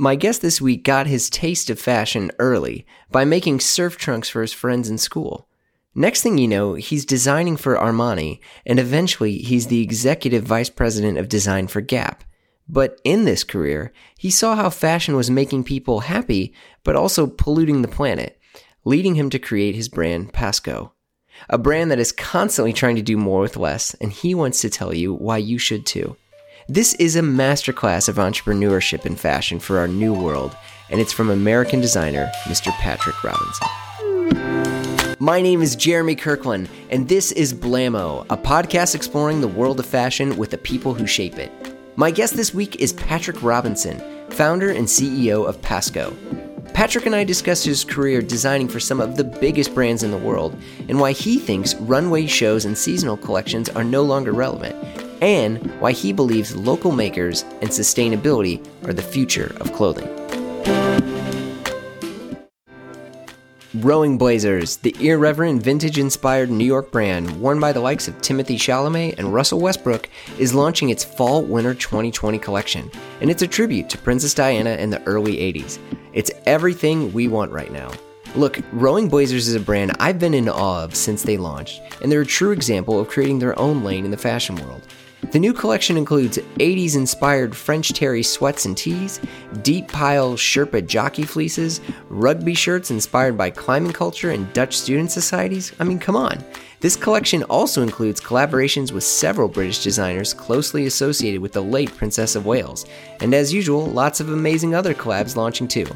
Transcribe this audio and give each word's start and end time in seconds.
My 0.00 0.14
guest 0.14 0.42
this 0.42 0.60
week 0.60 0.84
got 0.84 1.08
his 1.08 1.28
taste 1.28 1.70
of 1.70 1.80
fashion 1.80 2.30
early 2.38 2.86
by 3.10 3.24
making 3.24 3.58
surf 3.58 3.96
trunks 3.96 4.28
for 4.28 4.42
his 4.42 4.52
friends 4.52 4.88
in 4.88 4.96
school. 4.96 5.48
Next 5.92 6.22
thing 6.22 6.38
you 6.38 6.46
know, 6.46 6.74
he's 6.74 7.04
designing 7.04 7.56
for 7.56 7.74
Armani, 7.74 8.38
and 8.64 8.78
eventually 8.78 9.38
he's 9.38 9.66
the 9.66 9.82
executive 9.82 10.44
vice 10.44 10.70
president 10.70 11.18
of 11.18 11.28
design 11.28 11.66
for 11.66 11.80
Gap. 11.80 12.22
But 12.68 13.00
in 13.02 13.24
this 13.24 13.42
career, 13.42 13.92
he 14.16 14.30
saw 14.30 14.54
how 14.54 14.70
fashion 14.70 15.16
was 15.16 15.32
making 15.32 15.64
people 15.64 15.98
happy, 15.98 16.54
but 16.84 16.94
also 16.94 17.26
polluting 17.26 17.82
the 17.82 17.88
planet, 17.88 18.38
leading 18.84 19.16
him 19.16 19.30
to 19.30 19.40
create 19.40 19.74
his 19.74 19.88
brand 19.88 20.32
Paskho. 20.32 20.92
A 21.48 21.58
brand 21.58 21.90
that 21.90 21.98
is 21.98 22.12
constantly 22.12 22.72
trying 22.72 22.94
to 22.94 23.02
do 23.02 23.16
more 23.16 23.40
with 23.40 23.56
less, 23.56 23.94
and 23.94 24.12
he 24.12 24.32
wants 24.32 24.60
to 24.60 24.70
tell 24.70 24.94
you 24.94 25.12
why 25.12 25.38
you 25.38 25.58
should 25.58 25.84
too. 25.84 26.16
This 26.70 26.92
is 26.96 27.16
a 27.16 27.22
masterclass 27.22 28.10
of 28.10 28.16
entrepreneurship 28.16 29.06
in 29.06 29.16
fashion 29.16 29.58
for 29.58 29.78
our 29.78 29.88
new 29.88 30.12
world, 30.12 30.54
and 30.90 31.00
it's 31.00 31.14
from 31.14 31.30
American 31.30 31.80
designer 31.80 32.30
Mr. 32.44 32.70
Patrick 32.72 33.16
Robinson. 33.24 35.16
My 35.18 35.40
name 35.40 35.62
is 35.62 35.74
Jeremy 35.76 36.14
Kirkland, 36.14 36.68
and 36.90 37.08
this 37.08 37.32
is 37.32 37.54
Blamo, 37.54 38.26
a 38.28 38.36
podcast 38.36 38.94
exploring 38.94 39.40
the 39.40 39.48
world 39.48 39.80
of 39.80 39.86
fashion 39.86 40.36
with 40.36 40.50
the 40.50 40.58
people 40.58 40.92
who 40.92 41.06
shape 41.06 41.38
it. 41.38 41.50
My 41.96 42.10
guest 42.10 42.36
this 42.36 42.52
week 42.52 42.76
is 42.76 42.92
Patrick 42.92 43.42
Robinson, 43.42 43.98
founder 44.28 44.68
and 44.68 44.86
CEO 44.86 45.48
of 45.48 45.62
Paskho. 45.62 46.14
Patrick 46.74 47.06
and 47.06 47.14
I 47.14 47.24
discussed 47.24 47.64
his 47.64 47.82
career 47.82 48.20
designing 48.20 48.68
for 48.68 48.78
some 48.78 49.00
of 49.00 49.16
the 49.16 49.24
biggest 49.24 49.74
brands 49.74 50.02
in 50.02 50.10
the 50.10 50.18
world 50.18 50.54
and 50.86 51.00
why 51.00 51.12
he 51.12 51.38
thinks 51.38 51.74
runway 51.76 52.26
shows 52.26 52.66
and 52.66 52.76
seasonal 52.76 53.16
collections 53.16 53.70
are 53.70 53.84
no 53.84 54.02
longer 54.02 54.32
relevant, 54.32 54.76
and 55.20 55.58
why 55.80 55.92
he 55.92 56.12
believes 56.12 56.56
local 56.56 56.92
makers 56.92 57.42
and 57.60 57.70
sustainability 57.70 58.64
are 58.86 58.92
the 58.92 59.02
future 59.02 59.56
of 59.60 59.72
clothing. 59.72 60.08
Rowing 63.74 64.16
Blazers, 64.16 64.78
the 64.78 64.96
irreverent 64.98 65.62
vintage 65.62 65.98
inspired 65.98 66.50
New 66.50 66.64
York 66.64 66.90
brand 66.90 67.40
worn 67.40 67.60
by 67.60 67.70
the 67.70 67.80
likes 67.80 68.08
of 68.08 68.16
Timothée 68.18 68.56
Chalamet 68.56 69.18
and 69.18 69.32
Russell 69.32 69.60
Westbrook, 69.60 70.08
is 70.38 70.54
launching 70.54 70.88
its 70.88 71.04
Fall 71.04 71.42
Winter 71.42 71.74
2020 71.74 72.38
collection, 72.38 72.90
and 73.20 73.30
it's 73.30 73.42
a 73.42 73.46
tribute 73.46 73.90
to 73.90 73.98
Princess 73.98 74.32
Diana 74.34 74.70
in 74.70 74.90
the 74.90 75.02
early 75.04 75.36
80s. 75.36 75.78
It's 76.14 76.30
everything 76.46 77.12
we 77.12 77.28
want 77.28 77.52
right 77.52 77.70
now. 77.70 77.92
Look, 78.34 78.58
Rowing 78.72 79.08
Blazers 79.08 79.48
is 79.48 79.54
a 79.54 79.60
brand 79.60 79.96
I've 80.00 80.18
been 80.18 80.34
in 80.34 80.48
awe 80.48 80.82
of 80.82 80.94
since 80.94 81.22
they 81.22 81.36
launched, 81.36 81.80
and 82.02 82.10
they're 82.10 82.22
a 82.22 82.26
true 82.26 82.52
example 82.52 82.98
of 82.98 83.08
creating 83.08 83.38
their 83.38 83.58
own 83.58 83.84
lane 83.84 84.04
in 84.04 84.10
the 84.10 84.16
fashion 84.16 84.56
world. 84.56 84.82
The 85.32 85.38
new 85.38 85.52
collection 85.52 85.96
includes 85.96 86.38
80s 86.38 86.96
inspired 86.96 87.54
French 87.54 87.92
terry 87.92 88.22
sweats 88.22 88.64
and 88.64 88.76
tees, 88.76 89.20
deep 89.62 89.88
pile 89.88 90.34
Sherpa 90.34 90.86
jockey 90.86 91.24
fleeces, 91.24 91.80
rugby 92.08 92.54
shirts 92.54 92.90
inspired 92.90 93.36
by 93.36 93.50
climbing 93.50 93.92
culture 93.92 94.30
and 94.30 94.50
Dutch 94.52 94.78
student 94.78 95.10
societies. 95.10 95.72
I 95.80 95.84
mean, 95.84 95.98
come 95.98 96.16
on. 96.16 96.42
This 96.80 96.96
collection 96.96 97.42
also 97.44 97.82
includes 97.82 98.20
collaborations 98.20 98.92
with 98.92 99.02
several 99.02 99.48
British 99.48 99.82
designers 99.82 100.32
closely 100.32 100.86
associated 100.86 101.40
with 101.40 101.52
the 101.52 101.62
late 101.62 101.94
Princess 101.96 102.36
of 102.36 102.46
Wales, 102.46 102.86
and 103.20 103.34
as 103.34 103.52
usual, 103.52 103.86
lots 103.86 104.20
of 104.20 104.30
amazing 104.30 104.74
other 104.74 104.94
collabs 104.94 105.34
launching 105.34 105.66
too. 105.66 105.86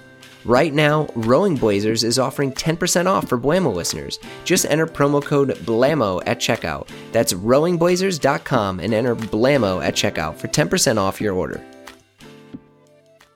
Right 0.44 0.72
now, 0.74 1.08
Rowing 1.14 1.54
Blazers 1.56 2.02
is 2.02 2.18
offering 2.18 2.52
10% 2.52 3.06
off 3.06 3.28
for 3.28 3.38
Blamo 3.38 3.72
listeners. 3.72 4.18
Just 4.44 4.66
enter 4.66 4.86
promo 4.86 5.24
code 5.24 5.50
BLAMO 5.64 6.20
at 6.26 6.40
checkout. 6.40 6.88
That's 7.12 7.32
rowingblazers.com 7.32 8.80
and 8.80 8.92
enter 8.92 9.14
BLAMO 9.14 9.80
at 9.84 9.94
checkout 9.94 10.36
for 10.38 10.48
10% 10.48 10.98
off 10.98 11.20
your 11.20 11.34
order. 11.34 11.64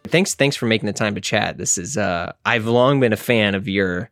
Thanks 0.09 0.35
thanks 0.35 0.55
for 0.57 0.67
making 0.67 0.87
the 0.87 0.93
time 0.93 1.15
to 1.17 1.21
chat. 1.21 1.59
This 1.59 1.79
is 1.79 1.97
uh 1.97 2.33
I've 2.45 2.67
long 2.67 3.01
been 3.01 3.13
a 3.13 3.17
fan 3.17 3.55
of 3.57 3.67
your 3.69 4.09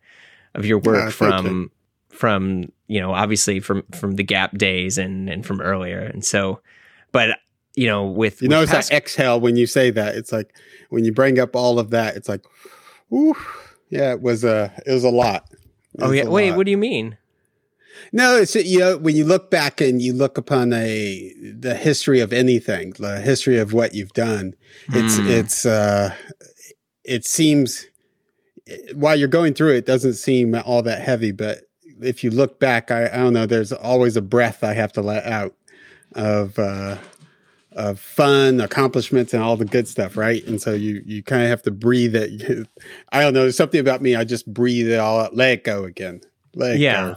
of 0.53 0.65
your 0.65 0.79
work 0.79 1.05
Yeah, 1.05 1.09
from 1.09 1.45
you. 1.45 1.71
from 2.09 2.71
you 2.87 2.99
know 2.99 3.13
obviously 3.13 3.61
from 3.61 3.83
from 3.93 4.15
the 4.15 4.23
Gap 4.23 4.57
days 4.57 4.97
and 4.97 5.29
and 5.29 5.45
from 5.45 5.61
earlier. 5.61 5.99
And 5.99 6.23
so 6.23 6.59
but 7.13 7.39
you 7.75 7.87
know 7.87 8.05
with 8.07 8.41
You 8.41 8.49
with 8.49 8.51
notice 8.57 8.71
Pas- 8.71 8.89
that 8.89 8.95
exhale 8.97 9.39
when 9.39 9.55
you 9.55 9.67
say 9.67 9.89
that. 9.91 10.15
It's 10.15 10.33
like 10.33 10.53
when 10.89 11.05
you 11.05 11.13
bring 11.13 11.39
up 11.39 11.55
all 11.55 11.79
of 11.79 11.91
that, 11.91 12.15
it's 12.17 12.27
like, 12.29 12.43
ooh, 13.15 13.35
yeah, 13.89 14.11
it 14.11 14.21
was 14.21 14.43
a 14.43 14.71
it 14.85 14.91
was 14.91 15.03
a 15.03 15.09
lot. 15.09 15.45
It 15.51 16.01
Oh 16.01 16.11
yeah, 16.11 16.25
wait, 16.25 16.49
lot. 16.49 16.57
what 16.57 16.65
do 16.65 16.71
you 16.71 16.77
mean? 16.77 17.17
No, 18.11 18.37
it's 18.37 18.55
you 18.55 18.79
know 18.79 18.97
when 18.97 19.15
you 19.15 19.25
look 19.25 19.49
back 19.49 19.81
and 19.81 20.01
you 20.01 20.13
look 20.13 20.37
upon 20.37 20.73
a 20.73 21.33
the 21.41 21.75
history 21.75 22.19
of 22.19 22.33
anything, 22.33 22.91
the 22.99 23.19
history 23.21 23.57
of 23.57 23.73
what 23.73 23.93
you've 23.93 24.13
done. 24.13 24.55
It's 24.89 25.17
Hmm. 25.17 25.27
it's 25.27 25.65
uh, 25.65 26.13
it 27.03 27.25
seems 27.25 27.85
while 28.93 29.15
you're 29.15 29.27
going 29.27 29.53
through 29.53 29.73
it, 29.73 29.77
it 29.77 29.85
doesn't 29.85 30.15
seem 30.15 30.55
all 30.55 30.81
that 30.81 31.01
heavy, 31.01 31.31
but 31.31 31.61
if 32.01 32.23
you 32.23 32.31
look 32.31 32.59
back, 32.59 32.91
I, 32.91 33.05
I 33.05 33.17
don't 33.17 33.33
know. 33.33 33.45
There's 33.45 33.71
always 33.71 34.17
a 34.17 34.21
breath 34.21 34.63
I 34.63 34.73
have 34.73 34.91
to 34.93 35.01
let 35.01 35.25
out 35.25 35.53
of 36.13 36.57
uh, 36.59 36.97
of 37.75 37.99
fun, 37.99 38.61
accomplishments, 38.61 39.33
and 39.33 39.43
all 39.43 39.57
the 39.57 39.65
good 39.65 39.87
stuff, 39.87 40.15
right? 40.17 40.45
And 40.47 40.61
so 40.61 40.73
you 40.73 41.01
you 41.05 41.21
kind 41.23 41.43
of 41.43 41.49
have 41.49 41.61
to 41.63 41.71
breathe 41.71 42.15
it. 42.15 42.67
I 43.11 43.21
don't 43.21 43.33
know. 43.33 43.41
There's 43.41 43.57
something 43.57 43.79
about 43.79 44.01
me. 44.01 44.15
I 44.15 44.23
just 44.23 44.51
breathe 44.51 44.87
it 44.89 44.97
all 44.97 45.19
out. 45.19 45.35
Let 45.35 45.51
it 45.51 45.63
go 45.63 45.83
again. 45.83 46.21
Let 46.55 46.75
it 46.75 46.79
Yeah. 46.79 47.15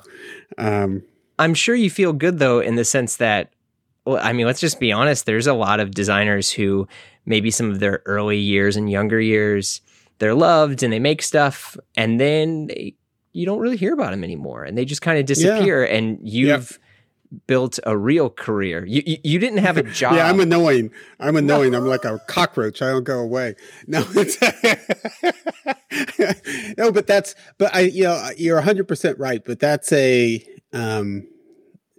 go. 0.59 0.65
Um, 0.65 1.03
I'm 1.39 1.55
sure 1.55 1.75
you 1.75 1.91
feel 1.91 2.13
good 2.13 2.39
though, 2.41 2.59
in 2.61 2.75
the 2.75 2.85
sense 2.85 3.17
that, 3.19 3.53
well, 4.05 4.19
I 4.21 4.33
mean, 4.33 4.47
let's 4.47 4.61
just 4.61 4.81
be 4.81 4.91
honest. 4.91 5.27
There's 5.27 5.47
a 5.47 5.55
lot 5.55 5.79
of 5.81 5.93
designers 5.93 6.51
who 6.51 6.89
maybe 7.25 7.51
some 7.51 7.71
of 7.71 7.79
their 7.79 8.03
early 8.07 8.39
years 8.39 8.75
and 8.77 8.91
younger 8.91 9.21
years, 9.21 9.81
they're 10.19 10.35
loved 10.35 10.83
and 10.83 10.93
they 10.93 10.99
make 10.99 11.23
stuff, 11.23 11.77
and 11.97 12.19
then 12.19 12.67
they, 12.67 12.95
you 13.33 13.47
don't 13.47 13.61
really 13.61 13.77
hear 13.77 13.93
about 13.93 14.11
them 14.11 14.25
anymore, 14.25 14.65
and 14.65 14.77
they 14.77 14.85
just 14.85 15.03
kind 15.03 15.19
of 15.21 15.27
disappear. 15.27 15.85
And 15.85 16.19
you've 16.23 16.79
built 17.47 17.79
a 17.85 17.97
real 17.97 18.31
career. 18.31 18.85
You, 18.87 19.03
you 19.05 19.17
you 19.23 19.39
didn't 19.39 19.59
have 19.59 19.77
a 19.77 19.83
job. 19.83 20.15
Yeah, 20.19 20.29
I'm 20.29 20.41
annoying. 20.41 20.91
I'm 21.21 21.37
annoying. 21.37 21.75
I'm 21.75 21.87
like 21.87 22.05
a 22.05 22.19
cockroach. 22.27 22.81
I 22.83 22.91
don't 22.91 23.05
go 23.05 23.21
away. 23.21 23.55
No, 23.87 24.01
no, 26.79 26.91
but 26.93 27.07
that's 27.07 27.35
but 27.59 27.75
I 27.75 27.81
you 27.81 28.05
know 28.05 28.31
you're 28.37 28.57
100 28.57 28.89
percent 28.89 29.19
right. 29.19 29.45
But 29.45 29.61
that's 29.61 29.93
a 29.93 30.45
um, 30.73 31.27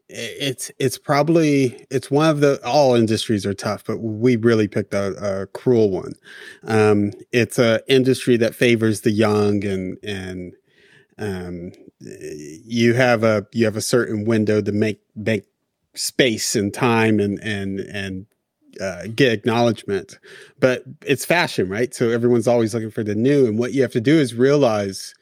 it's 0.10 0.72
it's 0.80 0.98
probably 0.98 1.86
it's 1.92 2.10
one 2.10 2.30
of 2.30 2.40
the 2.40 2.60
all 2.66 2.96
industries 2.96 3.46
are 3.46 3.54
tough, 3.54 3.84
but 3.86 4.00
we 4.00 4.36
really 4.36 4.68
picked 4.68 4.94
a, 4.94 5.42
a 5.42 5.48
cruel 5.48 5.92
one. 5.92 6.14
Um, 6.64 7.12
it's 7.32 7.60
a 7.60 7.82
industry 7.88 8.36
that 8.38 8.56
favors 8.56 9.02
the 9.02 9.12
young 9.12 9.64
and 9.64 9.98
and 10.04 10.54
um, 11.20 11.72
you 12.02 12.94
have 12.94 13.24
a 13.24 13.46
you 13.52 13.66
have 13.66 13.76
a 13.76 13.82
certain 13.82 14.26
window 14.26 14.62
to 14.62 14.72
make 14.72 15.02
make 15.16 15.46
space 15.96 16.56
and 16.56 16.74
time 16.74 17.20
and 17.20 17.40
and 17.40 17.80
and 17.82 18.26
uh, 18.82 19.08
get 19.16 19.34
acknowledgement. 19.34 20.18
But 20.60 20.84
it's 21.06 21.26
fashion, 21.26 21.68
right? 21.68 21.94
So 21.94 22.10
everyone's 22.10 22.48
always 22.48 22.74
looking 22.74 22.92
for 22.92 23.04
the 23.04 23.16
new, 23.16 23.46
and 23.48 23.60
what 23.60 23.74
you 23.74 23.82
have 23.82 23.92
to 23.94 24.02
do 24.02 24.18
is 24.18 24.34
realize 24.34 25.14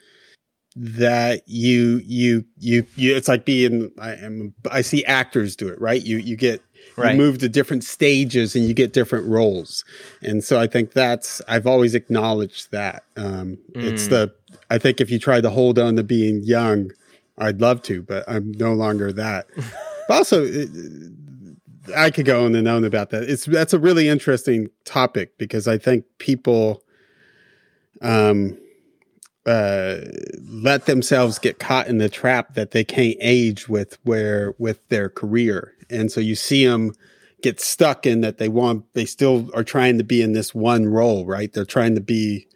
that 0.76 1.42
you 1.48 2.02
you 2.06 2.46
you 2.60 2.86
you 2.96 3.16
it's 3.16 3.28
like 3.28 3.46
being 3.46 3.92
I 4.00 4.12
am 4.14 4.54
I 4.70 4.82
see 4.82 5.04
actors 5.06 5.56
do 5.56 5.68
it 5.70 5.82
right 5.82 6.04
you 6.04 6.18
you 6.18 6.36
get 6.36 6.62
Right. 6.96 7.12
you 7.12 7.18
move 7.18 7.40
to 7.40 7.50
different 7.50 7.84
stages 7.84 8.56
and 8.56 8.66
you 8.66 8.74
get 8.76 8.94
different 8.94 9.28
roles 9.28 9.84
and 10.22 10.44
so 10.44 10.60
I 10.60 10.68
think 10.68 10.94
that's 10.94 11.42
I've 11.48 11.66
always 11.66 11.96
acknowledged 11.96 12.72
that 12.72 13.04
um 13.16 13.58
it's 13.74 14.06
Mm. 14.06 14.10
the 14.10 14.34
I 14.70 14.78
think 14.78 15.02
if 15.02 15.10
you 15.10 15.20
try 15.20 15.42
to 15.42 15.50
hold 15.50 15.80
on 15.80 15.96
to 15.98 16.04
being 16.04 16.44
young 16.44 16.92
I'd 17.38 17.62
love 17.62 17.82
to 17.84 18.02
but 18.02 18.24
I'm 18.28 18.52
no 18.54 18.74
longer 18.74 19.12
that. 19.14 19.48
But 20.08 20.14
also 20.20 20.46
it- 20.46 20.70
I 21.96 22.12
could 22.12 22.26
go 22.26 22.46
on 22.46 22.56
and 22.56 22.68
on 22.68 22.84
about 22.84 23.10
that. 23.12 23.24
It's 23.24 23.46
that's 23.46 23.74
a 23.74 23.80
really 23.80 24.08
interesting 24.10 24.70
topic 24.86 25.38
because 25.38 25.68
I 25.68 25.78
think 25.78 26.06
people 26.18 26.84
um 28.02 28.58
uh, 29.46 30.00
let 30.44 30.86
themselves 30.88 31.40
get 31.40 31.58
caught 31.58 31.88
in 31.88 32.00
the 32.00 32.10
trap 32.10 32.54
that 32.56 32.72
they 32.72 32.84
can't 32.84 33.16
age 33.22 33.70
with 33.70 33.98
where 34.04 34.54
with 34.58 34.86
their 34.90 35.10
career, 35.10 35.74
and 35.90 36.12
so 36.12 36.20
you 36.20 36.36
see 36.36 36.66
them 36.66 36.92
get 37.42 37.62
stuck 37.62 38.06
in 38.06 38.20
that 38.22 38.40
they 38.40 38.50
want 38.50 38.84
they 38.94 39.06
still 39.06 39.50
are 39.54 39.64
trying 39.64 39.98
to 39.98 40.04
be 40.04 40.22
in 40.22 40.34
this 40.34 40.54
one 40.54 40.86
role, 40.88 41.26
right? 41.26 41.54
They're 41.54 41.64
trying 41.64 41.96
to 41.96 42.02
be 42.02 42.47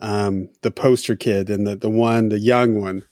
um, 0.00 0.48
the 0.62 0.70
poster 0.70 1.16
kid 1.16 1.50
and 1.50 1.66
the 1.66 1.76
the 1.76 1.90
one, 1.90 2.28
the 2.28 2.38
young 2.38 2.80
one, 2.80 3.04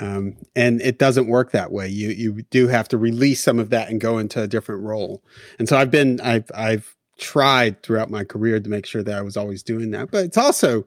um, 0.00 0.36
and 0.54 0.80
it 0.82 0.98
doesn't 0.98 1.28
work 1.28 1.52
that 1.52 1.72
way. 1.72 1.88
You 1.88 2.10
you 2.10 2.42
do 2.50 2.68
have 2.68 2.88
to 2.88 2.98
release 2.98 3.42
some 3.42 3.58
of 3.58 3.70
that 3.70 3.88
and 3.88 4.00
go 4.00 4.18
into 4.18 4.42
a 4.42 4.46
different 4.46 4.82
role. 4.82 5.22
And 5.58 5.68
so 5.68 5.76
I've 5.76 5.90
been 5.90 6.20
I've 6.20 6.50
I've 6.54 6.94
tried 7.18 7.82
throughout 7.82 8.10
my 8.10 8.24
career 8.24 8.60
to 8.60 8.68
make 8.68 8.86
sure 8.86 9.02
that 9.02 9.16
I 9.16 9.22
was 9.22 9.36
always 9.36 9.62
doing 9.62 9.90
that, 9.92 10.10
but 10.10 10.24
it's 10.24 10.38
also 10.38 10.86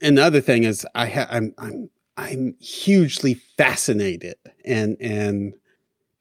another 0.00 0.40
thing 0.40 0.64
is 0.64 0.86
I 0.94 1.06
ha- 1.06 1.28
I'm 1.30 1.54
I'm 1.58 1.90
I'm 2.16 2.54
hugely 2.60 3.34
fascinated 3.56 4.36
and 4.64 4.96
and 5.00 5.54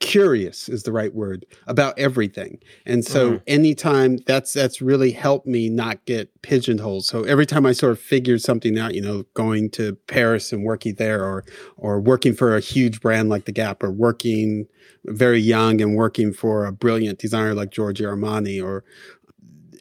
curious 0.03 0.67
is 0.67 0.83
the 0.83 0.91
right 0.91 1.15
word 1.15 1.45
about 1.65 1.97
everything. 1.97 2.59
And 2.85 3.05
so 3.05 3.31
mm. 3.31 3.41
anytime 3.47 4.17
that's 4.27 4.51
that's 4.51 4.81
really 4.81 5.11
helped 5.11 5.47
me 5.47 5.69
not 5.69 6.03
get 6.05 6.29
pigeonholed. 6.41 7.05
So 7.05 7.23
every 7.23 7.45
time 7.45 7.65
I 7.65 7.71
sort 7.71 7.94
of 7.94 8.00
figured 8.00 8.41
something 8.41 8.77
out, 8.77 8.94
you 8.94 9.01
know, 9.01 9.23
going 9.33 9.69
to 9.71 9.95
Paris 10.07 10.51
and 10.51 10.65
working 10.65 10.95
there 10.95 11.23
or 11.23 11.45
or 11.77 12.01
working 12.01 12.33
for 12.33 12.55
a 12.55 12.59
huge 12.59 13.00
brand 13.00 13.29
like 13.29 13.45
the 13.45 13.53
Gap 13.53 13.81
or 13.81 13.91
working 13.91 14.67
very 15.05 15.39
young 15.39 15.79
and 15.79 15.95
working 15.95 16.33
for 16.33 16.65
a 16.65 16.73
brilliant 16.73 17.19
designer 17.19 17.53
like 17.53 17.71
Giorgio 17.71 18.13
Armani 18.13 18.61
or 18.61 18.83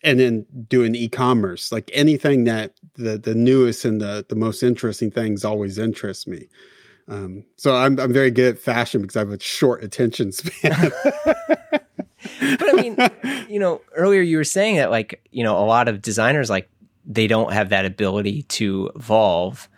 and 0.05 0.21
then 0.21 0.47
doing 0.69 0.95
e-commerce, 0.95 1.73
like 1.73 1.91
anything 1.93 2.45
that 2.45 2.75
the 2.95 3.19
the 3.19 3.35
newest 3.35 3.85
and 3.85 4.01
the 4.01 4.25
the 4.29 4.37
most 4.37 4.63
interesting 4.63 5.11
things 5.11 5.45
always 5.45 5.79
interest 5.79 6.29
me. 6.29 6.49
Um, 7.09 7.45
so 7.57 7.75
I'm 7.75 7.99
I'm 7.99 8.13
very 8.13 8.31
good 8.31 8.55
at 8.55 8.61
fashion 8.61 9.03
because 9.03 9.17
I 9.17 9.21
have 9.21 9.31
a 9.31 9.41
short 9.41 9.83
attention 9.83 10.33
span. 10.33 10.93
but 11.15 11.83
I 12.31 12.73
mean, 12.77 12.97
you 13.49 13.59
know, 13.59 13.81
earlier 13.95 14.21
you 14.23 14.37
were 14.37 14.45
saying 14.45 14.77
that 14.77 14.91
like 14.91 15.21
you 15.31 15.45
know 15.45 15.59
a 15.59 15.67
lot 15.67 15.89
of 15.89 16.01
designers 16.01 16.49
like 16.49 16.69
they 17.05 17.27
don't 17.27 17.53
have 17.53 17.71
that 17.71 17.85
ability 17.85 18.43
to 18.45 18.91
evolve 18.95 19.69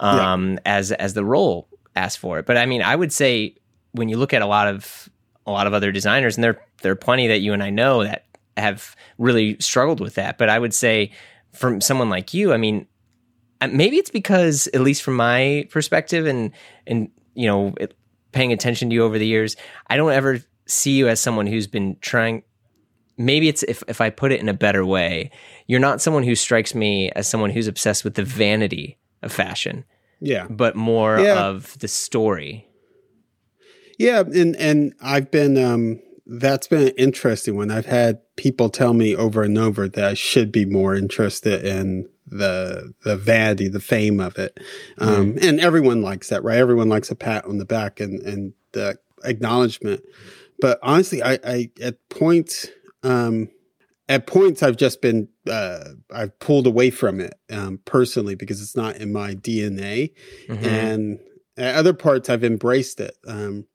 um, 0.00 0.52
yeah. 0.52 0.58
as 0.66 0.92
as 0.92 1.14
the 1.14 1.24
role 1.24 1.68
asks 1.96 2.16
for 2.16 2.38
it. 2.38 2.46
But 2.46 2.56
I 2.56 2.66
mean, 2.66 2.82
I 2.82 2.94
would 2.96 3.12
say 3.12 3.54
when 3.92 4.08
you 4.08 4.16
look 4.16 4.32
at 4.32 4.42
a 4.42 4.46
lot 4.46 4.68
of 4.68 5.08
a 5.46 5.50
lot 5.50 5.66
of 5.66 5.74
other 5.74 5.92
designers, 5.92 6.36
and 6.36 6.44
there 6.44 6.60
there 6.82 6.92
are 6.92 6.96
plenty 6.96 7.26
that 7.28 7.40
you 7.40 7.52
and 7.52 7.62
I 7.62 7.70
know 7.70 8.04
that 8.04 8.24
have 8.56 8.96
really 9.18 9.56
struggled 9.60 10.00
with 10.00 10.14
that. 10.14 10.38
But 10.38 10.48
I 10.48 10.58
would 10.58 10.74
say 10.74 11.10
from 11.52 11.80
someone 11.80 12.10
like 12.10 12.34
you, 12.34 12.52
I 12.52 12.56
mean, 12.56 12.86
maybe 13.66 13.96
it's 13.96 14.10
because 14.10 14.68
at 14.74 14.80
least 14.80 15.02
from 15.02 15.16
my 15.16 15.66
perspective 15.70 16.26
and 16.26 16.52
and 16.86 17.10
you 17.34 17.46
know 17.46 17.74
it, 17.80 17.96
paying 18.32 18.52
attention 18.52 18.90
to 18.90 18.94
you 18.94 19.04
over 19.04 19.18
the 19.18 19.26
years 19.26 19.56
i 19.88 19.96
don't 19.96 20.12
ever 20.12 20.40
see 20.66 20.92
you 20.92 21.08
as 21.08 21.20
someone 21.20 21.46
who's 21.46 21.66
been 21.66 21.96
trying 22.00 22.42
maybe 23.16 23.48
it's 23.48 23.62
if, 23.64 23.82
if 23.88 24.00
i 24.00 24.10
put 24.10 24.32
it 24.32 24.40
in 24.40 24.48
a 24.48 24.54
better 24.54 24.84
way 24.84 25.30
you're 25.66 25.80
not 25.80 26.00
someone 26.00 26.22
who 26.22 26.34
strikes 26.34 26.74
me 26.74 27.10
as 27.12 27.28
someone 27.28 27.50
who's 27.50 27.66
obsessed 27.66 28.04
with 28.04 28.14
the 28.14 28.24
vanity 28.24 28.98
of 29.22 29.32
fashion 29.32 29.84
yeah 30.20 30.46
but 30.48 30.76
more 30.76 31.18
yeah. 31.18 31.46
of 31.46 31.78
the 31.78 31.88
story 31.88 32.66
yeah 33.98 34.20
and 34.20 34.54
and 34.56 34.92
i've 35.00 35.30
been 35.30 35.56
um 35.62 36.00
that's 36.28 36.68
been 36.68 36.88
an 36.88 36.94
interesting 36.98 37.56
one 37.56 37.70
i've 37.70 37.86
had 37.86 38.20
people 38.36 38.68
tell 38.68 38.92
me 38.92 39.16
over 39.16 39.42
and 39.42 39.56
over 39.58 39.88
that 39.88 40.04
i 40.04 40.14
should 40.14 40.52
be 40.52 40.64
more 40.64 40.94
interested 40.94 41.64
in 41.64 42.08
the 42.30 42.94
the 43.04 43.16
vanity, 43.16 43.68
the 43.68 43.80
fame 43.80 44.20
of 44.20 44.36
it. 44.38 44.58
Um, 44.98 45.34
mm. 45.34 45.44
And 45.44 45.60
everyone 45.60 46.02
likes 46.02 46.28
that, 46.28 46.44
right? 46.44 46.58
Everyone 46.58 46.88
likes 46.88 47.10
a 47.10 47.14
pat 47.14 47.44
on 47.44 47.58
the 47.58 47.64
back 47.64 48.00
and 48.00 48.20
and 48.20 48.52
the 48.72 48.98
acknowledgement. 49.24 50.02
But 50.60 50.78
honestly, 50.82 51.22
I, 51.22 51.38
I 51.44 51.70
at 51.80 51.96
points 52.08 52.68
um, 53.02 53.48
at 54.08 54.26
points 54.26 54.62
I've 54.62 54.76
just 54.76 55.00
been 55.00 55.28
uh, 55.48 55.84
I've 56.12 56.38
pulled 56.38 56.66
away 56.66 56.90
from 56.90 57.20
it 57.20 57.34
um, 57.50 57.80
personally 57.84 58.34
because 58.34 58.60
it's 58.60 58.76
not 58.76 58.96
in 58.96 59.12
my 59.12 59.34
DNA, 59.34 60.12
mm-hmm. 60.48 60.64
and 60.64 61.20
at 61.56 61.74
other 61.76 61.94
parts 61.94 62.28
I've 62.28 62.44
embraced 62.44 63.00
it. 63.00 63.16
Um, 63.26 63.66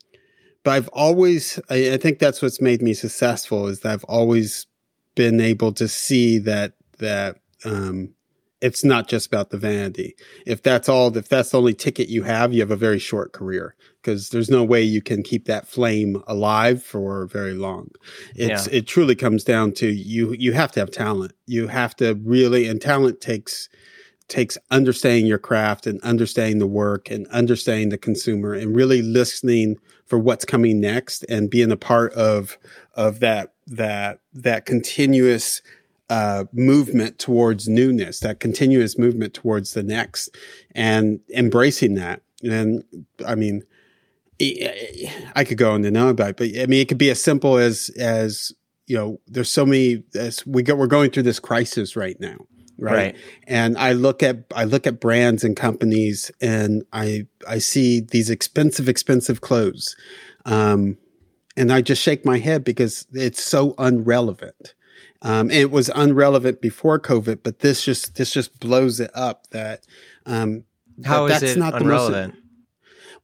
but 0.64 0.72
I've 0.72 0.88
always 0.90 1.60
I, 1.70 1.94
I 1.94 1.98
think 1.98 2.20
that's 2.20 2.42
what's 2.42 2.62
made 2.62 2.82
me 2.82 2.94
successful 2.94 3.68
is 3.68 3.82
that 3.82 3.94
I've 3.94 4.04
always 4.06 4.68
been 5.16 5.40
able 5.40 5.74
to 5.74 5.88
see 5.88 6.38
that 6.40 6.74
that 7.00 7.38
um, 7.66 8.14
it's 8.64 8.86
not 8.86 9.10
just 9.10 9.28
about 9.28 9.50
the 9.50 9.58
vanity. 9.58 10.16
If 10.46 10.64
that's 10.64 10.88
all, 10.88 11.16
if 11.18 11.28
that's 11.28 11.50
the 11.50 11.58
only 11.58 11.74
ticket 11.74 12.08
you 12.08 12.24
have, 12.24 12.54
you 12.54 12.62
have 12.62 12.72
a 12.72 12.78
very 12.78 12.98
short 12.98 13.34
career 13.34 13.76
because 14.02 14.30
there's 14.30 14.50
no 14.50 14.64
way 14.64 14.82
you 14.82 15.02
can 15.02 15.22
keep 15.22 15.46
that 15.46 15.68
flame 15.68 16.24
alive 16.28 16.82
for 16.82 17.26
very 17.28 17.56
long. 17.56 17.90
It's, 18.36 18.68
yeah. 18.68 18.78
it 18.78 18.88
truly 18.88 19.16
comes 19.16 19.44
down 19.44 19.74
to 19.74 19.88
you, 19.88 20.34
you 20.40 20.54
have 20.54 20.72
to 20.74 20.80
have 20.80 20.92
talent. 20.92 21.34
You 21.46 21.68
have 21.68 21.94
to 21.98 22.16
really, 22.24 22.66
and 22.70 22.82
talent 22.82 23.20
takes, 23.20 23.68
takes 24.34 24.58
understanding 24.72 25.28
your 25.28 25.38
craft 25.38 25.86
and 25.86 26.02
understanding 26.02 26.58
the 26.58 26.66
work 26.66 27.12
and 27.12 27.28
understanding 27.28 27.90
the 27.90 27.98
consumer 28.00 28.54
and 28.54 28.76
really 28.76 29.04
listening 29.04 29.78
for 30.08 30.18
what's 30.18 30.44
coming 30.44 30.82
next 30.82 31.24
and 31.30 31.52
being 31.52 31.72
a 31.72 31.78
part 31.78 32.12
of, 32.14 32.58
of 32.96 33.20
that, 33.20 33.54
that, 33.68 34.20
that 34.34 34.66
continuous, 34.66 35.62
uh, 36.10 36.46
movement 36.52 37.20
towards 37.20 37.70
newness, 37.70 38.20
that 38.22 38.40
continuous 38.40 38.98
movement 38.98 39.36
towards 39.36 39.74
the 39.74 39.84
next, 39.84 40.36
and 40.76 41.20
embracing 41.36 41.94
that. 41.94 42.22
And 42.44 42.84
I 43.26 43.36
mean, 43.36 43.64
I 45.36 45.44
could 45.46 45.58
go 45.58 45.74
on 45.74 45.86
and 45.86 45.96
on 45.96 46.10
about 46.10 46.32
it, 46.32 46.38
but 46.38 46.48
I 46.62 46.66
mean, 46.66 46.82
it 46.82 46.88
could 46.88 46.98
be 46.98 47.10
as 47.10 47.24
simple 47.24 47.58
as 47.58 47.90
as 47.98 48.52
you 48.86 48.98
know, 48.98 49.20
there's 49.28 49.50
so 49.50 49.66
many. 49.66 50.04
As 50.14 50.46
we 50.46 50.62
go, 50.62 50.76
we're 50.76 50.88
going 50.88 51.12
through 51.12 51.24
this 51.24 51.40
crisis 51.40 51.96
right 51.96 52.20
now, 52.20 52.38
right? 52.78 52.96
right? 52.96 53.16
And 53.48 53.78
I 53.78 53.94
look 53.94 54.24
at 54.24 54.46
I 54.56 54.64
look 54.64 54.88
at 54.88 55.00
brands 55.00 55.44
and 55.44 55.56
companies, 55.56 56.32
and 56.42 56.86
I 56.94 57.28
I 57.48 57.60
see 57.60 58.00
these 58.00 58.30
expensive, 58.30 58.90
expensive 58.90 59.42
clothes, 59.42 59.96
um, 60.46 60.98
and 61.56 61.72
I 61.72 61.82
just 61.82 62.02
shake 62.02 62.26
my 62.26 62.40
head 62.40 62.64
because 62.64 63.06
it's 63.14 63.44
so 63.44 63.76
unrelevant. 63.78 64.74
Um, 65.22 65.50
it 65.50 65.72
was 65.72 65.90
unrelevant 65.90 66.62
before 66.62 67.00
COVID, 67.00 67.40
but 67.44 67.60
this 67.60 67.86
just 67.86 68.16
this 68.16 68.32
just 68.32 68.60
blows 68.60 69.00
it 69.00 69.12
up. 69.14 69.48
That 69.52 69.86
um, 70.26 70.66
how 71.06 71.28
that 71.28 71.44
is 71.44 71.56
it 71.56 71.60
not 71.60 71.76
unrelevant? 71.76 72.34
The 72.34 72.40
most, 72.40 72.48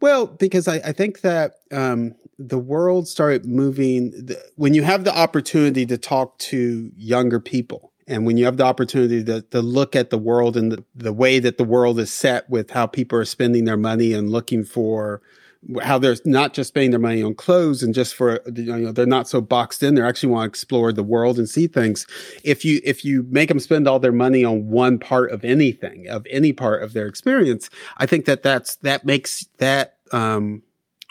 well, 0.02 0.28
because 0.28 0.68
I, 0.68 0.76
I 0.76 0.92
think 0.94 1.22
that 1.22 1.56
um, 1.72 2.16
the 2.38 2.58
world 2.58 3.08
started 3.08 3.46
moving 3.46 4.12
the, 4.12 4.42
when 4.56 4.74
you 4.74 4.84
have 4.84 5.04
the 5.04 5.16
opportunity 5.16 5.86
to 5.86 5.98
talk 5.98 6.38
to 6.40 6.90
younger 6.96 7.40
people. 7.40 7.89
And 8.10 8.26
when 8.26 8.38
you 8.38 8.46
have 8.46 8.58
the 8.58 8.66
opportunity 8.66 9.24
to, 9.24 9.42
to 9.44 9.62
look 9.62 9.96
at 9.96 10.10
the 10.10 10.18
world 10.18 10.58
and 10.58 10.72
the, 10.72 10.84
the 10.96 11.14
way 11.14 11.40
that 11.40 11.58
the 11.58 11.64
world 11.64 12.00
is 12.00 12.12
set 12.12 12.50
with 12.50 12.72
how 12.72 12.88
people 12.88 13.20
are 13.20 13.26
spending 13.26 13.66
their 13.66 13.78
money 13.78 14.14
and 14.14 14.30
looking 14.30 14.64
for 14.64 15.22
how 15.82 16.00
they're 16.00 16.16
not 16.24 16.54
just 16.54 16.70
spending 16.70 16.92
their 16.92 17.00
money 17.00 17.22
on 17.22 17.36
clothes 17.36 17.84
and 17.84 17.94
just 17.94 18.16
for 18.16 18.40
you 18.56 18.78
know 18.78 18.92
they're 18.94 19.06
not 19.06 19.28
so 19.28 19.42
boxed 19.42 19.84
in 19.84 19.96
they 19.96 20.02
actually 20.02 20.30
want 20.30 20.46
to 20.46 20.48
explore 20.48 20.94
the 20.94 21.04
world 21.04 21.38
and 21.38 21.50
see 21.50 21.68
things. 21.68 22.08
If 22.44 22.64
you 22.64 22.80
if 22.84 23.04
you 23.04 23.24
make 23.30 23.50
them 23.50 23.60
spend 23.60 23.88
all 23.88 24.00
their 24.00 24.14
money 24.14 24.46
on 24.46 24.70
one 24.70 25.00
part 25.00 25.32
of 25.32 25.44
anything 25.44 26.08
of 26.08 26.26
any 26.30 26.54
part 26.54 26.82
of 26.82 26.94
their 26.94 27.08
experience 27.08 27.70
i 27.98 28.06
think 28.06 28.26
that 28.26 28.44
that's 28.44 28.78
that 28.78 29.06
makes 29.06 29.46
that 29.58 29.98
um 30.12 30.64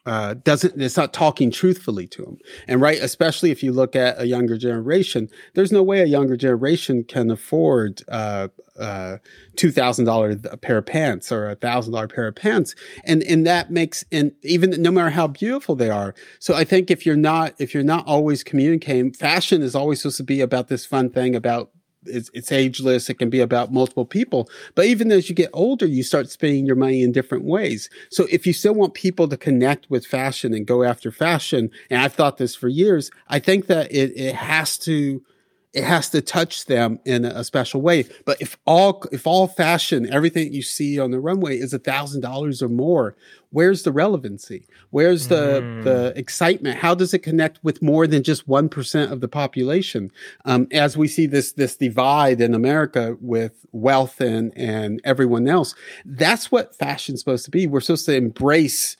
uh, 0.08 0.34
doesn't 0.42 0.80
it's 0.80 0.96
not 0.96 1.12
talking 1.12 1.50
truthfully 1.50 2.06
to 2.06 2.22
them 2.22 2.38
and 2.66 2.80
right 2.80 2.98
especially 3.02 3.50
if 3.50 3.62
you 3.62 3.72
look 3.72 3.94
at 3.94 4.20
a 4.20 4.26
younger 4.26 4.56
generation 4.56 5.28
there's 5.54 5.72
no 5.72 5.82
way 5.82 6.00
a 6.00 6.06
younger 6.06 6.36
generation 6.36 7.04
can 7.04 7.30
afford 7.30 8.02
uh, 8.08 8.48
uh, 8.78 9.18
two 9.56 9.70
thousand 9.70 10.04
dollar 10.04 10.36
pair 10.36 10.78
of 10.78 10.86
pants 10.86 11.32
or 11.32 11.50
a 11.50 11.56
thousand 11.56 11.92
dollar 11.92 12.08
pair 12.08 12.28
of 12.28 12.36
pants, 12.36 12.74
and 13.04 13.22
and 13.24 13.46
that 13.46 13.70
makes 13.70 14.04
and 14.12 14.32
even 14.42 14.70
no 14.80 14.90
matter 14.90 15.10
how 15.10 15.26
beautiful 15.26 15.74
they 15.74 15.90
are. 15.90 16.14
So 16.38 16.54
I 16.54 16.64
think 16.64 16.90
if 16.90 17.04
you're 17.04 17.16
not 17.16 17.54
if 17.58 17.74
you're 17.74 17.82
not 17.82 18.06
always 18.06 18.44
communicating, 18.44 19.12
fashion 19.12 19.62
is 19.62 19.74
always 19.74 20.00
supposed 20.00 20.18
to 20.18 20.22
be 20.22 20.40
about 20.40 20.68
this 20.68 20.86
fun 20.86 21.10
thing 21.10 21.34
about 21.34 21.70
it's, 22.04 22.30
it's 22.32 22.52
ageless. 22.52 23.10
It 23.10 23.14
can 23.14 23.30
be 23.30 23.40
about 23.40 23.72
multiple 23.72 24.04
people. 24.04 24.48
But 24.74 24.86
even 24.86 25.10
as 25.12 25.28
you 25.28 25.34
get 25.34 25.50
older, 25.52 25.86
you 25.86 26.02
start 26.02 26.30
spending 26.30 26.66
your 26.66 26.76
money 26.76 27.02
in 27.02 27.12
different 27.12 27.44
ways. 27.44 27.88
So 28.10 28.26
if 28.30 28.46
you 28.46 28.52
still 28.52 28.74
want 28.74 28.94
people 28.94 29.28
to 29.28 29.36
connect 29.36 29.90
with 29.90 30.06
fashion 30.06 30.54
and 30.54 30.66
go 30.66 30.82
after 30.82 31.10
fashion, 31.10 31.70
and 31.90 32.00
I've 32.00 32.14
thought 32.14 32.38
this 32.38 32.54
for 32.54 32.68
years, 32.68 33.10
I 33.28 33.38
think 33.38 33.66
that 33.66 33.90
it, 33.92 34.16
it 34.16 34.34
has 34.34 34.78
to 34.78 35.22
it 35.74 35.84
has 35.84 36.08
to 36.10 36.22
touch 36.22 36.64
them 36.64 36.98
in 37.04 37.24
a 37.24 37.44
special 37.44 37.82
way. 37.82 38.06
But 38.24 38.40
if 38.40 38.56
all 38.64 39.04
if 39.12 39.26
all 39.26 39.46
fashion, 39.46 40.10
everything 40.12 40.52
you 40.52 40.62
see 40.62 40.98
on 40.98 41.10
the 41.10 41.20
runway 41.20 41.58
is 41.58 41.74
a 41.74 41.78
thousand 41.78 42.22
dollars 42.22 42.62
or 42.62 42.68
more, 42.68 43.16
where's 43.50 43.82
the 43.82 43.92
relevancy? 43.92 44.66
Where's 44.90 45.28
the 45.28 45.60
mm. 45.60 45.84
the 45.84 46.14
excitement? 46.16 46.78
How 46.78 46.94
does 46.94 47.12
it 47.12 47.18
connect 47.20 47.62
with 47.62 47.82
more 47.82 48.06
than 48.06 48.22
just 48.22 48.48
one 48.48 48.70
percent 48.70 49.12
of 49.12 49.20
the 49.20 49.28
population? 49.28 50.10
Um, 50.46 50.68
as 50.72 50.96
we 50.96 51.06
see 51.06 51.26
this 51.26 51.52
this 51.52 51.76
divide 51.76 52.40
in 52.40 52.54
America 52.54 53.16
with 53.20 53.66
wealth 53.72 54.20
and 54.20 54.56
and 54.56 55.02
everyone 55.04 55.48
else, 55.48 55.74
that's 56.04 56.50
what 56.50 56.76
fashion's 56.76 57.20
supposed 57.20 57.44
to 57.44 57.50
be. 57.50 57.66
We're 57.66 57.80
supposed 57.80 58.06
to 58.06 58.16
embrace 58.16 58.96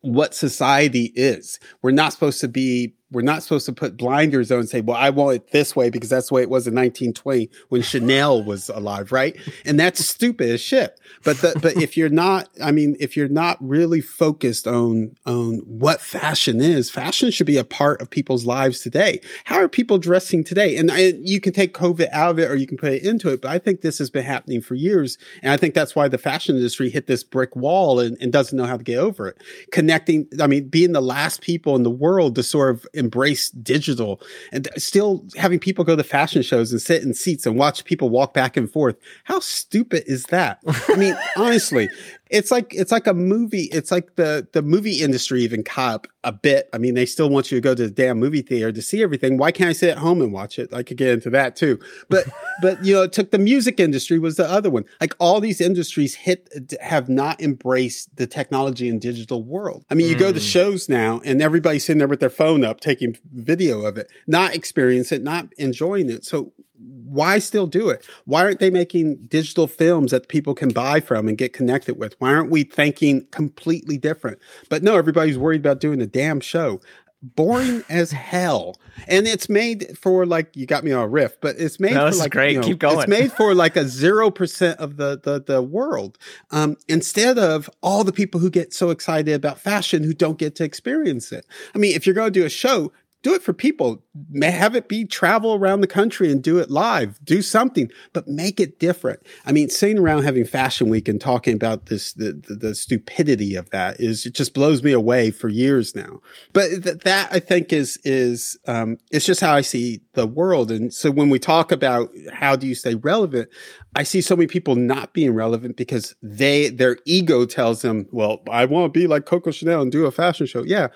what 0.00 0.34
society 0.34 1.12
is. 1.14 1.58
We're 1.82 1.92
not 1.92 2.12
supposed 2.12 2.40
to 2.40 2.48
be 2.48 2.94
we're 3.10 3.22
not 3.22 3.42
supposed 3.42 3.64
to 3.66 3.72
put 3.72 3.96
blinders 3.96 4.52
on 4.52 4.60
and 4.60 4.68
say, 4.68 4.82
well, 4.82 4.96
I 4.96 5.08
want 5.10 5.36
it 5.36 5.50
this 5.50 5.74
way 5.74 5.88
because 5.88 6.10
that's 6.10 6.28
the 6.28 6.34
way 6.34 6.42
it 6.42 6.50
was 6.50 6.66
in 6.66 6.74
1920 6.74 7.48
when 7.70 7.80
Chanel 7.80 8.42
was 8.42 8.68
alive, 8.68 9.12
right? 9.12 9.34
And 9.64 9.80
that's 9.80 10.04
stupid 10.04 10.50
as 10.50 10.60
shit. 10.60 11.00
But 11.24 11.38
the, 11.38 11.58
but 11.62 11.76
if 11.76 11.96
you're 11.96 12.10
not, 12.10 12.50
I 12.62 12.70
mean, 12.70 12.96
if 13.00 13.16
you're 13.16 13.28
not 13.28 13.56
really 13.60 14.02
focused 14.02 14.66
on 14.66 15.16
on 15.24 15.60
what 15.66 16.02
fashion 16.02 16.60
is, 16.60 16.90
fashion 16.90 17.30
should 17.30 17.46
be 17.46 17.56
a 17.56 17.64
part 17.64 18.02
of 18.02 18.10
people's 18.10 18.44
lives 18.44 18.80
today. 18.80 19.20
How 19.44 19.56
are 19.56 19.68
people 19.68 19.96
dressing 19.96 20.44
today? 20.44 20.76
And, 20.76 20.90
and 20.90 21.26
you 21.26 21.40
can 21.40 21.54
take 21.54 21.72
COVID 21.72 22.08
out 22.12 22.32
of 22.32 22.38
it 22.38 22.50
or 22.50 22.56
you 22.56 22.66
can 22.66 22.76
put 22.76 22.92
it 22.92 23.04
into 23.04 23.30
it, 23.30 23.40
but 23.40 23.50
I 23.50 23.58
think 23.58 23.80
this 23.80 23.98
has 23.98 24.10
been 24.10 24.24
happening 24.24 24.60
for 24.60 24.74
years. 24.74 25.16
And 25.42 25.50
I 25.50 25.56
think 25.56 25.74
that's 25.74 25.96
why 25.96 26.08
the 26.08 26.18
fashion 26.18 26.56
industry 26.56 26.90
hit 26.90 27.06
this 27.06 27.24
brick 27.24 27.56
wall 27.56 28.00
and, 28.00 28.18
and 28.20 28.32
doesn't 28.32 28.56
know 28.56 28.66
how 28.66 28.76
to 28.76 28.84
get 28.84 28.98
over 28.98 29.28
it. 29.28 29.42
Connecting, 29.72 30.28
I 30.40 30.46
mean, 30.46 30.68
being 30.68 30.92
the 30.92 31.00
last 31.00 31.40
people 31.40 31.74
in 31.74 31.84
the 31.84 31.90
world 31.90 32.34
to 32.34 32.42
sort 32.42 32.70
of 32.74 32.86
embrace 32.98 33.50
digital 33.50 34.20
and 34.52 34.68
still 34.76 35.24
having 35.36 35.58
people 35.58 35.84
go 35.84 35.96
to 35.96 36.04
fashion 36.04 36.42
shows 36.42 36.72
and 36.72 36.80
sit 36.80 37.02
in 37.02 37.14
seats 37.14 37.46
and 37.46 37.56
watch 37.56 37.84
people 37.84 38.10
walk 38.10 38.34
back 38.34 38.56
and 38.56 38.70
forth. 38.70 38.96
How 39.24 39.40
stupid 39.40 40.04
is 40.06 40.24
that? 40.24 40.60
I 40.88 40.96
mean, 40.96 41.16
honestly, 41.36 41.88
it's 42.30 42.50
like 42.50 42.74
it's 42.74 42.92
like 42.92 43.06
a 43.06 43.14
movie. 43.14 43.68
It's 43.72 43.90
like 43.90 44.16
the 44.16 44.46
the 44.52 44.62
movie 44.62 45.02
industry 45.02 45.42
even 45.42 45.62
caught 45.64 45.94
up 45.94 46.06
a 46.24 46.32
bit. 46.32 46.68
I 46.72 46.78
mean, 46.78 46.94
they 46.94 47.06
still 47.06 47.30
want 47.30 47.50
you 47.50 47.56
to 47.56 47.60
go 47.60 47.74
to 47.74 47.84
the 47.84 47.90
damn 47.90 48.18
movie 48.18 48.42
theater 48.42 48.72
to 48.72 48.82
see 48.82 49.02
everything. 49.02 49.38
Why 49.38 49.50
can't 49.50 49.70
I 49.70 49.72
sit 49.72 49.90
at 49.90 49.98
home 49.98 50.20
and 50.20 50.32
watch 50.32 50.58
it? 50.58 50.72
I 50.72 50.82
could 50.82 50.96
get 50.96 51.08
into 51.08 51.30
that 51.30 51.56
too. 51.56 51.78
But 52.08 52.26
but 52.62 52.84
you 52.84 52.94
know, 52.94 53.02
it 53.02 53.12
took 53.12 53.30
the 53.30 53.38
music 53.38 53.80
industry 53.80 54.18
was 54.18 54.36
the 54.36 54.48
other 54.48 54.70
one. 54.70 54.84
Like 55.00 55.14
all 55.18 55.40
these 55.40 55.60
industries 55.60 56.14
hit 56.14 56.74
have 56.80 57.08
not 57.08 57.40
embraced 57.40 58.14
the 58.16 58.26
technology 58.26 58.88
and 58.88 59.00
digital 59.00 59.42
world. 59.42 59.84
I 59.90 59.94
mean, 59.94 60.08
you 60.08 60.16
mm. 60.16 60.20
go 60.20 60.32
to 60.32 60.38
hmm. 60.38 60.44
shows 60.44 60.88
now 60.88 61.20
and 61.24 61.40
everybody's 61.40 61.84
sitting 61.84 61.98
there 61.98 62.08
with 62.08 62.20
their 62.20 62.30
phone 62.30 62.64
up 62.64 62.80
taking 62.80 63.16
video 63.32 63.82
of 63.82 63.96
it, 63.96 64.10
not 64.26 64.54
experience 64.54 65.12
it, 65.12 65.22
not 65.22 65.48
enjoying 65.56 66.10
it. 66.10 66.24
So 66.24 66.52
why 66.78 67.38
still 67.38 67.66
do 67.66 67.88
it? 67.88 68.06
Why 68.24 68.44
aren't 68.44 68.60
they 68.60 68.70
making 68.70 69.16
digital 69.28 69.66
films 69.66 70.10
that 70.10 70.28
people 70.28 70.54
can 70.54 70.68
buy 70.70 71.00
from 71.00 71.28
and 71.28 71.36
get 71.36 71.52
connected 71.52 71.98
with? 71.98 72.14
Why 72.18 72.34
aren't 72.34 72.50
we 72.50 72.64
thinking 72.64 73.26
completely 73.30 73.98
different? 73.98 74.38
But 74.68 74.82
no, 74.82 74.96
everybody's 74.96 75.38
worried 75.38 75.60
about 75.60 75.80
doing 75.80 76.00
a 76.00 76.06
damn 76.06 76.40
show. 76.40 76.80
Boring 77.20 77.82
as 77.88 78.12
hell, 78.12 78.76
and 79.08 79.26
it's 79.26 79.48
made 79.48 79.98
for 79.98 80.24
like 80.24 80.54
you 80.54 80.66
got 80.66 80.84
me 80.84 80.92
on 80.92 81.02
a 81.02 81.08
riff, 81.08 81.40
but 81.40 81.56
it's 81.58 81.80
made 81.80 81.94
no, 81.94 82.10
for 82.12 82.16
like 82.18 82.30
great. 82.30 82.52
You 82.52 82.60
know, 82.60 82.66
Keep 82.66 82.78
going. 82.78 82.98
It's 82.98 83.08
made 83.08 83.32
for 83.32 83.54
like 83.56 83.74
a 83.74 83.88
zero 83.88 84.30
percent 84.30 84.78
of 84.78 84.98
the 84.98 85.18
the 85.20 85.42
the 85.42 85.60
world, 85.60 86.16
um, 86.52 86.76
instead 86.86 87.36
of 87.36 87.68
all 87.82 88.04
the 88.04 88.12
people 88.12 88.38
who 88.38 88.50
get 88.50 88.72
so 88.72 88.90
excited 88.90 89.34
about 89.34 89.58
fashion 89.58 90.04
who 90.04 90.14
don't 90.14 90.38
get 90.38 90.54
to 90.56 90.64
experience 90.64 91.32
it. 91.32 91.44
I 91.74 91.78
mean, 91.78 91.96
if 91.96 92.06
you're 92.06 92.14
going 92.14 92.32
to 92.32 92.40
do 92.40 92.46
a 92.46 92.50
show, 92.50 92.92
do 93.22 93.34
it 93.34 93.42
for 93.42 93.52
people. 93.52 94.04
Have 94.40 94.76
it 94.76 94.88
be 94.88 95.04
travel 95.04 95.54
around 95.54 95.80
the 95.80 95.88
country 95.88 96.30
and 96.30 96.42
do 96.42 96.58
it 96.58 96.70
live. 96.70 97.18
Do 97.24 97.42
something, 97.42 97.90
but 98.12 98.28
make 98.28 98.60
it 98.60 98.78
different. 98.78 99.20
I 99.44 99.52
mean, 99.52 99.70
sitting 99.70 99.98
around 99.98 100.22
having 100.22 100.44
Fashion 100.44 100.88
Week 100.88 101.08
and 101.08 101.20
talking 101.20 101.54
about 101.54 101.86
this, 101.86 102.12
the, 102.12 102.32
the, 102.32 102.54
the 102.54 102.74
stupidity 102.74 103.56
of 103.56 103.70
that 103.70 104.00
is 104.00 104.24
it 104.24 104.34
just 104.34 104.54
blows 104.54 104.82
me 104.82 104.92
away 104.92 105.32
for 105.32 105.48
years 105.48 105.96
now. 105.96 106.20
But 106.52 106.68
th- 106.82 106.98
that 106.98 107.28
I 107.32 107.40
think 107.40 107.72
is 107.72 107.98
is 108.04 108.56
um, 108.66 108.98
it's 109.10 109.26
just 109.26 109.40
how 109.40 109.54
I 109.54 109.62
see 109.62 110.00
the 110.12 110.26
world. 110.26 110.70
And 110.70 110.94
so 110.94 111.10
when 111.10 111.28
we 111.28 111.40
talk 111.40 111.72
about 111.72 112.10
how 112.32 112.54
do 112.54 112.68
you 112.68 112.74
stay 112.76 112.94
relevant, 112.94 113.48
I 113.96 114.04
see 114.04 114.20
so 114.20 114.36
many 114.36 114.46
people 114.46 114.76
not 114.76 115.12
being 115.12 115.34
relevant 115.34 115.76
because 115.76 116.14
they 116.22 116.68
their 116.68 116.98
ego 117.04 117.46
tells 117.46 117.82
them, 117.82 118.06
well, 118.12 118.42
I 118.48 118.64
want 118.66 118.92
to 118.92 119.00
be 119.00 119.08
like 119.08 119.26
Coco 119.26 119.50
Chanel 119.50 119.82
and 119.82 119.90
do 119.90 120.06
a 120.06 120.12
fashion 120.12 120.46
show. 120.46 120.62
Yeah, 120.62 120.88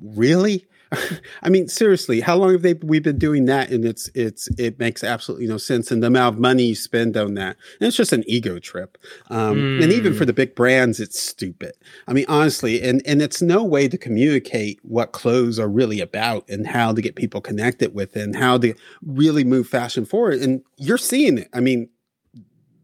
really? 0.00 0.66
I 1.42 1.48
mean, 1.48 1.68
seriously, 1.68 2.20
how 2.20 2.36
long 2.36 2.52
have 2.52 2.62
they 2.62 2.74
we 2.74 2.98
been 2.98 3.18
doing 3.18 3.46
that? 3.46 3.70
And 3.70 3.84
it's 3.84 4.08
it's 4.14 4.48
it 4.58 4.78
makes 4.78 5.02
absolutely 5.02 5.46
no 5.46 5.56
sense. 5.56 5.90
And 5.90 6.02
the 6.02 6.08
amount 6.08 6.36
of 6.36 6.40
money 6.40 6.64
you 6.64 6.74
spend 6.74 7.16
on 7.16 7.34
that, 7.34 7.56
and 7.80 7.88
it's 7.88 7.96
just 7.96 8.12
an 8.12 8.24
ego 8.26 8.58
trip. 8.58 8.98
Um, 9.30 9.56
mm. 9.56 9.82
And 9.82 9.92
even 9.92 10.14
for 10.14 10.24
the 10.24 10.32
big 10.32 10.54
brands, 10.54 11.00
it's 11.00 11.20
stupid. 11.20 11.72
I 12.06 12.12
mean, 12.12 12.26
honestly, 12.28 12.82
and 12.82 13.02
and 13.06 13.22
it's 13.22 13.42
no 13.42 13.62
way 13.64 13.88
to 13.88 13.98
communicate 13.98 14.80
what 14.82 15.12
clothes 15.12 15.58
are 15.58 15.68
really 15.68 16.00
about 16.00 16.48
and 16.48 16.66
how 16.66 16.92
to 16.92 17.00
get 17.00 17.16
people 17.16 17.40
connected 17.40 17.94
with 17.94 18.16
and 18.16 18.36
how 18.36 18.58
to 18.58 18.74
really 19.04 19.44
move 19.44 19.68
fashion 19.68 20.04
forward. 20.04 20.40
And 20.40 20.62
you're 20.76 20.98
seeing 20.98 21.38
it. 21.38 21.48
I 21.52 21.60
mean, 21.60 21.88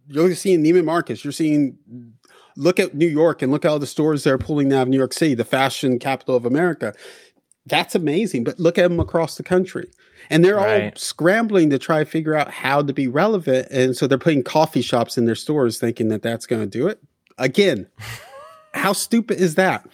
you're 0.09 0.35
seeing 0.35 0.62
Neiman 0.62 0.85
Marcus. 0.85 1.25
You're 1.25 1.33
seeing 1.33 1.79
look 2.59 2.81
at 2.81 2.95
New 2.95 3.07
York 3.07 3.41
and 3.41 3.53
look 3.53 3.65
at 3.65 3.71
all 3.71 3.79
the 3.79 3.87
stores 3.87 4.25
they're 4.25 4.37
pulling 4.37 4.73
out 4.73 4.83
of 4.83 4.88
New 4.88 4.99
York 4.99 5.12
City, 5.12 5.35
the 5.35 5.45
fashion 5.45 5.99
capital 5.99 6.35
of 6.35 6.45
America 6.45 6.93
that's 7.68 7.94
amazing. 7.94 8.44
But 8.44 8.58
look 8.58 8.78
at 8.78 8.88
them 8.88 9.00
across 9.00 9.37
the 9.37 9.42
country. 9.42 9.88
And 10.30 10.44
they're 10.44 10.56
right. 10.56 10.84
all 10.84 10.90
scrambling 10.96 11.70
to 11.70 11.78
try 11.78 12.00
to 12.00 12.04
figure 12.04 12.34
out 12.34 12.50
how 12.50 12.82
to 12.82 12.92
be 12.92 13.08
relevant. 13.08 13.68
And 13.70 13.96
so 13.96 14.06
they're 14.06 14.18
putting 14.18 14.42
coffee 14.42 14.82
shops 14.82 15.16
in 15.16 15.25
their 15.25 15.34
stores 15.34 15.78
thinking 15.78 16.08
that 16.08 16.22
that's 16.22 16.46
going 16.46 16.62
to 16.62 16.68
do 16.68 16.87
it. 16.87 17.00
Again, 17.38 17.87
how 18.75 18.92
stupid 18.92 19.38
is 19.38 19.54
that? 19.54 19.87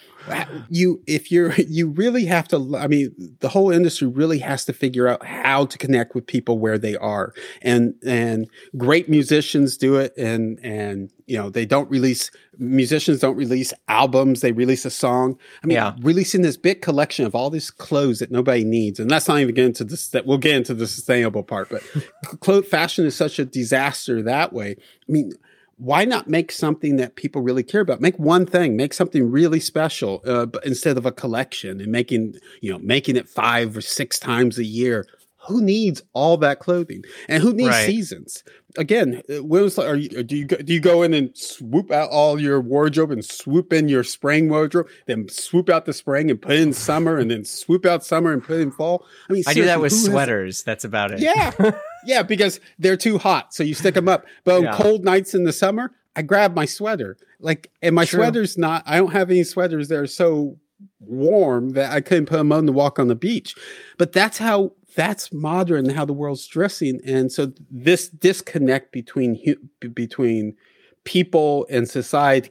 You 0.68 1.02
if 1.06 1.30
you're 1.30 1.54
you 1.68 1.88
really 1.88 2.24
have 2.24 2.48
to 2.48 2.76
i 2.76 2.86
mean 2.86 3.14
the 3.40 3.48
whole 3.48 3.70
industry 3.70 4.08
really 4.08 4.38
has 4.38 4.64
to 4.64 4.72
figure 4.72 5.08
out 5.08 5.24
how 5.24 5.66
to 5.66 5.78
connect 5.78 6.14
with 6.14 6.26
people 6.26 6.58
where 6.58 6.78
they 6.78 6.96
are. 6.96 7.32
And 7.62 7.94
and 8.06 8.48
great 8.76 9.08
musicians 9.08 9.76
do 9.76 9.96
it. 9.96 10.16
And 10.16 10.58
and 10.62 11.10
you 11.26 11.36
know 11.36 11.50
they 11.50 11.66
don't 11.66 11.90
release 11.90 12.30
musicians 12.58 13.20
don't 13.20 13.36
release 13.36 13.72
albums. 13.88 14.40
They 14.40 14.52
release 14.52 14.84
a 14.84 14.90
song. 14.90 15.38
I 15.62 15.66
mean 15.66 15.76
yeah. 15.76 15.94
releasing 16.00 16.42
this 16.42 16.56
big 16.56 16.82
collection 16.82 17.26
of 17.26 17.34
all 17.34 17.50
these 17.50 17.70
clothes 17.70 18.18
that 18.20 18.30
nobody 18.30 18.64
needs. 18.64 19.00
And 19.00 19.10
that's 19.10 19.28
not 19.28 19.40
even 19.40 19.54
getting 19.54 19.68
into 19.68 19.84
this 19.84 20.08
that 20.08 20.26
we'll 20.26 20.38
get 20.38 20.54
into 20.54 20.74
the 20.74 20.86
sustainable 20.86 21.42
part 21.42 21.68
but 21.70 21.82
clothes 22.40 22.68
fashion 22.68 23.06
is 23.06 23.16
such 23.16 23.38
a 23.38 23.44
disaster 23.44 24.22
that 24.22 24.52
way. 24.52 24.76
I 25.08 25.12
mean 25.12 25.32
why 25.76 26.04
not 26.04 26.28
make 26.28 26.52
something 26.52 26.96
that 26.96 27.16
people 27.16 27.42
really 27.42 27.62
care 27.62 27.80
about? 27.80 28.00
Make 28.00 28.18
one 28.18 28.46
thing, 28.46 28.76
make 28.76 28.94
something 28.94 29.30
really 29.30 29.60
special, 29.60 30.22
uh, 30.26 30.46
but 30.46 30.64
instead 30.64 30.96
of 30.96 31.06
a 31.06 31.12
collection 31.12 31.80
and 31.80 31.90
making, 31.90 32.34
you 32.60 32.72
know, 32.72 32.78
making 32.78 33.16
it 33.16 33.28
five 33.28 33.76
or 33.76 33.80
six 33.80 34.18
times 34.18 34.58
a 34.58 34.64
year. 34.64 35.06
Who 35.46 35.60
needs 35.60 36.02
all 36.14 36.38
that 36.38 36.58
clothing? 36.58 37.04
And 37.28 37.42
who 37.42 37.52
needs 37.52 37.68
right. 37.68 37.84
seasons? 37.84 38.42
Again, 38.78 39.20
uh, 39.28 39.44
when 39.44 39.62
was, 39.62 39.78
are 39.78 39.94
you, 39.94 40.22
do 40.22 40.36
you 40.36 40.46
go, 40.46 40.56
do 40.56 40.72
you 40.72 40.80
go 40.80 41.02
in 41.02 41.12
and 41.12 41.36
swoop 41.36 41.90
out 41.90 42.08
all 42.08 42.40
your 42.40 42.62
wardrobe 42.62 43.10
and 43.10 43.22
swoop 43.22 43.70
in 43.70 43.88
your 43.88 44.04
spring 44.04 44.48
wardrobe, 44.48 44.88
then 45.04 45.28
swoop 45.28 45.68
out 45.68 45.84
the 45.84 45.92
spring 45.92 46.30
and 46.30 46.40
put 46.40 46.52
in 46.52 46.72
summer, 46.72 47.18
and 47.18 47.30
then 47.30 47.44
swoop 47.44 47.84
out 47.84 48.02
summer 48.02 48.32
and 48.32 48.42
put 48.42 48.58
in 48.58 48.70
fall? 48.70 49.04
I 49.28 49.34
mean, 49.34 49.44
I 49.46 49.52
do 49.52 49.66
that 49.66 49.82
with 49.82 49.92
sweaters. 49.92 50.62
That's 50.62 50.84
about 50.84 51.10
it. 51.10 51.20
Yeah. 51.20 51.52
Yeah, 52.06 52.22
because 52.22 52.60
they're 52.78 52.96
too 52.96 53.18
hot, 53.18 53.54
so 53.54 53.62
you 53.62 53.74
stick 53.74 53.94
them 53.94 54.08
up. 54.08 54.26
But 54.44 54.62
yeah. 54.62 54.74
on 54.74 54.80
cold 54.80 55.04
nights 55.04 55.34
in 55.34 55.44
the 55.44 55.52
summer, 55.52 55.92
I 56.16 56.22
grab 56.22 56.54
my 56.54 56.64
sweater. 56.64 57.16
Like, 57.40 57.70
and 57.82 57.94
my 57.94 58.04
True. 58.04 58.18
sweater's 58.18 58.56
not. 58.56 58.82
I 58.86 58.98
don't 58.98 59.12
have 59.12 59.30
any 59.30 59.44
sweaters 59.44 59.88
that 59.88 59.98
are 59.98 60.06
so 60.06 60.58
warm 61.00 61.70
that 61.70 61.92
I 61.92 62.00
couldn't 62.00 62.26
put 62.26 62.36
them 62.36 62.52
on 62.52 62.66
to 62.66 62.72
walk 62.72 62.98
on 62.98 63.08
the 63.08 63.14
beach. 63.14 63.54
But 63.98 64.12
that's 64.12 64.38
how 64.38 64.72
that's 64.96 65.32
modern 65.32 65.90
how 65.90 66.04
the 66.04 66.12
world's 66.12 66.46
dressing, 66.46 67.00
and 67.04 67.32
so 67.32 67.52
this 67.70 68.08
disconnect 68.08 68.92
between 68.92 69.56
between 69.92 70.56
people 71.04 71.66
and 71.68 71.88
society 71.88 72.50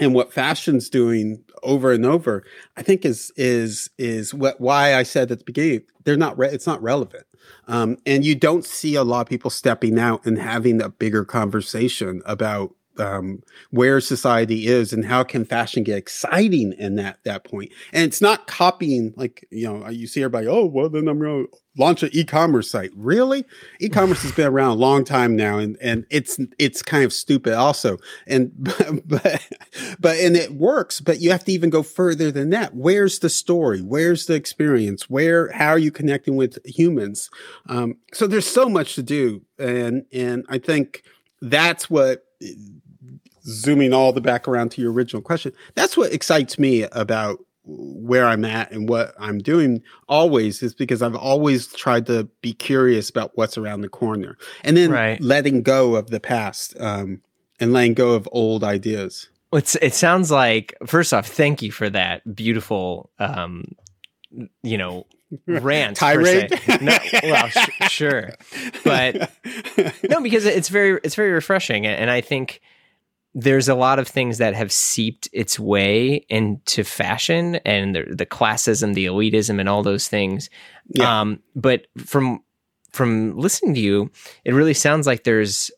and 0.00 0.14
what 0.14 0.32
fashion's 0.32 0.90
doing 0.90 1.42
over 1.62 1.92
and 1.92 2.04
over, 2.04 2.44
I 2.76 2.82
think 2.82 3.04
is 3.04 3.32
is 3.36 3.90
is 3.98 4.34
what 4.34 4.60
why 4.60 4.94
I 4.94 5.02
said 5.02 5.30
at 5.30 5.38
the 5.38 5.44
beginning 5.44 5.82
they're 6.04 6.16
not 6.16 6.38
re- 6.38 6.50
it's 6.50 6.66
not 6.66 6.82
relevant. 6.82 7.24
Um, 7.66 7.98
and 8.06 8.24
you 8.24 8.34
don't 8.34 8.64
see 8.64 8.94
a 8.94 9.04
lot 9.04 9.20
of 9.22 9.26
people 9.28 9.50
stepping 9.50 9.98
out 9.98 10.24
and 10.24 10.38
having 10.38 10.80
a 10.80 10.88
bigger 10.88 11.24
conversation 11.24 12.22
about 12.24 12.74
um, 12.98 13.42
where 13.70 14.00
society 14.00 14.66
is 14.66 14.92
and 14.92 15.04
how 15.04 15.22
can 15.24 15.44
fashion 15.44 15.82
get 15.82 15.98
exciting 15.98 16.72
in 16.78 16.96
that 16.96 17.18
that 17.24 17.44
point. 17.44 17.72
And 17.92 18.04
it's 18.04 18.20
not 18.20 18.46
copying 18.46 19.14
like 19.16 19.46
you 19.50 19.66
know 19.66 19.88
you 19.88 20.06
see 20.06 20.22
everybody. 20.22 20.46
Oh 20.46 20.64
well, 20.64 20.88
then 20.88 21.08
I'm 21.08 21.18
going 21.18 21.46
to 21.46 21.58
launch 21.78 22.02
an 22.02 22.10
e-commerce 22.12 22.70
site. 22.70 22.90
Really, 22.94 23.44
e-commerce 23.80 24.22
has 24.22 24.32
been 24.32 24.48
around 24.48 24.70
a 24.70 24.80
long 24.80 25.04
time 25.04 25.36
now, 25.36 25.58
and 25.58 25.76
and 25.80 26.04
it's 26.10 26.38
it's 26.58 26.82
kind 26.82 27.04
of 27.04 27.12
stupid 27.12 27.54
also. 27.54 27.98
And 28.26 28.52
but 29.04 29.48
but 29.98 30.16
and 30.18 30.36
it 30.36 30.52
works, 30.52 31.00
but 31.00 31.20
you 31.20 31.30
have 31.30 31.44
to 31.44 31.52
even 31.52 31.70
go 31.70 31.82
further 31.82 32.30
than 32.30 32.50
that. 32.50 32.74
Where's 32.74 33.20
the 33.20 33.30
story? 33.30 33.80
Where's 33.80 34.26
the 34.26 34.34
experience? 34.34 35.08
Where 35.08 35.50
how 35.52 35.68
are 35.68 35.78
you 35.78 35.92
connecting 35.92 36.36
with 36.36 36.58
humans? 36.66 37.30
Um, 37.68 37.96
so 38.12 38.26
there's 38.26 38.46
so 38.46 38.68
much 38.68 38.94
to 38.96 39.02
do, 39.02 39.42
and 39.58 40.04
and 40.12 40.44
I 40.48 40.58
think 40.58 41.02
that's 41.40 41.88
what 41.88 42.24
zooming 43.44 43.92
all 43.92 44.12
the 44.12 44.20
back 44.20 44.48
around 44.48 44.70
to 44.72 44.82
your 44.82 44.92
original 44.92 45.22
question, 45.22 45.52
that's 45.74 45.96
what 45.96 46.12
excites 46.12 46.58
me 46.58 46.82
about 46.92 47.38
where 47.64 48.26
I'm 48.26 48.46
at 48.46 48.72
and 48.72 48.88
what 48.88 49.14
I'm 49.18 49.38
doing 49.38 49.82
always 50.08 50.62
is 50.62 50.74
because 50.74 51.02
I've 51.02 51.14
always 51.14 51.66
tried 51.66 52.06
to 52.06 52.24
be 52.40 52.54
curious 52.54 53.10
about 53.10 53.32
what's 53.34 53.58
around 53.58 53.82
the 53.82 53.90
corner 53.90 54.38
and 54.64 54.76
then 54.76 54.90
right. 54.90 55.20
letting 55.20 55.62
go 55.62 55.94
of 55.94 56.08
the 56.08 56.20
past 56.20 56.74
um, 56.80 57.20
and 57.60 57.74
letting 57.74 57.92
go 57.92 58.12
of 58.12 58.26
old 58.32 58.64
ideas. 58.64 59.28
It's, 59.52 59.76
it 59.76 59.94
sounds 59.94 60.30
like, 60.30 60.74
first 60.86 61.12
off, 61.12 61.26
thank 61.26 61.60
you 61.60 61.70
for 61.70 61.90
that 61.90 62.34
beautiful 62.34 63.10
um, 63.18 63.74
you 64.62 64.78
know, 64.78 65.06
rant 65.46 65.96
tirade. 65.96 66.50
No, 66.80 66.98
well, 67.22 67.48
sh- 67.48 67.88
sure, 67.88 68.30
but 68.84 69.30
no, 70.08 70.20
because 70.20 70.44
it's 70.44 70.68
very 70.68 71.00
it's 71.04 71.14
very 71.14 71.32
refreshing, 71.32 71.86
and 71.86 72.10
I 72.10 72.20
think 72.20 72.60
there's 73.40 73.68
a 73.68 73.74
lot 73.76 74.00
of 74.00 74.08
things 74.08 74.38
that 74.38 74.54
have 74.54 74.72
seeped 74.72 75.28
its 75.32 75.60
way 75.60 76.26
into 76.28 76.82
fashion 76.82 77.56
and 77.64 77.94
the, 77.94 78.02
the 78.02 78.26
classism, 78.26 78.94
the 78.94 79.06
elitism, 79.06 79.60
and 79.60 79.68
all 79.68 79.84
those 79.84 80.08
things. 80.08 80.50
Yeah. 80.88 81.20
Um, 81.20 81.40
but 81.54 81.86
from 82.04 82.42
from 82.90 83.38
listening 83.38 83.74
to 83.74 83.80
you, 83.80 84.10
it 84.44 84.54
really 84.54 84.74
sounds 84.74 85.06
like 85.06 85.22
there's 85.22 85.70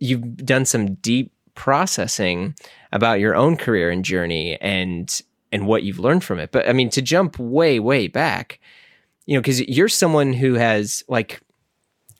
you've 0.00 0.36
done 0.38 0.64
some 0.64 0.94
deep 0.94 1.32
processing 1.54 2.56
about 2.92 3.20
your 3.20 3.36
own 3.36 3.56
career 3.56 3.88
and 3.88 4.04
journey 4.04 4.56
and 4.60 5.22
and 5.52 5.68
what 5.68 5.84
you've 5.84 6.00
learned 6.00 6.24
from 6.24 6.40
it. 6.40 6.50
But 6.50 6.68
I 6.68 6.72
mean, 6.72 6.90
to 6.90 7.02
jump 7.02 7.38
way 7.38 7.78
way 7.78 8.08
back, 8.08 8.58
you 9.26 9.36
know, 9.36 9.40
because 9.40 9.60
you're 9.60 9.88
someone 9.88 10.32
who 10.32 10.54
has 10.54 11.04
like 11.08 11.40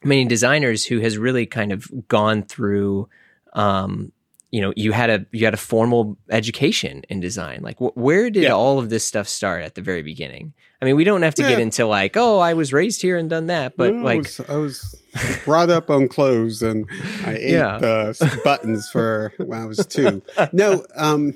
many 0.04 0.26
designers 0.26 0.84
who 0.84 1.00
has 1.00 1.18
really 1.18 1.44
kind 1.44 1.72
of 1.72 1.90
gone 2.06 2.44
through 2.44 3.08
um, 3.54 4.12
you 4.56 4.62
know 4.62 4.72
you 4.74 4.92
had 4.92 5.10
a 5.10 5.26
you 5.32 5.44
had 5.44 5.52
a 5.52 5.58
formal 5.58 6.16
education 6.30 7.02
in 7.10 7.20
design 7.20 7.60
like 7.62 7.76
wh- 7.76 7.94
where 7.94 8.30
did 8.30 8.44
yeah. 8.44 8.52
all 8.52 8.78
of 8.78 8.88
this 8.88 9.06
stuff 9.06 9.28
start 9.28 9.62
at 9.62 9.74
the 9.74 9.82
very 9.82 10.02
beginning 10.02 10.54
i 10.80 10.86
mean 10.86 10.96
we 10.96 11.04
don't 11.04 11.20
have 11.20 11.34
to 11.34 11.42
yeah. 11.42 11.50
get 11.50 11.58
into 11.58 11.84
like 11.84 12.16
oh 12.16 12.38
i 12.38 12.54
was 12.54 12.72
raised 12.72 13.02
here 13.02 13.18
and 13.18 13.28
done 13.28 13.48
that 13.48 13.76
but 13.76 13.92
no, 13.92 14.02
like 14.02 14.16
I 14.16 14.16
was, 14.16 14.40
I 14.48 14.56
was, 14.56 15.42
brought 15.44 15.68
up 15.68 15.90
on 15.90 16.08
clothes 16.08 16.62
and 16.62 16.88
i 17.26 17.34
ate 17.34 17.52
yeah. 17.52 17.76
the 17.76 18.40
buttons 18.44 18.88
for 18.88 19.34
when 19.36 19.60
i 19.60 19.66
was 19.66 19.84
two 19.84 20.22
no 20.54 20.86
um 20.96 21.34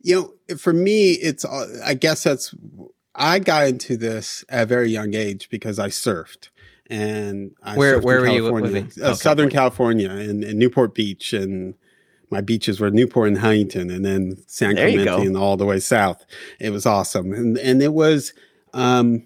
you 0.00 0.34
know 0.50 0.56
for 0.56 0.72
me 0.72 1.12
it's 1.12 1.44
i 1.44 1.94
guess 1.94 2.24
that's 2.24 2.52
i 3.14 3.38
got 3.38 3.68
into 3.68 3.96
this 3.96 4.44
at 4.48 4.64
a 4.64 4.66
very 4.66 4.90
young 4.90 5.14
age 5.14 5.48
because 5.50 5.78
i 5.78 5.86
surfed 5.86 6.48
and 6.88 7.52
I 7.62 7.76
where 7.76 8.00
where 8.00 8.20
were 8.20 8.26
you 8.26 8.50
living? 8.50 8.90
Uh, 9.00 9.10
oh, 9.10 9.12
Southern 9.12 9.48
California, 9.48 10.10
in, 10.10 10.42
in 10.42 10.58
Newport 10.58 10.92
Beach 10.92 11.32
and 11.32 11.76
my 12.30 12.40
beaches 12.40 12.80
were 12.80 12.90
Newport 12.90 13.28
and 13.28 13.38
Huntington, 13.38 13.90
and 13.90 14.04
then 14.04 14.36
San 14.46 14.76
Clemente 14.76 15.26
and 15.26 15.36
all 15.36 15.56
the 15.56 15.66
way 15.66 15.80
south. 15.80 16.24
It 16.58 16.70
was 16.70 16.86
awesome, 16.86 17.32
and 17.32 17.58
and 17.58 17.82
it 17.82 17.92
was, 17.92 18.32
um, 18.72 19.24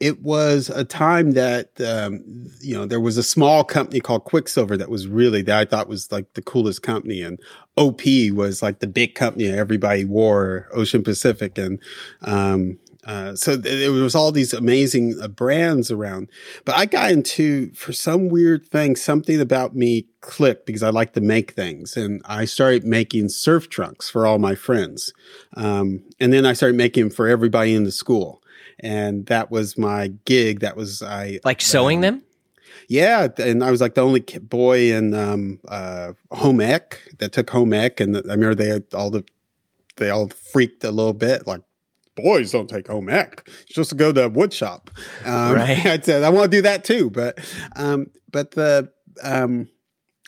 it 0.00 0.22
was 0.22 0.70
a 0.70 0.84
time 0.84 1.32
that 1.32 1.78
um, 1.80 2.22
you 2.60 2.74
know 2.74 2.86
there 2.86 3.00
was 3.00 3.16
a 3.16 3.22
small 3.22 3.64
company 3.64 4.00
called 4.00 4.24
Quiksilver 4.24 4.76
that 4.76 4.90
was 4.90 5.06
really 5.06 5.42
that 5.42 5.58
I 5.58 5.64
thought 5.64 5.88
was 5.88 6.10
like 6.10 6.32
the 6.34 6.42
coolest 6.42 6.82
company, 6.82 7.22
and 7.22 7.38
OP 7.76 8.02
was 8.32 8.62
like 8.62 8.78
the 8.78 8.86
big 8.86 9.14
company 9.14 9.48
everybody 9.48 10.04
wore, 10.04 10.68
Ocean 10.72 11.02
Pacific, 11.02 11.58
and 11.58 11.78
um, 12.22 12.78
uh, 13.06 13.36
so 13.36 13.52
th- 13.58 13.78
there 13.78 13.92
was 13.92 14.16
all 14.16 14.32
these 14.32 14.52
amazing 14.52 15.16
uh, 15.22 15.28
brands 15.28 15.92
around, 15.92 16.28
but 16.64 16.76
I 16.76 16.86
got 16.86 17.12
into 17.12 17.72
for 17.72 17.92
some 17.92 18.28
weird 18.28 18.66
thing, 18.66 18.96
something 18.96 19.40
about 19.40 19.76
me 19.76 20.06
clicked 20.20 20.66
because 20.66 20.82
I 20.82 20.90
like 20.90 21.12
to 21.12 21.20
make 21.20 21.52
things, 21.52 21.96
and 21.96 22.20
I 22.24 22.44
started 22.46 22.84
making 22.84 23.28
surf 23.28 23.70
trunks 23.70 24.10
for 24.10 24.26
all 24.26 24.40
my 24.40 24.56
friends, 24.56 25.12
um, 25.56 26.02
and 26.18 26.32
then 26.32 26.44
I 26.44 26.52
started 26.52 26.76
making 26.76 27.04
them 27.04 27.10
for 27.10 27.28
everybody 27.28 27.74
in 27.74 27.84
the 27.84 27.92
school, 27.92 28.42
and 28.80 29.24
that 29.26 29.52
was 29.52 29.78
my 29.78 30.08
gig. 30.24 30.60
That 30.60 30.76
was 30.76 31.00
I 31.00 31.38
like 31.44 31.60
sewing 31.60 31.98
um, 31.98 32.02
them. 32.02 32.22
Yeah, 32.88 33.28
and 33.38 33.62
I 33.62 33.70
was 33.70 33.80
like 33.80 33.94
the 33.94 34.02
only 34.02 34.20
boy 34.20 34.92
in 34.92 35.14
um, 35.14 35.60
uh, 35.68 36.12
home 36.32 36.60
ec 36.60 37.00
that 37.18 37.32
took 37.32 37.50
home 37.50 37.72
ec, 37.72 38.00
and 38.00 38.16
I 38.16 38.20
remember 38.20 38.56
they 38.56 38.68
had 38.68 38.84
all 38.92 39.10
the 39.10 39.24
they 39.96 40.10
all 40.10 40.28
freaked 40.28 40.82
a 40.82 40.90
little 40.90 41.14
bit, 41.14 41.46
like 41.46 41.62
boys 42.16 42.50
don't 42.50 42.68
take 42.68 42.88
home 42.88 43.08
ec. 43.08 43.48
It's 43.62 43.74
just 43.74 43.90
to 43.90 43.96
go 43.96 44.12
to 44.12 44.24
a 44.24 44.28
wood 44.28 44.52
shop. 44.52 44.90
Um, 45.24 45.54
right. 45.54 45.86
I 45.86 46.00
said 46.00 46.22
I 46.22 46.30
want 46.30 46.50
to 46.50 46.56
do 46.56 46.62
that 46.62 46.84
too, 46.84 47.10
but 47.10 47.38
um, 47.76 48.10
but 48.32 48.52
the 48.52 48.90
um, 49.22 49.68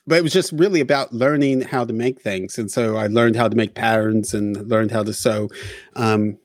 but 0.06 0.18
it 0.18 0.22
was 0.22 0.32
just 0.32 0.52
really 0.52 0.80
about 0.80 1.12
learning 1.12 1.62
how 1.62 1.84
to 1.84 1.92
make 1.92 2.20
things, 2.20 2.58
and 2.58 2.70
so 2.70 2.96
I 2.96 3.08
learned 3.08 3.36
how 3.36 3.48
to 3.48 3.56
make 3.56 3.74
patterns 3.74 4.32
and 4.34 4.68
learned 4.68 4.92
how 4.92 5.02
to 5.02 5.12
sew. 5.12 5.50
Um, 5.96 6.38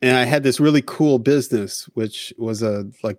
and 0.00 0.16
I 0.16 0.24
had 0.24 0.42
this 0.42 0.60
really 0.60 0.82
cool 0.82 1.18
business, 1.18 1.88
which 1.94 2.32
was 2.36 2.62
a 2.62 2.90
like 3.02 3.18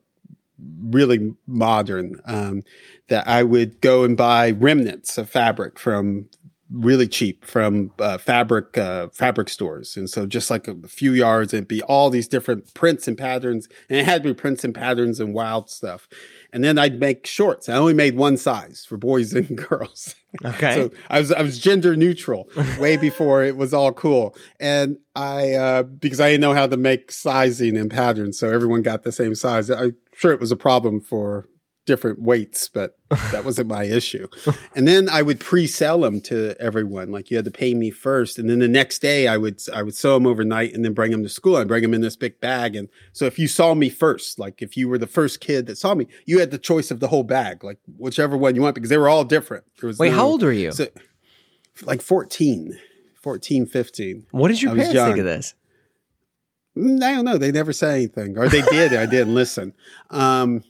really 0.84 1.34
modern 1.48 2.22
um, 2.26 2.64
that 3.10 3.28
I 3.28 3.44
would 3.44 3.82
go 3.82 4.04
and 4.04 4.16
buy 4.16 4.52
remnants 4.52 5.18
of 5.18 5.30
fabric 5.30 5.80
from 5.80 6.30
really 6.72 7.08
cheap 7.08 7.46
from 7.46 7.92
uh, 8.00 8.18
fabric 8.18 8.78
uh, 8.78 9.08
fabric 9.10 9.50
stores, 9.50 9.96
and 9.98 10.10
so 10.10 10.26
just 10.26 10.50
like 10.50 10.68
a 10.68 10.76
few 10.88 11.12
yards, 11.14 11.54
it'd 11.54 11.68
be 11.68 11.82
all 11.84 12.10
these 12.10 12.28
different 12.28 12.74
prints 12.74 13.08
and 13.08 13.18
patterns, 13.18 13.68
and 13.90 14.00
it 14.00 14.06
had 14.06 14.24
to 14.24 14.30
be 14.30 14.34
prints 14.34 14.64
and 14.64 14.74
patterns 14.74 15.20
and 15.20 15.34
wild 15.34 15.70
stuff. 15.70 16.08
And 16.52 16.64
then 16.64 16.78
I'd 16.78 17.00
make 17.00 17.28
shorts. 17.28 17.68
I 17.70 17.76
only 17.76 17.94
made 17.94 18.16
one 18.16 18.38
size 18.38 18.86
for 18.88 18.98
boys 18.98 19.34
and 19.36 19.58
girls. 19.58 20.16
Okay. 20.44 20.74
so 20.74 20.92
I 21.10 21.20
was 21.20 21.32
I 21.32 21.42
was 21.42 21.60
gender 21.60 21.96
neutral 21.96 22.50
way 22.80 22.98
before 23.10 23.44
it 23.44 23.58
was 23.58 23.74
all 23.74 23.94
cool, 23.94 24.36
and 24.60 24.98
I 25.16 25.54
uh, 25.54 25.84
because 25.84 26.20
I 26.20 26.32
didn't 26.32 26.42
know 26.42 26.54
how 26.54 26.68
to 26.68 26.78
make 26.78 27.12
sizing 27.12 27.78
and 27.78 27.92
patterns, 27.92 28.40
so 28.40 28.52
everyone 28.52 28.82
got 28.82 29.04
the 29.04 29.12
same 29.12 29.36
size. 29.36 29.70
I'm 29.70 29.96
sure 30.14 30.32
it 30.32 30.40
was 30.40 30.52
a 30.52 30.58
problem 30.58 31.00
for 31.00 31.48
different 31.86 32.22
weights, 32.22 32.68
but 32.68 32.98
that 33.32 33.46
wasn't 33.46 33.68
my 33.68 33.84
issue. 33.84 34.28
And 34.76 34.88
then 34.88 35.08
I 35.08 35.22
would 35.22 35.40
pre-sell 35.40 36.02
them 36.02 36.20
to 36.22 36.54
everyone. 36.60 37.10
Like 37.10 37.32
you 37.32 37.38
had 37.38 37.46
to 37.46 37.52
pay 37.52 37.74
me 37.74 37.92
first, 37.92 38.38
and 38.38 38.50
then 38.50 38.60
the 38.60 38.68
next 38.68 39.00
day 39.00 39.28
I 39.28 39.38
would 39.38 39.62
I 39.74 39.84
would 39.84 39.96
sew 39.96 40.16
them 40.16 40.28
overnight 40.28 40.74
and 40.74 40.84
then 40.84 40.94
bring 40.94 41.12
them 41.12 41.24
to 41.24 41.30
school. 41.30 41.56
I'd 41.56 41.68
bring 41.68 41.82
them 41.82 41.94
in 41.94 42.02
this 42.02 42.18
big 42.18 42.42
bag. 42.42 42.76
And 42.76 42.90
so 43.14 43.26
if 43.26 43.40
you 43.40 43.48
saw 43.48 43.74
me 43.74 43.90
first, 43.90 44.38
like 44.38 44.62
if 44.62 44.76
you 44.76 44.90
were 44.90 44.98
the 44.98 45.08
first 45.08 45.40
kid 45.40 45.66
that 45.68 45.78
saw 45.78 45.96
me, 45.96 46.08
you 46.26 46.40
had 46.40 46.52
the 46.52 46.58
choice 46.58 46.92
of 46.92 47.00
the 47.00 47.08
whole 47.08 47.24
bag, 47.24 47.64
like 47.64 47.80
whichever 47.98 48.36
one 48.36 48.56
you 48.56 48.62
want, 48.62 48.76
because 48.76 48.90
they 48.90 48.98
were 48.98 49.10
all 49.10 49.24
different. 49.24 49.64
Wait, 49.82 49.98
no, 50.00 50.12
how 50.12 50.26
old 50.26 50.44
were 50.44 50.52
you? 50.52 50.72
So, 50.74 50.88
like 51.84 52.02
14, 52.02 52.78
14, 53.22 53.66
15. 53.66 54.28
What 54.32 54.50
did 54.50 54.62
your 54.62 54.76
parents 54.76 54.94
think 54.94 55.18
of 55.18 55.26
this? 55.26 55.54
Mm, 56.78 57.02
I 57.02 57.16
don't 57.16 57.26
know. 57.26 57.38
They 57.38 57.52
never 57.52 57.72
said 57.72 57.96
anything, 57.96 58.38
or 58.38 58.50
they 58.50 58.62
did. 58.62 58.94
I 58.94 59.06
didn't 59.06 59.34
listen. 59.34 59.74
Um, 60.10 60.64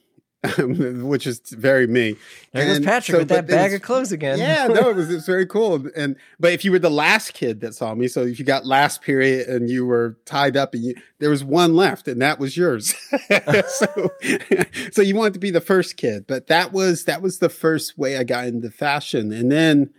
which 0.58 1.28
is 1.28 1.40
very 1.52 1.88
me. 1.88 2.16
There 2.52 2.66
goes 2.66 2.80
Patrick 2.80 3.16
so, 3.16 3.20
with 3.20 3.30
that 3.30 3.48
bag 3.48 3.72
was, 3.72 3.76
of 3.76 3.82
clothes 3.82 4.12
again. 4.12 4.38
yeah, 4.38 4.68
no, 4.68 4.90
it 4.90 4.96
was, 4.96 5.10
it 5.10 5.16
was 5.16 5.26
very 5.26 5.46
cool. 5.46 5.88
And 5.96 6.16
but 6.40 6.54
if 6.54 6.64
you 6.64 6.72
were 6.72 6.80
the 6.80 6.90
last 6.90 7.34
kid 7.34 7.62
that 7.62 7.76
saw 7.76 7.94
me, 7.94 8.08
so 8.08 8.24
if 8.24 8.40
you 8.40 8.46
got 8.46 8.66
last 8.66 9.02
period 9.02 9.48
and 9.48 9.70
you 9.70 9.86
were 9.86 10.18
tied 10.26 10.58
up, 10.58 10.74
and 10.74 10.84
you, 10.84 10.96
there 11.20 11.30
was 11.30 11.44
one 11.44 11.76
left, 11.76 12.08
and 12.08 12.22
that 12.22 12.40
was 12.40 12.56
yours. 12.58 12.96
so, 13.68 14.12
so 14.92 15.02
you 15.02 15.16
wanted 15.16 15.34
to 15.34 15.40
be 15.40 15.52
the 15.52 15.62
first 15.62 15.98
kid, 15.98 16.26
but 16.28 16.48
that 16.48 16.72
was 16.72 17.06
that 17.06 17.22
was 17.22 17.40
the 17.40 17.50
first 17.50 17.98
way 17.98 18.18
I 18.18 18.24
got 18.24 18.48
into 18.48 18.70
fashion, 18.70 19.32
and 19.32 19.52
then. 19.52 19.94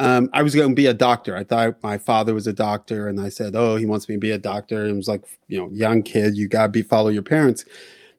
Um, 0.00 0.28
I 0.32 0.42
was 0.42 0.56
going 0.56 0.70
to 0.70 0.74
be 0.74 0.86
a 0.86 0.92
doctor. 0.92 1.36
I 1.36 1.44
thought 1.44 1.80
my 1.80 1.98
father 1.98 2.34
was 2.34 2.48
a 2.48 2.52
doctor, 2.52 3.06
and 3.06 3.20
I 3.20 3.28
said, 3.28 3.54
"Oh, 3.54 3.76
he 3.76 3.86
wants 3.86 4.08
me 4.08 4.16
to 4.16 4.18
be 4.18 4.32
a 4.32 4.38
doctor." 4.38 4.82
And 4.82 4.90
it 4.90 4.96
was 4.96 5.06
like, 5.06 5.22
you 5.46 5.56
know, 5.56 5.70
young 5.70 6.02
kid, 6.02 6.36
you 6.36 6.48
got 6.48 6.64
to 6.64 6.68
be 6.70 6.82
follow 6.82 7.10
your 7.10 7.22
parents. 7.22 7.64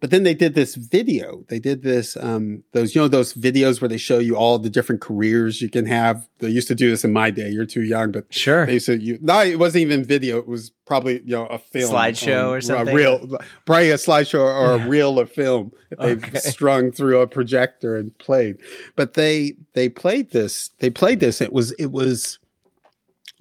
But 0.02 0.12
then 0.12 0.24
they 0.24 0.34
did 0.34 0.56
this 0.56 0.76
video. 0.76 1.44
They 1.48 1.58
did 1.58 1.82
this, 1.82 2.18
um, 2.18 2.64
those, 2.74 2.94
you 2.94 3.02
know, 3.02 3.08
those 3.08 3.34
videos 3.34 3.82
where 3.82 3.88
they 3.88 3.98
show 3.98 4.20
you 4.20 4.36
all 4.36 4.60
the 4.60 4.70
different 4.70 5.02
careers 5.02 5.62
you 5.62 5.70
can 5.70 5.86
have. 5.86 6.28
They 6.40 6.50
used 6.50 6.68
to 6.68 6.76
do 6.76 6.90
this 6.90 7.04
in 7.04 7.14
my 7.14 7.32
day. 7.32 7.50
You're 7.50 7.66
too 7.66 7.84
young, 7.84 8.12
but 8.12 8.32
sure. 8.32 8.66
They 8.66 8.74
used 8.74 8.86
to, 8.88 9.02
you, 9.02 9.18
no, 9.22 9.42
it 9.42 9.58
wasn't 9.58 9.84
even 9.84 10.04
video. 10.04 10.38
It 10.38 10.48
was 10.48 10.72
probably, 10.86 11.22
you 11.22 11.36
know, 11.36 11.46
a 11.48 11.58
film. 11.58 11.94
Slideshow 11.94 12.50
or 12.50 12.62
something. 12.62 12.94
A 12.94 12.96
real, 12.96 13.38
probably 13.66 13.92
a 13.92 13.96
slideshow 13.96 14.42
or 14.42 14.74
a 14.74 14.88
reel 14.88 15.18
of 15.18 15.32
film 15.32 15.72
that 15.90 16.00
they've 16.00 16.24
okay. 16.24 16.40
strung 16.40 16.92
through 16.92 17.22
a 17.22 17.28
projector 17.28 17.96
and 17.96 18.16
played. 18.18 18.58
But 18.96 19.14
they, 19.14 19.54
they 19.74 19.90
played 19.90 20.32
this, 20.32 20.72
they 20.80 20.90
played 20.90 21.20
this. 21.20 21.42
It 21.42 21.54
was, 21.54 21.72
it 21.74 21.92
was, 21.92 22.38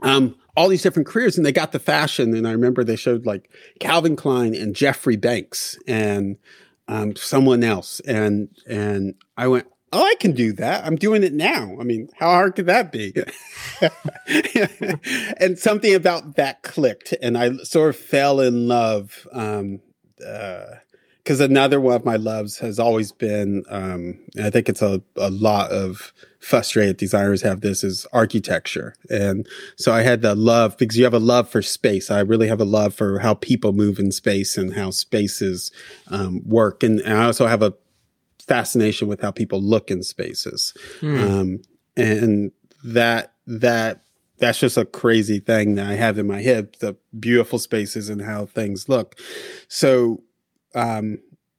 um, 0.02 0.36
all 0.56 0.68
these 0.68 0.82
different 0.82 1.08
careers 1.08 1.36
and 1.36 1.44
they 1.44 1.52
got 1.52 1.72
the 1.72 1.78
fashion. 1.78 2.34
And 2.34 2.46
I 2.46 2.52
remember 2.52 2.84
they 2.84 2.96
showed 2.96 3.26
like 3.26 3.50
Calvin 3.80 4.16
Klein 4.16 4.54
and 4.54 4.74
Jeffrey 4.74 5.16
Banks 5.16 5.78
and 5.86 6.36
um, 6.88 7.16
someone 7.16 7.64
else. 7.64 8.00
And, 8.00 8.48
and 8.66 9.14
I 9.36 9.48
went, 9.48 9.66
Oh, 9.96 10.04
I 10.04 10.16
can 10.16 10.32
do 10.32 10.52
that. 10.54 10.84
I'm 10.84 10.96
doing 10.96 11.22
it 11.22 11.32
now. 11.32 11.76
I 11.80 11.84
mean, 11.84 12.08
how 12.18 12.26
hard 12.26 12.56
could 12.56 12.66
that 12.66 12.90
be? 12.90 13.14
and 15.38 15.56
something 15.56 15.94
about 15.94 16.34
that 16.34 16.64
clicked, 16.64 17.14
and 17.22 17.38
I 17.38 17.58
sort 17.58 17.90
of 17.90 17.96
fell 17.96 18.40
in 18.40 18.66
love. 18.66 19.28
Um, 19.30 19.82
uh, 20.26 20.64
because 21.24 21.40
another 21.40 21.80
one 21.80 21.96
of 21.96 22.04
my 22.04 22.16
loves 22.16 22.58
has 22.58 22.78
always 22.78 23.10
been, 23.10 23.64
um, 23.70 24.18
I 24.38 24.50
think 24.50 24.68
it's 24.68 24.82
a, 24.82 25.00
a 25.16 25.30
lot 25.30 25.70
of 25.70 26.12
frustrated 26.38 26.98
designers 26.98 27.40
have 27.40 27.62
this 27.62 27.82
is 27.82 28.06
architecture. 28.12 28.94
And 29.08 29.48
so 29.76 29.90
I 29.90 30.02
had 30.02 30.20
the 30.20 30.34
love 30.34 30.76
because 30.76 30.98
you 30.98 31.04
have 31.04 31.14
a 31.14 31.18
love 31.18 31.48
for 31.48 31.62
space. 31.62 32.10
I 32.10 32.20
really 32.20 32.46
have 32.48 32.60
a 32.60 32.66
love 32.66 32.94
for 32.94 33.20
how 33.20 33.32
people 33.32 33.72
move 33.72 33.98
in 33.98 34.12
space 34.12 34.58
and 34.58 34.74
how 34.74 34.90
spaces 34.90 35.72
um, 36.08 36.42
work. 36.44 36.82
And, 36.82 37.00
and, 37.00 37.14
I 37.14 37.24
also 37.24 37.46
have 37.46 37.62
a 37.62 37.72
fascination 38.46 39.08
with 39.08 39.22
how 39.22 39.30
people 39.30 39.62
look 39.62 39.90
in 39.90 40.02
spaces. 40.02 40.74
Hmm. 41.00 41.16
Um, 41.16 41.62
and 41.96 42.52
that, 42.84 43.32
that 43.46 44.02
that's 44.38 44.58
just 44.58 44.76
a 44.76 44.84
crazy 44.84 45.38
thing 45.38 45.76
that 45.76 45.86
I 45.86 45.94
have 45.94 46.18
in 46.18 46.26
my 46.26 46.42
head, 46.42 46.76
the 46.80 46.96
beautiful 47.18 47.58
spaces 47.58 48.10
and 48.10 48.20
how 48.20 48.44
things 48.44 48.90
look. 48.90 49.18
So, 49.68 50.22
um, 50.74 51.18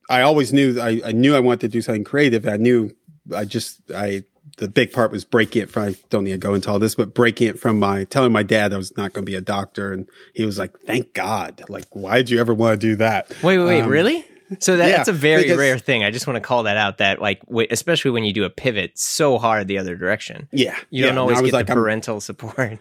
I 0.09 0.21
always 0.21 0.53
knew 0.53 0.79
I, 0.79 1.01
I 1.05 1.11
knew 1.11 1.35
I 1.35 1.39
wanted 1.39 1.61
to 1.61 1.67
do 1.67 1.81
something 1.81 2.03
creative. 2.03 2.47
I 2.47 2.57
knew 2.57 2.91
I 3.35 3.45
just 3.45 3.81
I 3.93 4.23
the 4.57 4.67
big 4.67 4.93
part 4.93 5.11
was 5.11 5.25
breaking 5.25 5.63
it 5.63 5.69
from 5.69 5.83
I 5.83 5.95
don't 6.09 6.23
need 6.23 6.31
to 6.31 6.37
go 6.37 6.53
into 6.53 6.69
all 6.69 6.79
this, 6.79 6.95
but 6.95 7.13
breaking 7.13 7.47
it 7.47 7.59
from 7.59 7.79
my 7.79 8.03
telling 8.05 8.31
my 8.31 8.43
dad 8.43 8.73
I 8.73 8.77
was 8.77 8.95
not 8.95 9.13
going 9.13 9.25
to 9.25 9.29
be 9.29 9.35
a 9.35 9.41
doctor, 9.41 9.91
and 9.91 10.07
he 10.33 10.45
was 10.45 10.57
like, 10.57 10.77
"Thank 10.85 11.13
God! 11.13 11.63
Like, 11.69 11.85
why 11.91 12.17
did 12.17 12.29
you 12.29 12.39
ever 12.39 12.53
want 12.53 12.79
to 12.79 12.87
do 12.87 12.95
that?" 12.97 13.29
Wait, 13.43 13.57
wait, 13.57 13.65
wait, 13.65 13.81
um, 13.81 13.89
really? 13.89 14.25
So 14.59 14.77
that, 14.77 14.89
yeah, 14.89 14.97
that's 14.97 15.09
a 15.09 15.13
very 15.13 15.43
because, 15.43 15.57
rare 15.57 15.79
thing. 15.79 16.03
I 16.03 16.11
just 16.11 16.27
want 16.27 16.35
to 16.35 16.41
call 16.41 16.63
that 16.63 16.77
out. 16.77 16.99
That 16.99 17.19
like, 17.19 17.43
w- 17.47 17.67
especially 17.71 18.11
when 18.11 18.23
you 18.23 18.31
do 18.31 18.43
a 18.43 18.49
pivot 18.49 18.97
so 18.97 19.39
hard 19.39 19.67
the 19.67 19.79
other 19.79 19.95
direction. 19.95 20.47
Yeah, 20.51 20.77
you 20.91 21.03
don't 21.03 21.17
always 21.17 21.41
get 21.41 21.53
like, 21.53 21.67
the 21.67 21.73
parental 21.73 22.15
I'm, 22.15 22.21
support. 22.21 22.79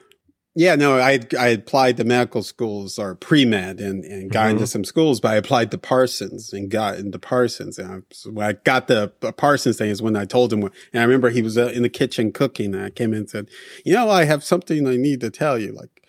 Yeah, 0.56 0.76
no, 0.76 0.98
I 0.98 1.18
I 1.36 1.48
applied 1.48 1.96
to 1.96 2.04
medical 2.04 2.44
schools 2.44 2.96
or 2.96 3.16
pre 3.16 3.44
med 3.44 3.80
and, 3.80 4.04
and 4.04 4.30
got 4.30 4.42
mm-hmm. 4.42 4.50
into 4.50 4.66
some 4.68 4.84
schools, 4.84 5.18
but 5.18 5.32
I 5.32 5.36
applied 5.36 5.72
to 5.72 5.78
Parsons 5.78 6.52
and 6.52 6.70
got 6.70 6.96
into 6.96 7.18
Parsons. 7.18 7.76
And 7.76 7.90
I, 7.90 7.98
so 8.12 8.30
when 8.30 8.46
I 8.46 8.52
got 8.52 8.86
the 8.86 9.08
Parsons 9.36 9.78
thing 9.78 9.90
is 9.90 10.00
when 10.00 10.14
I 10.14 10.24
told 10.24 10.52
him, 10.52 10.62
and 10.62 11.02
I 11.02 11.02
remember 11.02 11.30
he 11.30 11.42
was 11.42 11.58
uh, 11.58 11.72
in 11.74 11.82
the 11.82 11.88
kitchen 11.88 12.30
cooking, 12.32 12.72
and 12.72 12.84
I 12.84 12.90
came 12.90 13.12
in 13.12 13.20
and 13.20 13.30
said, 13.30 13.48
"You 13.84 13.94
know, 13.94 14.08
I 14.08 14.24
have 14.26 14.44
something 14.44 14.86
I 14.86 14.96
need 14.96 15.20
to 15.22 15.30
tell 15.30 15.58
you. 15.58 15.72
Like, 15.72 16.06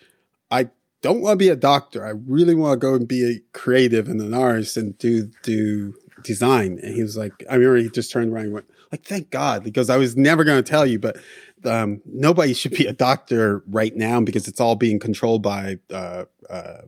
I 0.48 0.70
don't 1.02 1.22
want 1.22 1.40
to 1.40 1.44
be 1.44 1.48
a 1.48 1.56
doctor. 1.56 2.06
I 2.06 2.10
really 2.10 2.54
want 2.54 2.80
to 2.80 2.86
go 2.86 2.94
and 2.94 3.08
be 3.08 3.28
a 3.28 3.58
creative 3.58 4.08
and 4.08 4.20
an 4.20 4.32
artist 4.32 4.76
and 4.76 4.96
do 4.98 5.28
do 5.42 5.92
design." 6.22 6.78
And 6.80 6.94
he 6.94 7.02
was 7.02 7.16
like, 7.16 7.32
I 7.50 7.56
remember 7.56 7.78
he 7.78 7.90
just 7.90 8.12
turned 8.12 8.32
around 8.32 8.44
and 8.44 8.54
went, 8.54 8.70
"Like, 8.92 9.04
thank 9.04 9.30
God," 9.30 9.64
because 9.64 9.90
I 9.90 9.96
was 9.96 10.16
never 10.16 10.44
going 10.44 10.62
to 10.62 10.68
tell 10.68 10.86
you, 10.86 10.98
but 10.98 11.16
um, 11.64 12.00
nobody 12.04 12.54
should 12.54 12.72
be 12.72 12.86
a 12.86 12.92
doctor 12.92 13.62
right 13.66 13.94
now 13.96 14.20
because 14.20 14.48
it's 14.48 14.60
all 14.60 14.76
being 14.76 14.98
controlled 14.98 15.42
by 15.42 15.78
uh, 15.92 16.24
uh, 16.48 16.82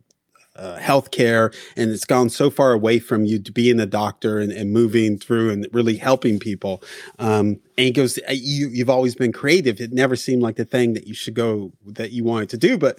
uh, 0.58 0.76
healthcare, 0.78 1.54
and 1.76 1.90
it's 1.90 2.04
gone 2.04 2.28
so 2.28 2.50
far 2.50 2.72
away 2.72 2.98
from 2.98 3.24
you 3.24 3.38
to 3.38 3.52
being 3.52 3.78
a 3.80 3.86
doctor 3.86 4.38
and, 4.38 4.50
and 4.52 4.72
moving 4.72 5.18
through 5.18 5.50
and 5.50 5.66
really 5.72 5.96
helping 5.96 6.38
people. 6.38 6.82
Um, 7.18 7.60
and 7.76 7.86
he 7.86 7.90
goes, 7.92 8.18
uh, 8.28 8.32
you, 8.32 8.68
you've 8.68 8.90
always 8.90 9.14
been 9.14 9.32
creative. 9.32 9.80
It 9.80 9.92
never 9.92 10.16
seemed 10.16 10.42
like 10.42 10.56
the 10.56 10.64
thing 10.64 10.94
that 10.94 11.06
you 11.06 11.14
should 11.14 11.34
go 11.34 11.72
that 11.86 12.10
you 12.10 12.24
wanted 12.24 12.48
to 12.50 12.58
do, 12.58 12.76
but 12.76 12.98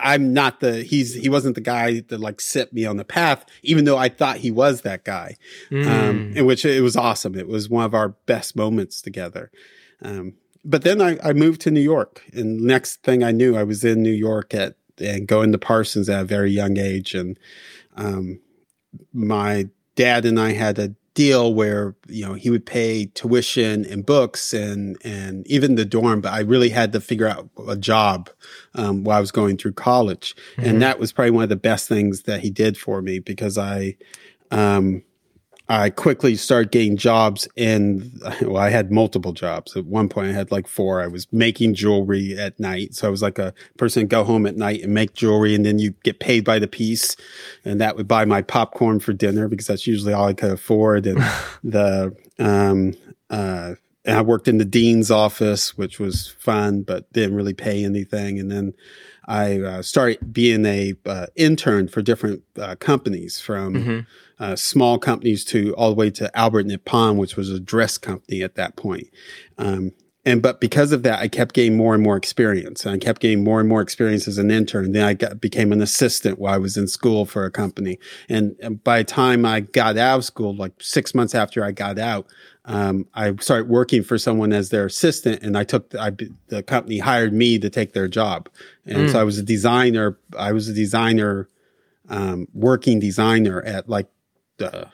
I'm 0.00 0.32
not 0.32 0.60
the 0.60 0.82
he's 0.82 1.14
he 1.14 1.28
wasn't 1.28 1.54
the 1.54 1.60
guy 1.60 2.00
that 2.00 2.18
like 2.18 2.40
set 2.40 2.72
me 2.72 2.86
on 2.86 2.96
the 2.96 3.04
path, 3.04 3.44
even 3.62 3.84
though 3.84 3.98
I 3.98 4.08
thought 4.08 4.38
he 4.38 4.50
was 4.50 4.80
that 4.82 5.04
guy. 5.04 5.36
Mm. 5.70 5.86
Um, 5.86 6.32
in 6.36 6.46
which 6.46 6.64
it 6.64 6.80
was 6.82 6.96
awesome. 6.96 7.34
It 7.34 7.46
was 7.46 7.68
one 7.68 7.84
of 7.84 7.94
our 7.94 8.10
best 8.10 8.56
moments 8.56 9.02
together. 9.02 9.50
Um, 10.02 10.34
but 10.64 10.82
then 10.82 11.00
I, 11.00 11.18
I 11.22 11.32
moved 11.32 11.60
to 11.62 11.70
New 11.70 11.80
York, 11.80 12.24
and 12.32 12.60
next 12.60 13.02
thing 13.02 13.22
I 13.22 13.32
knew, 13.32 13.56
I 13.56 13.62
was 13.62 13.84
in 13.84 14.02
New 14.02 14.10
York 14.10 14.54
at 14.54 14.76
and 14.98 15.28
going 15.28 15.52
to 15.52 15.58
Parsons 15.58 16.08
at 16.08 16.22
a 16.22 16.24
very 16.24 16.50
young 16.50 16.78
age, 16.78 17.14
and 17.14 17.38
um, 17.96 18.40
my 19.12 19.68
dad 19.94 20.24
and 20.24 20.40
I 20.40 20.52
had 20.52 20.78
a 20.78 20.94
deal 21.16 21.54
where 21.54 21.96
you 22.08 22.24
know 22.24 22.34
he 22.34 22.50
would 22.50 22.66
pay 22.66 23.06
tuition 23.06 23.86
and 23.86 24.04
books 24.04 24.52
and 24.52 24.98
and 25.02 25.46
even 25.48 25.74
the 25.74 25.84
dorm 25.84 26.20
but 26.20 26.30
i 26.30 26.40
really 26.40 26.68
had 26.68 26.92
to 26.92 27.00
figure 27.00 27.26
out 27.26 27.48
a 27.66 27.74
job 27.74 28.28
um, 28.74 29.02
while 29.02 29.16
i 29.16 29.20
was 29.20 29.32
going 29.32 29.56
through 29.56 29.72
college 29.72 30.36
mm-hmm. 30.52 30.68
and 30.68 30.82
that 30.82 30.98
was 30.98 31.14
probably 31.14 31.30
one 31.30 31.42
of 31.42 31.48
the 31.48 31.56
best 31.56 31.88
things 31.88 32.24
that 32.24 32.40
he 32.40 32.50
did 32.50 32.76
for 32.76 33.00
me 33.00 33.18
because 33.18 33.56
i 33.56 33.96
um, 34.50 35.02
I 35.68 35.90
quickly 35.90 36.36
started 36.36 36.70
getting 36.70 36.96
jobs 36.96 37.48
in, 37.56 38.12
well, 38.42 38.58
I 38.58 38.70
had 38.70 38.92
multiple 38.92 39.32
jobs. 39.32 39.76
At 39.76 39.86
one 39.86 40.08
point, 40.08 40.28
I 40.28 40.32
had 40.32 40.52
like 40.52 40.68
four. 40.68 41.02
I 41.02 41.08
was 41.08 41.26
making 41.32 41.74
jewelry 41.74 42.38
at 42.38 42.58
night. 42.60 42.94
So 42.94 43.08
I 43.08 43.10
was 43.10 43.22
like 43.22 43.38
a 43.38 43.52
person 43.76 44.06
go 44.06 44.22
home 44.22 44.46
at 44.46 44.56
night 44.56 44.82
and 44.82 44.94
make 44.94 45.14
jewelry, 45.14 45.54
and 45.54 45.66
then 45.66 45.78
you 45.78 45.94
get 46.04 46.20
paid 46.20 46.44
by 46.44 46.58
the 46.58 46.68
piece. 46.68 47.16
And 47.64 47.80
that 47.80 47.96
would 47.96 48.06
buy 48.06 48.24
my 48.24 48.42
popcorn 48.42 49.00
for 49.00 49.12
dinner 49.12 49.48
because 49.48 49.66
that's 49.66 49.86
usually 49.86 50.12
all 50.12 50.28
I 50.28 50.34
could 50.34 50.52
afford. 50.52 51.06
And 51.06 51.18
the, 51.64 52.16
um, 52.38 52.94
uh, 53.28 53.74
and 54.04 54.16
I 54.16 54.22
worked 54.22 54.46
in 54.46 54.58
the 54.58 54.64
dean's 54.64 55.10
office, 55.10 55.76
which 55.76 55.98
was 55.98 56.28
fun, 56.38 56.82
but 56.82 57.12
didn't 57.12 57.34
really 57.34 57.54
pay 57.54 57.84
anything. 57.84 58.38
And 58.38 58.52
then 58.52 58.72
I 59.26 59.60
uh, 59.60 59.82
started 59.82 60.32
being 60.32 60.64
a 60.66 60.94
uh, 61.04 61.26
intern 61.36 61.88
for 61.88 62.02
different 62.02 62.42
uh, 62.58 62.76
companies 62.76 63.40
from 63.40 63.74
mm-hmm. 63.74 64.00
Uh, 64.38 64.54
small 64.54 64.98
companies 64.98 65.46
to 65.46 65.74
all 65.76 65.88
the 65.88 65.94
way 65.94 66.10
to 66.10 66.30
Albert 66.36 66.66
Nipon, 66.66 67.16
which 67.16 67.36
was 67.36 67.48
a 67.48 67.58
dress 67.58 67.96
company 67.96 68.42
at 68.42 68.54
that 68.54 68.76
point. 68.76 69.08
Um, 69.56 69.92
and 70.26 70.42
but 70.42 70.60
because 70.60 70.90
of 70.90 71.04
that, 71.04 71.20
I 71.20 71.28
kept 71.28 71.54
getting 71.54 71.76
more 71.76 71.94
and 71.94 72.02
more 72.02 72.16
experience, 72.16 72.84
and 72.84 72.94
I 72.94 72.98
kept 72.98 73.22
getting 73.22 73.44
more 73.44 73.60
and 73.60 73.68
more 73.68 73.80
experience 73.80 74.26
as 74.26 74.38
an 74.38 74.50
intern. 74.50 74.90
Then 74.90 75.04
I 75.04 75.14
got, 75.14 75.40
became 75.40 75.72
an 75.72 75.80
assistant 75.80 76.40
while 76.40 76.52
I 76.52 76.58
was 76.58 76.76
in 76.76 76.88
school 76.88 77.24
for 77.24 77.44
a 77.44 77.50
company. 77.50 77.98
And, 78.28 78.56
and 78.60 78.82
by 78.82 78.98
the 78.98 79.04
time 79.04 79.46
I 79.46 79.60
got 79.60 79.96
out 79.96 80.18
of 80.18 80.24
school, 80.24 80.54
like 80.54 80.72
six 80.80 81.14
months 81.14 81.32
after 81.32 81.64
I 81.64 81.70
got 81.70 81.96
out, 81.98 82.26
um, 82.66 83.06
I 83.14 83.34
started 83.36 83.68
working 83.68 84.02
for 84.02 84.18
someone 84.18 84.52
as 84.52 84.70
their 84.70 84.86
assistant, 84.86 85.42
and 85.42 85.56
I 85.56 85.64
took 85.64 85.90
the, 85.90 86.00
I, 86.00 86.10
the 86.48 86.62
company 86.62 86.98
hired 86.98 87.32
me 87.32 87.58
to 87.60 87.70
take 87.70 87.92
their 87.92 88.08
job, 88.08 88.48
and 88.84 89.08
mm. 89.08 89.12
so 89.12 89.20
I 89.20 89.24
was 89.24 89.38
a 89.38 89.42
designer. 89.42 90.18
I 90.36 90.52
was 90.52 90.68
a 90.68 90.72
designer, 90.72 91.48
um, 92.08 92.48
working 92.52 92.98
designer 92.98 93.62
at 93.62 93.88
like 93.88 94.08
uh, 94.60 94.86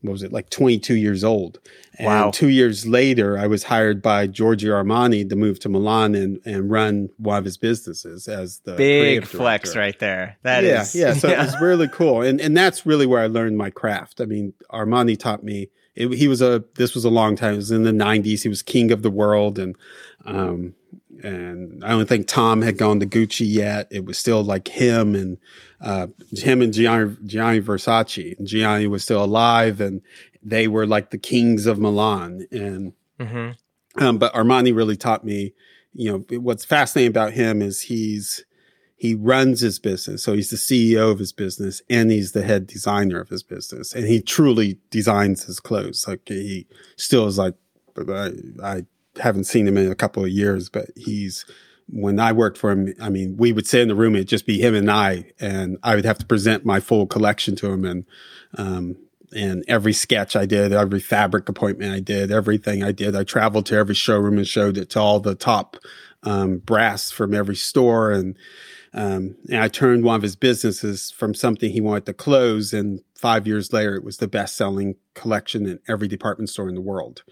what 0.00 0.12
was 0.12 0.22
it 0.22 0.32
like 0.32 0.50
22 0.50 0.94
years 0.94 1.24
old 1.24 1.58
and 1.98 2.06
wow. 2.06 2.30
two 2.30 2.48
years 2.48 2.86
later 2.86 3.38
i 3.38 3.46
was 3.46 3.64
hired 3.64 4.00
by 4.00 4.26
giorgio 4.26 4.72
armani 4.74 5.28
to 5.28 5.34
move 5.34 5.58
to 5.58 5.68
milan 5.68 6.14
and, 6.14 6.40
and 6.44 6.70
run 6.70 7.08
one 7.16 7.38
of 7.38 7.44
his 7.44 7.56
businesses 7.56 8.28
as 8.28 8.60
the 8.60 8.74
big 8.74 9.24
flex 9.24 9.74
right 9.74 9.98
there 9.98 10.36
That 10.42 10.64
yeah, 10.64 10.82
is, 10.82 10.94
yeah 10.94 11.14
so 11.14 11.28
yeah. 11.28 11.42
it 11.42 11.46
was 11.46 11.56
really 11.60 11.88
cool 11.88 12.22
and 12.22 12.40
and 12.40 12.56
that's 12.56 12.86
really 12.86 13.06
where 13.06 13.22
i 13.22 13.26
learned 13.26 13.58
my 13.58 13.70
craft 13.70 14.20
i 14.20 14.24
mean 14.24 14.52
armani 14.70 15.18
taught 15.18 15.42
me 15.42 15.68
it, 15.96 16.12
he 16.12 16.28
was 16.28 16.42
a 16.42 16.64
this 16.74 16.94
was 16.94 17.04
a 17.04 17.10
long 17.10 17.36
time 17.36 17.54
it 17.54 17.56
was 17.56 17.70
in 17.70 17.82
the 17.82 17.90
90s 17.90 18.42
he 18.42 18.48
was 18.48 18.62
king 18.62 18.92
of 18.92 19.02
the 19.02 19.10
world 19.10 19.58
and 19.58 19.76
um 20.24 20.74
and 21.22 21.84
I 21.84 21.90
don't 21.90 22.08
think 22.08 22.26
Tom 22.26 22.62
had 22.62 22.78
gone 22.78 23.00
to 23.00 23.06
Gucci 23.06 23.46
yet. 23.46 23.88
It 23.90 24.04
was 24.04 24.18
still 24.18 24.42
like 24.42 24.68
him 24.68 25.14
and 25.14 25.38
uh, 25.80 26.08
him 26.32 26.62
and 26.62 26.72
Gianni, 26.72 27.16
Gianni 27.24 27.60
Versace. 27.60 28.42
Gianni 28.44 28.86
was 28.86 29.02
still 29.02 29.24
alive, 29.24 29.80
and 29.80 30.02
they 30.42 30.68
were 30.68 30.86
like 30.86 31.10
the 31.10 31.18
kings 31.18 31.66
of 31.66 31.78
Milan. 31.78 32.46
And 32.50 32.92
mm-hmm. 33.18 34.02
um, 34.02 34.18
but 34.18 34.34
Armani 34.34 34.74
really 34.74 34.96
taught 34.96 35.24
me. 35.24 35.54
You 35.98 36.24
know, 36.28 36.38
what's 36.40 36.64
fascinating 36.64 37.10
about 37.10 37.32
him 37.32 37.62
is 37.62 37.80
he's 37.80 38.44
he 38.96 39.14
runs 39.14 39.60
his 39.60 39.78
business, 39.78 40.22
so 40.22 40.32
he's 40.32 40.50
the 40.50 40.56
CEO 40.56 41.12
of 41.12 41.18
his 41.18 41.32
business, 41.32 41.82
and 41.90 42.10
he's 42.10 42.32
the 42.32 42.42
head 42.42 42.66
designer 42.66 43.20
of 43.20 43.28
his 43.28 43.42
business, 43.42 43.94
and 43.94 44.06
he 44.06 44.22
truly 44.22 44.78
designs 44.90 45.44
his 45.44 45.60
clothes. 45.60 46.06
Like 46.08 46.26
he 46.26 46.66
still 46.96 47.26
is 47.26 47.38
like 47.38 47.54
I, 48.08 48.30
I 48.62 48.82
haven't 49.20 49.44
seen 49.44 49.68
him 49.68 49.76
in 49.76 49.90
a 49.90 49.94
couple 49.94 50.24
of 50.24 50.30
years, 50.30 50.68
but 50.68 50.90
he's 50.96 51.44
when 51.88 52.18
I 52.18 52.32
worked 52.32 52.58
for 52.58 52.70
him, 52.70 52.94
I 53.00 53.10
mean, 53.10 53.36
we 53.36 53.52
would 53.52 53.66
sit 53.66 53.80
in 53.80 53.88
the 53.88 53.94
room, 53.94 54.16
it'd 54.16 54.28
just 54.28 54.46
be 54.46 54.60
him 54.60 54.74
and 54.74 54.90
I, 54.90 55.30
and 55.38 55.78
I 55.82 55.94
would 55.94 56.04
have 56.04 56.18
to 56.18 56.26
present 56.26 56.64
my 56.64 56.80
full 56.80 57.06
collection 57.06 57.54
to 57.56 57.70
him. 57.70 57.84
And, 57.84 58.04
um, 58.58 58.96
and 59.34 59.64
every 59.68 59.92
sketch 59.92 60.34
I 60.34 60.46
did, 60.46 60.72
every 60.72 61.00
fabric 61.00 61.48
appointment 61.48 61.94
I 61.94 62.00
did, 62.00 62.32
everything 62.32 62.82
I 62.82 62.92
did, 62.92 63.14
I 63.14 63.22
traveled 63.22 63.66
to 63.66 63.76
every 63.76 63.94
showroom 63.94 64.38
and 64.38 64.46
showed 64.46 64.76
it 64.76 64.90
to 64.90 65.00
all 65.00 65.20
the 65.20 65.34
top, 65.34 65.76
um, 66.24 66.58
brass 66.58 67.10
from 67.10 67.34
every 67.34 67.56
store. 67.56 68.10
And, 68.10 68.36
um, 68.96 69.36
and 69.50 69.62
I 69.62 69.68
turned 69.68 70.04
one 70.04 70.16
of 70.16 70.22
his 70.22 70.36
businesses 70.36 71.10
from 71.10 71.34
something 71.34 71.70
he 71.70 71.82
wanted 71.82 72.06
to 72.06 72.14
close. 72.14 72.72
And 72.72 73.00
five 73.26 73.44
years 73.44 73.72
later, 73.72 73.96
it 73.96 74.04
was 74.04 74.18
the 74.18 74.28
best 74.28 74.56
selling 74.56 74.94
collection 75.14 75.66
in 75.66 75.80
every 75.88 76.06
department 76.06 76.48
store 76.48 76.68
in 76.68 76.76
the 76.76 76.80
world. 76.80 77.24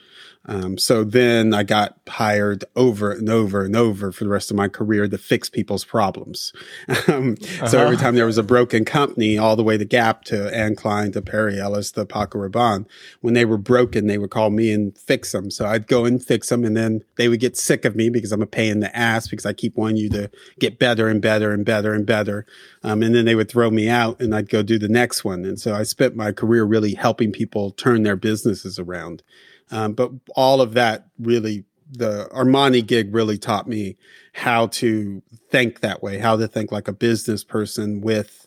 Um, 0.46 0.76
so 0.76 1.04
then 1.04 1.54
I 1.54 1.62
got 1.62 1.98
hired 2.08 2.64
over 2.76 3.12
and 3.12 3.30
over 3.30 3.64
and 3.64 3.74
over 3.74 4.12
for 4.12 4.24
the 4.24 4.30
rest 4.30 4.50
of 4.50 4.56
my 4.56 4.68
career 4.68 5.08
to 5.08 5.16
fix 5.16 5.48
people's 5.48 5.84
problems. 5.84 6.52
um, 7.08 7.36
uh-huh. 7.40 7.66
So 7.68 7.78
every 7.78 7.94
uh-huh. 7.94 8.04
time 8.04 8.14
there 8.14 8.26
was 8.26 8.36
a 8.36 8.42
broken 8.42 8.84
company, 8.84 9.38
all 9.38 9.56
the 9.56 9.62
way 9.62 9.78
to 9.78 9.84
Gap 9.84 10.24
to 10.24 10.54
Anne 10.54 10.74
Klein 10.76 11.12
to 11.12 11.22
Perry 11.22 11.58
Ellis 11.58 11.92
to 11.92 12.04
Paco 12.04 12.38
Rabanne, 12.38 12.86
when 13.20 13.32
they 13.32 13.44
were 13.44 13.56
broken, 13.56 14.06
they 14.06 14.18
would 14.18 14.30
call 14.30 14.50
me 14.50 14.70
and 14.70 14.96
fix 14.98 15.32
them. 15.32 15.50
So 15.50 15.64
I'd 15.64 15.86
go 15.86 16.04
and 16.04 16.22
fix 16.22 16.48
them, 16.50 16.64
and 16.64 16.76
then 16.76 17.02
they 17.16 17.28
would 17.28 17.40
get 17.40 17.56
sick 17.56 17.84
of 17.84 17.96
me 17.96 18.10
because 18.10 18.32
I'm 18.32 18.42
a 18.42 18.46
pain 18.46 18.72
in 18.72 18.80
the 18.80 18.94
ass 18.94 19.28
because 19.28 19.46
I 19.46 19.54
keep 19.54 19.76
wanting 19.76 19.96
you 19.96 20.10
to 20.10 20.30
get 20.58 20.78
better 20.78 21.08
and 21.08 21.22
better 21.22 21.52
and 21.52 21.64
better 21.64 21.94
and 21.94 22.04
better. 22.04 22.44
Um, 22.82 23.02
and 23.02 23.14
then 23.14 23.24
they 23.24 23.34
would 23.34 23.50
throw 23.50 23.70
me 23.70 23.88
out, 23.88 24.20
and 24.20 24.34
I'd 24.34 24.50
go 24.50 24.62
do 24.62 24.78
the 24.78 24.88
next 24.88 25.24
one. 25.24 25.46
And 25.46 25.58
so 25.58 25.74
I 25.74 25.83
spent 25.84 26.16
my 26.16 26.32
career 26.32 26.64
really 26.64 26.94
helping 26.94 27.32
people 27.32 27.70
turn 27.70 28.02
their 28.02 28.16
businesses 28.16 28.78
around. 28.78 29.22
Um, 29.70 29.92
but 29.92 30.10
all 30.36 30.60
of 30.60 30.74
that 30.74 31.06
really, 31.18 31.64
the 31.90 32.28
Armani 32.32 32.84
gig 32.84 33.14
really 33.14 33.38
taught 33.38 33.68
me 33.68 33.96
how 34.32 34.66
to 34.68 35.22
think 35.50 35.80
that 35.80 36.02
way, 36.02 36.18
how 36.18 36.36
to 36.36 36.48
think 36.48 36.72
like 36.72 36.88
a 36.88 36.92
business 36.92 37.44
person 37.44 38.00
with, 38.00 38.46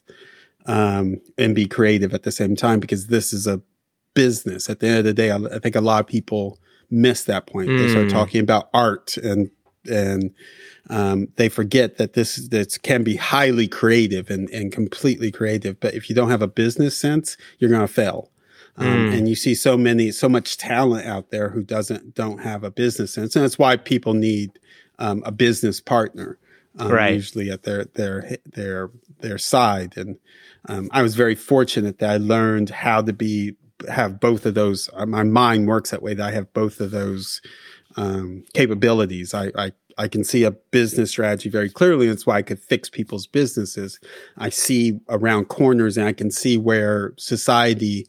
um, 0.66 1.22
and 1.38 1.56
be 1.56 1.66
creative 1.66 2.14
at 2.14 2.24
the 2.24 2.32
same 2.32 2.56
time, 2.56 2.80
because 2.80 3.08
this 3.08 3.32
is 3.32 3.48
a 3.48 3.62
business. 4.14 4.70
At 4.70 4.80
the 4.80 4.88
end 4.88 4.98
of 5.00 5.06
the 5.06 5.14
day, 5.14 5.32
I, 5.32 5.38
I 5.38 5.60
think 5.60 5.76
a 5.76 5.82
lot 5.82 6.02
of 6.02 6.08
people 6.08 6.60
miss 6.90 7.24
that 7.26 7.48
point. 7.48 7.70
Mm. 7.70 7.78
They 7.78 7.90
start 7.90 8.06
hmm. 8.06 8.12
talking 8.12 8.42
about 8.42 8.70
art 8.74 9.18
and 9.18 9.50
and 9.88 10.34
um, 10.90 11.28
they 11.36 11.50
forget 11.50 11.98
that 11.98 12.14
this 12.14 12.36
this 12.48 12.78
can 12.78 13.04
be 13.04 13.16
highly 13.16 13.68
creative 13.68 14.30
and, 14.30 14.50
and 14.50 14.72
completely 14.72 15.32
creative. 15.32 15.80
But 15.80 15.94
if 15.94 16.10
you 16.10 16.16
don't 16.16 16.30
have 16.30 16.42
a 16.42 16.48
business 16.48 16.98
sense, 16.98 17.38
you're 17.60 17.70
going 17.70 17.82
to 17.82 17.88
fail. 17.88 18.32
Um, 18.78 18.88
mm. 18.88 19.18
And 19.18 19.28
you 19.28 19.36
see 19.36 19.56
so 19.56 19.76
many, 19.76 20.12
so 20.12 20.30
much 20.30 20.58
talent 20.58 21.08
out 21.08 21.32
there 21.32 21.50
who 21.50 21.64
doesn't 21.64 22.14
don't 22.14 22.40
have 22.40 22.64
a 22.64 22.72
business 22.72 23.14
sense, 23.14 23.36
and 23.36 23.44
that's 23.44 23.58
why 23.58 23.76
people 23.76 24.14
need 24.14 24.60
um, 25.00 25.24
a 25.26 25.32
business 25.32 25.82
partner, 25.82 26.38
um, 26.78 26.92
right. 26.92 27.14
usually 27.14 27.50
at 27.50 27.64
their 27.64 27.86
their 27.96 28.38
their 28.46 28.92
their 29.20 29.38
side. 29.40 29.98
And 29.98 30.18
um, 30.70 30.90
I 30.92 31.02
was 31.02 31.16
very 31.16 31.36
fortunate 31.36 32.00
that 32.00 32.10
I 32.10 32.18
learned 32.18 32.70
how 32.70 33.02
to 33.02 33.14
be 33.14 33.56
have 33.90 34.20
both 34.20 34.46
of 34.46 34.54
those. 34.54 34.90
Uh, 34.94 35.06
my 35.06 35.24
mind 35.24 35.68
works 35.68 35.90
that 35.90 36.04
way. 36.04 36.14
That 36.14 36.28
I 36.28 36.32
have 36.32 36.54
both 36.54 36.80
of 36.80 36.92
those 36.92 37.42
um, 37.98 38.46
capabilities. 38.54 39.34
I, 39.34 39.52
I 39.58 39.72
I 39.98 40.08
can 40.08 40.24
see 40.24 40.44
a 40.44 40.52
business 40.52 41.10
strategy 41.10 41.50
very 41.50 41.70
clearly. 41.70 42.08
That's 42.08 42.26
why 42.26 42.38
I 42.38 42.42
could 42.44 42.60
fix 42.60 42.90
people's 42.90 43.26
businesses. 43.26 44.00
I 44.38 44.50
see 44.50 45.00
around 45.10 45.46
corners 45.46 45.98
and 45.98 46.08
I 46.08 46.14
can 46.14 46.30
see 46.30 46.56
where 46.56 47.14
society 47.18 48.08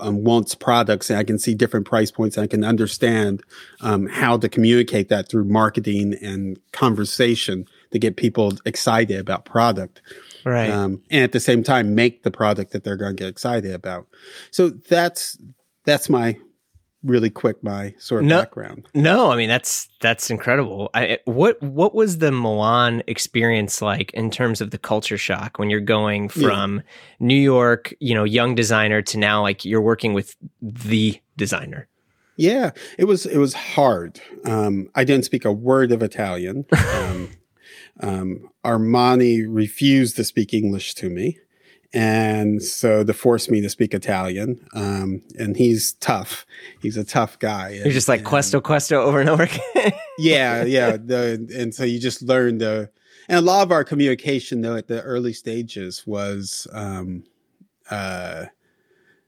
um, 0.00 0.22
wants 0.22 0.54
products 0.54 1.08
and 1.08 1.18
I 1.18 1.24
can 1.24 1.38
see 1.38 1.54
different 1.54 1.86
price 1.86 2.10
points 2.10 2.36
and 2.36 2.44
I 2.44 2.46
can 2.46 2.62
understand 2.62 3.42
um, 3.80 4.06
how 4.06 4.36
to 4.36 4.48
communicate 4.48 5.08
that 5.08 5.30
through 5.30 5.44
marketing 5.44 6.14
and 6.20 6.58
conversation 6.72 7.64
to 7.92 7.98
get 7.98 8.16
people 8.16 8.52
excited 8.66 9.18
about 9.18 9.46
product. 9.46 10.02
Right. 10.44 10.68
Um, 10.68 11.02
and 11.10 11.24
at 11.24 11.32
the 11.32 11.40
same 11.40 11.62
time, 11.62 11.94
make 11.94 12.22
the 12.22 12.30
product 12.30 12.72
that 12.72 12.84
they're 12.84 12.96
going 12.96 13.16
to 13.16 13.22
get 13.22 13.30
excited 13.30 13.72
about. 13.72 14.06
So 14.50 14.68
that's, 14.68 15.38
that's 15.84 16.10
my 16.10 16.36
really 17.02 17.30
quick 17.30 17.62
my 17.62 17.94
sort 17.98 18.22
of 18.22 18.28
no, 18.28 18.40
background. 18.40 18.86
No, 18.94 19.30
I 19.30 19.36
mean 19.36 19.48
that's 19.48 19.88
that's 20.00 20.30
incredible. 20.30 20.90
I, 20.94 21.18
what 21.24 21.60
what 21.62 21.94
was 21.94 22.18
the 22.18 22.32
Milan 22.32 23.02
experience 23.06 23.80
like 23.80 24.12
in 24.12 24.30
terms 24.30 24.60
of 24.60 24.70
the 24.70 24.78
culture 24.78 25.18
shock 25.18 25.58
when 25.58 25.70
you're 25.70 25.80
going 25.80 26.28
from 26.28 26.76
yeah. 26.76 26.82
New 27.20 27.40
York, 27.40 27.94
you 28.00 28.14
know, 28.14 28.24
young 28.24 28.54
designer 28.54 29.02
to 29.02 29.18
now 29.18 29.42
like 29.42 29.64
you're 29.64 29.80
working 29.80 30.12
with 30.14 30.36
the 30.60 31.20
designer? 31.36 31.88
Yeah, 32.36 32.70
it 32.98 33.04
was 33.04 33.26
it 33.26 33.38
was 33.38 33.54
hard. 33.54 34.20
Um, 34.44 34.88
I 34.94 35.04
didn't 35.04 35.24
speak 35.24 35.44
a 35.44 35.52
word 35.52 35.92
of 35.92 36.02
Italian. 36.02 36.66
Um, 37.00 37.30
um, 38.02 38.50
Armani 38.64 39.44
refused 39.46 40.16
to 40.16 40.24
speak 40.24 40.54
English 40.54 40.94
to 40.94 41.10
me 41.10 41.38
and 41.92 42.62
so 42.62 43.02
to 43.02 43.12
force 43.12 43.50
me 43.50 43.60
to 43.60 43.68
speak 43.68 43.94
Italian. 43.94 44.64
Um, 44.74 45.22
and 45.38 45.56
he's 45.56 45.94
tough. 45.94 46.46
He's 46.80 46.96
a 46.96 47.04
tough 47.04 47.38
guy. 47.38 47.80
You're 47.84 47.92
just 47.92 48.08
like 48.08 48.24
questo 48.24 48.60
questo 48.60 49.02
over 49.02 49.20
and 49.20 49.28
over 49.28 49.44
again. 49.44 49.92
yeah, 50.18 50.62
yeah. 50.64 50.96
The, 50.96 51.48
and 51.56 51.74
so 51.74 51.84
you 51.84 51.98
just 51.98 52.22
learn 52.22 52.58
the 52.58 52.90
and 53.28 53.38
a 53.38 53.42
lot 53.42 53.62
of 53.62 53.72
our 53.72 53.84
communication 53.84 54.60
though 54.60 54.76
at 54.76 54.88
the 54.88 55.02
early 55.02 55.32
stages 55.32 56.06
was 56.06 56.66
um, 56.72 57.24
uh, 57.90 58.46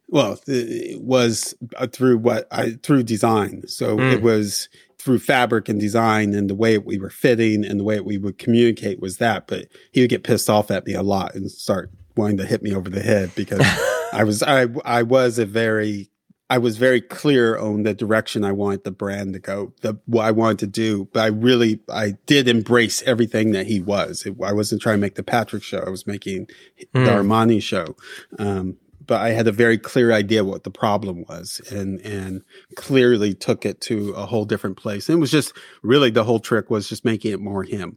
well 0.09 0.39
it 0.47 1.03
was 1.03 1.55
uh, 1.77 1.89
through 1.89 2.19
what 2.19 2.47
I 2.53 2.79
through 2.83 3.03
design. 3.03 3.67
So 3.67 3.97
mm. 3.97 4.13
it 4.13 4.23
was 4.23 4.69
through 4.99 5.19
fabric 5.19 5.69
and 5.69 5.81
design 5.81 6.33
and 6.33 6.49
the 6.49 6.55
way 6.55 6.79
we 6.79 6.97
were 6.97 7.11
fitting 7.11 7.65
and 7.65 7.81
the 7.81 7.85
way 7.85 7.99
we 7.99 8.19
would 8.19 8.39
communicate 8.39 9.01
was 9.01 9.17
that. 9.17 9.49
But 9.49 9.67
he 9.91 10.01
would 10.01 10.11
get 10.11 10.23
pissed 10.23 10.49
off 10.49 10.71
at 10.71 10.87
me 10.87 10.95
a 10.95 11.03
lot 11.03 11.35
and 11.35 11.51
start 11.51 11.91
wanting 12.17 12.39
to 12.39 12.47
hit 12.47 12.63
me 12.63 12.75
over 12.75 12.91
the 12.91 13.03
head 13.03 13.33
because 13.35 13.61
I 14.13 14.25
was 14.25 14.43
I 14.43 14.67
I 14.85 15.03
was 15.03 15.39
a 15.39 15.47
very 15.47 16.11
I 16.53 16.59
was 16.59 16.77
very 16.77 17.01
clear 17.01 17.57
on 17.57 17.83
the 17.85 17.95
direction 17.95 18.45
I 18.45 18.53
wanted 18.53 18.85
the 18.85 18.91
brand 18.91 19.33
to 19.33 19.39
go, 19.39 19.73
the 19.81 19.99
what 20.05 20.27
I 20.27 20.33
wanted 20.33 20.59
to 20.59 20.67
do. 20.67 21.09
But 21.13 21.21
I 21.21 21.27
really 21.29 21.81
I 21.89 22.19
did 22.27 22.47
embrace 22.47 23.03
everything 23.05 23.53
that 23.53 23.67
he 23.67 23.81
was. 23.81 24.27
It, 24.27 24.37
I 24.45 24.53
wasn't 24.53 24.83
trying 24.83 24.97
to 24.97 25.01
make 25.01 25.15
the 25.15 25.23
Patrick 25.23 25.63
show. 25.63 25.79
I 25.79 25.89
was 25.89 26.07
making 26.07 26.49
mm. 26.79 26.93
the 26.93 27.01
hmm. 27.01 27.07
Armani 27.07 27.63
show. 27.63 27.97
Um, 28.39 28.77
but 29.07 29.23
I 29.23 29.31
had 29.31 29.49
a 29.49 29.53
very 29.53 29.79
clear 29.79 30.13
idea 30.13 30.45
what 30.45 30.65
the 30.65 30.71
problem 30.71 31.25
was 31.27 31.63
and 31.71 32.01
and 32.03 32.43
clearly 32.77 33.33
took 33.33 33.65
it 33.65 33.81
to 33.83 34.11
a 34.11 34.27
whole 34.27 34.45
different 34.45 34.77
place. 34.77 35.09
And 35.09 35.17
it 35.17 35.21
was 35.21 35.31
just 35.31 35.55
really 35.83 36.11
the 36.11 36.25
whole 36.25 36.39
trick 36.39 36.69
was 36.69 36.87
just 36.87 37.03
making 37.03 37.33
it 37.33 37.41
more 37.41 37.65
him 37.65 37.97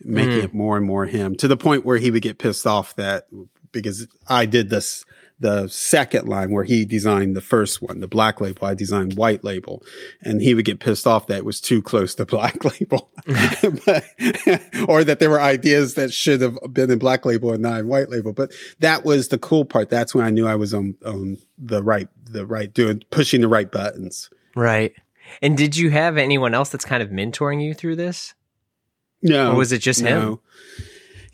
making 0.00 0.40
mm. 0.40 0.44
it 0.44 0.54
more 0.54 0.76
and 0.76 0.86
more 0.86 1.06
him 1.06 1.34
to 1.36 1.48
the 1.48 1.56
point 1.56 1.84
where 1.84 1.96
he 1.96 2.10
would 2.10 2.22
get 2.22 2.38
pissed 2.38 2.66
off 2.66 2.94
that 2.96 3.26
because 3.82 4.06
I 4.28 4.46
did 4.46 4.70
this 4.70 5.04
the 5.38 5.68
second 5.68 6.26
line 6.26 6.50
where 6.50 6.64
he 6.64 6.84
designed 6.84 7.36
the 7.36 7.42
first 7.42 7.82
one, 7.82 8.00
the 8.00 8.08
black 8.08 8.40
label. 8.40 8.66
I 8.66 8.74
designed 8.74 9.14
white 9.14 9.44
label, 9.44 9.82
and 10.22 10.40
he 10.40 10.54
would 10.54 10.64
get 10.64 10.80
pissed 10.80 11.06
off 11.06 11.26
that 11.26 11.38
it 11.38 11.44
was 11.44 11.60
too 11.60 11.82
close 11.82 12.14
to 12.14 12.24
black 12.26 12.64
label, 12.64 13.10
but, 13.26 14.04
or 14.88 15.04
that 15.04 15.18
there 15.18 15.30
were 15.30 15.40
ideas 15.40 15.94
that 15.94 16.12
should 16.12 16.40
have 16.40 16.58
been 16.72 16.90
in 16.90 16.98
black 16.98 17.26
label 17.26 17.52
and 17.52 17.62
not 17.62 17.80
in 17.80 17.88
white 17.88 18.08
label. 18.08 18.32
But 18.32 18.52
that 18.80 19.04
was 19.04 19.28
the 19.28 19.38
cool 19.38 19.64
part. 19.64 19.90
That's 19.90 20.14
when 20.14 20.24
I 20.24 20.30
knew 20.30 20.46
I 20.46 20.54
was 20.54 20.72
on 20.72 20.94
on 21.04 21.38
the 21.58 21.82
right 21.82 22.08
the 22.24 22.46
right 22.46 22.72
doing 22.72 23.02
pushing 23.10 23.42
the 23.42 23.48
right 23.48 23.70
buttons. 23.70 24.30
Right. 24.54 24.94
And 25.42 25.56
did 25.56 25.76
you 25.76 25.90
have 25.90 26.16
anyone 26.16 26.54
else 26.54 26.70
that's 26.70 26.84
kind 26.84 27.02
of 27.02 27.10
mentoring 27.10 27.62
you 27.62 27.74
through 27.74 27.96
this? 27.96 28.34
No. 29.22 29.52
Or 29.52 29.56
was 29.56 29.72
it 29.72 29.78
just 29.78 30.02
no. 30.02 30.08
him? 30.20 30.38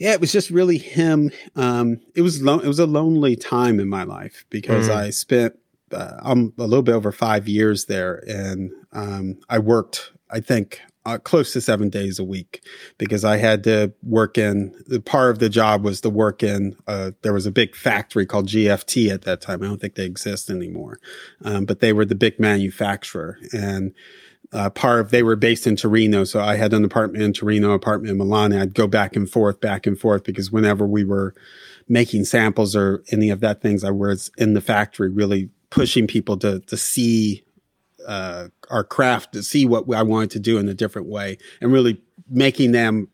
Yeah, 0.02 0.14
it 0.14 0.20
was 0.20 0.32
just 0.32 0.50
really 0.50 0.78
him. 0.78 1.30
Um, 1.54 2.00
it 2.16 2.22
was 2.22 2.42
lo- 2.42 2.58
it 2.58 2.66
was 2.66 2.80
a 2.80 2.86
lonely 2.86 3.36
time 3.36 3.78
in 3.78 3.88
my 3.88 4.02
life 4.02 4.44
because 4.50 4.88
mm. 4.88 4.96
I 4.96 5.10
spent 5.10 5.56
uh, 5.92 6.16
I'm 6.18 6.52
a 6.58 6.64
little 6.66 6.82
bit 6.82 6.96
over 6.96 7.12
five 7.12 7.46
years 7.46 7.84
there, 7.84 8.16
and 8.26 8.72
um, 8.92 9.38
I 9.48 9.60
worked 9.60 10.10
I 10.28 10.40
think 10.40 10.80
uh, 11.06 11.18
close 11.18 11.52
to 11.52 11.60
seven 11.60 11.88
days 11.88 12.18
a 12.18 12.24
week 12.24 12.64
because 12.98 13.24
I 13.24 13.36
had 13.36 13.62
to 13.62 13.92
work 14.02 14.36
in. 14.38 14.74
The 14.88 15.00
part 15.00 15.30
of 15.30 15.38
the 15.38 15.48
job 15.48 15.84
was 15.84 16.00
to 16.00 16.10
work 16.10 16.42
in. 16.42 16.74
Uh, 16.88 17.12
there 17.22 17.32
was 17.32 17.46
a 17.46 17.52
big 17.52 17.76
factory 17.76 18.26
called 18.26 18.48
GFT 18.48 19.08
at 19.08 19.22
that 19.22 19.40
time. 19.40 19.62
I 19.62 19.66
don't 19.66 19.80
think 19.80 19.94
they 19.94 20.04
exist 20.04 20.50
anymore, 20.50 20.98
um, 21.44 21.64
but 21.64 21.78
they 21.78 21.92
were 21.92 22.04
the 22.04 22.16
big 22.16 22.40
manufacturer 22.40 23.38
and 23.52 23.94
uh, 24.52 24.70
part 24.70 25.00
of 25.00 25.10
they 25.10 25.22
were 25.22 25.36
based 25.36 25.66
in 25.66 25.76
Torino, 25.76 26.24
so 26.24 26.40
I 26.40 26.56
had 26.56 26.72
an 26.74 26.84
apartment 26.84 27.24
in 27.24 27.32
Torino, 27.32 27.72
apartment 27.72 28.10
in 28.10 28.18
Milan. 28.18 28.52
I'd 28.52 28.74
go 28.74 28.86
back 28.86 29.16
and 29.16 29.28
forth, 29.28 29.60
back 29.60 29.86
and 29.86 29.98
forth 29.98 30.24
because 30.24 30.52
whenever 30.52 30.86
we 30.86 31.04
were 31.04 31.34
making 31.88 32.24
samples 32.24 32.76
or 32.76 33.02
any 33.10 33.30
of 33.30 33.40
that 33.40 33.62
things, 33.62 33.82
I 33.82 33.90
was 33.90 34.30
in 34.36 34.54
the 34.54 34.60
factory, 34.60 35.08
really 35.08 35.48
pushing 35.70 36.06
people 36.06 36.36
to 36.38 36.60
to 36.60 36.76
see 36.76 37.44
uh, 38.06 38.48
our 38.70 38.84
craft, 38.84 39.32
to 39.32 39.42
see 39.42 39.64
what 39.64 39.92
I 39.94 40.02
wanted 40.02 40.30
to 40.32 40.40
do 40.40 40.58
in 40.58 40.68
a 40.68 40.74
different 40.74 41.08
way, 41.08 41.38
and 41.60 41.72
really 41.72 42.00
making 42.28 42.72
them 42.72 43.08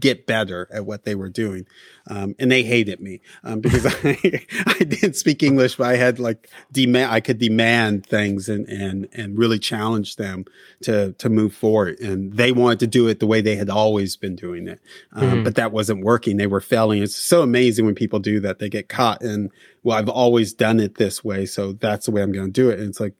get 0.00 0.26
better 0.26 0.68
at 0.72 0.86
what 0.86 1.04
they 1.04 1.14
were 1.14 1.28
doing. 1.28 1.66
Um, 2.08 2.34
and 2.38 2.50
they 2.50 2.62
hated 2.62 3.00
me 3.00 3.20
um, 3.42 3.60
because 3.60 3.86
I, 4.04 4.44
I 4.66 4.78
didn't 4.78 5.14
speak 5.14 5.42
English, 5.42 5.76
but 5.76 5.86
I 5.86 5.96
had 5.96 6.18
like 6.18 6.50
demand, 6.72 7.12
I 7.12 7.20
could 7.20 7.38
demand 7.38 8.06
things 8.06 8.48
and, 8.48 8.66
and, 8.68 9.08
and 9.12 9.38
really 9.38 9.58
challenge 9.58 10.16
them 10.16 10.44
to, 10.82 11.12
to 11.14 11.28
move 11.28 11.54
forward. 11.54 11.98
And 12.00 12.34
they 12.34 12.52
wanted 12.52 12.80
to 12.80 12.86
do 12.86 13.08
it 13.08 13.20
the 13.20 13.26
way 13.26 13.40
they 13.40 13.56
had 13.56 13.70
always 13.70 14.16
been 14.16 14.36
doing 14.36 14.68
it. 14.68 14.80
Um, 15.12 15.22
mm-hmm. 15.24 15.44
But 15.44 15.54
that 15.56 15.72
wasn't 15.72 16.04
working. 16.04 16.36
They 16.36 16.46
were 16.46 16.60
failing. 16.60 17.02
It's 17.02 17.16
so 17.16 17.42
amazing 17.42 17.86
when 17.86 17.94
people 17.94 18.18
do 18.18 18.40
that. 18.40 18.58
They 18.58 18.68
get 18.68 18.88
caught 18.88 19.22
in, 19.22 19.50
well, 19.82 19.98
I've 19.98 20.08
always 20.08 20.52
done 20.52 20.80
it 20.80 20.96
this 20.96 21.24
way. 21.24 21.46
So 21.46 21.72
that's 21.72 22.06
the 22.06 22.12
way 22.12 22.22
I'm 22.22 22.32
going 22.32 22.46
to 22.46 22.52
do 22.52 22.70
it. 22.70 22.78
And 22.78 22.88
it's 22.88 23.00
like, 23.00 23.14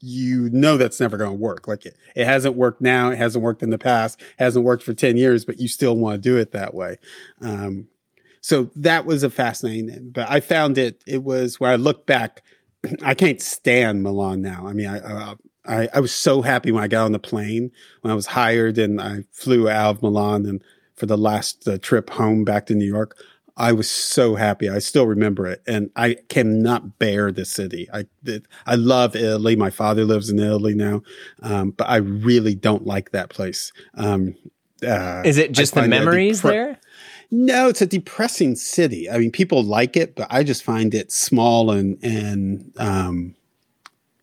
you 0.00 0.48
know 0.50 0.76
that's 0.76 1.00
never 1.00 1.16
going 1.16 1.30
to 1.30 1.36
work. 1.36 1.68
Like 1.68 1.86
it, 1.86 1.96
it 2.14 2.26
hasn't 2.26 2.56
worked 2.56 2.80
now. 2.80 3.10
It 3.10 3.18
hasn't 3.18 3.44
worked 3.44 3.62
in 3.62 3.70
the 3.70 3.78
past. 3.78 4.20
Hasn't 4.38 4.64
worked 4.64 4.82
for 4.82 4.94
10 4.94 5.16
years, 5.16 5.44
but 5.44 5.60
you 5.60 5.68
still 5.68 5.96
want 5.96 6.22
to 6.22 6.28
do 6.28 6.36
it 6.36 6.52
that 6.52 6.74
way. 6.74 6.96
Um, 7.40 7.88
so 8.40 8.70
that 8.76 9.04
was 9.04 9.22
a 9.22 9.30
fascinating, 9.30 10.10
but 10.10 10.30
I 10.30 10.40
found 10.40 10.78
it, 10.78 11.02
it 11.06 11.22
was 11.22 11.60
where 11.60 11.70
I 11.70 11.76
look 11.76 12.06
back, 12.06 12.42
I 13.02 13.14
can't 13.14 13.40
stand 13.40 14.02
Milan 14.02 14.40
now. 14.40 14.66
I 14.66 14.72
mean, 14.72 14.88
I, 14.88 15.34
I, 15.66 15.88
I 15.94 16.00
was 16.00 16.14
so 16.14 16.42
happy 16.42 16.72
when 16.72 16.82
I 16.82 16.88
got 16.88 17.04
on 17.04 17.12
the 17.12 17.18
plane 17.18 17.70
when 18.00 18.10
I 18.10 18.14
was 18.14 18.26
hired 18.26 18.78
and 18.78 19.00
I 19.00 19.24
flew 19.30 19.68
out 19.68 19.96
of 19.96 20.02
Milan 20.02 20.46
and 20.46 20.62
for 20.96 21.06
the 21.06 21.18
last 21.18 21.66
uh, 21.66 21.78
trip 21.78 22.10
home 22.10 22.44
back 22.44 22.66
to 22.66 22.74
New 22.74 22.86
York. 22.86 23.16
I 23.60 23.72
was 23.72 23.90
so 23.90 24.36
happy. 24.36 24.70
I 24.70 24.78
still 24.78 25.06
remember 25.06 25.46
it, 25.46 25.62
and 25.66 25.90
I 25.94 26.16
cannot 26.30 26.98
bear 26.98 27.30
the 27.30 27.44
city. 27.44 27.88
I 27.92 28.06
I 28.66 28.74
love 28.76 29.14
Italy. 29.14 29.54
My 29.54 29.68
father 29.68 30.04
lives 30.06 30.30
in 30.30 30.38
Italy 30.38 30.74
now, 30.74 31.02
um, 31.42 31.72
but 31.72 31.86
I 31.86 31.96
really 31.96 32.54
don't 32.54 32.86
like 32.86 33.10
that 33.10 33.28
place. 33.28 33.70
Um, 33.94 34.34
uh, 34.82 35.20
Is 35.26 35.36
it 35.36 35.52
just 35.52 35.74
the 35.74 35.86
memories 35.86 36.40
depre- 36.40 36.50
there? 36.50 36.80
No, 37.30 37.68
it's 37.68 37.82
a 37.82 37.86
depressing 37.86 38.56
city. 38.56 39.10
I 39.10 39.18
mean, 39.18 39.30
people 39.30 39.62
like 39.62 39.94
it, 39.94 40.16
but 40.16 40.26
I 40.30 40.42
just 40.42 40.64
find 40.64 40.94
it 40.94 41.12
small 41.12 41.70
and 41.70 41.98
and 42.02 42.72
um, 42.78 43.34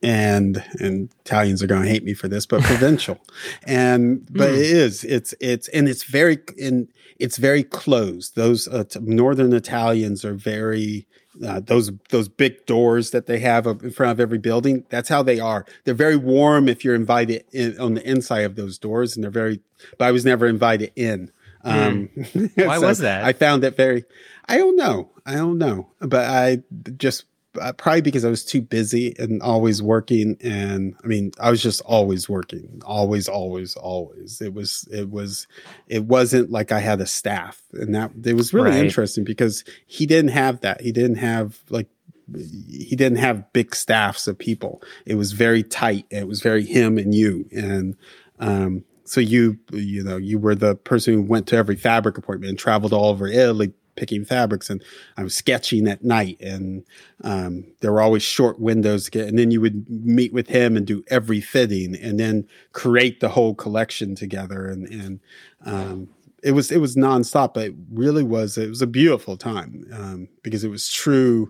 and 0.01 0.63
and 0.79 1.09
Italians 1.25 1.61
are 1.61 1.67
going 1.67 1.83
to 1.83 1.89
hate 1.89 2.03
me 2.03 2.15
for 2.15 2.27
this, 2.27 2.47
but 2.47 2.63
provincial, 2.63 3.19
and 3.67 4.27
but 4.31 4.49
mm. 4.49 4.57
it 4.57 4.65
is 4.65 5.03
it's 5.03 5.35
it's 5.39 5.67
and 5.67 5.87
it's 5.87 6.03
very 6.05 6.39
in 6.57 6.89
it's 7.19 7.37
very 7.37 7.63
closed. 7.63 8.35
Those 8.35 8.67
uh, 8.67 8.83
northern 9.01 9.53
Italians 9.53 10.23
are 10.23 10.33
very 10.33 11.07
uh, 11.45 11.59
those 11.59 11.91
those 12.09 12.27
big 12.27 12.65
doors 12.65 13.11
that 13.11 13.27
they 13.27 13.39
have 13.39 13.67
in 13.67 13.91
front 13.91 14.11
of 14.11 14.19
every 14.19 14.37
building. 14.37 14.85
That's 14.89 15.09
how 15.09 15.23
they 15.23 15.39
are. 15.39 15.65
They're 15.83 15.93
very 15.93 16.15
warm 16.15 16.67
if 16.67 16.83
you're 16.83 16.95
invited 16.95 17.45
in, 17.51 17.79
on 17.79 17.95
the 17.95 18.09
inside 18.09 18.41
of 18.41 18.55
those 18.55 18.77
doors, 18.77 19.15
and 19.15 19.23
they're 19.23 19.31
very. 19.31 19.61
But 19.97 20.05
I 20.05 20.11
was 20.11 20.25
never 20.25 20.47
invited 20.47 20.91
in. 20.95 21.31
Um, 21.63 22.09
mm. 22.15 22.51
Why 22.67 22.79
so 22.79 22.87
was 22.87 22.99
that? 22.99 23.23
I 23.23 23.33
found 23.33 23.63
that 23.63 23.77
very. 23.77 24.05
I 24.47 24.57
don't 24.57 24.75
know. 24.75 25.11
I 25.25 25.35
don't 25.35 25.57
know, 25.57 25.89
but 25.99 26.25
I 26.25 26.63
just 26.97 27.25
uh, 27.59 27.73
probably 27.73 28.01
because 28.01 28.25
I 28.25 28.29
was 28.29 28.45
too 28.45 28.61
busy 28.61 29.15
and 29.17 29.41
always 29.41 29.81
working. 29.81 30.37
And 30.41 30.95
I 31.03 31.07
mean, 31.07 31.31
I 31.39 31.49
was 31.49 31.61
just 31.61 31.81
always 31.81 32.29
working, 32.29 32.81
always, 32.85 33.27
always, 33.27 33.75
always. 33.75 34.41
It 34.41 34.53
was, 34.53 34.87
it 34.91 35.09
was, 35.09 35.47
it 35.87 36.05
wasn't 36.05 36.51
like 36.51 36.71
I 36.71 36.79
had 36.79 37.01
a 37.01 37.05
staff, 37.05 37.61
and 37.73 37.95
that 37.95 38.11
it 38.23 38.33
was 38.33 38.53
really 38.53 38.71
right. 38.71 38.83
interesting 38.83 39.23
because 39.23 39.63
he 39.85 40.05
didn't 40.05 40.31
have 40.31 40.61
that. 40.61 40.81
He 40.81 40.91
didn't 40.91 41.17
have 41.17 41.59
like 41.69 41.87
he 42.35 42.95
didn't 42.95 43.19
have 43.19 43.51
big 43.53 43.73
staffs 43.73 44.27
of 44.27 44.37
people. 44.37 44.81
It 45.05 45.15
was 45.15 45.31
very 45.31 45.63
tight. 45.63 46.05
It 46.09 46.27
was 46.27 46.41
very 46.41 46.65
him 46.65 46.97
and 46.97 47.15
you. 47.15 47.47
And 47.51 47.95
um, 48.39 48.83
so 49.05 49.21
you, 49.21 49.59
you 49.71 50.03
know, 50.03 50.17
you 50.17 50.37
were 50.37 50.55
the 50.55 50.75
person 50.75 51.13
who 51.13 51.21
went 51.21 51.47
to 51.47 51.55
every 51.55 51.77
fabric 51.77 52.17
appointment 52.17 52.49
and 52.49 52.59
traveled 52.59 52.93
all 52.93 53.09
over 53.09 53.27
Italy 53.27 53.73
picking 53.97 54.23
fabrics 54.23 54.69
and 54.69 54.81
I 55.17 55.23
was 55.23 55.35
sketching 55.35 55.87
at 55.87 56.03
night 56.03 56.37
and 56.39 56.85
um, 57.23 57.65
there 57.81 57.91
were 57.91 58.01
always 58.01 58.23
short 58.23 58.59
windows 58.59 59.09
get 59.09 59.27
and 59.27 59.37
then 59.37 59.51
you 59.51 59.59
would 59.59 59.89
meet 59.89 60.31
with 60.31 60.47
him 60.47 60.77
and 60.77 60.85
do 60.85 61.03
every 61.09 61.41
fitting 61.41 61.95
and 61.95 62.19
then 62.19 62.47
create 62.71 63.19
the 63.19 63.29
whole 63.29 63.55
collection 63.55 64.15
together 64.15 64.67
and 64.67 64.87
and 64.87 65.19
um, 65.65 66.09
it 66.43 66.51
was 66.51 66.71
it 66.71 66.77
was 66.77 66.95
nonstop 66.95 67.53
but 67.53 67.65
it 67.65 67.75
really 67.91 68.23
was 68.23 68.57
it 68.57 68.69
was 68.69 68.81
a 68.81 68.87
beautiful 68.87 69.35
time 69.35 69.85
um, 69.91 70.29
because 70.43 70.63
it 70.63 70.69
was 70.69 70.89
true 70.89 71.49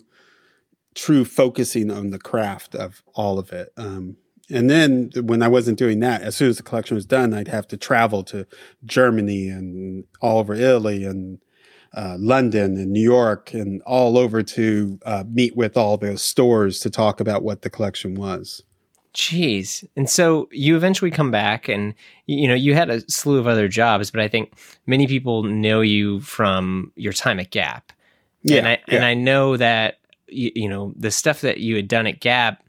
true 0.96 1.24
focusing 1.24 1.92
on 1.92 2.10
the 2.10 2.18
craft 2.18 2.74
of 2.74 3.04
all 3.14 3.38
of 3.38 3.52
it 3.52 3.72
um, 3.78 4.18
and 4.50 4.70
then 4.70 5.12
when 5.24 5.44
I 5.44 5.50
wasn't 5.50 5.78
doing 5.78 6.00
that, 6.00 6.22
as 6.22 6.38
soon 6.38 6.50
as 6.50 6.58
the 6.58 6.64
collection 6.64 6.96
was 6.96 7.06
done, 7.06 7.34
I'd 7.34 7.50
have 7.50 7.68
to 7.68 7.78
travel 7.78 8.24
to 8.26 8.48
Germany 8.86 9.50
and 9.50 10.06
all 10.22 10.40
over 10.40 10.54
Italy 10.54 11.04
and 11.04 11.40
uh, 11.95 12.17
London 12.19 12.78
and 12.78 12.91
New 12.91 13.02
York 13.02 13.54
and 13.54 13.82
all 13.84 14.17
over 14.17 14.43
to 14.43 15.00
uh, 15.06 15.23
meet 15.28 15.56
with 15.56 15.78
all 15.78 15.97
the 15.97 16.17
stores 16.17 16.80
to 16.82 16.89
talk 16.89 17.19
about 17.19 17.43
what 17.43 17.62
the 17.62 17.69
collection 17.69 18.15
was. 18.15 18.63
Jeez. 19.13 19.84
And 19.95 20.10
so 20.10 20.47
you 20.52 20.76
eventually 20.76 21.10
come 21.10 21.32
back 21.32 21.67
and 21.67 21.95
you 22.28 22.47
know, 22.47 22.54
you 22.54 22.76
had 22.76 22.89
a 22.89 23.02
slew 23.10 23.39
of 23.39 23.47
other 23.47 23.67
jobs, 23.67 24.12
but 24.12 24.21
I 24.21 24.28
think 24.28 24.54
many 24.86 25.08
people 25.08 25.43
know 25.43 25.82
you 25.82 26.19
from 26.19 26.91
your 26.95 27.13
time 27.13 27.39
at 27.39 27.50
Gap. 27.50 27.91
Yeah. 28.43 28.58
And 28.60 28.67
I 28.67 28.71
yeah. 28.88 28.95
and 28.95 29.06
I 29.06 29.13
know 29.15 29.58
that 29.58 30.00
you, 30.28 30.52
you 30.54 30.69
know, 30.69 30.93
the 30.95 31.10
stuff 31.10 31.41
that 31.41 31.60
you 31.60 31.76
had 31.76 31.88
done 31.88 32.06
at 32.06 32.19
Gap 32.19 32.63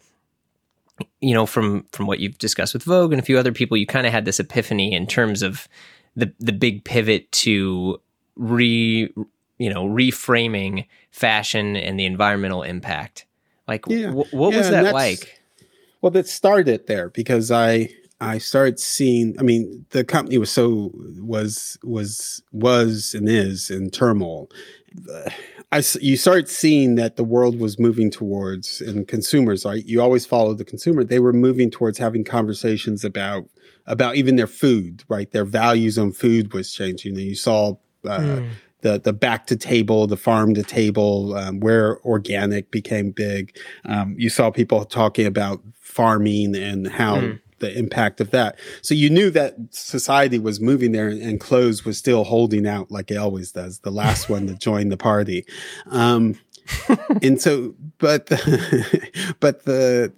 you 1.20 1.34
know 1.34 1.46
from 1.46 1.86
from 1.92 2.06
what 2.06 2.18
you've 2.18 2.38
discussed 2.38 2.74
with 2.74 2.82
Vogue 2.82 3.12
and 3.12 3.20
a 3.20 3.24
few 3.24 3.38
other 3.38 3.52
people 3.52 3.76
you 3.76 3.86
kind 3.86 4.06
of 4.06 4.12
had 4.12 4.24
this 4.24 4.40
epiphany 4.40 4.92
in 4.92 5.06
terms 5.06 5.42
of 5.42 5.68
the 6.16 6.32
the 6.40 6.52
big 6.52 6.84
pivot 6.84 7.30
to 7.32 8.00
re 8.38 9.12
you 9.58 9.68
know 9.68 9.84
reframing 9.84 10.86
fashion 11.10 11.76
and 11.76 12.00
the 12.00 12.06
environmental 12.06 12.62
impact. 12.62 13.26
Like 13.66 13.84
yeah. 13.86 14.06
w- 14.06 14.24
what 14.30 14.52
yeah, 14.52 14.58
was 14.58 14.70
that 14.70 14.94
like? 14.94 15.42
Well 16.00 16.10
that 16.12 16.28
started 16.28 16.86
there 16.86 17.10
because 17.10 17.50
i 17.50 17.90
i 18.20 18.38
started 18.38 18.80
seeing 18.80 19.36
i 19.38 19.42
mean 19.42 19.84
the 19.90 20.04
company 20.04 20.38
was 20.38 20.50
so 20.50 20.92
was 21.20 21.78
was 21.82 22.42
was 22.52 23.14
and 23.14 23.28
is 23.28 23.70
in 23.70 23.90
turmoil. 23.90 24.48
Uh, 25.12 25.30
I, 25.70 25.82
you 26.00 26.16
start 26.16 26.48
seeing 26.48 26.94
that 26.94 27.16
the 27.16 27.24
world 27.24 27.60
was 27.60 27.78
moving 27.78 28.10
towards 28.10 28.80
and 28.80 29.06
consumers 29.06 29.66
right 29.66 29.84
you 29.84 30.00
always 30.00 30.24
follow 30.24 30.54
the 30.54 30.64
consumer 30.64 31.04
they 31.04 31.18
were 31.18 31.34
moving 31.34 31.70
towards 31.70 31.98
having 31.98 32.24
conversations 32.24 33.04
about 33.04 33.44
about 33.86 34.16
even 34.16 34.36
their 34.36 34.46
food 34.46 35.04
right? 35.08 35.30
Their 35.30 35.44
values 35.44 35.98
on 35.98 36.12
food 36.12 36.54
was 36.54 36.72
changing 36.72 37.16
and 37.16 37.26
you 37.26 37.34
saw 37.34 37.76
uh, 38.06 38.18
mm. 38.18 38.50
the 38.80 39.00
the 39.00 39.12
back 39.12 39.46
to 39.46 39.56
table, 39.56 40.06
the 40.06 40.16
farm 40.16 40.54
to 40.54 40.62
table, 40.62 41.36
um, 41.36 41.60
where 41.60 41.98
organic 42.04 42.70
became 42.70 43.10
big. 43.10 43.56
Um, 43.84 44.14
you 44.18 44.28
saw 44.28 44.50
people 44.50 44.84
talking 44.84 45.26
about 45.26 45.60
farming 45.80 46.56
and 46.56 46.88
how. 46.88 47.16
Mm. 47.16 47.40
The 47.60 47.76
impact 47.76 48.20
of 48.20 48.30
that. 48.30 48.56
So 48.82 48.94
you 48.94 49.10
knew 49.10 49.30
that 49.30 49.56
society 49.70 50.38
was 50.38 50.60
moving 50.60 50.92
there 50.92 51.08
and 51.08 51.40
clothes 51.40 51.84
was 51.84 51.98
still 51.98 52.22
holding 52.22 52.68
out 52.68 52.92
like 52.92 53.10
it 53.10 53.16
always 53.16 53.50
does, 53.50 53.80
the 53.80 53.90
last 53.90 54.28
one 54.28 54.46
to 54.46 54.54
join 54.54 54.90
the 54.90 54.96
party. 54.96 55.44
Um, 55.86 56.38
and 57.20 57.40
so, 57.40 57.74
but, 57.98 58.26
the, 58.26 59.34
but 59.40 59.64
the, 59.64 60.12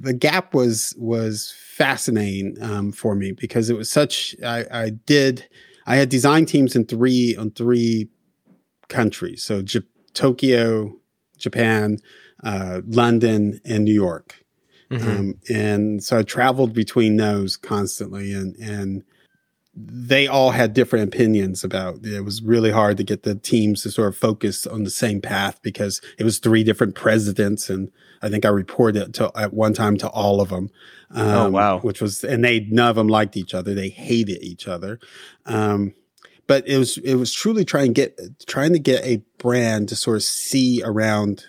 the 0.00 0.14
gap 0.14 0.54
was, 0.54 0.94
was 0.96 1.54
fascinating, 1.58 2.56
um, 2.62 2.92
for 2.92 3.14
me 3.14 3.32
because 3.32 3.68
it 3.68 3.76
was 3.76 3.90
such, 3.90 4.34
I, 4.42 4.64
I 4.72 4.88
did, 4.88 5.46
I 5.86 5.96
had 5.96 6.08
design 6.08 6.46
teams 6.46 6.74
in 6.76 6.86
three 6.86 7.36
on 7.36 7.50
three 7.52 8.08
countries. 8.88 9.42
So 9.42 9.62
J- 9.62 9.80
Tokyo, 10.14 10.96
Japan, 11.38 11.98
uh, 12.42 12.80
London, 12.86 13.60
and 13.64 13.84
New 13.84 13.94
York. 13.94 14.44
Mm-hmm. 14.90 15.08
Um, 15.08 15.34
and 15.48 16.02
so 16.02 16.18
I 16.18 16.22
traveled 16.22 16.72
between 16.72 17.16
those 17.16 17.56
constantly, 17.56 18.32
and 18.32 18.56
and 18.56 19.02
they 19.76 20.26
all 20.26 20.52
had 20.52 20.72
different 20.72 21.12
opinions 21.12 21.62
about 21.62 21.98
it. 22.02 22.24
Was 22.24 22.42
really 22.42 22.70
hard 22.70 22.96
to 22.96 23.04
get 23.04 23.24
the 23.24 23.34
teams 23.34 23.82
to 23.82 23.90
sort 23.90 24.08
of 24.08 24.16
focus 24.16 24.66
on 24.66 24.84
the 24.84 24.90
same 24.90 25.20
path 25.20 25.60
because 25.62 26.00
it 26.18 26.24
was 26.24 26.38
three 26.38 26.64
different 26.64 26.94
presidents 26.94 27.68
and 27.68 27.90
i 28.22 28.28
think 28.30 28.46
i 28.46 28.48
reported 28.48 29.12
to, 29.12 29.30
at 29.36 29.52
one 29.52 29.74
time 29.74 29.98
to 29.98 30.08
all 30.08 30.40
of 30.40 30.48
them 30.48 30.70
um, 31.10 31.28
oh 31.28 31.50
wow. 31.50 31.78
which 31.78 32.00
was 32.00 32.24
and 32.24 32.44
they 32.44 32.60
none 32.60 32.90
of 32.90 32.96
them 32.96 33.08
liked 33.08 33.36
each 33.36 33.54
other. 33.54 33.74
They 33.74 33.88
hated 33.88 34.42
each 34.42 34.66
other. 34.66 34.98
Um, 35.44 35.94
but 36.46 36.66
it 36.66 36.78
was 36.78 36.98
it 36.98 37.14
was 37.16 37.32
truly 37.32 37.64
trying 37.64 37.88
to 37.88 37.92
get 37.92 38.18
trying 38.46 38.72
to 38.72 38.78
get 38.78 39.04
a 39.04 39.22
brand 39.38 39.88
to 39.90 39.96
sort 39.96 40.16
of 40.16 40.22
see 40.22 40.82
around 40.84 41.44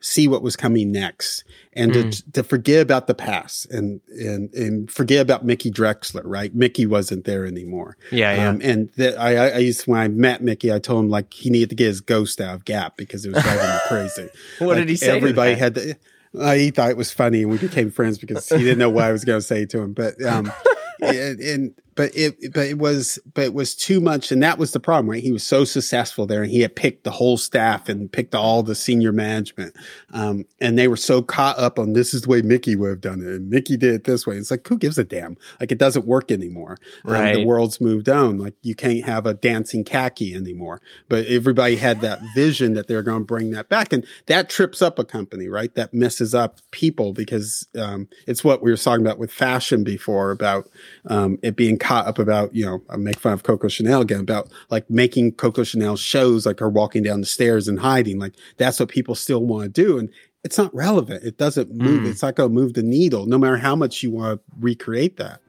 see 0.00 0.28
what 0.28 0.42
was 0.42 0.56
coming 0.56 0.92
next 0.92 1.44
and 1.78 1.92
mm. 1.92 2.10
to, 2.10 2.32
to 2.32 2.42
forget 2.42 2.82
about 2.82 3.06
the 3.06 3.14
past 3.14 3.70
and, 3.70 4.00
and, 4.08 4.52
and 4.52 4.90
forget 4.90 5.22
about 5.22 5.44
Mickey 5.44 5.70
Drexler, 5.70 6.22
right? 6.24 6.52
Mickey 6.52 6.86
wasn't 6.86 7.24
there 7.24 7.46
anymore. 7.46 7.96
Yeah. 8.10 8.34
yeah. 8.34 8.48
Um, 8.48 8.60
and 8.62 8.90
that 8.96 9.18
I, 9.18 9.50
I 9.50 9.58
used, 9.58 9.86
when 9.86 10.00
I 10.00 10.08
met 10.08 10.42
Mickey, 10.42 10.72
I 10.72 10.80
told 10.80 11.04
him 11.04 11.10
like 11.10 11.32
he 11.32 11.50
needed 11.50 11.70
to 11.70 11.76
get 11.76 11.86
his 11.86 12.00
ghost 12.00 12.40
out 12.40 12.54
of 12.54 12.64
Gap 12.64 12.96
because 12.96 13.24
it 13.24 13.32
was 13.32 13.42
driving 13.42 13.68
me 13.68 13.78
crazy. 13.86 14.28
what 14.58 14.70
like, 14.70 14.78
did 14.78 14.88
he 14.88 14.96
say? 14.96 15.16
Everybody 15.16 15.54
had 15.54 15.76
to, 15.76 15.94
uh, 16.38 16.54
he 16.54 16.70
thought 16.70 16.90
it 16.90 16.96
was 16.96 17.12
funny 17.12 17.42
and 17.42 17.50
we 17.50 17.58
became 17.58 17.92
friends 17.92 18.18
because 18.18 18.48
he 18.48 18.58
didn't 18.58 18.78
know 18.78 18.90
what 18.90 19.04
I 19.04 19.12
was 19.12 19.24
going 19.24 19.38
to 19.38 19.46
say 19.46 19.64
to 19.66 19.80
him. 19.80 19.92
But, 19.92 20.20
um, 20.24 20.52
and, 21.00 21.40
and 21.40 21.74
but 21.98 22.16
it 22.16 22.54
but 22.54 22.64
it 22.64 22.78
was 22.78 23.18
but 23.34 23.42
it 23.42 23.54
was 23.54 23.74
too 23.74 24.00
much 24.00 24.30
and 24.30 24.40
that 24.40 24.56
was 24.56 24.70
the 24.70 24.78
problem 24.78 25.10
right? 25.10 25.20
He 25.20 25.32
was 25.32 25.42
so 25.42 25.64
successful 25.64 26.26
there 26.26 26.44
and 26.44 26.50
he 26.52 26.60
had 26.60 26.76
picked 26.76 27.02
the 27.02 27.10
whole 27.10 27.36
staff 27.36 27.88
and 27.88 28.10
picked 28.10 28.36
all 28.36 28.62
the 28.62 28.76
senior 28.76 29.10
management. 29.10 29.74
Um, 30.12 30.44
and 30.60 30.78
they 30.78 30.86
were 30.86 30.96
so 30.96 31.22
caught 31.22 31.58
up 31.58 31.76
on 31.76 31.94
this 31.94 32.14
is 32.14 32.22
the 32.22 32.28
way 32.28 32.40
mickey 32.40 32.76
would 32.76 32.90
have 32.90 33.00
done 33.00 33.20
it 33.20 33.26
and 33.26 33.50
mickey 33.50 33.76
did 33.76 33.94
it 33.94 34.04
this 34.04 34.28
way. 34.28 34.36
It's 34.36 34.52
like 34.52 34.64
who 34.68 34.78
gives 34.78 34.96
a 34.96 35.02
damn? 35.02 35.36
Like 35.58 35.72
it 35.72 35.78
doesn't 35.78 36.06
work 36.06 36.30
anymore. 36.30 36.78
Right. 37.02 37.34
Um, 37.34 37.40
the 37.40 37.46
world's 37.46 37.80
moved 37.80 38.08
on. 38.08 38.38
Like 38.38 38.54
you 38.62 38.76
can't 38.76 39.04
have 39.04 39.26
a 39.26 39.34
dancing 39.34 39.82
khaki 39.82 40.36
anymore. 40.36 40.80
But 41.08 41.26
everybody 41.26 41.74
had 41.74 42.00
that 42.02 42.20
vision 42.32 42.74
that 42.74 42.86
they're 42.86 43.02
going 43.02 43.22
to 43.22 43.26
bring 43.26 43.50
that 43.50 43.68
back 43.68 43.92
and 43.92 44.06
that 44.26 44.48
trips 44.48 44.80
up 44.82 45.00
a 45.00 45.04
company 45.04 45.48
right? 45.48 45.74
That 45.74 45.92
messes 45.92 46.32
up 46.32 46.60
people 46.70 47.12
because 47.12 47.66
um, 47.76 48.06
it's 48.28 48.44
what 48.44 48.62
we 48.62 48.70
were 48.70 48.76
talking 48.76 49.04
about 49.04 49.18
with 49.18 49.32
fashion 49.32 49.82
before 49.82 50.30
about 50.30 50.70
um, 51.06 51.40
it 51.42 51.56
being 51.56 51.76
caught 51.88 52.06
up 52.06 52.18
about, 52.18 52.54
you 52.54 52.66
know, 52.66 52.82
I 52.90 52.98
make 52.98 53.18
fun 53.18 53.32
of 53.32 53.44
Coco 53.44 53.66
Chanel 53.66 54.02
again 54.02 54.20
about 54.20 54.52
like 54.68 54.90
making 54.90 55.32
Coco 55.32 55.64
Chanel 55.64 55.96
shows 55.96 56.44
like 56.44 56.60
her 56.60 56.68
walking 56.68 57.02
down 57.02 57.20
the 57.20 57.26
stairs 57.26 57.66
and 57.66 57.80
hiding. 57.80 58.18
Like 58.18 58.34
that's 58.58 58.78
what 58.78 58.90
people 58.90 59.14
still 59.14 59.42
want 59.42 59.64
to 59.64 59.70
do. 59.70 59.98
And 59.98 60.10
it's 60.44 60.58
not 60.58 60.74
relevant. 60.74 61.24
It 61.24 61.38
doesn't 61.38 61.74
move. 61.74 62.02
Mm. 62.02 62.10
It's 62.10 62.20
not 62.20 62.34
going 62.34 62.50
to 62.50 62.54
move 62.54 62.74
the 62.74 62.82
needle, 62.82 63.24
no 63.24 63.38
matter 63.38 63.56
how 63.56 63.74
much 63.74 64.02
you 64.02 64.10
want 64.10 64.38
to 64.38 64.44
recreate 64.60 65.16
that. 65.16 65.40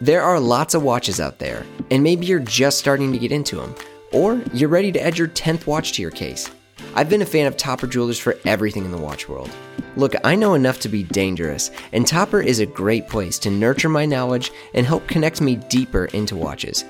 There 0.00 0.22
are 0.22 0.40
lots 0.40 0.74
of 0.74 0.82
watches 0.82 1.20
out 1.20 1.38
there, 1.38 1.64
and 1.90 2.02
maybe 2.02 2.26
you're 2.26 2.40
just 2.40 2.78
starting 2.78 3.12
to 3.12 3.18
get 3.18 3.30
into 3.30 3.56
them, 3.56 3.74
or 4.12 4.42
you're 4.52 4.68
ready 4.68 4.90
to 4.90 5.00
add 5.00 5.18
your 5.18 5.28
10th 5.28 5.66
watch 5.66 5.92
to 5.92 6.02
your 6.02 6.10
case. 6.10 6.50
I've 6.94 7.08
been 7.08 7.22
a 7.22 7.26
fan 7.26 7.46
of 7.46 7.56
Topper 7.56 7.86
Jewelers 7.86 8.18
for 8.18 8.38
everything 8.44 8.84
in 8.84 8.90
the 8.90 8.98
watch 8.98 9.28
world. 9.28 9.50
Look, 9.96 10.14
I 10.24 10.34
know 10.34 10.54
enough 10.54 10.80
to 10.80 10.88
be 10.88 11.02
dangerous, 11.02 11.70
and 11.92 12.06
Topper 12.06 12.40
is 12.40 12.60
a 12.60 12.66
great 12.66 13.08
place 13.08 13.38
to 13.40 13.50
nurture 13.50 13.88
my 13.88 14.06
knowledge 14.06 14.52
and 14.74 14.86
help 14.86 15.06
connect 15.08 15.40
me 15.40 15.56
deeper 15.56 16.06
into 16.06 16.36
watches. 16.36 16.84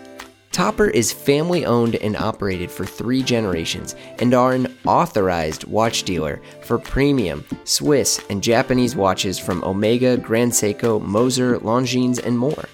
Topper 0.52 0.88
is 0.88 1.12
family 1.12 1.64
owned 1.64 1.94
and 1.96 2.16
operated 2.16 2.72
for 2.72 2.84
three 2.84 3.22
generations 3.22 3.94
and 4.18 4.34
are 4.34 4.52
an 4.52 4.76
authorized 4.84 5.64
watch 5.64 6.02
dealer 6.02 6.42
for 6.62 6.76
premium 6.76 7.44
Swiss 7.64 8.20
and 8.30 8.42
Japanese 8.42 8.96
watches 8.96 9.38
from 9.38 9.62
Omega, 9.62 10.16
Grand 10.16 10.50
Seiko, 10.50 11.00
Moser, 11.00 11.58
Longines, 11.60 12.18
and 12.18 12.36
more. 12.36 12.64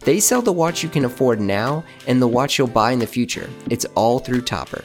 They 0.00 0.20
sell 0.20 0.42
the 0.42 0.52
watch 0.52 0.82
you 0.82 0.88
can 0.88 1.04
afford 1.04 1.40
now 1.40 1.82
and 2.06 2.22
the 2.22 2.28
watch 2.28 2.56
you'll 2.56 2.68
buy 2.68 2.92
in 2.92 3.00
the 3.00 3.06
future. 3.06 3.50
It's 3.68 3.86
all 3.96 4.20
through 4.20 4.42
Topper. 4.42 4.84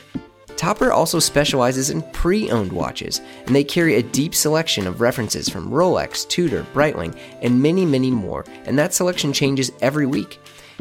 Topper 0.59 0.91
also 0.91 1.19
specializes 1.19 1.89
in 1.89 2.01
pre 2.11 2.51
owned 2.51 2.73
watches, 2.73 3.21
and 3.45 3.55
they 3.55 3.63
carry 3.63 3.95
a 3.95 4.03
deep 4.03 4.35
selection 4.35 4.87
of 4.87 4.99
references 4.99 5.47
from 5.47 5.69
Rolex, 5.69 6.27
Tudor, 6.27 6.65
Breitling, 6.73 7.17
and 7.41 7.61
many, 7.61 7.85
many 7.85 8.11
more, 8.11 8.43
and 8.65 8.77
that 8.77 8.93
selection 8.93 9.31
changes 9.31 9.71
every 9.81 10.05
week. 10.05 10.37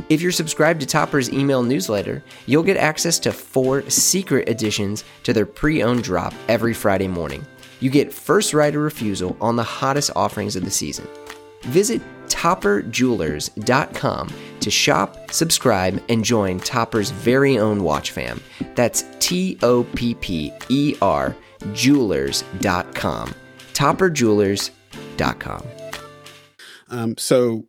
If 0.08 0.20
you're 0.20 0.32
subscribed 0.32 0.80
to 0.80 0.86
Topper's 0.86 1.30
email 1.30 1.62
newsletter, 1.62 2.24
you'll 2.46 2.64
get 2.64 2.76
access 2.76 3.20
to 3.20 3.32
four 3.32 3.88
secret 3.88 4.48
editions 4.48 5.04
to 5.22 5.32
their 5.32 5.46
pre 5.46 5.80
owned 5.84 6.02
drop 6.02 6.34
every 6.48 6.74
Friday 6.74 7.06
morning. 7.06 7.46
You 7.78 7.88
get 7.88 8.12
first 8.12 8.54
right 8.54 8.74
of 8.74 8.82
refusal 8.82 9.36
on 9.40 9.54
the 9.54 9.62
hottest 9.62 10.10
offerings 10.16 10.56
of 10.56 10.64
the 10.64 10.72
season. 10.72 11.06
Visit 11.62 12.02
topperjewelers.com 12.28 14.28
to 14.60 14.70
shop, 14.70 15.30
subscribe, 15.30 16.02
and 16.08 16.24
join 16.24 16.60
Topper's 16.60 17.10
very 17.10 17.58
own 17.58 17.82
watch 17.82 18.10
fam. 18.10 18.40
That's 18.74 19.04
T 19.18 19.58
O 19.62 19.84
P 19.94 20.14
P 20.14 20.52
E 20.68 20.94
R 21.00 21.34
jewelers.com. 21.72 23.34
Topperjewelers.com. 23.72 25.62
Um, 26.90 27.16
so 27.18 27.66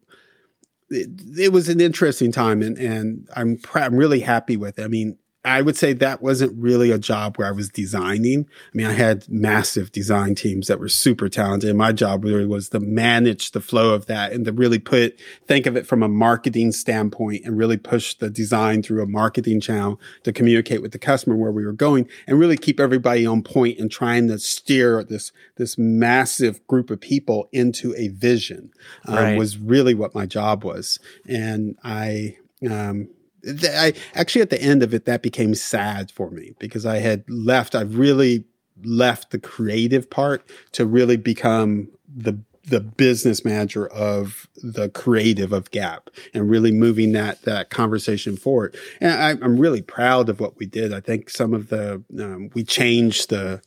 it, 0.89 1.09
it, 1.37 1.51
was 1.51 1.67
an 1.69 1.81
interesting 1.81 2.31
time, 2.31 2.61
and, 2.61 2.77
and 2.77 3.27
I'm, 3.35 3.57
pr- 3.57 3.79
I'm 3.79 3.95
really 3.95 4.21
happy 4.21 4.57
with 4.57 4.79
it. 4.79 4.83
I 4.83 4.87
mean, 4.87 5.17
I 5.49 5.61
would 5.61 5.75
say 5.75 5.93
that 5.93 6.21
wasn't 6.21 6.53
really 6.61 6.91
a 6.91 6.99
job 6.99 7.37
where 7.37 7.47
I 7.47 7.51
was 7.51 7.69
designing. 7.69 8.47
I 8.47 8.77
mean, 8.77 8.85
I 8.85 8.93
had 8.93 9.27
massive 9.27 9.91
design 9.91 10.35
teams 10.35 10.67
that 10.67 10.79
were 10.79 10.89
super 10.89 11.27
talented. 11.27 11.69
And 11.69 11.77
my 11.77 11.91
job 11.91 12.23
really 12.23 12.45
was 12.45 12.69
to 12.69 12.79
manage 12.79 13.51
the 13.51 13.59
flow 13.59 13.95
of 13.95 14.05
that 14.05 14.31
and 14.31 14.45
to 14.45 14.51
really 14.51 14.77
put, 14.77 15.19
think 15.47 15.65
of 15.65 15.75
it 15.75 15.87
from 15.87 16.03
a 16.03 16.07
marketing 16.07 16.71
standpoint 16.71 17.45
and 17.45 17.57
really 17.57 17.77
push 17.77 18.13
the 18.13 18.29
design 18.29 18.83
through 18.83 19.01
a 19.01 19.07
marketing 19.07 19.59
channel 19.59 19.99
to 20.23 20.31
communicate 20.31 20.83
with 20.83 20.91
the 20.91 20.99
customer 20.99 21.35
where 21.35 21.51
we 21.51 21.65
were 21.65 21.73
going 21.73 22.07
and 22.27 22.39
really 22.39 22.57
keep 22.57 22.79
everybody 22.79 23.25
on 23.25 23.41
point 23.41 23.79
and 23.79 23.89
trying 23.89 24.27
to 24.27 24.37
steer 24.37 25.03
this, 25.03 25.31
this 25.55 25.79
massive 25.79 26.65
group 26.67 26.91
of 26.91 27.01
people 27.01 27.49
into 27.51 27.95
a 27.95 28.09
vision 28.09 28.71
um, 29.07 29.15
right. 29.15 29.37
was 29.37 29.57
really 29.57 29.95
what 29.95 30.13
my 30.13 30.27
job 30.27 30.63
was. 30.63 30.99
And 31.27 31.75
I, 31.83 32.37
um, 32.69 33.09
I 33.47 33.93
actually 34.15 34.41
at 34.41 34.49
the 34.49 34.61
end 34.61 34.83
of 34.83 34.93
it 34.93 35.05
that 35.05 35.21
became 35.21 35.55
sad 35.55 36.11
for 36.11 36.29
me 36.29 36.53
because 36.59 36.85
I 36.85 36.97
had 36.97 37.23
left. 37.29 37.75
I 37.75 37.81
really 37.81 38.43
left 38.83 39.31
the 39.31 39.39
creative 39.39 40.09
part 40.09 40.49
to 40.73 40.85
really 40.85 41.17
become 41.17 41.89
the 42.07 42.39
the 42.69 42.79
business 42.79 43.43
manager 43.43 43.87
of 43.87 44.47
the 44.61 44.89
creative 44.89 45.51
of 45.51 45.71
Gap 45.71 46.09
and 46.33 46.49
really 46.49 46.71
moving 46.71 47.13
that 47.13 47.41
that 47.43 47.69
conversation 47.69 48.37
forward. 48.37 48.77
And 49.01 49.11
I, 49.11 49.31
am 49.43 49.57
really 49.57 49.81
proud 49.81 50.29
of 50.29 50.39
what 50.39 50.57
we 50.57 50.65
did. 50.65 50.93
I 50.93 50.99
think 50.99 51.29
some 51.29 51.53
of 51.53 51.69
the 51.69 52.03
um, 52.19 52.49
we 52.53 52.63
changed 52.63 53.29
the 53.29 53.61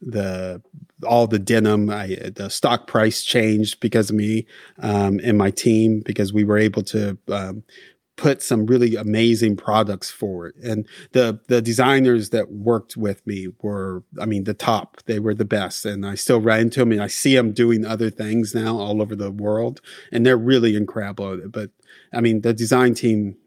the 0.00 0.62
all 1.06 1.26
the 1.26 1.38
denim 1.38 1.90
I, 1.90 2.16
the 2.34 2.48
stock 2.48 2.86
price 2.86 3.22
changed 3.22 3.80
because 3.80 4.10
of 4.10 4.16
me 4.16 4.46
um, 4.78 5.20
and 5.22 5.36
my 5.36 5.50
team 5.50 6.02
because 6.04 6.32
we 6.32 6.44
were 6.44 6.58
able 6.58 6.82
to 6.84 7.18
um, 7.28 7.62
put 8.18 8.42
some 8.42 8.66
really 8.66 8.96
amazing 8.96 9.56
products 9.56 10.10
forward. 10.10 10.54
And 10.62 10.86
the 11.12 11.40
the 11.46 11.62
designers 11.62 12.28
that 12.30 12.52
worked 12.52 12.96
with 12.96 13.26
me 13.26 13.48
were, 13.62 14.02
I 14.20 14.26
mean, 14.26 14.44
the 14.44 14.52
top. 14.52 14.98
They 15.06 15.18
were 15.18 15.34
the 15.34 15.46
best, 15.46 15.86
and 15.86 16.04
I 16.04 16.16
still 16.16 16.40
run 16.40 16.60
into 16.60 16.80
them, 16.80 16.92
and 16.92 17.00
I 17.00 17.06
see 17.06 17.34
them 17.34 17.52
doing 17.52 17.86
other 17.86 18.10
things 18.10 18.54
now 18.54 18.76
all 18.76 19.00
over 19.00 19.16
the 19.16 19.30
world, 19.30 19.80
and 20.12 20.26
they're 20.26 20.36
really 20.36 20.76
incredible. 20.76 21.40
But 21.48 21.70
I 22.12 22.20
mean, 22.20 22.42
the 22.42 22.52
design 22.52 22.92
team. 22.94 23.38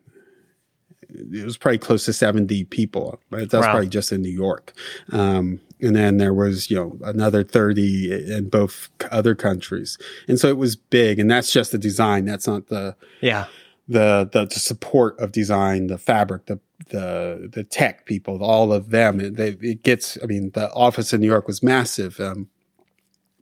It 1.13 1.43
was 1.43 1.57
probably 1.57 1.77
close 1.77 2.05
to 2.05 2.13
70 2.13 2.63
people, 2.65 3.19
right? 3.31 3.49
That's 3.49 3.65
wow. 3.65 3.71
probably 3.71 3.89
just 3.89 4.13
in 4.13 4.21
New 4.21 4.29
York. 4.29 4.71
Um, 5.11 5.59
and 5.81 5.93
then 5.93 6.15
there 6.15 6.33
was 6.33 6.71
you 6.71 6.77
know 6.77 6.97
another 7.03 7.43
30 7.43 8.31
in 8.33 8.47
both 8.47 8.89
other 9.11 9.35
countries 9.35 9.97
and 10.29 10.39
so 10.39 10.47
it 10.47 10.57
was 10.57 10.77
big 10.77 11.19
and 11.19 11.29
that's 11.29 11.51
just 11.51 11.71
the 11.71 11.77
design 11.77 12.25
that's 12.25 12.47
not 12.47 12.67
the 12.67 12.95
yeah 13.19 13.47
the, 13.91 14.29
the, 14.31 14.45
the 14.45 14.59
support 14.59 15.19
of 15.19 15.31
design, 15.31 15.87
the 15.87 15.97
fabric, 15.97 16.45
the 16.45 16.59
the 16.89 17.49
the 17.51 17.63
tech 17.63 18.05
people, 18.05 18.43
all 18.43 18.73
of 18.73 18.89
them. 18.89 19.19
It, 19.19 19.35
they, 19.35 19.49
it 19.61 19.83
gets. 19.83 20.17
I 20.21 20.25
mean, 20.25 20.51
the 20.53 20.71
office 20.73 21.13
in 21.13 21.21
New 21.21 21.27
York 21.27 21.47
was 21.47 21.61
massive, 21.61 22.19
um, 22.19 22.49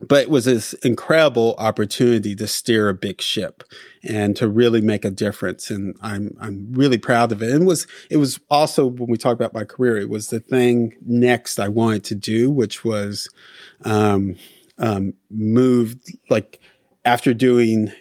but 0.01 0.23
it 0.23 0.29
was 0.29 0.45
this 0.45 0.73
incredible 0.73 1.55
opportunity 1.57 2.35
to 2.35 2.47
steer 2.47 2.89
a 2.89 2.93
big 2.93 3.21
ship 3.21 3.63
and 4.03 4.35
to 4.37 4.47
really 4.47 4.81
make 4.81 5.05
a 5.05 5.11
difference. 5.11 5.69
And 5.69 5.95
I'm 6.01 6.35
I'm 6.39 6.71
really 6.71 6.97
proud 6.97 7.31
of 7.31 7.41
it. 7.41 7.51
And 7.51 7.63
it 7.63 7.65
was 7.65 7.87
it 8.09 8.17
was 8.17 8.39
also 8.49 8.87
when 8.87 9.09
we 9.09 9.17
talk 9.17 9.35
about 9.35 9.53
my 9.53 9.63
career, 9.63 9.97
it 9.97 10.09
was 10.09 10.27
the 10.27 10.39
thing 10.39 10.95
next 11.05 11.59
I 11.59 11.67
wanted 11.67 12.03
to 12.05 12.15
do, 12.15 12.51
which 12.51 12.83
was 12.83 13.29
um, 13.85 14.35
um, 14.77 15.13
moved 15.29 16.15
like 16.29 16.59
after 17.05 17.33
doing 17.33 17.91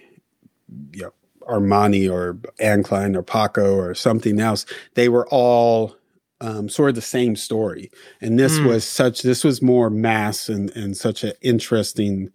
you 0.93 1.03
know 1.03 1.13
Armani 1.49 2.11
or 2.11 2.39
Anne 2.61 2.83
Klein 2.83 3.17
or 3.17 3.23
Paco 3.23 3.75
or 3.75 3.95
something 3.95 4.41
else, 4.41 4.67
they 4.95 5.09
were 5.09 5.27
all 5.29 5.97
um, 6.41 6.69
sort 6.69 6.91
of 6.91 6.95
the 6.95 7.03
same 7.03 7.37
story. 7.37 7.91
And 8.21 8.39
this 8.39 8.59
mm. 8.59 8.67
was 8.67 8.85
such, 8.85 9.23
this 9.23 9.45
was 9.45 9.61
more 9.63 9.91
mass 9.91 10.49
and, 10.49 10.71
and 10.77 10.97
such 10.97 11.25
an 11.25 11.33
interesting 11.41 12.31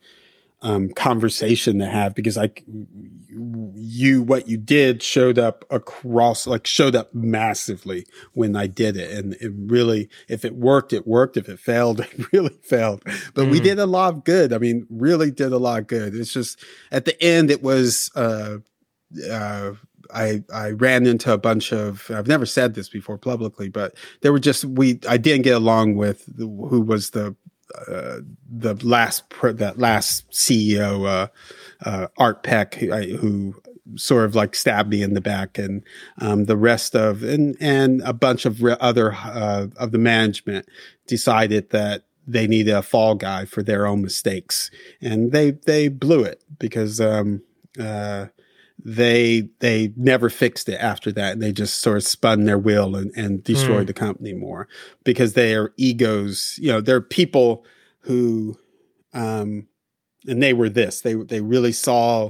um, 0.61 0.89
conversation 0.89 1.80
to 1.80 1.86
have 1.86 2.16
because 2.16 2.38
like 2.38 2.64
you, 3.76 4.24
what 4.24 4.47
you 4.47 4.55
did 4.57 5.03
showed 5.03 5.38
up 5.38 5.66
across, 5.70 6.47
like 6.47 6.66
showed 6.66 6.95
up 6.95 7.14
massively 7.14 8.05
when 8.34 8.55
I 8.55 8.68
did 8.68 8.95
it. 8.95 9.11
And 9.11 9.34
it 9.36 9.51
really, 9.55 10.09
if 10.30 10.45
it 10.45 10.55
worked, 10.55 10.93
it 10.93 11.05
worked. 11.05 11.36
If 11.36 11.49
it 11.49 11.59
failed, 11.59 11.99
it 12.18 12.32
really 12.32 12.57
failed. 12.64 13.03
But 13.34 13.47
mm. 13.47 13.51
we 13.51 13.59
did 13.59 13.78
a 13.78 13.86
lot 13.86 14.14
of 14.14 14.24
good. 14.24 14.53
I 14.53 14.57
mean, 14.57 14.88
really 14.89 15.32
did 15.32 15.51
a 15.51 15.57
lot 15.57 15.80
of 15.80 15.88
good. 15.88 16.16
It's 16.16 16.34
just 16.34 16.64
at 16.91 17.05
the 17.05 17.22
end, 17.22 17.51
it 17.51 17.61
was, 17.61 18.09
uh, 18.16 18.57
uh, 19.30 19.74
I 20.14 20.43
I 20.53 20.72
ran 20.72 21.05
into 21.05 21.32
a 21.32 21.38
bunch 21.38 21.72
of 21.72 22.09
I've 22.11 22.28
never 22.28 22.45
said 22.45 22.76
this 22.76 22.89
before 22.89 23.18
publicly, 23.18 23.70
but 23.70 23.95
there 24.22 24.32
were 24.32 24.39
just 24.39 24.66
we 24.66 24.99
I 25.07 25.18
didn't 25.18 25.43
get 25.43 25.55
along 25.55 25.95
with 25.95 26.26
the, 26.26 26.45
who 26.45 26.82
was 26.82 27.11
the 27.11 27.36
uh, 27.88 28.20
the 28.49 28.76
last 28.86 29.24
that 29.41 29.80
last 29.80 30.30
CEO 30.32 31.07
uh, 31.07 31.28
uh, 31.88 32.07
Art 32.18 32.43
Peck 32.43 32.76
who, 32.76 33.18
who, 33.18 33.55
sort 33.95 34.24
of 34.24 34.34
like 34.34 34.55
stabbed 34.55 34.89
me 34.89 35.01
in 35.01 35.14
the 35.14 35.22
back, 35.22 35.57
and 35.57 35.84
um, 36.20 36.45
the 36.45 36.57
rest 36.57 36.95
of 36.95 37.24
and 37.24 37.57
and 37.59 38.01
a 38.01 38.14
bunch 38.14 38.45
of 38.45 38.64
re- 38.64 38.78
other 38.80 39.14
uh, 39.14 39.68
of 39.78 39.91
the 39.91 39.97
management 39.97 40.68
decided 41.07 41.70
that 41.72 42.03
they 42.26 42.47
needed 42.47 42.74
a 42.74 42.82
fall 42.82 43.16
guy 43.16 43.43
for 43.43 43.61
their 43.61 43.86
own 43.86 44.01
mistakes, 44.01 44.72
and 45.01 45.32
they 45.32 45.51
they 45.51 45.88
blew 45.88 46.24
it 46.24 46.43
because. 46.59 47.01
Um, 47.01 47.41
uh, 47.80 48.28
they 48.84 49.49
they 49.59 49.93
never 49.95 50.30
fixed 50.30 50.67
it 50.67 50.76
after 50.76 51.11
that 51.11 51.34
and 51.34 51.41
they 51.41 51.51
just 51.51 51.80
sort 51.80 51.97
of 51.97 52.03
spun 52.03 52.43
their 52.43 52.59
wheel 52.59 52.95
and, 52.95 53.11
and 53.15 53.43
destroyed 53.43 53.84
mm. 53.84 53.88
the 53.88 53.93
company 53.93 54.34
more 54.34 54.67
because 55.03 55.34
they 55.34 55.55
are 55.55 55.74
egos 55.78 56.57
you 56.61 56.71
know 56.71 56.82
they're 56.82 57.01
people 57.01 57.65
who 57.99 58.57
um 59.13 59.67
and 60.28 60.41
they 60.41 60.53
were 60.53 60.69
this 60.69 61.01
they 61.01 61.13
they 61.13 61.41
really 61.41 61.71
saw 61.71 62.30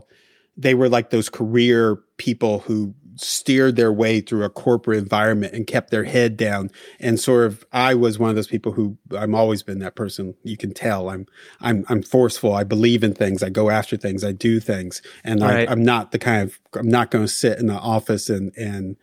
they 0.56 0.76
were 0.76 0.89
like 0.89 1.10
those 1.10 1.30
career 1.30 1.98
people 2.18 2.60
who 2.60 2.94
steered 3.16 3.76
their 3.76 3.91
way 3.91 4.22
through 4.22 4.43
a 4.43 4.49
corporate 4.49 4.97
environment 4.97 5.53
and 5.53 5.68
kept 5.68 5.91
their 5.91 6.03
head 6.03 6.38
down. 6.38 6.70
And 6.99 7.20
sort 7.20 7.45
of 7.45 7.66
I 7.72 7.93
was 7.93 8.20
one 8.20 8.30
of 8.30 8.36
those 8.36 8.47
people 8.47 8.72
who 8.72 8.97
I'm 9.18 9.36
always 9.36 9.64
been 9.64 9.80
that 9.80 9.95
person 9.95 10.36
you 10.43 10.57
can 10.57 10.74
tell. 10.74 11.09
I'm 11.09 11.26
I'm 11.61 11.86
I'm 11.89 12.03
forceful. 12.03 12.53
I 12.53 12.64
believe 12.64 13.03
in 13.03 13.14
things. 13.14 13.43
I 13.43 13.49
go 13.49 13.70
after 13.70 13.97
things. 13.97 14.24
I 14.24 14.32
do 14.32 14.59
things. 14.59 15.01
And 15.24 15.41
right. 15.41 15.68
I, 15.68 15.72
I'm 15.72 15.84
not 15.84 16.11
the 16.11 16.20
kind 16.20 16.43
of 16.43 16.59
I'm 16.74 16.89
not 16.89 17.11
going 17.11 17.26
to 17.26 17.32
sit 17.32 17.59
in 17.59 17.68
the 17.68 17.80
office 17.80 18.30
and 18.30 18.51
and 18.57 18.95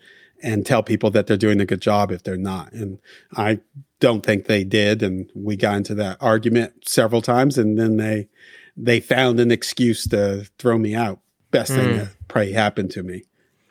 and 0.42 0.64
tell 0.64 0.82
people 0.82 1.10
that 1.10 1.26
they're 1.26 1.36
doing 1.36 1.60
a 1.60 1.66
good 1.66 1.82
job 1.82 2.10
if 2.10 2.22
they're 2.22 2.36
not. 2.36 2.72
And 2.72 2.98
I 3.36 3.60
don't 4.00 4.24
think 4.24 4.46
they 4.46 4.64
did. 4.64 5.02
And 5.02 5.30
we 5.34 5.56
got 5.56 5.76
into 5.76 5.94
that 5.96 6.16
argument 6.20 6.88
several 6.88 7.22
times 7.22 7.58
and 7.58 7.78
then 7.78 7.96
they 7.96 8.28
they 8.76 9.00
found 9.00 9.40
an 9.40 9.50
excuse 9.50 10.06
to 10.08 10.48
throw 10.58 10.78
me 10.78 10.94
out. 10.94 11.20
Best 11.50 11.72
mm. 11.72 11.76
thing 11.76 11.90
hmm. 11.90 11.98
that 11.98 12.28
probably 12.28 12.52
happened 12.52 12.92
to 12.92 13.02
me 13.02 13.24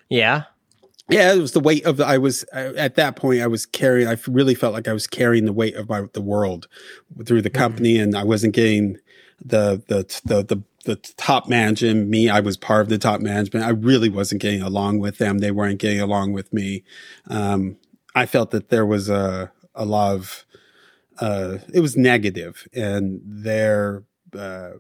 yeah. 0.10 0.43
Yeah, 1.10 1.34
it 1.34 1.39
was 1.39 1.53
the 1.53 1.60
weight 1.60 1.86
of 1.86 1.97
the. 1.97 2.05
I 2.05 2.20
was 2.20 2.43
at 2.53 2.95
that 2.95 3.16
point. 3.16 3.41
I 3.41 3.47
was 3.47 3.66
carrying. 3.66 4.07
I 4.07 4.16
really 4.28 4.53
felt 4.53 4.74
like 4.74 4.88
I 4.88 4.93
was 4.93 5.07
carrying 5.07 5.45
the 5.45 5.53
weight 5.53 5.76
of 5.76 5.89
my 5.89 6.03
the 6.14 6.22
world 6.22 6.68
through 7.26 7.41
the 7.41 7.49
mm-hmm. 7.49 7.57
company, 7.57 7.95
mm-hmm. 7.95 8.03
and 8.03 8.18
I 8.18 8.24
wasn't 8.24 8.53
getting 8.53 8.97
the 9.43 9.82
the 9.88 10.03
the 10.26 10.43
the 10.43 10.64
the 10.86 10.95
top 11.18 11.49
management. 11.49 12.10
Me, 12.10 12.30
I 12.30 12.41
was 12.41 12.57
part 12.57 12.82
of 12.82 12.89
the 12.89 12.99
top 12.99 13.22
management. 13.22 13.66
I 13.66 13.70
really 13.70 14.10
wasn't 14.10 14.41
getting 14.41 14.62
along 14.62 14.99
with 14.99 15.18
them. 15.18 15.39
They 15.39 15.49
weren't 15.49 15.80
getting 15.80 15.99
along 15.99 16.34
with 16.34 16.53
me. 16.53 16.84
Um, 17.28 17.78
I 18.14 18.28
felt 18.28 18.51
that 18.51 18.70
there 18.70 18.86
was 18.86 19.10
a 19.10 19.51
a 19.74 19.86
lot 19.86 20.14
of. 20.14 20.45
Uh, 21.20 21.57
it 21.74 21.80
was 21.82 21.97
negative, 21.97 22.68
and 22.72 23.20
their 23.26 24.03
uh, 24.38 24.74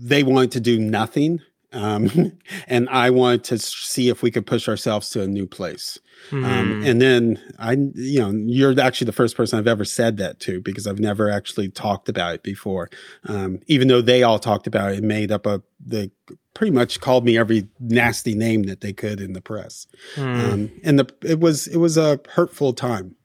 they 0.00 0.22
wanted 0.22 0.52
to 0.52 0.60
do 0.60 0.78
nothing 0.78 1.40
Um, 1.72 2.32
and 2.66 2.88
I 2.88 3.10
wanted 3.10 3.44
to 3.44 3.58
see 3.58 4.08
if 4.08 4.22
we 4.22 4.30
could 4.30 4.46
push 4.46 4.68
ourselves 4.68 5.10
to 5.10 5.22
a 5.22 5.26
new 5.26 5.46
place. 5.46 5.98
Mm. 6.30 6.44
Um, 6.44 6.70
hmm. 6.70 6.86
and 6.86 7.02
then 7.02 7.54
I, 7.58 7.72
you 7.94 8.20
know, 8.20 8.30
you're 8.30 8.78
actually 8.80 9.06
the 9.06 9.12
first 9.12 9.36
person 9.36 9.58
I've 9.58 9.66
ever 9.66 9.84
said 9.84 10.18
that 10.18 10.38
to 10.40 10.60
because 10.60 10.86
I've 10.86 11.00
never 11.00 11.28
actually 11.28 11.68
talked 11.68 12.08
about 12.08 12.34
it 12.34 12.42
before. 12.44 12.90
Um, 13.24 13.58
even 13.66 13.88
though 13.88 14.00
they 14.00 14.22
all 14.22 14.38
talked 14.38 14.68
about 14.68 14.92
it 14.92 14.98
and 14.98 15.08
made 15.08 15.32
up 15.32 15.46
a, 15.46 15.62
they 15.84 16.12
pretty 16.54 16.70
much 16.70 17.00
called 17.00 17.24
me 17.24 17.36
every 17.36 17.66
nasty 17.80 18.34
name 18.34 18.64
that 18.64 18.82
they 18.82 18.92
could 18.92 19.20
in 19.20 19.32
the 19.32 19.40
press. 19.40 19.88
Mm. 20.14 20.52
Um, 20.52 20.70
and 20.84 20.98
the, 20.98 21.12
it 21.22 21.40
was, 21.40 21.66
it 21.66 21.78
was 21.78 21.96
a 21.96 22.20
hurtful 22.28 22.72
time. 22.72 23.16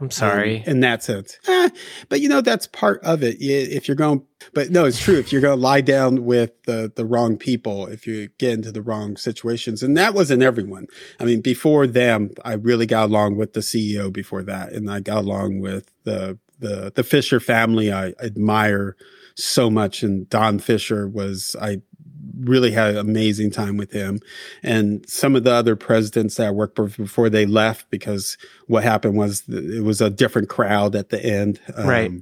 I'm 0.00 0.10
sorry. 0.10 0.58
Um, 0.58 0.64
in 0.66 0.80
that 0.80 1.02
sense. 1.02 1.38
Eh, 1.48 1.70
but 2.08 2.20
you 2.20 2.28
know, 2.28 2.40
that's 2.40 2.66
part 2.66 3.02
of 3.02 3.22
it. 3.22 3.36
If 3.40 3.88
you're 3.88 3.94
going, 3.94 4.22
but 4.52 4.70
no, 4.70 4.84
it's 4.84 5.00
true. 5.00 5.18
If 5.18 5.32
you're 5.32 5.40
going 5.40 5.56
to 5.56 5.62
lie 5.62 5.80
down 5.80 6.24
with 6.24 6.62
the, 6.64 6.92
the 6.94 7.06
wrong 7.06 7.38
people, 7.38 7.86
if 7.86 8.06
you 8.06 8.28
get 8.38 8.52
into 8.52 8.72
the 8.72 8.82
wrong 8.82 9.16
situations, 9.16 9.82
and 9.82 9.96
that 9.96 10.12
wasn't 10.12 10.42
everyone. 10.42 10.86
I 11.18 11.24
mean, 11.24 11.40
before 11.40 11.86
them, 11.86 12.30
I 12.44 12.54
really 12.54 12.86
got 12.86 13.06
along 13.06 13.36
with 13.36 13.54
the 13.54 13.60
CEO 13.60 14.12
before 14.12 14.42
that. 14.42 14.72
And 14.72 14.90
I 14.90 15.00
got 15.00 15.18
along 15.18 15.60
with 15.60 15.90
the, 16.04 16.38
the, 16.58 16.92
the 16.94 17.02
Fisher 17.02 17.40
family. 17.40 17.90
I 17.90 18.12
admire 18.20 18.96
so 19.34 19.70
much. 19.70 20.02
And 20.02 20.28
Don 20.28 20.58
Fisher 20.58 21.08
was, 21.08 21.56
I 21.60 21.80
really 22.38 22.70
had 22.70 22.90
an 22.90 22.98
amazing 22.98 23.50
time 23.50 23.76
with 23.76 23.92
him. 23.92 24.20
And 24.62 25.08
some 25.08 25.36
of 25.36 25.44
the 25.44 25.52
other 25.52 25.76
presidents 25.76 26.36
that 26.36 26.48
I 26.48 26.50
worked 26.50 26.78
with 26.78 26.96
before 26.96 27.30
they 27.30 27.46
left, 27.46 27.90
because 27.90 28.36
what 28.66 28.82
happened 28.82 29.16
was 29.16 29.44
it 29.48 29.82
was 29.82 30.00
a 30.00 30.10
different 30.10 30.48
crowd 30.48 30.94
at 30.94 31.10
the 31.10 31.24
end. 31.24 31.60
Um, 31.74 31.88
right. 31.88 32.12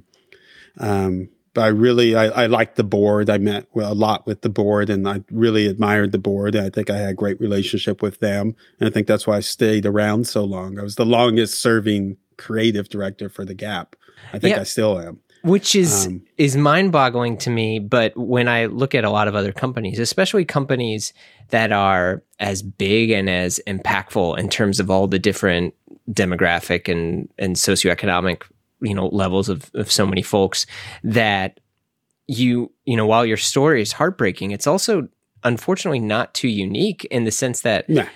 Um, 0.79 1.29
but 1.53 1.61
I 1.61 1.67
really, 1.67 2.15
I, 2.15 2.25
I 2.25 2.45
liked 2.47 2.75
the 2.75 2.83
board. 2.83 3.29
I 3.29 3.37
met 3.37 3.67
a 3.75 3.93
lot 3.93 4.27
with 4.27 4.41
the 4.41 4.49
board 4.49 4.89
and 4.89 5.07
I 5.07 5.23
really 5.31 5.67
admired 5.67 6.11
the 6.11 6.17
board. 6.17 6.53
And 6.53 6.65
I 6.65 6.69
think 6.69 6.89
I 6.89 6.97
had 6.97 7.11
a 7.11 7.13
great 7.13 7.39
relationship 7.39 8.01
with 8.01 8.19
them. 8.19 8.55
And 8.79 8.89
I 8.89 8.91
think 8.91 9.07
that's 9.07 9.25
why 9.25 9.37
I 9.37 9.39
stayed 9.39 9.85
around 9.85 10.27
so 10.27 10.43
long. 10.43 10.77
I 10.77 10.83
was 10.83 10.95
the 10.95 11.05
longest 11.05 11.61
serving 11.61 12.17
creative 12.37 12.89
director 12.89 13.29
for 13.29 13.45
the 13.45 13.53
Gap. 13.53 13.95
I 14.33 14.39
think 14.39 14.55
yeah. 14.55 14.61
I 14.61 14.63
still 14.63 14.99
am 14.99 15.21
which 15.45 15.75
is 15.75 16.07
um, 16.07 16.21
is 16.37 16.57
mind-boggling 16.57 17.37
to 17.37 17.49
me 17.49 17.79
but 17.79 18.15
when 18.17 18.47
i 18.47 18.65
look 18.65 18.95
at 18.95 19.03
a 19.03 19.09
lot 19.09 19.27
of 19.27 19.35
other 19.35 19.51
companies 19.51 19.99
especially 19.99 20.43
companies 20.43 21.13
that 21.49 21.71
are 21.71 22.23
as 22.39 22.61
big 22.61 23.11
and 23.11 23.29
as 23.29 23.59
impactful 23.67 24.37
in 24.37 24.49
terms 24.49 24.79
of 24.79 24.89
all 24.89 25.07
the 25.07 25.19
different 25.19 25.73
demographic 26.11 26.91
and 26.91 27.29
and 27.37 27.55
socioeconomic 27.55 28.43
you 28.81 28.93
know 28.93 29.07
levels 29.07 29.47
of, 29.47 29.71
of 29.73 29.91
so 29.91 30.05
many 30.05 30.21
folks 30.21 30.65
that 31.03 31.59
you 32.27 32.71
you 32.85 32.97
know 32.97 33.05
while 33.05 33.25
your 33.25 33.37
story 33.37 33.81
is 33.81 33.93
heartbreaking 33.93 34.51
it's 34.51 34.67
also 34.67 35.07
unfortunately 35.43 35.99
not 35.99 36.33
too 36.33 36.47
unique 36.47 37.05
in 37.05 37.23
the 37.23 37.31
sense 37.31 37.61
that 37.61 37.85
yeah. 37.87 38.09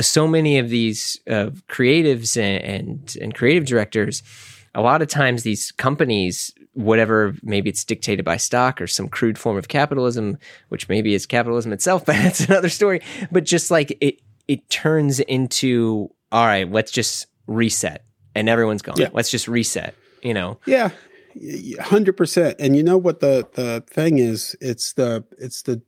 so 0.00 0.26
many 0.26 0.58
of 0.58 0.68
these 0.68 1.20
uh, 1.30 1.50
creatives 1.68 2.36
and, 2.36 2.64
and 2.64 3.16
and 3.20 3.34
creative 3.34 3.64
directors 3.64 4.22
a 4.74 4.80
lot 4.80 5.02
of 5.02 5.08
times 5.08 5.42
these 5.42 5.70
companies 5.72 6.52
whatever 6.74 7.34
maybe 7.42 7.68
it's 7.68 7.84
dictated 7.84 8.24
by 8.24 8.36
stock 8.36 8.80
or 8.80 8.86
some 8.86 9.08
crude 9.08 9.38
form 9.38 9.58
of 9.58 9.68
capitalism 9.68 10.38
which 10.70 10.88
maybe 10.88 11.12
is 11.14 11.26
capitalism 11.26 11.72
itself 11.72 12.04
but 12.06 12.16
that's 12.16 12.40
another 12.40 12.68
story. 12.68 13.00
But 13.30 13.44
just 13.44 13.70
like 13.70 13.96
it 14.00 14.20
it 14.48 14.68
turns 14.70 15.20
into 15.20 16.10
all 16.30 16.46
right 16.46 16.70
let's 16.70 16.90
just 16.90 17.26
reset 17.46 18.04
and 18.34 18.48
everyone's 18.48 18.82
gone. 18.82 18.96
Yeah. 18.98 19.10
let's 19.12 19.30
just 19.30 19.48
reset 19.48 19.94
you 20.22 20.34
know? 20.34 20.58
Yeah. 20.66 20.90
100% 21.36 22.54
and 22.58 22.76
you 22.76 22.82
know 22.82 22.98
what 22.98 23.20
the 23.20 23.48
the 23.54 23.82
thing 23.86 24.18
is? 24.18 24.54
It's 24.60 24.92
the 24.92 25.24
it's 25.38 25.62
the 25.62 25.82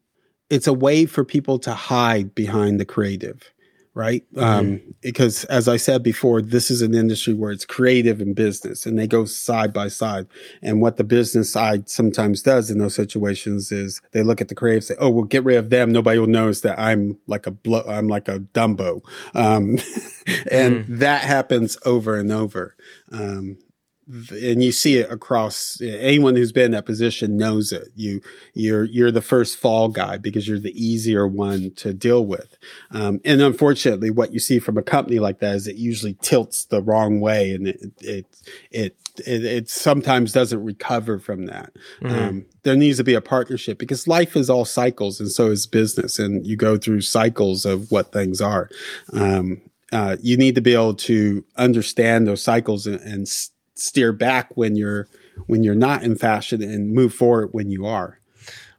it's 0.50 0.66
a 0.66 0.72
way 0.72 1.06
for 1.06 1.24
people 1.24 1.58
to 1.60 1.74
hide 1.74 2.34
behind 2.34 2.80
the 2.80 2.84
creative 2.84 3.52
right? 3.94 4.24
Mm-hmm. 4.34 4.44
Um, 4.44 4.80
because 5.00 5.44
as 5.44 5.68
I 5.68 5.76
said 5.76 6.02
before, 6.02 6.42
this 6.42 6.70
is 6.70 6.82
an 6.82 6.94
industry 6.94 7.32
where 7.32 7.52
it's 7.52 7.64
creative 7.64 8.20
and 8.20 8.34
business 8.34 8.86
and 8.86 8.98
they 8.98 9.06
go 9.06 9.24
side 9.24 9.72
by 9.72 9.88
side. 9.88 10.26
And 10.62 10.80
what 10.80 10.96
the 10.96 11.04
business 11.04 11.52
side 11.52 11.88
sometimes 11.88 12.42
does 12.42 12.70
in 12.70 12.78
those 12.78 12.94
situations 12.94 13.70
is 13.70 14.02
they 14.10 14.24
look 14.24 14.40
at 14.40 14.48
the 14.48 14.54
creative, 14.54 14.84
say, 14.84 14.96
Oh, 14.98 15.10
we'll 15.10 15.24
get 15.24 15.44
rid 15.44 15.58
of 15.58 15.70
them. 15.70 15.92
Nobody 15.92 16.18
will 16.18 16.26
notice 16.26 16.62
that 16.62 16.78
I'm 16.78 17.18
like 17.28 17.46
a 17.46 17.52
blo- 17.52 17.84
I'm 17.86 18.08
like 18.08 18.28
a 18.28 18.40
Dumbo. 18.40 19.02
Um, 19.34 19.78
and 20.50 20.86
mm 20.86 20.94
that 20.94 21.22
happens 21.22 21.76
over 21.84 22.16
and 22.16 22.30
over. 22.30 22.76
Um, 23.10 23.58
and 24.06 24.62
you 24.62 24.72
see 24.72 24.98
it 24.98 25.10
across 25.10 25.80
anyone 25.80 26.36
who's 26.36 26.52
been 26.52 26.66
in 26.66 26.70
that 26.72 26.86
position 26.86 27.36
knows 27.36 27.72
it. 27.72 27.88
You 27.94 28.20
you're 28.52 28.84
you're 28.84 29.10
the 29.10 29.22
first 29.22 29.58
fall 29.58 29.88
guy 29.88 30.18
because 30.18 30.46
you're 30.46 30.58
the 30.58 30.74
easier 30.82 31.26
one 31.26 31.70
to 31.76 31.94
deal 31.94 32.24
with. 32.24 32.56
Um, 32.90 33.20
and 33.24 33.40
unfortunately 33.40 34.10
what 34.10 34.32
you 34.32 34.38
see 34.38 34.58
from 34.58 34.76
a 34.76 34.82
company 34.82 35.18
like 35.18 35.38
that 35.40 35.54
is 35.54 35.66
it 35.66 35.76
usually 35.76 36.16
tilts 36.20 36.66
the 36.66 36.82
wrong 36.82 37.20
way 37.20 37.52
and 37.54 37.68
it 37.68 37.80
it 38.00 38.26
it 38.70 38.96
it, 39.26 39.44
it 39.44 39.70
sometimes 39.70 40.32
doesn't 40.32 40.62
recover 40.62 41.18
from 41.18 41.46
that. 41.46 41.72
Mm-hmm. 42.02 42.14
um, 42.14 42.46
there 42.64 42.76
needs 42.76 42.98
to 42.98 43.04
be 43.04 43.14
a 43.14 43.20
partnership 43.20 43.78
because 43.78 44.08
life 44.08 44.36
is 44.36 44.50
all 44.50 44.64
cycles 44.64 45.20
and 45.20 45.30
so 45.30 45.46
is 45.46 45.66
business 45.66 46.18
and 46.18 46.46
you 46.46 46.56
go 46.56 46.76
through 46.76 47.02
cycles 47.02 47.64
of 47.64 47.90
what 47.90 48.12
things 48.12 48.40
are. 48.40 48.68
Um, 49.12 49.62
uh, 49.92 50.16
you 50.20 50.36
need 50.36 50.56
to 50.56 50.60
be 50.60 50.74
able 50.74 50.94
to 50.94 51.44
understand 51.56 52.26
those 52.26 52.42
cycles 52.42 52.86
and, 52.86 53.00
and 53.02 53.28
steer 53.74 54.12
back 54.12 54.56
when 54.56 54.76
you're 54.76 55.08
when 55.46 55.64
you're 55.64 55.74
not 55.74 56.02
in 56.02 56.16
fashion 56.16 56.62
and 56.62 56.92
move 56.92 57.14
forward 57.14 57.48
when 57.52 57.70
you 57.70 57.86
are. 57.86 58.18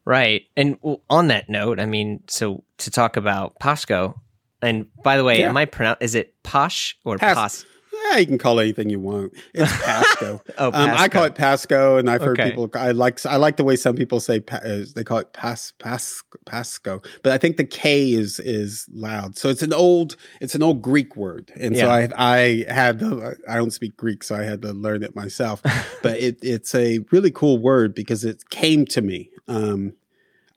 Right. 0.06 0.44
And 0.56 0.78
on 1.10 1.28
that 1.28 1.50
note, 1.50 1.80
I 1.80 1.86
mean, 1.86 2.22
so 2.28 2.64
to 2.78 2.92
talk 2.92 3.18
about 3.18 3.58
Paskho, 3.60 4.16
and 4.62 4.88
by 5.04 5.18
the 5.18 5.24
way, 5.24 5.40
yeah. 5.40 5.50
am 5.50 5.58
I 5.58 5.66
pronounce 5.66 5.98
is 6.02 6.16
it 6.16 6.36
Posh 6.44 6.98
or 7.04 7.18
Pas- 7.18 7.36
Pas? 7.36 7.66
Yeah, 8.06 8.18
you 8.18 8.28
can 8.28 8.38
call 8.38 8.60
anything 8.60 8.90
you 8.90 9.00
want. 9.00 9.34
It's 9.54 9.72
Paskho. 9.84 10.42
oh, 10.58 10.72
Paskho. 10.72 10.76
Um, 10.76 10.90
I 10.92 11.08
call 11.08 11.24
it 11.24 11.36
Paskho, 11.36 12.00
and 12.00 12.10
I've 12.10 12.22
heard 12.22 12.40
okay. 12.40 12.50
people. 12.50 12.70
I 12.74 12.92
like. 12.92 13.26
I 13.26 13.38
like 13.38 13.58
the 13.58 13.64
way 13.64 13.76
some 13.76 13.96
people 13.96 14.20
say. 14.20 14.44
Uh, 14.52 14.86
they 14.96 15.04
call 15.04 15.20
it 15.20 15.34
Pas 15.34 15.74
Pas 15.80 16.24
Paskho, 16.46 17.06
but 17.24 17.32
I 17.32 17.38
think 17.38 17.58
the 17.58 17.66
K 17.66 18.12
is 18.14 18.40
is 18.40 18.88
loud. 18.94 19.38
So 19.38 19.50
it's 19.50 19.62
an 19.62 19.74
old. 19.74 20.16
It's 20.42 20.56
an 20.56 20.64
old 20.64 20.82
Greek 20.82 21.16
word, 21.16 21.52
and 21.60 21.76
yeah. 21.76 21.84
so 21.84 21.90
I 21.90 22.10
I 22.18 22.66
had. 22.68 23.00
The, 23.00 23.38
I 23.48 23.56
don't 23.56 23.72
speak 23.72 23.98
Greek, 23.98 24.24
so 24.24 24.36
I 24.36 24.44
had 24.44 24.62
to 24.62 24.74
learn 24.74 25.04
it 25.04 25.16
myself. 25.16 25.62
but 26.04 26.20
it 26.20 26.40
it's 26.42 26.76
a 26.76 27.00
really 27.12 27.32
cool 27.32 27.58
word 27.58 27.96
because 27.96 28.24
it 28.24 28.50
came 28.50 28.86
to 28.88 29.02
me. 29.02 29.30
Um, 29.48 29.94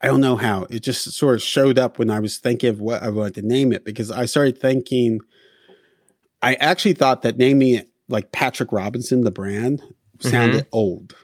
I 0.01 0.07
don't 0.07 0.21
know 0.21 0.37
how. 0.37 0.65
It 0.69 0.81
just 0.81 1.11
sort 1.11 1.35
of 1.35 1.41
showed 1.41 1.77
up 1.77 1.99
when 1.99 2.09
I 2.09 2.19
was 2.19 2.37
thinking 2.37 2.69
of 2.69 2.79
what 2.79 3.03
I 3.03 3.09
wanted 3.09 3.35
to 3.35 3.41
name 3.41 3.73
it 3.73 3.83
because 3.83 4.09
I 4.11 4.25
started 4.25 4.57
thinking 4.57 5.19
I 6.41 6.55
actually 6.55 6.93
thought 6.93 7.21
that 7.23 7.37
naming 7.37 7.75
it 7.75 7.89
like 8.07 8.31
Patrick 8.31 8.71
Robinson, 8.71 9.21
the 9.21 9.31
brand, 9.31 9.81
sounded 10.19 10.65
mm-hmm. 10.65 10.77
old. 10.77 11.15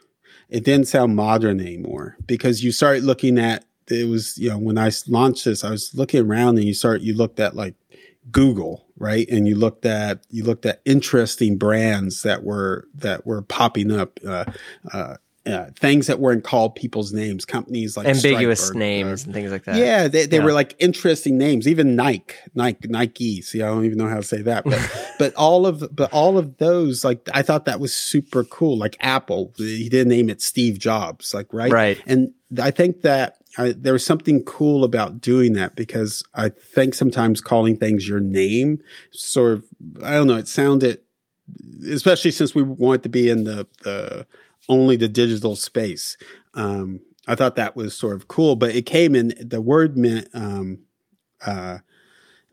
It 0.49 0.63
didn't 0.63 0.87
sound 0.87 1.15
modern 1.15 1.59
anymore 1.59 2.17
because 2.27 2.63
you 2.63 2.71
start 2.71 3.01
looking 3.01 3.39
at 3.39 3.65
it 3.87 4.07
was 4.07 4.37
you 4.37 4.49
know 4.49 4.57
when 4.57 4.77
I 4.77 4.91
launched 5.07 5.45
this, 5.45 5.63
I 5.63 5.71
was 5.71 5.93
looking 5.93 6.25
around 6.25 6.57
and 6.57 6.65
you 6.65 6.73
start 6.73 7.01
you 7.01 7.15
looked 7.15 7.39
at 7.39 7.55
like 7.55 7.75
Google, 8.31 8.85
right? 8.97 9.27
And 9.29 9.47
you 9.47 9.55
looked 9.55 9.85
at 9.85 10.25
you 10.29 10.43
looked 10.43 10.65
at 10.65 10.81
interesting 10.85 11.57
brands 11.57 12.23
that 12.23 12.43
were 12.43 12.87
that 12.95 13.25
were 13.25 13.41
popping 13.41 13.91
up. 13.91 14.19
Uh, 14.25 14.45
uh, 14.91 15.17
uh, 15.45 15.67
things 15.75 16.07
that 16.07 16.19
weren't 16.19 16.43
called 16.43 16.75
people's 16.75 17.13
names, 17.13 17.45
companies 17.45 17.95
like 17.95 18.07
ambiguous 18.07 18.73
names 18.73 19.23
or, 19.23 19.25
and 19.25 19.33
things 19.33 19.51
like 19.51 19.63
that. 19.65 19.75
Yeah, 19.75 20.07
they, 20.07 20.25
they 20.25 20.37
yeah. 20.37 20.43
were 20.43 20.53
like 20.53 20.75
interesting 20.79 21.37
names. 21.37 21.67
Even 21.67 21.95
Nike, 21.95 22.35
Nike, 22.55 22.87
Nike. 22.87 23.41
See, 23.41 23.61
I 23.61 23.67
don't 23.67 23.85
even 23.85 23.97
know 23.97 24.07
how 24.07 24.17
to 24.17 24.23
say 24.23 24.41
that, 24.41 24.63
but 24.63 25.13
but 25.19 25.35
all 25.35 25.67
of 25.67 25.95
but 25.95 26.11
all 26.11 26.37
of 26.37 26.57
those, 26.57 27.05
like 27.05 27.29
I 27.33 27.43
thought 27.43 27.65
that 27.65 27.79
was 27.79 27.95
super 27.95 28.43
cool. 28.43 28.77
Like 28.77 28.97
Apple, 28.99 29.53
he 29.57 29.87
didn't 29.87 30.09
name 30.09 30.29
it 30.29 30.41
Steve 30.41 30.79
Jobs, 30.79 31.33
like 31.33 31.53
right, 31.53 31.71
right. 31.71 32.01
And 32.07 32.33
I 32.59 32.71
think 32.71 33.01
that 33.01 33.37
I, 33.57 33.73
there 33.77 33.93
was 33.93 34.05
something 34.05 34.43
cool 34.43 34.83
about 34.83 35.21
doing 35.21 35.53
that 35.53 35.75
because 35.75 36.23
I 36.33 36.49
think 36.49 36.93
sometimes 36.93 37.39
calling 37.39 37.77
things 37.77 38.07
your 38.07 38.19
name, 38.19 38.79
sort 39.11 39.53
of, 39.53 39.65
I 40.03 40.11
don't 40.11 40.27
know, 40.27 40.37
it 40.37 40.47
sounded, 40.47 40.99
especially 41.87 42.31
since 42.31 42.55
we 42.55 42.63
wanted 42.63 43.03
to 43.03 43.09
be 43.09 43.29
in 43.29 43.43
the 43.43 43.67
the 43.83 44.25
only 44.69 44.95
the 44.95 45.07
digital 45.07 45.55
space. 45.55 46.17
Um, 46.53 47.01
I 47.27 47.35
thought 47.35 47.55
that 47.55 47.75
was 47.75 47.97
sort 47.97 48.15
of 48.15 48.27
cool, 48.27 48.55
but 48.55 48.75
it 48.75 48.85
came 48.85 49.15
in 49.15 49.33
the 49.39 49.61
word 49.61 49.97
meant 49.97 50.27
um, 50.33 50.79
uh, 51.45 51.79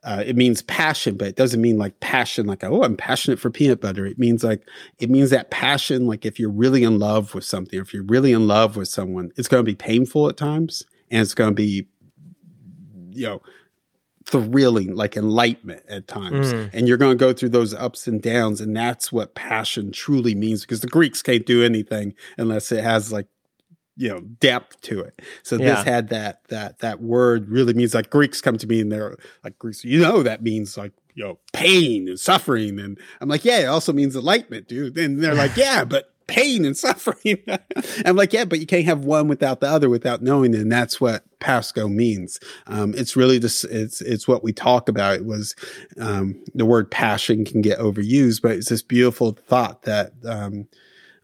uh, 0.04 0.24
it 0.26 0.34
means 0.34 0.62
passion, 0.62 1.16
but 1.16 1.28
it 1.28 1.36
doesn't 1.36 1.60
mean 1.60 1.78
like 1.78 2.00
passion, 2.00 2.46
like 2.46 2.64
oh, 2.64 2.82
I'm 2.82 2.96
passionate 2.96 3.38
for 3.38 3.50
peanut 3.50 3.80
butter. 3.80 4.04
It 4.04 4.18
means 4.18 4.42
like 4.42 4.66
it 4.98 5.10
means 5.10 5.30
that 5.30 5.50
passion, 5.50 6.06
like 6.06 6.26
if 6.26 6.40
you're 6.40 6.50
really 6.50 6.82
in 6.82 6.98
love 6.98 7.34
with 7.34 7.44
something, 7.44 7.78
if 7.78 7.94
you're 7.94 8.02
really 8.02 8.32
in 8.32 8.48
love 8.48 8.76
with 8.76 8.88
someone, 8.88 9.30
it's 9.36 9.48
going 9.48 9.64
to 9.64 9.70
be 9.70 9.76
painful 9.76 10.28
at 10.28 10.36
times, 10.36 10.84
and 11.10 11.20
it's 11.20 11.34
going 11.34 11.50
to 11.50 11.54
be, 11.54 11.86
you 13.10 13.26
know, 13.26 13.42
thrilling, 14.24 14.94
like 14.94 15.16
enlightenment 15.16 15.82
at 15.88 16.06
times. 16.08 16.52
Mm. 16.52 16.70
And 16.72 16.88
you're 16.88 16.96
going 16.96 17.16
to 17.16 17.20
go 17.20 17.32
through 17.32 17.50
those 17.50 17.74
ups 17.74 18.06
and 18.06 18.22
downs. 18.22 18.60
And 18.60 18.76
that's 18.76 19.10
what 19.12 19.34
passion 19.34 19.92
truly 19.92 20.34
means 20.34 20.62
because 20.62 20.80
the 20.80 20.86
Greeks 20.88 21.22
can't 21.22 21.44
do 21.46 21.62
anything 21.64 22.14
unless 22.38 22.72
it 22.72 22.82
has 22.84 23.12
like 23.12 23.26
you 23.94 24.08
know 24.08 24.20
depth 24.40 24.80
to 24.80 25.00
it 25.00 25.20
so 25.42 25.56
Yeah. 25.56 25.74
this 25.74 25.84
had 25.84 26.08
that 26.08 26.40
that 26.48 26.78
that 26.78 27.02
word 27.02 27.50
really 27.50 27.74
means 27.74 27.92
like 27.92 28.08
greeks 28.08 28.40
come 28.40 28.56
to 28.56 28.66
me 28.66 28.80
and 28.80 28.90
they're 28.90 29.16
like 29.44 29.58
greeks 29.58 29.84
you 29.84 30.00
know 30.00 30.22
that 30.22 30.42
means 30.42 30.78
like 30.78 30.92
you 31.14 31.22
know 31.22 31.38
pain 31.52 32.08
and 32.08 32.18
suffering 32.18 32.80
and 32.80 32.98
i'm 33.20 33.28
like 33.28 33.44
yeah 33.44 33.58
it 33.58 33.66
also 33.66 33.92
means 33.92 34.16
enlightenment 34.16 34.66
dude 34.66 34.96
and 34.96 35.22
they're 35.22 35.34
like 35.34 35.54
yeah 35.58 35.84
but 35.84 36.11
pain 36.26 36.64
and 36.64 36.76
suffering. 36.76 37.38
I'm 38.04 38.16
like 38.16 38.32
yeah 38.32 38.44
but 38.44 38.60
you 38.60 38.66
can't 38.66 38.84
have 38.84 39.04
one 39.04 39.28
without 39.28 39.60
the 39.60 39.68
other 39.68 39.88
without 39.88 40.22
knowing 40.22 40.54
and 40.54 40.70
that's 40.70 41.00
what 41.00 41.24
Paskho 41.40 41.92
means. 41.92 42.38
Um, 42.66 42.94
it's 42.96 43.16
really 43.16 43.38
just 43.38 43.64
it's 43.64 44.00
it's 44.00 44.28
what 44.28 44.44
we 44.44 44.52
talk 44.52 44.88
about. 44.88 45.16
It 45.16 45.24
was 45.24 45.56
um, 45.98 46.40
the 46.54 46.66
word 46.66 46.90
passion 46.90 47.44
can 47.44 47.62
get 47.62 47.78
overused 47.78 48.42
but 48.42 48.52
it's 48.52 48.68
this 48.68 48.82
beautiful 48.82 49.32
thought 49.32 49.82
that 49.82 50.12
um, 50.26 50.68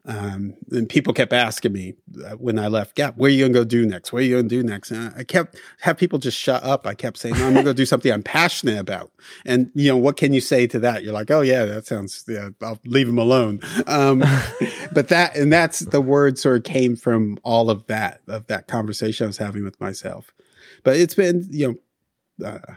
um, 0.06 0.54
and 0.70 0.88
people 0.88 1.12
kept 1.12 1.32
asking 1.32 1.72
me 1.72 1.94
uh, 2.24 2.30
when 2.36 2.58
I 2.58 2.68
left 2.68 2.94
Gap, 2.94 3.16
"Where 3.16 3.28
are 3.28 3.32
you 3.32 3.44
gonna 3.44 3.52
go 3.52 3.64
do 3.64 3.84
next? 3.84 4.12
What 4.12 4.22
are 4.22 4.24
you 4.24 4.36
gonna 4.36 4.48
do 4.48 4.62
next?" 4.62 4.90
And 4.90 5.12
I 5.16 5.24
kept 5.24 5.56
have 5.80 5.98
people 5.98 6.18
just 6.18 6.38
shut 6.38 6.62
up. 6.64 6.86
I 6.86 6.94
kept 6.94 7.18
saying, 7.18 7.36
no, 7.36 7.46
"I'm 7.46 7.52
gonna 7.52 7.64
go 7.64 7.72
do 7.72 7.84
something 7.86 8.10
I'm 8.10 8.22
passionate 8.22 8.78
about." 8.78 9.10
And 9.44 9.70
you 9.74 9.88
know, 9.88 9.96
what 9.96 10.16
can 10.16 10.32
you 10.32 10.40
say 10.40 10.66
to 10.68 10.78
that? 10.80 11.04
You're 11.04 11.12
like, 11.12 11.30
"Oh 11.30 11.42
yeah, 11.42 11.64
that 11.66 11.86
sounds. 11.86 12.24
Yeah, 12.26 12.50
I'll 12.62 12.80
leave 12.86 13.08
him 13.08 13.18
alone." 13.18 13.60
Um, 13.86 14.20
but 14.92 15.08
that 15.08 15.36
and 15.36 15.52
that's 15.52 15.80
the 15.80 16.00
word 16.00 16.38
sort 16.38 16.56
of 16.56 16.62
came 16.64 16.96
from 16.96 17.38
all 17.42 17.68
of 17.68 17.86
that 17.88 18.22
of 18.28 18.46
that 18.46 18.66
conversation 18.66 19.24
I 19.24 19.28
was 19.28 19.38
having 19.38 19.64
with 19.64 19.78
myself. 19.80 20.32
But 20.84 20.96
it's 20.96 21.14
been 21.14 21.46
you 21.50 21.78
know, 22.38 22.48
uh, 22.48 22.74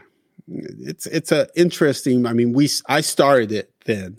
it's 0.48 1.06
it's 1.06 1.32
a 1.32 1.48
interesting. 1.56 2.26
I 2.26 2.34
mean, 2.34 2.52
we 2.52 2.68
I 2.88 3.00
started 3.00 3.52
it 3.52 3.72
then. 3.86 4.18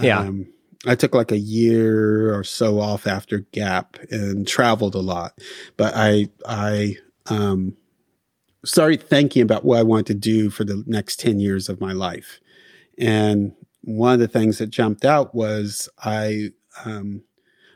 Yeah. 0.00 0.20
Um, 0.20 0.48
I 0.86 0.94
took 0.94 1.14
like 1.14 1.32
a 1.32 1.38
year 1.38 2.36
or 2.36 2.44
so 2.44 2.78
off 2.80 3.06
after 3.06 3.40
Gap 3.52 3.96
and 4.10 4.46
traveled 4.46 4.94
a 4.94 5.00
lot, 5.00 5.38
but 5.76 5.92
I 5.96 6.28
I 6.46 6.96
um, 7.26 7.76
started 8.64 9.02
thinking 9.02 9.42
about 9.42 9.64
what 9.64 9.78
I 9.78 9.82
wanted 9.82 10.06
to 10.06 10.14
do 10.14 10.50
for 10.50 10.64
the 10.64 10.84
next 10.86 11.18
ten 11.18 11.40
years 11.40 11.68
of 11.68 11.80
my 11.80 11.92
life, 11.92 12.40
and 12.96 13.52
one 13.82 14.14
of 14.14 14.20
the 14.20 14.28
things 14.28 14.58
that 14.58 14.70
jumped 14.70 15.04
out 15.04 15.34
was 15.34 15.88
I 15.98 16.50
um, 16.84 17.22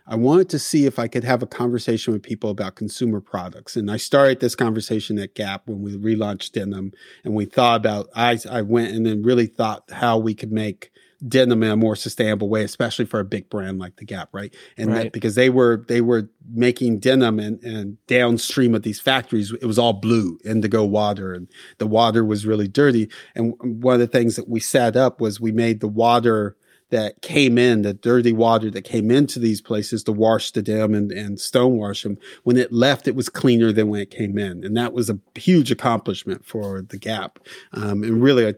I 0.07 0.14
wanted 0.14 0.48
to 0.50 0.61
see 0.61 0.86
if 0.86 1.00
I 1.00 1.09
could 1.09 1.24
have 1.24 1.42
a 1.42 1.46
conversation 1.46 2.12
with 2.12 2.22
people 2.22 2.50
about 2.50 2.76
consumer 2.76 3.20
products, 3.20 3.74
and 3.74 3.90
I 3.90 3.96
started 3.96 4.38
this 4.38 4.55
conversation 4.55 5.18
at 5.18 5.34
Gap 5.34 5.62
when 5.66 5.82
we 5.82 5.96
relaunched 5.96 6.53
denim, 6.53 6.92
and 7.24 7.34
we 7.34 7.46
thought 7.46 7.78
about 7.78 8.11
I 8.14 8.38
I 8.48 8.62
went 8.62 8.94
and 8.94 9.05
then 9.05 9.24
really 9.24 9.46
thought 9.46 9.90
how 9.90 10.18
we 10.18 10.34
could 10.34 10.53
make 10.53 10.91
denim 11.29 11.62
in 11.62 11.70
a 11.70 11.77
more 11.77 11.97
sustainable 11.97 12.49
way, 12.49 12.64
especially 12.64 13.05
for 13.05 13.20
a 13.20 13.25
big 13.25 13.49
brand 13.49 13.79
like 13.79 13.97
the 13.97 14.05
Gap, 14.05 14.29
right? 14.33 14.55
And 14.77 14.91
Right. 14.91 15.05
that 15.05 15.12
because 15.12 15.35
they 15.35 15.51
were 15.51 15.85
they 15.89 16.01
were 16.01 16.29
making 16.53 16.99
denim 16.99 17.39
and, 17.39 17.62
and 17.62 17.97
downstream 18.07 18.75
of 18.75 18.83
these 18.83 19.01
factories, 19.01 19.53
it 19.53 19.66
was 19.66 19.79
all 19.79 19.93
blue, 19.93 20.39
indigo 20.45 20.85
water, 20.85 21.33
and 21.33 21.49
the 21.79 21.87
water 21.87 22.25
was 22.25 22.47
really 22.47 22.68
dirty. 22.68 23.09
And 23.35 23.55
one 23.61 23.95
of 23.95 24.01
the 24.01 24.07
things 24.07 24.37
that 24.37 24.49
we 24.49 24.61
set 24.61 24.97
up 24.97 25.20
was 25.20 25.41
we 25.41 25.53
made 25.53 25.81
the 25.81 25.89
water 25.89 26.57
that 26.93 27.22
came 27.22 27.57
in, 27.59 27.82
the 27.82 27.95
dirty 27.95 28.32
water 28.32 28.70
that 28.70 28.82
came 28.82 29.11
into 29.11 29.38
these 29.38 29.61
places 29.62 30.05
to 30.05 30.12
wash 30.12 30.51
the 30.51 30.62
dam 30.62 30.95
and, 30.95 31.11
and 31.11 31.40
stone 31.40 31.78
wash 31.78 32.03
them. 32.03 32.18
When 32.45 32.59
it 32.59 32.70
left, 32.70 33.09
it 33.09 33.16
was 33.16 33.30
cleaner 33.30 33.72
than 33.72 33.88
when 33.88 34.01
it 34.03 34.11
came 34.11 34.38
in. 34.38 34.62
And 34.62 34.76
that 34.76 34.93
was 34.93 35.09
a 35.09 35.18
huge 35.34 35.70
accomplishment 35.70 36.45
for 36.45 36.82
the 36.82 36.99
Gap. 36.99 37.38
Um, 37.72 38.03
and 38.03 38.22
really, 38.22 38.45
a, 38.45 38.55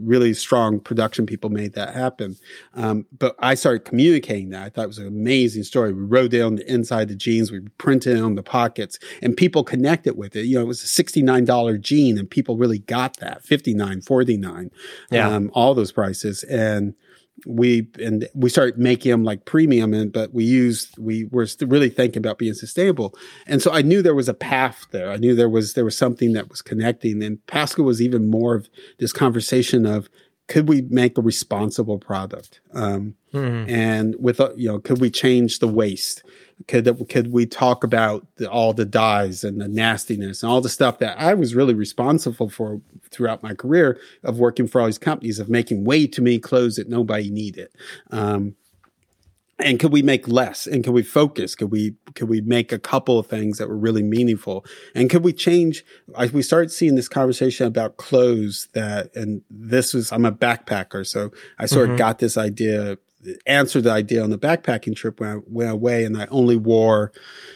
really 0.00 0.32
strong 0.32 0.80
production 0.80 1.26
people 1.26 1.50
made 1.50 1.74
that 1.74 1.94
happen. 1.94 2.36
Um, 2.74 3.04
but 3.16 3.36
I 3.38 3.54
started 3.54 3.84
communicating 3.84 4.48
that. 4.50 4.64
I 4.64 4.68
thought 4.70 4.84
it 4.84 4.88
was 4.88 4.98
an 4.98 5.06
amazing 5.06 5.64
story. 5.64 5.92
We 5.92 6.02
wrote 6.02 6.32
it 6.32 6.40
on 6.40 6.56
the 6.56 6.72
inside 6.72 7.02
of 7.02 7.08
the 7.08 7.14
jeans, 7.16 7.52
we 7.52 7.60
printed 7.78 8.16
it 8.16 8.22
on 8.22 8.34
the 8.34 8.42
pockets, 8.42 8.98
and 9.22 9.36
people 9.36 9.62
connected 9.64 10.16
with 10.16 10.34
it. 10.34 10.46
You 10.46 10.56
know, 10.56 10.62
it 10.62 10.66
was 10.66 10.82
a 10.82 11.02
$69 11.02 11.80
jean, 11.80 12.18
and 12.18 12.28
people 12.30 12.56
really 12.56 12.78
got 12.78 13.18
that 13.18 13.44
59 13.44 14.00
49 14.00 14.70
Yeah. 15.10 15.28
um, 15.28 15.50
all 15.52 15.74
those 15.74 15.92
prices. 15.92 16.42
And 16.44 16.94
we 17.44 17.86
and 18.00 18.26
we 18.34 18.48
started 18.48 18.78
making 18.78 19.10
them 19.10 19.22
like 19.24 19.44
premium 19.44 19.92
and 19.92 20.10
but 20.12 20.32
we 20.32 20.42
used 20.44 20.96
we 20.98 21.24
were 21.26 21.46
st- 21.46 21.70
really 21.70 21.90
thinking 21.90 22.18
about 22.18 22.38
being 22.38 22.54
sustainable. 22.54 23.14
And 23.46 23.60
so 23.60 23.72
i 23.72 23.82
knew 23.82 24.00
there 24.00 24.14
was 24.14 24.28
a 24.28 24.34
path 24.34 24.86
there. 24.90 25.10
I 25.10 25.16
knew 25.16 25.34
there 25.34 25.48
was 25.50 25.74
there 25.74 25.84
was 25.84 25.96
something 25.98 26.32
that 26.32 26.48
was 26.48 26.62
connecting 26.62 27.22
and 27.22 27.38
Paskho 27.46 27.84
was 27.84 28.00
even 28.00 28.30
more 28.30 28.54
of 28.54 28.68
this 28.98 29.12
conversation 29.12 29.84
of 29.84 30.08
could 30.48 30.68
we 30.68 30.82
make 30.82 31.18
a 31.18 31.22
responsible 31.22 31.98
product? 31.98 32.60
Um, 32.72 33.14
Mhm. 33.34 33.68
and 33.68 34.14
with 34.18 34.40
uh, 34.40 34.50
you 34.56 34.68
know 34.68 34.78
could 34.78 35.00
we 35.00 35.10
change 35.10 35.58
the 35.58 35.68
waste 35.68 36.22
could 36.68 37.08
could 37.08 37.30
we 37.32 37.46
talk 37.46 37.84
about 37.84 38.26
the, 38.36 38.50
all 38.50 38.72
the 38.72 38.84
dyes 38.86 39.44
and 39.44 39.60
the 39.60 39.68
nastiness 39.68 40.42
and 40.42 40.50
all 40.50 40.60
the 40.60 40.68
stuff 40.68 40.98
that 41.00 41.18
I 41.20 41.34
was 41.34 41.54
really 41.54 41.74
responsible 41.74 42.48
for 42.48 42.80
throughout 43.10 43.42
my 43.42 43.54
career 43.54 44.00
of 44.24 44.38
working 44.38 44.66
for 44.66 44.80
all 44.80 44.86
these 44.86 44.98
companies 44.98 45.38
of 45.38 45.48
making 45.48 45.84
way 45.84 46.06
too 46.06 46.22
many 46.22 46.38
clothes 46.38 46.76
that 46.76 46.88
nobody 46.88 47.30
needed. 47.30 47.68
Um, 48.10 48.56
and 49.58 49.80
could 49.80 49.90
we 49.92 50.02
make 50.02 50.28
less 50.28 50.66
and 50.66 50.84
could 50.84 50.92
we 50.92 51.02
focus 51.02 51.54
could 51.54 51.70
we 51.70 51.94
could 52.14 52.28
we 52.28 52.42
make 52.42 52.72
a 52.72 52.78
couple 52.78 53.18
of 53.18 53.26
things 53.26 53.56
that 53.56 53.68
were 53.70 53.76
really 53.76 54.02
meaningful 54.02 54.66
and 54.94 55.08
could 55.08 55.24
we 55.24 55.32
change 55.32 55.82
I, 56.14 56.26
we 56.26 56.42
started 56.42 56.70
seeing 56.70 56.94
this 56.94 57.08
conversation 57.08 57.66
about 57.66 57.96
clothes 57.96 58.68
that 58.74 59.14
and 59.16 59.40
this 59.48 59.94
was 59.94 60.12
i'm 60.12 60.26
a 60.26 60.32
backpacker 60.32 61.06
so 61.06 61.32
i 61.58 61.64
sort 61.64 61.88
Mhm. 61.88 61.92
of 61.92 61.98
got 61.98 62.18
this 62.18 62.36
idea 62.36 62.98
answered 63.46 63.84
the 63.84 63.90
idea 63.90 64.22
on 64.22 64.30
the 64.30 64.38
backpacking 64.38 64.94
trip 64.94 65.20
when 65.20 65.30
i 65.30 65.40
went 65.46 65.70
away 65.70 66.04
and 66.04 66.16
i 66.16 66.26
only 66.26 66.56
wore 66.56 67.12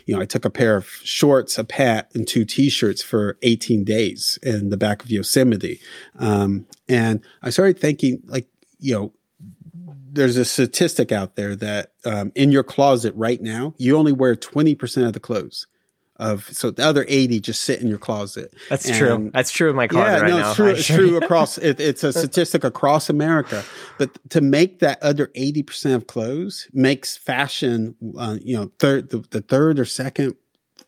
you 0.06 0.14
know 0.14 0.20
i 0.20 0.24
took 0.24 0.44
a 0.44 0.50
pair 0.50 0.76
of 0.76 0.86
shorts 0.86 1.58
a 1.58 1.64
pant 1.64 2.06
and 2.14 2.26
two 2.26 2.44
t-shirts 2.44 3.02
for 3.02 3.38
18 3.42 3.84
days 3.84 4.38
in 4.42 4.70
the 4.70 4.76
back 4.76 5.02
of 5.02 5.10
yosemite 5.10 5.80
um, 6.18 6.66
and 6.88 7.22
i 7.42 7.50
started 7.50 7.78
thinking 7.78 8.22
like 8.26 8.46
you 8.78 8.94
know 8.94 9.12
there's 10.12 10.36
a 10.36 10.44
statistic 10.44 11.12
out 11.12 11.36
there 11.36 11.54
that 11.56 11.92
um, 12.04 12.32
in 12.34 12.50
your 12.50 12.62
closet 12.62 13.14
right 13.16 13.40
now, 13.40 13.74
you 13.78 13.96
only 13.96 14.12
wear 14.12 14.34
20% 14.34 15.06
of 15.06 15.12
the 15.12 15.20
clothes. 15.20 15.66
Of 16.20 16.44
so 16.52 16.70
the 16.70 16.84
other 16.84 17.06
80 17.08 17.40
just 17.40 17.62
sit 17.62 17.80
in 17.80 17.88
your 17.88 17.96
closet. 17.96 18.52
That's 18.68 18.94
true. 18.96 19.30
That's 19.32 19.50
true 19.50 19.70
in 19.70 19.76
my 19.76 19.88
closet 19.88 20.12
yeah, 20.12 20.20
right 20.20 20.30
no, 20.30 20.38
now. 20.38 20.48
it's 20.48 20.56
true. 20.56 20.68
It's 20.68 20.86
true 20.86 21.16
across. 21.22 21.56
It, 21.56 21.80
it's 21.80 22.04
a 22.04 22.12
statistic 22.12 22.62
across 22.62 23.08
America. 23.08 23.64
But 23.96 24.18
to 24.28 24.42
make 24.42 24.80
that 24.80 25.02
other 25.02 25.28
80% 25.28 25.94
of 25.94 26.06
clothes 26.06 26.68
makes 26.74 27.16
fashion, 27.16 27.96
uh, 28.18 28.36
you 28.42 28.54
know, 28.54 28.70
third, 28.78 29.08
the, 29.08 29.24
the 29.30 29.40
third 29.40 29.80
or 29.80 29.86
second. 29.86 30.36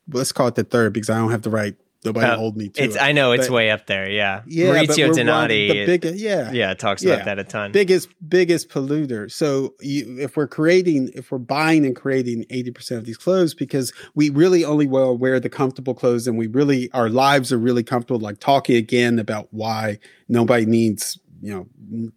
Let's 0.07 0.33
call 0.33 0.49
it 0.49 0.57
the 0.57 0.65
third 0.65 0.93
because 0.93 1.09
I 1.09 1.17
don't 1.17 1.31
have 1.31 1.43
the 1.43 1.51
right. 1.51 1.77
Nobody 2.05 2.27
Uh, 2.27 2.37
hold 2.37 2.57
me 2.57 2.69
to 2.71 2.83
It's 2.83 2.97
it. 2.97 3.01
I 3.03 3.13
know 3.13 3.31
it's 3.31 3.47
But- 3.47 3.55
way 3.55 3.71
up 3.71 3.87
there. 3.87 4.11
Yeah. 4.11 4.43
yeah, 4.49 4.67
Maurizio 4.67 5.15
Donati. 5.15 5.69
the 5.69 5.87
big, 5.99 6.05
yeah, 6.19 6.51
yeah, 6.53 6.75
talks 6.75 7.03
Yeah. 7.05 7.15
about 7.15 7.25
that 7.27 7.39
a 7.39 7.45
ton. 7.45 7.71
biggest 7.71 8.09
biggest 8.29 8.69
polluter. 8.71 9.31
So 9.31 9.75
you, 9.81 10.17
if 10.19 10.37
we're 10.37 10.49
creating, 10.49 11.11
if 11.15 11.31
we're 11.31 11.39
buying 11.39 11.87
and 11.87 11.95
creating 11.95 12.45
eighty 12.51 12.73
percent 12.73 12.99
of 12.99 13.05
these 13.05 13.17
clothes, 13.17 13.55
because 13.55 13.93
we 14.17 14.31
really 14.31 14.65
only 14.65 14.87
will 14.87 15.17
wear 15.17 15.39
the 15.39 15.49
comfortable 15.49 15.95
clothes, 15.95 16.27
and 16.27 16.37
we 16.37 16.49
really 16.49 16.91
our 16.93 17.09
lives 17.09 17.53
are 17.53 17.59
really 17.59 17.85
comfortable. 17.85 18.19
Like 18.21 18.41
talking 18.41 18.75
again 18.77 19.21
about 19.21 19.49
why 19.53 19.99
nobody 20.29 20.67
needs 20.67 21.19
you 21.41 21.53
know 21.55 21.67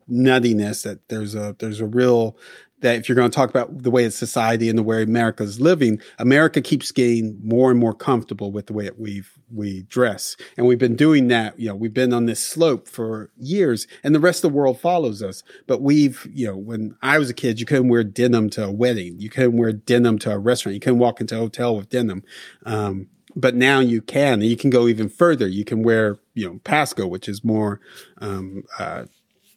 nuttiness. 0.10 0.84
That 0.84 1.08
there's 1.10 1.36
a 1.36 1.56
there's 1.60 1.80
a 1.80 1.86
real 1.86 2.38
that 2.86 2.98
if 2.98 3.10
you're 3.10 3.16
going 3.16 3.32
to 3.32 3.36
talk 3.36 3.50
about 3.50 3.82
the 3.82 3.90
way 3.90 4.04
it's 4.04 4.16
society 4.16 4.70
and 4.70 4.78
the 4.78 4.84
way 4.84 5.02
America's 5.02 5.60
living, 5.60 6.00
America 6.20 6.62
keeps 6.62 6.92
getting 6.92 7.36
more 7.44 7.72
and 7.72 7.80
more 7.80 7.96
comfortable 7.96 8.52
with 8.52 8.68
the 8.68 8.74
way 8.74 8.86
that 8.86 9.00
we've 9.00 9.32
we 9.52 9.82
dress, 9.84 10.38
and 10.56 10.68
we've 10.68 10.78
been 10.80 10.96
doing 10.96 11.28
that. 11.30 11.60
You 11.60 11.70
know, 11.70 11.76
we've 11.76 11.94
been 11.94 12.14
on 12.14 12.28
this 12.28 12.40
slope 12.40 12.88
for 12.88 13.32
years, 13.38 13.88
and 14.04 14.14
the 14.14 14.20
rest 14.20 14.44
of 14.44 14.52
the 14.52 14.56
world 14.58 14.80
follows 14.80 15.24
us. 15.24 15.42
But 15.66 15.82
we've, 15.82 16.28
you 16.32 16.46
know, 16.46 16.58
when 16.58 16.96
I 17.02 17.18
was 17.18 17.30
a 17.30 17.34
kid, 17.34 17.60
you 17.60 17.66
couldn't 17.66 17.90
wear 17.90 18.04
denim 18.04 18.52
to 18.52 18.66
a 18.66 18.72
wedding, 18.72 19.20
you 19.20 19.32
couldn't 19.32 19.58
wear 19.58 19.74
denim 19.74 20.20
to 20.20 20.32
a 20.32 20.38
restaurant, 20.38 20.76
you 20.76 20.80
couldn't 20.80 21.00
walk 21.00 21.22
into 21.22 21.36
a 21.36 21.40
hotel 21.40 21.76
with 21.76 21.90
denim. 21.90 22.24
Um, 22.68 23.08
but 23.36 23.56
now 23.56 23.80
you 23.80 24.02
can, 24.02 24.34
and 24.34 24.46
you 24.46 24.58
can 24.58 24.70
go 24.70 24.88
even 24.88 25.10
further. 25.10 25.48
You 25.48 25.66
can 25.66 25.82
wear, 25.82 26.18
you 26.36 26.48
know, 26.48 26.60
Paskho, 26.64 27.10
which 27.10 27.28
is 27.28 27.44
more 27.44 27.82
um, 28.20 28.64
uh, 28.78 29.06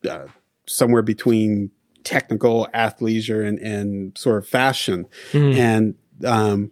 uh, 0.08 0.26
somewhere 0.66 1.02
between 1.02 1.70
technical 2.04 2.68
athleisure 2.74 3.46
and, 3.46 3.58
and 3.58 4.16
sort 4.16 4.38
of 4.38 4.48
fashion. 4.48 5.06
Mhm. 5.32 5.56
And 5.56 5.94
um, 6.24 6.70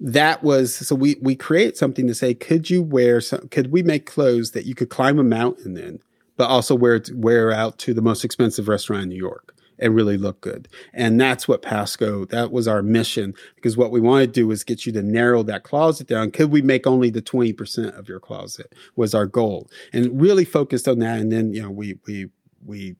that 0.00 0.42
was 0.42 0.74
so 0.74 0.94
we 0.94 1.16
we 1.22 1.34
create 1.34 1.76
something 1.76 2.06
to 2.06 2.14
say, 2.14 2.34
could 2.34 2.68
you 2.68 2.82
wear 2.82 3.20
some? 3.20 3.48
Could 3.48 3.72
we 3.72 3.82
make 3.82 4.06
clothes 4.06 4.50
that 4.52 4.66
you 4.66 4.74
could 4.74 4.90
climb 4.90 5.18
a 5.18 5.24
mountain 5.24 5.76
in, 5.76 6.00
but 6.36 6.48
also 6.48 6.74
wear 6.74 7.00
wear 7.14 7.50
out 7.52 7.78
to 7.78 7.94
the 7.94 8.02
most 8.02 8.24
expensive 8.24 8.68
restaurant 8.68 9.04
in 9.04 9.08
New 9.08 9.16
York? 9.16 9.54
And 9.78 9.94
really 9.94 10.16
look 10.16 10.40
good. 10.40 10.68
And 10.94 11.20
that's 11.20 11.46
what 11.46 11.60
Paskho, 11.60 12.26
that 12.30 12.50
was 12.50 12.66
our 12.66 12.82
mission 12.82 13.34
because 13.56 13.76
what 13.76 13.90
we 13.90 14.00
want 14.00 14.22
to 14.22 14.26
do 14.26 14.50
is 14.50 14.64
get 14.64 14.86
you 14.86 14.92
to 14.92 15.02
narrow 15.02 15.42
that 15.42 15.64
closet 15.64 16.06
down. 16.06 16.30
Could 16.30 16.50
we 16.50 16.62
make 16.62 16.86
only 16.86 17.10
the 17.10 17.20
20% 17.20 17.98
of 17.98 18.08
your 18.08 18.18
closet 18.18 18.74
was 18.96 19.14
our 19.14 19.26
goal 19.26 19.68
and 19.92 20.18
really 20.18 20.46
focused 20.46 20.88
on 20.88 21.00
that. 21.00 21.18
And 21.18 21.30
then, 21.30 21.52
you 21.52 21.60
know, 21.60 21.70
we, 21.70 21.98
we, 22.06 22.30
we 22.64 22.96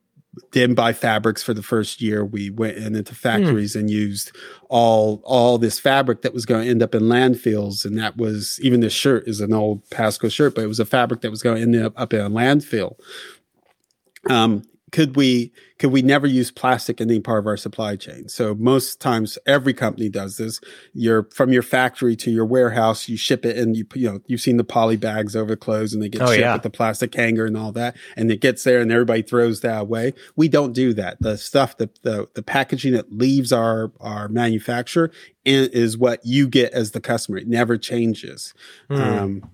didn't 0.50 0.76
buy 0.76 0.92
fabrics 0.92 1.42
for 1.42 1.54
the 1.54 1.62
first 1.62 2.00
year. 2.00 2.24
We 2.24 2.50
went 2.50 2.76
in 2.76 2.94
into 2.94 3.14
factories 3.14 3.74
mm. 3.74 3.80
and 3.80 3.90
used 3.90 4.32
all 4.68 5.20
all 5.24 5.58
this 5.58 5.78
fabric 5.78 6.22
that 6.22 6.34
was 6.34 6.46
going 6.46 6.64
to 6.64 6.70
end 6.70 6.82
up 6.82 6.94
in 6.94 7.04
landfills, 7.04 7.84
and 7.84 7.98
that 7.98 8.16
was 8.16 8.58
even 8.62 8.80
this 8.80 8.92
shirt 8.92 9.26
is 9.26 9.40
an 9.40 9.52
old 9.52 9.84
Paskho 9.90 10.30
shirt, 10.30 10.54
but 10.54 10.64
it 10.64 10.68
was 10.68 10.80
a 10.80 10.86
fabric 10.86 11.20
that 11.22 11.30
was 11.30 11.42
going 11.42 11.56
to 11.56 11.62
end 11.62 11.76
up 11.76 11.94
up 11.96 12.12
in 12.12 12.20
a 12.20 12.30
landfill. 12.30 12.96
Um, 14.28 14.62
could 14.92 15.16
we 15.16 15.52
could 15.78 15.90
we 15.90 16.00
never 16.00 16.26
use 16.26 16.50
plastic 16.50 17.00
in 17.00 17.10
any 17.10 17.20
part 17.20 17.40
of 17.40 17.46
our 17.46 17.56
supply 17.56 17.96
chain? 17.96 18.28
So 18.28 18.54
most 18.54 19.00
times, 19.00 19.36
every 19.44 19.74
company 19.74 20.08
does 20.08 20.36
this. 20.36 20.60
You're 20.94 21.24
from 21.24 21.52
your 21.52 21.62
factory 21.62 22.14
to 22.16 22.30
your 22.30 22.46
warehouse, 22.46 23.08
you 23.08 23.16
ship 23.16 23.44
it, 23.44 23.58
and 23.58 23.76
you 23.76 23.84
you 23.94 24.10
know 24.10 24.20
you've 24.26 24.40
seen 24.40 24.58
the 24.58 24.64
poly 24.64 24.96
bags 24.96 25.34
over 25.34 25.56
clothes, 25.56 25.92
and 25.92 26.02
they 26.02 26.08
get 26.08 26.22
oh, 26.22 26.26
shipped 26.26 26.40
yeah. 26.40 26.52
with 26.52 26.62
the 26.62 26.70
plastic 26.70 27.12
hanger 27.14 27.46
and 27.46 27.56
all 27.56 27.72
that, 27.72 27.96
and 28.16 28.30
it 28.30 28.40
gets 28.40 28.62
there, 28.62 28.80
and 28.80 28.92
everybody 28.92 29.22
throws 29.22 29.60
that 29.62 29.82
away. 29.82 30.14
We 30.36 30.48
don't 30.48 30.72
do 30.72 30.94
that. 30.94 31.20
The 31.20 31.36
stuff, 31.36 31.76
that 31.78 32.02
the, 32.02 32.28
the 32.34 32.42
packaging 32.42 32.92
that 32.92 33.12
leaves 33.12 33.52
our 33.52 33.92
our 34.00 34.28
manufacturer 34.28 35.10
is 35.44 35.96
what 35.96 36.20
you 36.24 36.48
get 36.48 36.72
as 36.72 36.90
the 36.90 37.00
customer. 37.00 37.38
It 37.38 37.46
never 37.46 37.78
changes. 37.78 38.52
Mm. 38.90 38.98
Um, 38.98 39.50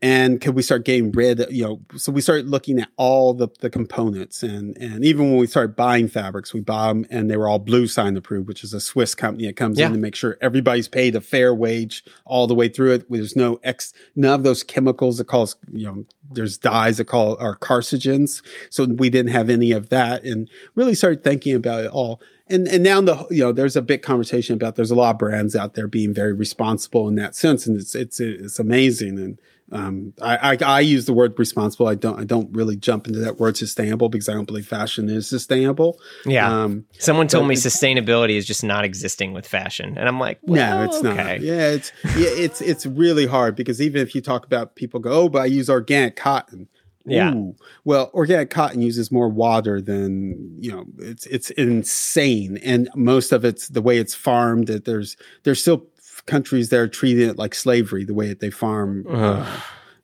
and 0.00 0.40
could 0.40 0.54
we 0.54 0.62
start 0.62 0.84
getting 0.84 1.10
rid 1.10 1.40
of, 1.40 1.52
you 1.52 1.64
know 1.64 1.80
so 1.96 2.12
we 2.12 2.20
started 2.20 2.48
looking 2.48 2.78
at 2.78 2.88
all 2.96 3.34
the, 3.34 3.48
the 3.60 3.70
components. 3.70 4.42
And 4.42 4.76
and 4.78 5.04
even 5.04 5.30
when 5.30 5.38
we 5.38 5.46
started 5.46 5.74
buying 5.76 6.08
fabrics 6.08 6.54
we 6.54 6.60
bought 6.60 6.88
them 6.88 7.06
and 7.10 7.30
they 7.30 7.36
were 7.36 7.48
all 7.48 7.60
bluesign 7.60 8.16
approved 8.16 8.48
which 8.48 8.62
is 8.62 8.72
a 8.72 8.80
swiss 8.80 9.14
company 9.14 9.46
that 9.46 9.56
comes 9.56 9.78
yeah. 9.78 9.86
in 9.86 9.92
to 9.92 9.98
make 9.98 10.14
sure 10.14 10.38
everybody's 10.40 10.88
paid 10.88 11.16
a 11.16 11.20
fair 11.20 11.54
wage 11.54 12.04
all 12.24 12.46
the 12.46 12.54
way 12.54 12.68
through 12.68 12.92
it. 12.92 13.10
There's 13.10 13.36
no 13.36 13.58
ex 13.64 13.92
none 14.14 14.34
of 14.34 14.42
those 14.44 14.62
chemicals 14.62 15.18
that 15.18 15.26
cause 15.26 15.56
you 15.72 15.86
know 15.86 16.04
there's 16.30 16.58
dyes 16.58 16.98
that 16.98 17.06
call 17.06 17.36
are 17.40 17.56
carcinogens. 17.56 18.42
So 18.70 18.84
we 18.84 19.10
didn't 19.10 19.32
have 19.32 19.50
any 19.50 19.72
of 19.72 19.88
that 19.88 20.24
and 20.24 20.48
really 20.74 20.94
started 20.94 21.24
thinking 21.24 21.54
about 21.54 21.84
it 21.84 21.90
all. 21.90 22.20
And 22.48 22.68
and 22.68 22.82
now 22.82 23.00
the 23.00 23.26
you 23.30 23.42
know 23.42 23.52
there's 23.52 23.76
a 23.76 23.82
big 23.82 24.02
conversation 24.02 24.54
about 24.54 24.76
there's 24.76 24.90
a 24.90 24.94
lot 24.94 25.10
of 25.10 25.18
brands 25.18 25.56
out 25.56 25.74
there 25.74 25.88
being 25.88 26.14
very 26.14 26.32
responsible 26.32 27.08
in 27.08 27.16
that 27.16 27.34
sense. 27.34 27.66
And 27.66 27.78
it's 27.78 27.94
it's 27.94 28.20
it's 28.20 28.58
amazing. 28.58 29.18
And 29.18 29.38
um, 29.70 30.14
I, 30.22 30.52
I, 30.52 30.58
I 30.64 30.80
use 30.80 31.04
the 31.04 31.12
word 31.12 31.38
responsible. 31.38 31.88
I 31.88 31.94
don't 31.94 32.18
I 32.18 32.24
don't 32.24 32.50
really 32.54 32.76
jump 32.76 33.06
into 33.06 33.18
that 33.20 33.38
word 33.38 33.56
sustainable 33.56 34.08
because 34.08 34.28
I 34.28 34.32
don't 34.32 34.46
believe 34.46 34.66
fashion 34.66 35.10
is 35.10 35.28
sustainable. 35.28 36.00
Yeah. 36.24 36.50
Um, 36.50 36.86
Someone 36.98 37.28
told 37.28 37.46
me 37.46 37.54
sustainability 37.54 38.36
is 38.36 38.46
just 38.46 38.64
not 38.64 38.84
existing 38.84 39.34
with 39.34 39.46
fashion, 39.46 39.98
and 39.98 40.08
I'm 40.08 40.18
like, 40.18 40.38
well, 40.42 40.78
no, 40.78 40.84
it's 40.84 41.04
okay. 41.04 41.14
not. 41.14 41.40
Yeah, 41.40 41.70
it's 41.70 41.92
yeah, 42.16 42.30
it's 42.30 42.60
it's 42.60 42.86
really 42.86 43.26
hard 43.26 43.56
because 43.56 43.82
even 43.82 44.00
if 44.00 44.14
you 44.14 44.20
talk 44.20 44.46
about 44.46 44.74
people 44.74 45.00
go, 45.00 45.10
oh, 45.10 45.28
but 45.28 45.42
I 45.42 45.46
use 45.46 45.68
organic 45.68 46.16
cotton. 46.16 46.68
Yeah. 47.04 47.34
Ooh. 47.34 47.56
Well, 47.84 48.10
organic 48.12 48.50
cotton 48.50 48.82
uses 48.82 49.10
more 49.10 49.28
water 49.28 49.80
than 49.80 50.56
you 50.60 50.72
know. 50.72 50.84
It's 50.98 51.26
it's 51.26 51.50
insane, 51.50 52.58
and 52.58 52.88
most 52.94 53.32
of 53.32 53.44
it's 53.44 53.68
the 53.68 53.82
way 53.82 53.98
it's 53.98 54.14
farmed. 54.14 54.66
That 54.66 54.84
there's 54.84 55.16
there's 55.44 55.60
still 55.60 55.86
countries 56.28 56.68
that 56.68 56.78
are 56.78 56.88
treating 56.88 57.28
it 57.28 57.38
like 57.38 57.54
slavery, 57.54 58.04
the 58.04 58.14
way 58.14 58.28
that 58.28 58.38
they 58.38 58.50
farm. 58.50 59.04
Uh, 59.10 59.60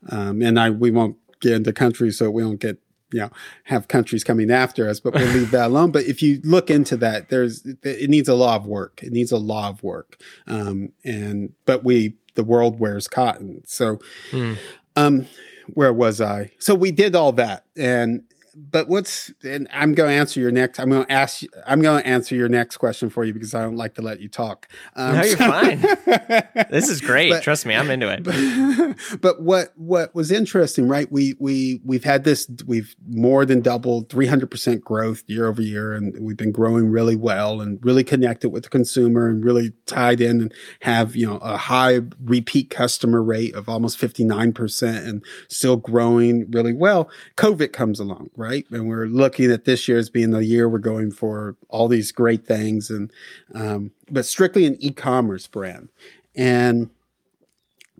um, 0.09 0.43
and 0.43 0.59
I 0.59 0.71
we 0.71 0.91
won't 0.91 1.17
get 1.41 1.53
into 1.53 1.73
countries 1.73 2.19
so 2.19 2.31
we 2.31 2.43
don't 2.43 2.59
get 2.59 2.79
you 3.13 3.21
know 3.21 3.31
have 3.65 3.87
countries 3.87 4.25
coming 4.25 4.51
after 4.51 4.89
us, 4.89 4.99
but 4.99 5.15
we'll 5.15 5.33
leave 5.33 5.53
that 5.53 5.67
alone. 5.67 5.93
But 5.93 6.05
if 6.05 6.21
you 6.23 6.41
look 6.43 6.71
into 6.71 6.97
that, 6.97 7.29
there's 7.29 7.65
it 7.85 8.11
needs 8.11 8.29
a 8.29 8.35
lot 8.35 8.61
of 8.61 8.67
work. 8.67 9.03
It 9.03 9.13
needs 9.13 9.31
a 9.31 9.39
lot 9.39 9.71
of 9.71 9.83
work. 9.85 10.21
Um, 10.49 10.91
and 11.05 11.53
but 11.67 11.85
we 11.85 12.17
the 12.35 12.45
world 12.45 12.81
wears 12.81 13.07
cotton, 13.07 13.63
so. 13.65 14.01
Mm. 14.33 14.59
Um, 14.97 15.27
where 15.73 15.95
was 15.95 16.21
I? 16.21 16.51
So 16.59 16.75
we 16.75 16.93
did 16.93 17.17
all 17.17 17.33
that, 17.33 17.65
and 17.75 18.23
but 18.57 18.89
what's 18.89 19.33
and 19.43 19.69
I'm 19.73 19.95
going 19.95 20.11
to 20.11 20.15
answer 20.15 20.39
your 20.39 20.53
next. 20.53 20.79
I'm 20.79 20.91
going 20.91 21.05
to 21.05 21.13
ask. 21.13 21.43
You, 21.43 21.49
I'm 21.67 21.83
going 21.83 22.03
to 22.03 22.07
answer 22.07 22.35
your 22.35 22.49
next 22.49 22.77
question 22.77 23.11
for 23.11 23.25
you 23.25 23.33
because 23.33 23.55
I 23.55 23.63
don't 23.63 23.77
like 23.77 23.95
to 23.95 24.03
let 24.03 24.21
you 24.21 24.29
talk. 24.29 24.69
Um, 24.95 25.17
no, 25.17 25.23
you're 25.23 25.37
so, 25.37 25.51
fine. 25.51 25.81
this 26.71 26.89
is 26.89 27.01
great. 27.01 27.31
But, 27.31 27.43
Trust 27.43 27.67
me, 27.67 27.75
I'm 27.75 27.91
into 27.91 28.09
it. 28.09 28.23
But, 28.23 29.21
but, 29.21 29.43
what 29.43 29.73
what 29.77 30.15
was 30.15 30.31
interesting, 30.31 30.89
right? 30.89 31.11
We 31.11 31.35
we 31.39 31.81
we've 31.85 32.05
had 32.05 32.25
this. 32.25 32.49
We've 32.67 32.95
more 33.09 33.45
than 33.45 33.61
doubled, 33.61 34.09
300 34.11 34.51
percent 34.51 34.85
growth 34.85 35.25
year 35.27 35.47
over 35.47 35.63
year, 35.63 35.93
and 35.93 36.17
we've 36.21 36.37
been 36.37 36.53
growing 36.53 36.89
really 36.89 37.17
well 37.17 37.61
and 37.61 37.85
really 37.85 38.05
connected 38.05 38.51
with 38.51 38.63
the 38.65 38.69
consumer 38.69 39.29
and 39.29 39.45
really 39.45 39.73
tied 39.87 40.21
in 40.21 40.41
and 40.41 40.55
have 40.81 41.17
you 41.17 41.27
know 41.27 41.39
a 41.39 41.57
high 41.57 42.01
repeat 42.23 42.71
customer 42.71 43.23
rate 43.23 43.55
of 43.55 43.69
almost 43.69 43.99
59 43.99 44.53
percent 44.53 45.07
and 45.07 45.25
still 45.49 45.77
growing 45.77 46.49
really 46.51 46.73
well. 46.73 47.11
COVID 47.37 47.73
comes 47.73 47.99
along. 47.99 48.31
Right? 48.37 48.44
Right? 48.45 48.67
And 48.71 48.89
we're 48.89 49.07
looking 49.07 49.51
at 49.51 49.65
this 49.65 49.89
year 49.89 49.97
as 49.99 50.11
being 50.11 50.31
the 50.31 50.45
year 50.45 50.69
we're 50.69 50.79
going 50.79 51.11
for 51.11 51.57
all 51.69 51.89
these 51.89 52.13
great 52.13 52.47
things, 52.47 52.91
and 52.91 53.11
um, 53.55 53.91
but 54.11 54.27
strictly 54.27 54.67
an 54.67 54.77
e-commerce 54.81 55.47
brand. 55.47 55.89
And 56.37 56.91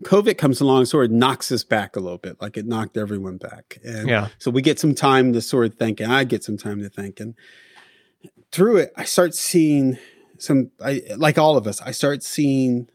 COVID 0.03 0.37
comes 0.37 0.61
along, 0.61 0.85
sort 0.85 1.05
of 1.05 1.11
knocks 1.11 1.51
us 1.51 1.63
back 1.63 1.95
a 1.95 1.99
little 1.99 2.17
bit, 2.17 2.39
like 2.41 2.57
it 2.57 2.65
knocked 2.65 2.97
everyone 2.97 3.37
back. 3.37 3.79
And 3.83 4.07
yeah. 4.07 4.27
so 4.37 4.51
we 4.51 4.61
get 4.61 4.79
some 4.79 4.93
time 4.93 5.33
to 5.33 5.41
sort 5.41 5.65
of 5.65 5.75
think, 5.75 5.99
and 5.99 6.13
I 6.13 6.25
get 6.25 6.43
some 6.43 6.57
time 6.57 6.81
to 6.81 6.89
think. 6.89 7.19
And 7.19 7.33
through 8.51 8.77
it, 8.77 8.93
I 8.95 9.05
start 9.05 9.33
seeing 9.33 9.97
some, 10.37 10.71
I, 10.83 11.01
like 11.17 11.37
all 11.37 11.57
of 11.57 11.65
us, 11.65 11.81
I 11.81 11.91
start 11.91 12.23
seeing 12.23 12.87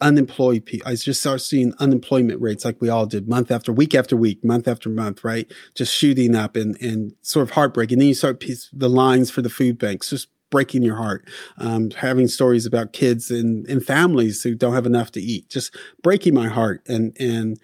unemployed 0.00 0.64
people. 0.64 0.88
I 0.88 0.94
just 0.94 1.20
start 1.20 1.40
seeing 1.40 1.74
unemployment 1.78 2.40
rates 2.40 2.64
like 2.64 2.80
we 2.80 2.88
all 2.88 3.06
did 3.06 3.28
month 3.28 3.50
after 3.50 3.72
week 3.72 3.94
after 3.94 4.16
week, 4.16 4.44
month 4.44 4.68
after 4.68 4.88
month, 4.88 5.24
right? 5.24 5.50
Just 5.74 5.92
shooting 5.92 6.36
up 6.36 6.54
and, 6.54 6.80
and 6.80 7.14
sort 7.22 7.42
of 7.42 7.50
heartbreaking. 7.50 7.98
then 7.98 8.08
you 8.08 8.14
start 8.14 8.40
piece, 8.40 8.68
the 8.72 8.88
lines 8.88 9.30
for 9.30 9.42
the 9.42 9.50
food 9.50 9.78
banks, 9.78 10.10
just 10.10 10.28
breaking 10.50 10.82
your 10.82 10.96
heart. 10.96 11.28
Um, 11.58 11.90
having 11.90 12.28
stories 12.28 12.66
about 12.66 12.92
kids 12.92 13.30
and, 13.30 13.66
and 13.68 13.84
families 13.84 14.42
who 14.42 14.54
don't 14.54 14.74
have 14.74 14.86
enough 14.86 15.10
to 15.12 15.20
eat, 15.20 15.48
just 15.48 15.76
breaking 16.02 16.34
my 16.34 16.48
heart. 16.48 16.82
And, 16.86 17.16
and 17.18 17.58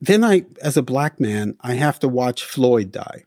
then 0.00 0.24
I, 0.24 0.44
as 0.60 0.76
a 0.76 0.82
black 0.82 1.20
man, 1.20 1.56
I 1.60 1.74
have 1.74 2.00
to 2.00 2.08
watch 2.08 2.44
Floyd 2.44 2.90
die, 2.90 3.24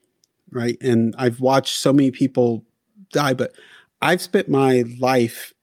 right? 0.51 0.77
And 0.81 1.15
I've 1.17 1.39
watched 1.39 1.77
so 1.77 1.93
many 1.93 2.11
people 2.11 2.65
die, 3.13 3.33
but 3.33 3.53
I've 4.01 4.21
spent 4.21 4.49
my 4.49 4.83
life 4.99 5.53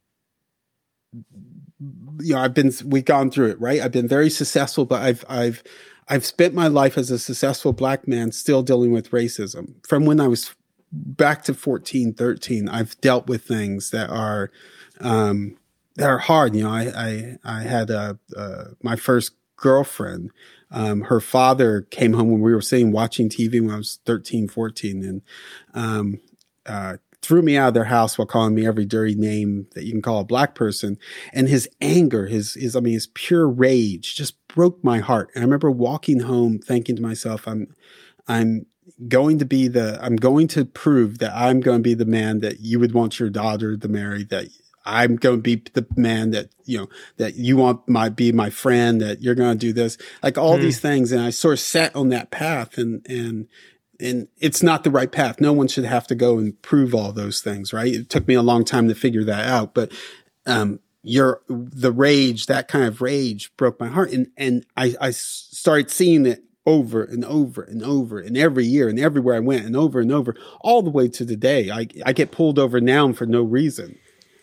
you 2.20 2.34
know, 2.34 2.40
I've 2.40 2.54
been 2.54 2.72
we've 2.84 3.04
gone 3.04 3.30
through 3.30 3.50
it, 3.50 3.60
right? 3.60 3.80
I've 3.80 3.92
been 3.92 4.08
very 4.08 4.30
successful, 4.30 4.84
but 4.84 5.02
I've 5.02 5.24
I've 5.28 5.62
I've 6.08 6.26
spent 6.26 6.54
my 6.54 6.66
life 6.66 6.98
as 6.98 7.10
a 7.10 7.18
successful 7.18 7.72
black 7.72 8.08
man 8.08 8.32
still 8.32 8.62
dealing 8.62 8.92
with 8.92 9.10
racism. 9.10 9.74
From 9.86 10.04
when 10.04 10.20
I 10.20 10.28
was 10.28 10.54
back 10.92 11.42
to 11.44 11.54
14, 11.54 12.12
13, 12.12 12.68
I've 12.68 13.00
dealt 13.00 13.26
with 13.26 13.44
things 13.44 13.90
that 13.90 14.10
are 14.10 14.50
um 15.00 15.56
that 15.96 16.08
are 16.08 16.18
hard. 16.18 16.54
You 16.54 16.64
know, 16.64 16.70
I 16.70 16.92
I 16.96 17.36
I 17.44 17.62
had 17.62 17.90
a 17.90 18.18
uh, 18.36 18.64
my 18.82 18.96
first 18.96 19.32
girlfriend. 19.56 20.30
Um, 20.70 21.02
her 21.02 21.20
father 21.20 21.82
came 21.82 22.14
home 22.14 22.30
when 22.30 22.40
we 22.40 22.54
were 22.54 22.62
sitting 22.62 22.92
watching 22.92 23.28
TV 23.28 23.60
when 23.60 23.70
I 23.70 23.76
was 23.76 23.98
13, 24.06 24.48
14, 24.48 25.04
and 25.04 25.22
um, 25.74 26.20
uh, 26.64 26.96
threw 27.22 27.40
me 27.40 27.56
out 27.56 27.68
of 27.68 27.74
their 27.74 27.84
house 27.84 28.18
while 28.18 28.26
calling 28.26 28.54
me 28.54 28.66
every 28.66 28.84
dirty 28.84 29.14
name 29.14 29.68
that 29.74 29.84
you 29.84 29.92
can 29.92 30.02
call 30.02 30.20
a 30.20 30.24
black 30.24 30.54
person. 30.54 30.98
And 31.32 31.48
his 31.48 31.68
anger, 31.80 32.26
his, 32.26 32.54
his, 32.54 32.74
I 32.74 32.80
mean, 32.80 32.94
his 32.94 33.06
pure 33.06 33.48
rage 33.48 34.16
just 34.16 34.46
broke 34.48 34.82
my 34.82 34.98
heart. 34.98 35.30
And 35.34 35.42
I 35.42 35.46
remember 35.46 35.70
walking 35.70 36.20
home 36.20 36.58
thinking 36.58 36.96
to 36.96 37.02
myself, 37.02 37.46
I'm, 37.46 37.74
I'm 38.26 38.66
going 39.08 39.38
to 39.38 39.44
be 39.44 39.68
the, 39.68 39.98
I'm 40.02 40.16
going 40.16 40.48
to 40.48 40.64
prove 40.64 41.18
that 41.18 41.32
I'm 41.34 41.60
going 41.60 41.78
to 41.78 41.82
be 41.82 41.94
the 41.94 42.04
man 42.04 42.40
that 42.40 42.60
you 42.60 42.80
would 42.80 42.92
want 42.92 43.20
your 43.20 43.30
daughter 43.30 43.76
to 43.76 43.88
marry, 43.88 44.24
that 44.24 44.48
I'm 44.84 45.14
going 45.14 45.36
to 45.36 45.42
be 45.42 45.62
the 45.72 45.86
man 45.96 46.32
that, 46.32 46.50
you 46.64 46.78
know, 46.78 46.88
that 47.18 47.36
you 47.36 47.56
want 47.56 47.88
my, 47.88 48.08
be 48.08 48.32
my 48.32 48.50
friend, 48.50 49.00
that 49.00 49.22
you're 49.22 49.36
going 49.36 49.56
to 49.56 49.66
do 49.66 49.72
this, 49.72 49.96
like 50.24 50.36
all 50.36 50.58
mm. 50.58 50.62
these 50.62 50.80
things. 50.80 51.12
And 51.12 51.20
I 51.20 51.30
sort 51.30 51.54
of 51.54 51.60
sat 51.60 51.94
on 51.94 52.08
that 52.08 52.32
path 52.32 52.78
and, 52.78 53.06
and, 53.08 53.46
and 54.02 54.28
it's 54.38 54.62
not 54.62 54.84
the 54.84 54.90
right 54.90 55.10
path. 55.10 55.40
No 55.40 55.52
one 55.52 55.68
should 55.68 55.84
have 55.84 56.06
to 56.08 56.14
go 56.14 56.38
and 56.38 56.60
prove 56.62 56.94
all 56.94 57.12
those 57.12 57.40
things, 57.40 57.72
right? 57.72 57.94
It 57.94 58.10
took 58.10 58.26
me 58.26 58.34
a 58.34 58.42
long 58.42 58.64
time 58.64 58.88
to 58.88 58.94
figure 58.94 59.24
that 59.24 59.46
out, 59.48 59.74
but 59.74 59.92
um, 60.46 60.80
your 61.02 61.42
the 61.48 61.92
rage, 61.92 62.46
that 62.46 62.68
kind 62.68 62.84
of 62.84 63.00
rage, 63.00 63.54
broke 63.56 63.78
my 63.80 63.88
heart, 63.88 64.10
and 64.12 64.28
and 64.36 64.66
I 64.76 64.94
I 65.00 65.10
started 65.10 65.90
seeing 65.90 66.26
it 66.26 66.44
over 66.64 67.02
and 67.02 67.24
over 67.24 67.62
and 67.62 67.82
over 67.82 68.20
and 68.20 68.36
every 68.36 68.64
year 68.64 68.88
and 68.88 68.98
everywhere 68.98 69.34
I 69.34 69.40
went 69.40 69.64
and 69.64 69.76
over 69.76 69.98
and 70.00 70.12
over 70.12 70.36
all 70.60 70.82
the 70.82 70.90
way 70.90 71.08
to 71.08 71.26
today. 71.26 71.70
I 71.70 71.86
I 72.04 72.12
get 72.12 72.32
pulled 72.32 72.58
over 72.58 72.80
now 72.80 73.12
for 73.12 73.26
no 73.26 73.42
reason. 73.42 73.98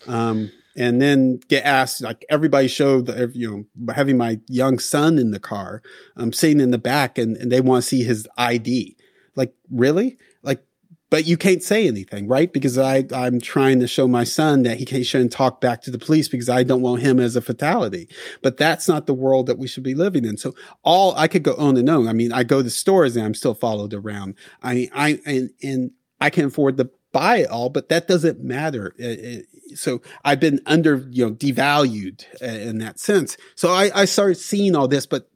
Um, 0.07 0.51
and 0.77 1.01
then 1.01 1.39
get 1.49 1.65
asked 1.65 2.01
like 2.01 2.25
everybody 2.29 2.67
showed 2.67 3.09
you 3.35 3.67
know 3.77 3.93
having 3.93 4.17
my 4.17 4.39
young 4.47 4.79
son 4.79 5.17
in 5.17 5.31
the 5.31 5.39
car 5.39 5.81
i'm 6.15 6.25
um 6.25 6.33
sitting 6.33 6.61
in 6.61 6.71
the 6.71 6.77
back 6.77 7.17
and, 7.17 7.35
and 7.37 7.51
they 7.51 7.59
want 7.59 7.83
to 7.83 7.89
see 7.89 8.03
his 8.03 8.27
id 8.37 8.95
like, 9.35 9.53
really? 9.69 10.17
Like, 10.43 10.63
but 11.09 11.25
you 11.25 11.37
can't 11.37 11.63
say 11.63 11.87
anything, 11.87 12.27
right? 12.27 12.51
Because 12.53 12.77
I, 12.77 13.05
I'm 13.13 13.41
trying 13.41 13.79
to 13.79 13.87
show 13.87 14.07
my 14.07 14.23
son 14.23 14.63
that 14.63 14.77
he 14.77 15.03
shouldn't 15.03 15.31
talk 15.31 15.59
back 15.59 15.81
to 15.83 15.91
the 15.91 15.97
police 15.97 16.27
because 16.27 16.49
I 16.49 16.63
don't 16.63 16.81
want 16.81 17.01
him 17.01 17.19
as 17.19 17.35
a 17.35 17.41
fatality. 17.41 18.07
But 18.43 18.57
that's 18.57 18.87
not 18.87 19.07
the 19.07 19.13
world 19.13 19.47
that 19.47 19.57
we 19.57 19.67
should 19.67 19.83
be 19.83 19.95
living 19.95 20.23
in. 20.23 20.37
So 20.37 20.53
all 20.83 21.15
I 21.15 21.27
could 21.27 21.43
go 21.43 21.55
on 21.55 21.77
and 21.77 21.89
on. 21.89 22.07
I 22.07 22.13
mean, 22.13 22.31
I 22.31 22.43
go 22.43 22.61
to 22.61 22.69
stores 22.69 23.15
and 23.15 23.25
I'm 23.25 23.33
still 23.33 23.55
followed 23.55 23.93
around. 23.93 24.35
I, 24.61 24.73
mean, 24.75 24.89
I, 24.93 25.19
and, 25.25 25.49
and 25.63 25.91
I 26.21 26.29
can 26.29 26.45
afford 26.45 26.77
to 26.77 26.91
buy 27.11 27.37
it 27.37 27.49
all, 27.49 27.69
but 27.69 27.89
that 27.89 28.07
doesn't 28.07 28.43
matter. 28.43 28.93
It, 28.99 29.19
it, 29.19 29.45
so 29.79 30.01
I've 30.23 30.39
been 30.39 30.61
under, 30.67 31.07
you 31.09 31.25
know, 31.25 31.33
devalued 31.33 32.23
uh, 32.41 32.45
in 32.45 32.77
that 32.79 32.99
sense. 32.99 33.35
So 33.55 33.69
I, 33.71 33.89
I 33.95 34.05
started 34.05 34.35
seeing 34.35 34.75
all 34.75 34.87
this, 34.87 35.07
but 35.07 35.27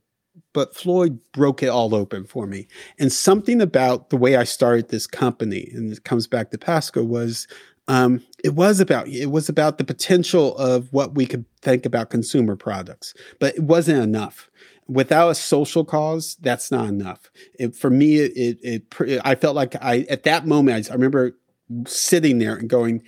but 0.53 0.75
Floyd 0.75 1.19
broke 1.31 1.61
it 1.61 1.67
all 1.67 1.93
open 1.93 2.25
for 2.25 2.45
me. 2.47 2.67
And 2.99 3.11
something 3.11 3.61
about 3.61 4.09
the 4.09 4.17
way 4.17 4.35
I 4.35 4.43
started 4.43 4.89
this 4.89 5.07
company, 5.07 5.69
and 5.73 5.91
it 5.91 6.03
comes 6.03 6.27
back 6.27 6.51
to 6.51 6.57
Paskho, 6.57 7.05
was 7.05 7.47
um, 7.87 8.21
it 8.43 8.53
was 8.53 8.79
about 8.79 9.07
it 9.07 9.31
was 9.31 9.49
about 9.49 9.77
the 9.77 9.83
potential 9.83 10.55
of 10.57 10.91
what 10.93 11.15
we 11.15 11.25
could 11.25 11.45
think 11.61 11.85
about 11.85 12.09
consumer 12.09 12.55
products, 12.55 13.13
but 13.39 13.55
it 13.55 13.63
wasn't 13.63 14.01
enough. 14.01 14.49
Without 14.87 15.29
a 15.29 15.35
social 15.35 15.85
cause, 15.85 16.35
that's 16.41 16.69
not 16.69 16.87
enough. 16.87 17.31
It, 17.57 17.75
for 17.75 17.89
me, 17.89 18.17
it, 18.17 18.59
it, 18.61 18.85
it 18.99 19.21
I 19.23 19.35
felt 19.35 19.55
like 19.55 19.75
I 19.81 20.05
at 20.09 20.23
that 20.23 20.45
moment 20.45 20.89
I, 20.89 20.91
I 20.91 20.95
remember 20.95 21.37
sitting 21.87 22.39
there 22.39 22.55
and 22.55 22.69
going, 22.69 23.03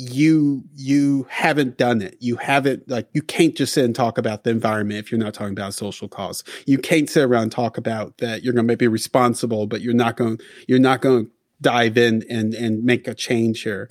you 0.00 0.64
you 0.74 1.26
haven't 1.28 1.76
done 1.76 2.00
it. 2.00 2.16
You 2.20 2.36
haven't 2.36 2.88
like 2.88 3.08
you 3.12 3.20
can't 3.20 3.54
just 3.54 3.74
sit 3.74 3.84
and 3.84 3.94
talk 3.94 4.16
about 4.16 4.44
the 4.44 4.50
environment 4.50 4.98
if 4.98 5.12
you're 5.12 5.20
not 5.20 5.34
talking 5.34 5.52
about 5.52 5.74
social 5.74 6.08
cause. 6.08 6.42
You 6.64 6.78
can't 6.78 7.08
sit 7.08 7.24
around 7.24 7.44
and 7.44 7.52
talk 7.52 7.76
about 7.76 8.16
that 8.18 8.42
you're 8.42 8.54
going 8.54 8.66
to 8.66 8.76
be 8.76 8.88
responsible, 8.88 9.66
but 9.66 9.82
you're 9.82 9.92
not 9.92 10.16
going 10.16 10.38
you're 10.66 10.78
not 10.78 11.02
going 11.02 11.26
to 11.26 11.30
dive 11.60 11.98
in 11.98 12.24
and 12.30 12.54
and 12.54 12.82
make 12.82 13.06
a 13.06 13.14
change 13.14 13.62
here. 13.62 13.90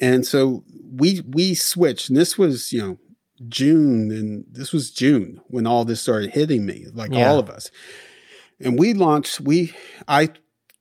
And 0.00 0.26
so 0.26 0.64
we 0.92 1.22
we 1.28 1.54
switched, 1.54 2.08
and 2.08 2.18
this 2.18 2.36
was 2.36 2.72
you 2.72 2.80
know 2.80 2.98
June, 3.48 4.10
and 4.10 4.44
this 4.50 4.72
was 4.72 4.90
June 4.90 5.40
when 5.46 5.64
all 5.64 5.84
this 5.84 6.00
started 6.00 6.30
hitting 6.30 6.66
me, 6.66 6.86
like 6.92 7.12
yeah. 7.12 7.30
all 7.30 7.38
of 7.38 7.48
us. 7.48 7.70
And 8.58 8.78
we 8.78 8.94
launched. 8.94 9.40
We 9.40 9.74
I 10.08 10.30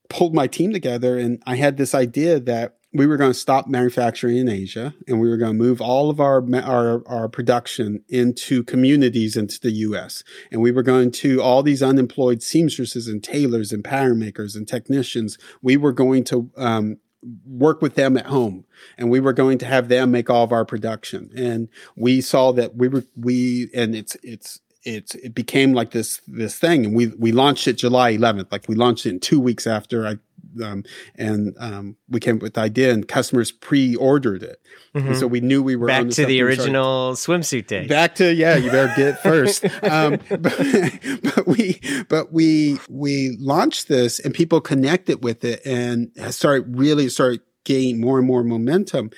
pulled 0.10 0.34
my 0.34 0.48
team 0.48 0.74
together, 0.74 1.20
and 1.20 1.44
I 1.46 1.56
had 1.56 1.78
this 1.78 1.94
idea 1.94 2.40
that 2.40 2.78
we 2.96 3.06
were 3.06 3.18
going 3.18 3.32
to 3.32 3.38
stop 3.38 3.68
manufacturing 3.68 4.38
in 4.38 4.48
Asia 4.48 4.94
and 5.06 5.20
we 5.20 5.28
were 5.28 5.36
going 5.36 5.52
to 5.52 5.64
move 5.64 5.82
all 5.82 6.10
of 6.10 6.22
our, 6.22 6.42
our, 6.64 7.06
our 7.08 7.28
production 7.28 8.02
into 8.08 8.64
communities 8.64 9.36
into 9.36 9.60
the 9.60 9.72
US. 9.72 10.24
And 10.50 10.62
we 10.62 10.72
were 10.72 10.82
going 10.82 11.12
to 11.12 11.42
all 11.42 11.62
these 11.62 11.84
unemployed 11.84 12.42
seamstresses 12.42 13.10
and 13.10 13.22
tailors 13.22 13.74
and 13.74 13.84
pattern 13.84 14.20
makers 14.20 14.56
and 14.56 14.66
technicians. 14.66 15.38
We 15.62 15.76
were 15.76 15.92
going 15.92 16.24
to, 16.26 16.50
um, 16.56 16.98
work 17.44 17.82
with 17.82 17.96
them 17.96 18.16
at 18.18 18.28
home 18.28 18.66
and 19.00 19.10
we 19.10 19.20
were 19.20 19.34
going 19.34 19.58
to 19.58 19.66
have 19.66 19.88
them 19.88 20.12
make 20.12 20.30
all 20.30 20.44
of 20.44 20.52
our 20.52 20.64
production 20.64 21.32
and 21.36 21.68
we 21.96 22.22
saw 22.22 22.52
that 22.52 22.76
we 22.76 22.88
were 22.88 23.04
we 23.16 23.68
and 23.74 23.96
it's 23.96 24.16
it's 24.22 24.60
it's 24.84 25.16
it 25.16 25.34
became 25.34 25.74
like 25.74 25.90
this 25.90 26.22
this 26.28 26.60
thing 26.60 26.86
and 26.86 26.96
we 26.96 27.08
we 27.18 27.32
launched 27.32 27.68
it 27.68 27.74
July 27.80 28.16
11th 28.16 28.52
like 28.52 28.68
we 28.68 28.76
launched 28.76 29.08
it 29.08 29.10
in 29.10 29.20
2 29.20 29.40
weeks 29.40 29.66
after 29.66 30.06
I 30.06 30.18
um, 30.64 30.84
and 31.16 31.56
um, 31.60 31.96
we 32.10 32.20
came 32.20 32.38
up 32.38 32.42
with 32.42 32.54
the 32.54 32.62
idea, 32.62 32.92
and 32.92 33.08
customers 33.08 33.52
pre-ordered 33.52 34.44
it, 34.44 34.60
mm-hmm. 34.96 35.14
so 35.14 35.28
we 35.28 35.42
knew 35.42 35.62
we 35.64 35.76
were 35.76 35.88
back 35.88 36.10
to 36.10 36.26
the 36.26 36.42
original 36.42 37.14
swimsuit 37.14 37.68
day. 37.68 37.88
Back 37.88 38.16
to 38.16 38.34
yeah, 38.34 38.56
you 38.56 38.70
better 38.72 38.94
get 38.96 39.08
it 39.08 39.18
first. 39.20 39.66
um, 39.84 40.20
but, 40.30 41.34
but, 41.36 41.48
we 41.48 41.82
but 42.10 42.32
we 42.32 42.80
we 42.90 43.38
launched 43.40 43.88
this, 43.88 44.20
and 44.20 44.34
people 44.34 44.62
connected 44.62 45.24
with 45.24 45.44
it, 45.44 45.66
and 45.66 46.12
started 46.34 46.78
really 46.78 47.10
started 47.10 47.42
gaining 47.64 48.00
more 48.00 48.18
and 48.18 48.28
more 48.28 48.44
momentum, 48.44 49.12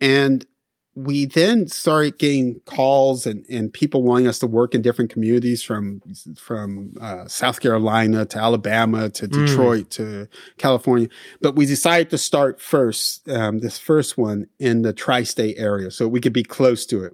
and 0.00 0.46
we 0.94 1.24
then 1.24 1.68
started 1.68 2.18
getting 2.18 2.60
calls 2.60 3.26
and, 3.26 3.46
and 3.48 3.72
people 3.72 4.02
wanting 4.02 4.26
us 4.26 4.40
to 4.40 4.46
work 4.46 4.74
in 4.74 4.82
different 4.82 5.10
communities 5.10 5.62
from 5.62 6.02
from 6.36 6.94
uh, 7.00 7.26
South 7.28 7.60
Carolina 7.60 8.26
to 8.26 8.38
Alabama 8.38 9.08
to 9.10 9.26
hmm. 9.26 9.46
Detroit 9.46 9.86
mm. 9.86 9.90
to 9.90 10.28
California. 10.58 11.08
But 11.40 11.54
we 11.54 11.64
decided 11.64 12.10
to 12.10 12.18
start 12.18 12.60
first, 12.60 13.28
um, 13.28 13.60
this 13.60 13.78
first 13.78 14.18
one 14.18 14.48
in 14.58 14.82
the 14.82 14.92
tri-state 14.92 15.56
area, 15.58 15.90
so 15.90 16.08
we 16.08 16.20
could 16.20 16.32
be 16.32 16.42
close 16.42 16.84
to 16.86 17.04
it. 17.04 17.12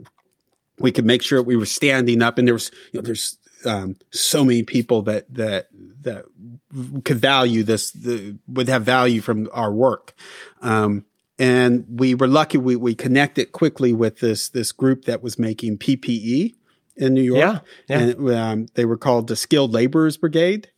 We 0.79 0.91
could 0.91 1.07
make 1.07 1.23
sure 1.23 1.43
we 1.43 1.57
were 1.57 1.67
standing 1.67 2.23
up, 2.23 2.39
and 2.39 2.49
there 2.49 2.55
was 2.55 2.71
you 2.93 3.01
know 3.01 3.05
there's 3.05 3.39
um, 3.67 3.97
so 4.11 4.43
many 4.43 4.63
people 4.63 5.03
that 5.03 5.33
that 5.35 5.69
that 6.01 6.25
could 7.05 7.19
value 7.19 7.63
this 7.63 7.91
the, 7.91 8.39
would 8.49 8.69
have 8.69 8.85
value 8.85 9.21
from 9.21 9.51
our 9.53 9.73
work. 9.73 10.15
Um, 10.63 11.05
and 11.39 11.85
we 11.89 12.15
were 12.15 12.29
lucky 12.29 12.59
we, 12.59 12.77
we 12.77 12.95
connected 12.95 13.53
quickly 13.53 13.93
with 13.93 14.21
this 14.21 14.49
this 14.49 14.73
group 14.73 15.05
that 15.05 15.23
was 15.23 15.39
making 15.39 15.79
PPE 15.79 16.55
in 16.97 17.15
New 17.15 17.23
York. 17.23 17.39
Yeah, 17.39 17.59
yeah. 17.89 17.99
and 17.99 18.31
um, 18.31 18.67
they 18.75 18.85
were 18.85 18.97
called 18.97 19.29
the 19.29 19.37
Skilled 19.37 19.73
Laborers 19.73 20.17
Brigade, 20.17 20.71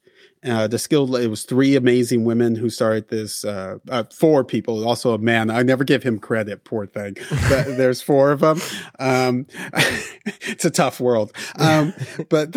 uh, 0.44 0.68
the 0.68 0.78
skilled, 0.78 1.14
it 1.16 1.28
was 1.28 1.42
three 1.44 1.74
amazing 1.74 2.24
women 2.24 2.54
who 2.54 2.70
started 2.70 3.08
this, 3.08 3.44
uh, 3.44 3.78
uh, 3.88 4.04
four 4.12 4.44
people, 4.44 4.86
also 4.86 5.12
a 5.12 5.18
man. 5.18 5.50
I 5.50 5.62
never 5.62 5.84
give 5.84 6.02
him 6.02 6.18
credit, 6.18 6.64
poor 6.64 6.86
thing, 6.86 7.16
but 7.48 7.64
there's 7.76 8.00
four 8.00 8.30
of 8.30 8.40
them. 8.40 8.60
Um, 8.98 9.46
it's 10.42 10.64
a 10.64 10.70
tough 10.70 11.00
world. 11.00 11.32
Um, 11.58 11.92
but, 12.28 12.52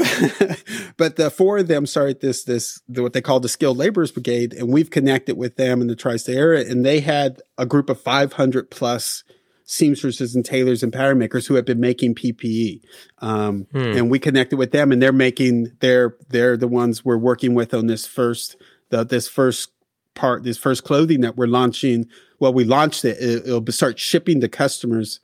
but 0.98 1.16
the 1.16 1.32
four 1.36 1.58
of 1.60 1.68
them 1.68 1.86
started 1.86 2.22
this, 2.22 2.44
this, 2.44 2.82
what 2.88 3.14
they 3.14 3.22
call 3.22 3.40
the 3.40 3.50
Skilled 3.50 3.78
Laborers 3.78 4.12
Brigade, 4.12 4.54
and 4.54 4.70
we've 4.70 4.92
connected 4.92 5.38
with 5.38 5.56
them 5.56 5.82
in 5.82 5.88
the 5.88 5.96
tri-state 5.96 6.38
area, 6.38 6.70
and 6.70 6.86
they 6.86 7.00
had 7.00 7.42
a 7.58 7.66
group 7.66 7.90
of 7.90 8.00
500 8.00 8.70
plus 8.70 9.24
seamstresses 9.72 10.36
and 10.36 10.44
tailors 10.44 10.84
and 10.84 10.92
pattern 10.92 11.18
makers 11.18 11.48
who 11.48 11.56
have 11.56 11.64
been 11.64 11.80
making 11.80 12.14
PPE. 12.14 12.82
Um, 13.20 13.68
hmm. 13.72 13.78
And 13.78 14.12
we 14.12 14.20
connected 14.20 14.58
with 14.58 14.72
them, 14.72 14.92
and 14.92 15.02
they're 15.02 15.14
making 15.14 15.72
they're 15.80 16.18
they're 16.28 16.58
the 16.58 16.68
ones 16.68 17.06
we're 17.06 17.18
working 17.18 17.54
with 17.54 17.74
on 17.74 17.88
this 17.88 18.06
first 18.06 18.58
the 18.90 19.06
this 19.06 19.30
first 19.30 19.72
part 20.14 20.44
this 20.44 20.58
first 20.58 20.84
clothing 20.84 21.22
that 21.22 21.38
we're 21.38 21.48
launching. 21.48 22.08
Well, 22.40 22.54
we 22.54 22.66
launched 22.66 23.06
it. 23.06 23.18
it 23.22 23.46
will 23.46 23.66
start 23.72 23.98
shipping 23.98 24.42
to 24.42 24.50
customers 24.50 25.22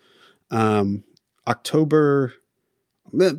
um, 0.49 1.03
October 1.45 2.33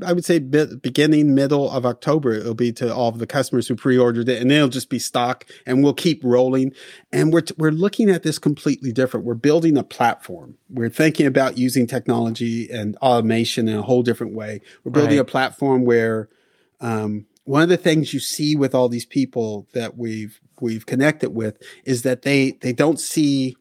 I 0.04 0.12
would 0.12 0.24
say 0.24 0.38
beginning 0.38 1.34
middle 1.34 1.70
of 1.70 1.84
October 1.84 2.32
it'll 2.32 2.54
be 2.54 2.72
to 2.72 2.94
all 2.94 3.08
of 3.08 3.18
the 3.18 3.26
customers 3.26 3.68
who 3.68 3.76
pre-ordered 3.76 4.28
it 4.28 4.40
and 4.40 4.50
it'll 4.50 4.68
just 4.68 4.88
be 4.88 4.98
stock 4.98 5.44
and 5.66 5.84
we'll 5.84 5.94
keep 5.94 6.22
rolling. 6.24 6.72
And 7.12 7.32
we're 7.32 7.42
we're 7.56 7.70
looking 7.70 8.10
at 8.10 8.22
this 8.22 8.38
completely 8.38 8.92
different. 8.92 9.26
We're 9.26 9.34
building 9.34 9.76
a 9.76 9.84
platform. 9.84 10.56
We're 10.70 10.88
thinking 10.88 11.26
about 11.26 11.58
using 11.58 11.86
technology 11.86 12.70
and 12.70 12.96
automation 12.96 13.68
in 13.68 13.76
a 13.76 13.82
whole 13.82 14.02
different 14.02 14.34
way. 14.34 14.60
We're 14.84 14.92
building 14.92 15.18
right. 15.18 15.28
a 15.28 15.30
platform 15.30 15.84
where 15.84 16.28
um, 16.80 17.26
one 17.44 17.62
of 17.62 17.68
the 17.68 17.76
things 17.76 18.12
you 18.12 18.20
see 18.20 18.56
with 18.56 18.74
all 18.74 18.88
these 18.88 19.06
people 19.06 19.68
that 19.72 19.96
we've 19.96 20.40
we've 20.60 20.86
connected 20.86 21.30
with 21.30 21.60
is 21.84 22.02
that 22.02 22.22
they 22.22 22.52
they 22.60 22.72
don't 22.72 23.00
see 23.00 23.56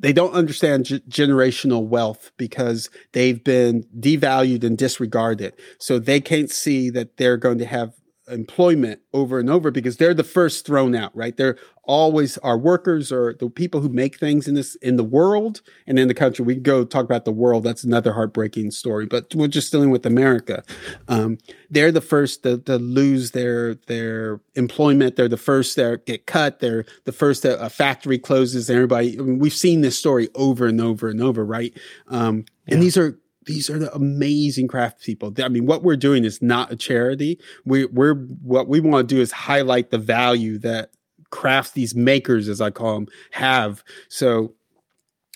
they 0.00 0.12
don't 0.12 0.32
understand 0.32 0.86
g- 0.86 1.00
generational 1.08 1.86
wealth 1.86 2.32
because 2.36 2.90
they've 3.12 3.42
been 3.44 3.84
devalued 3.98 4.64
and 4.64 4.76
disregarded. 4.76 5.54
So 5.78 5.98
they 5.98 6.20
can't 6.20 6.50
see 6.50 6.90
that 6.90 7.18
they're 7.18 7.36
going 7.36 7.58
to 7.58 7.66
have 7.66 7.94
employment 8.30 9.00
over 9.12 9.38
and 9.38 9.50
over 9.50 9.70
because 9.70 9.96
they're 9.96 10.14
the 10.14 10.24
first 10.24 10.66
thrown 10.66 10.94
out, 10.94 11.14
right? 11.14 11.36
They're 11.36 11.56
always 11.84 12.38
our 12.38 12.56
workers 12.56 13.10
or 13.10 13.34
the 13.34 13.50
people 13.50 13.80
who 13.80 13.88
make 13.88 14.18
things 14.18 14.46
in 14.46 14.54
this 14.54 14.76
in 14.76 14.96
the 14.96 15.04
world 15.04 15.60
and 15.86 15.98
in 15.98 16.08
the 16.08 16.14
country. 16.14 16.44
We 16.44 16.54
go 16.54 16.84
talk 16.84 17.04
about 17.04 17.24
the 17.24 17.32
world. 17.32 17.64
That's 17.64 17.82
another 17.82 18.12
heartbreaking 18.12 18.70
story, 18.70 19.06
but 19.06 19.34
we're 19.34 19.48
just 19.48 19.72
dealing 19.72 19.90
with 19.90 20.06
America. 20.06 20.62
Um, 21.08 21.38
they're 21.68 21.92
the 21.92 22.00
first 22.00 22.42
to, 22.44 22.58
to, 22.58 22.78
lose 22.78 23.32
their 23.32 23.74
their 23.86 24.40
employment. 24.54 25.16
They're 25.16 25.28
the 25.28 25.36
first 25.36 25.74
that 25.76 26.06
get 26.06 26.26
cut. 26.26 26.60
They're 26.60 26.84
the 27.04 27.12
first 27.12 27.42
that 27.42 27.62
a 27.64 27.68
factory 27.68 28.18
closes. 28.18 28.70
Everybody. 28.70 29.18
I 29.18 29.22
mean, 29.22 29.38
we've 29.38 29.52
seen 29.52 29.80
this 29.80 29.98
story 29.98 30.28
over 30.34 30.66
and 30.66 30.80
over 30.80 31.08
and 31.08 31.20
over, 31.20 31.44
right? 31.44 31.76
Um, 32.08 32.44
yeah. 32.66 32.74
And 32.74 32.82
these 32.82 32.96
are 32.96 33.18
these 33.50 33.68
are 33.68 33.78
the 33.78 33.92
amazing 33.94 34.68
craft 34.68 35.02
people. 35.02 35.34
I 35.42 35.48
mean, 35.48 35.66
what 35.66 35.82
we're 35.82 35.96
doing 35.96 36.24
is 36.24 36.40
not 36.40 36.72
a 36.72 36.76
charity. 36.76 37.40
We, 37.64 37.86
we're 37.86 38.14
what 38.14 38.68
we 38.68 38.80
want 38.80 39.08
to 39.08 39.14
do 39.14 39.20
is 39.20 39.32
highlight 39.32 39.90
the 39.90 39.98
value 39.98 40.58
that 40.58 40.90
crafts 41.30 41.72
these 41.72 41.94
makers, 41.94 42.48
as 42.48 42.60
I 42.60 42.70
call 42.70 42.94
them, 42.94 43.08
have. 43.32 43.82
So 44.08 44.54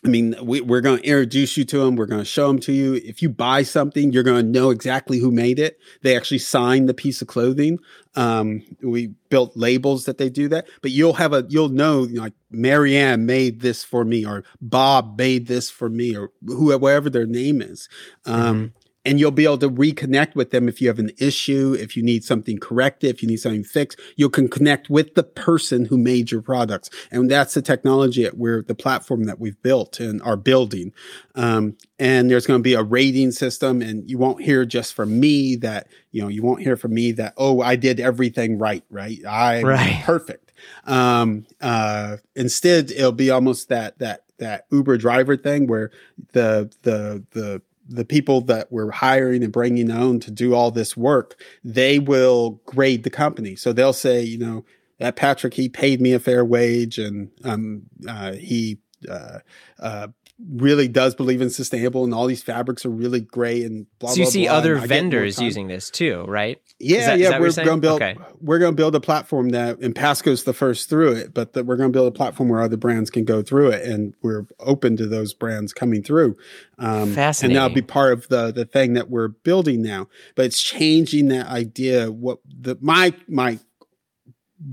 I 0.04 0.08
mean, 0.08 0.34
we, 0.42 0.60
are 0.60 0.82
going 0.82 0.98
to 0.98 1.04
introduce 1.04 1.56
you 1.56 1.64
to 1.64 1.78
them. 1.78 1.96
We're 1.96 2.04
going 2.04 2.20
to 2.20 2.26
show 2.26 2.48
them 2.48 2.58
to 2.60 2.72
you. 2.72 2.94
If 2.94 3.22
you 3.22 3.30
buy 3.30 3.62
something, 3.62 4.12
you're 4.12 4.22
going 4.22 4.44
to 4.44 4.60
know 4.60 4.68
exactly 4.68 5.18
who 5.18 5.30
made 5.30 5.58
it. 5.58 5.78
They 6.02 6.14
actually 6.14 6.38
signed 6.38 6.90
the 6.90 6.94
piece 6.94 7.22
of 7.22 7.28
clothing. 7.28 7.78
Um, 8.14 8.62
we 8.82 9.08
built 9.30 9.56
labels 9.56 10.04
that 10.04 10.18
they 10.18 10.28
do 10.28 10.48
that, 10.48 10.68
but 10.82 10.90
you'll 10.90 11.14
have 11.14 11.32
a, 11.32 11.46
you'll 11.48 11.70
know, 11.70 12.04
you 12.04 12.16
know, 12.16 12.22
like 12.22 12.34
Marianne 12.50 13.24
made 13.24 13.60
this 13.60 13.82
for 13.82 14.04
me 14.04 14.26
or 14.26 14.44
Bob 14.60 15.16
made 15.16 15.46
this 15.46 15.70
for 15.70 15.88
me 15.88 16.14
or 16.14 16.30
whoever 16.46 17.08
their 17.08 17.26
name 17.26 17.62
is. 17.62 17.88
Um, 18.26 18.54
mm-hmm 18.54 18.78
and 19.04 19.20
you'll 19.20 19.30
be 19.30 19.44
able 19.44 19.58
to 19.58 19.68
reconnect 19.68 20.34
with 20.34 20.50
them 20.50 20.68
if 20.68 20.80
you 20.80 20.88
have 20.88 20.98
an 20.98 21.10
issue, 21.18 21.76
if 21.78 21.96
you 21.96 22.02
need 22.02 22.24
something 22.24 22.58
corrected, 22.58 23.10
if 23.10 23.22
you 23.22 23.28
need 23.28 23.38
something 23.38 23.64
fixed, 23.64 24.00
you 24.16 24.30
can 24.30 24.48
connect 24.48 24.88
with 24.88 25.14
the 25.14 25.22
person 25.22 25.84
who 25.84 25.98
made 25.98 26.30
your 26.30 26.40
products. 26.40 26.88
And 27.10 27.30
that's 27.30 27.54
the 27.54 27.62
technology 27.62 28.24
at 28.24 28.38
where 28.38 28.62
the 28.62 28.74
platform 28.74 29.24
that 29.24 29.38
we've 29.38 29.60
built 29.62 30.00
and 30.00 30.22
are 30.22 30.36
building. 30.36 30.92
Um, 31.34 31.76
and 31.98 32.30
there's 32.30 32.46
going 32.46 32.60
to 32.60 32.64
be 32.64 32.74
a 32.74 32.82
rating 32.82 33.32
system 33.32 33.82
and 33.82 34.08
you 34.08 34.18
won't 34.18 34.42
hear 34.42 34.64
just 34.64 34.94
from 34.94 35.20
me 35.20 35.56
that, 35.56 35.88
you 36.10 36.22
know, 36.22 36.28
you 36.28 36.42
won't 36.42 36.62
hear 36.62 36.76
from 36.76 36.94
me 36.94 37.12
that, 37.12 37.34
oh, 37.36 37.60
I 37.60 37.76
did 37.76 38.00
everything 38.00 38.58
right, 38.58 38.84
right? 38.90 39.18
I'm 39.28 39.64
right. 39.64 40.02
perfect. 40.04 40.52
Um, 40.84 41.46
uh, 41.60 42.18
instead, 42.34 42.90
it'll 42.90 43.12
be 43.12 43.30
almost 43.30 43.68
that 43.68 43.98
that 43.98 44.22
that 44.38 44.66
Uber 44.70 44.96
driver 44.96 45.36
thing 45.36 45.66
where 45.66 45.90
the 46.32 46.72
the 46.82 47.24
the 47.32 47.62
the 47.88 48.04
people 48.04 48.40
that 48.42 48.72
we're 48.72 48.90
hiring 48.90 49.42
and 49.42 49.52
bringing 49.52 49.90
on 49.90 50.20
to 50.20 50.30
do 50.30 50.54
all 50.54 50.70
this 50.70 50.96
work, 50.96 51.40
they 51.62 51.98
will 51.98 52.60
grade 52.64 53.04
the 53.04 53.10
company. 53.10 53.56
So 53.56 53.72
they'll 53.72 53.92
say, 53.92 54.22
you 54.22 54.38
know, 54.38 54.64
that 54.98 55.16
Patrick, 55.16 55.54
he 55.54 55.68
paid 55.68 56.00
me 56.00 56.12
a 56.12 56.18
fair 56.18 56.44
wage 56.44 56.98
and 56.98 57.30
um, 57.42 57.82
uh, 58.08 58.32
he 58.32 58.78
uh, 59.08 59.40
uh, 59.78 60.08
really 60.52 60.88
does 60.88 61.14
believe 61.14 61.40
in 61.40 61.48
sustainable 61.48 62.02
and 62.02 62.12
all 62.12 62.26
these 62.26 62.42
fabrics 62.42 62.84
are 62.84 62.90
really 62.90 63.20
great 63.20 63.64
and 63.64 63.86
blah 64.00 64.10
so 64.10 64.16
you 64.16 64.22
blah, 64.24 64.30
see 64.32 64.44
blah, 64.46 64.54
other 64.56 64.74
and 64.76 64.88
vendors 64.88 65.40
using 65.40 65.68
this 65.68 65.90
too 65.90 66.24
right 66.26 66.60
Yeah, 66.80 67.06
that- 67.06 67.18
yeah, 67.20 67.38
we're 67.38 67.52
going 67.52 67.66
to 67.68 67.76
build. 67.76 68.02
Okay. 68.02 68.16
We're 68.40 68.58
going 68.58 68.72
to 68.72 68.76
build 68.76 68.96
a 68.96 69.00
platform 69.00 69.50
that, 69.50 69.78
and 69.78 69.94
Paskho's 69.94 70.42
the 70.42 70.52
first 70.52 70.90
through 70.90 71.12
it, 71.12 71.32
but 71.34 71.52
that 71.52 71.66
we're 71.66 71.76
going 71.76 71.90
to 71.92 71.96
build 71.96 72.08
a 72.08 72.16
platform 72.16 72.48
where 72.48 72.60
other 72.60 72.76
brands 72.76 73.10
can 73.10 73.24
go 73.24 73.42
through 73.42 73.68
it, 73.68 73.86
and 73.86 74.12
we're 74.22 74.46
open 74.58 74.96
to 74.96 75.06
those 75.06 75.32
brands 75.34 75.72
coming 75.72 76.02
through. 76.02 76.36
Um, 76.80 77.02
And 77.04 77.14
Fascinating. 77.14 77.54
that'll 77.54 77.72
be 77.74 77.80
part 77.82 78.12
of 78.12 78.26
the 78.28 78.50
the 78.52 78.64
thing 78.64 78.94
that 78.94 79.08
we're 79.08 79.28
building 79.28 79.82
now. 79.82 80.08
But 80.34 80.46
it's 80.46 80.60
changing 80.60 81.28
that 81.28 81.46
idea. 81.46 82.10
What 82.10 82.40
the 82.46 82.76
my 82.80 83.14
my 83.28 83.60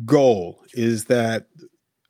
goal 0.05 0.59
is 0.73 1.05
that 1.05 1.47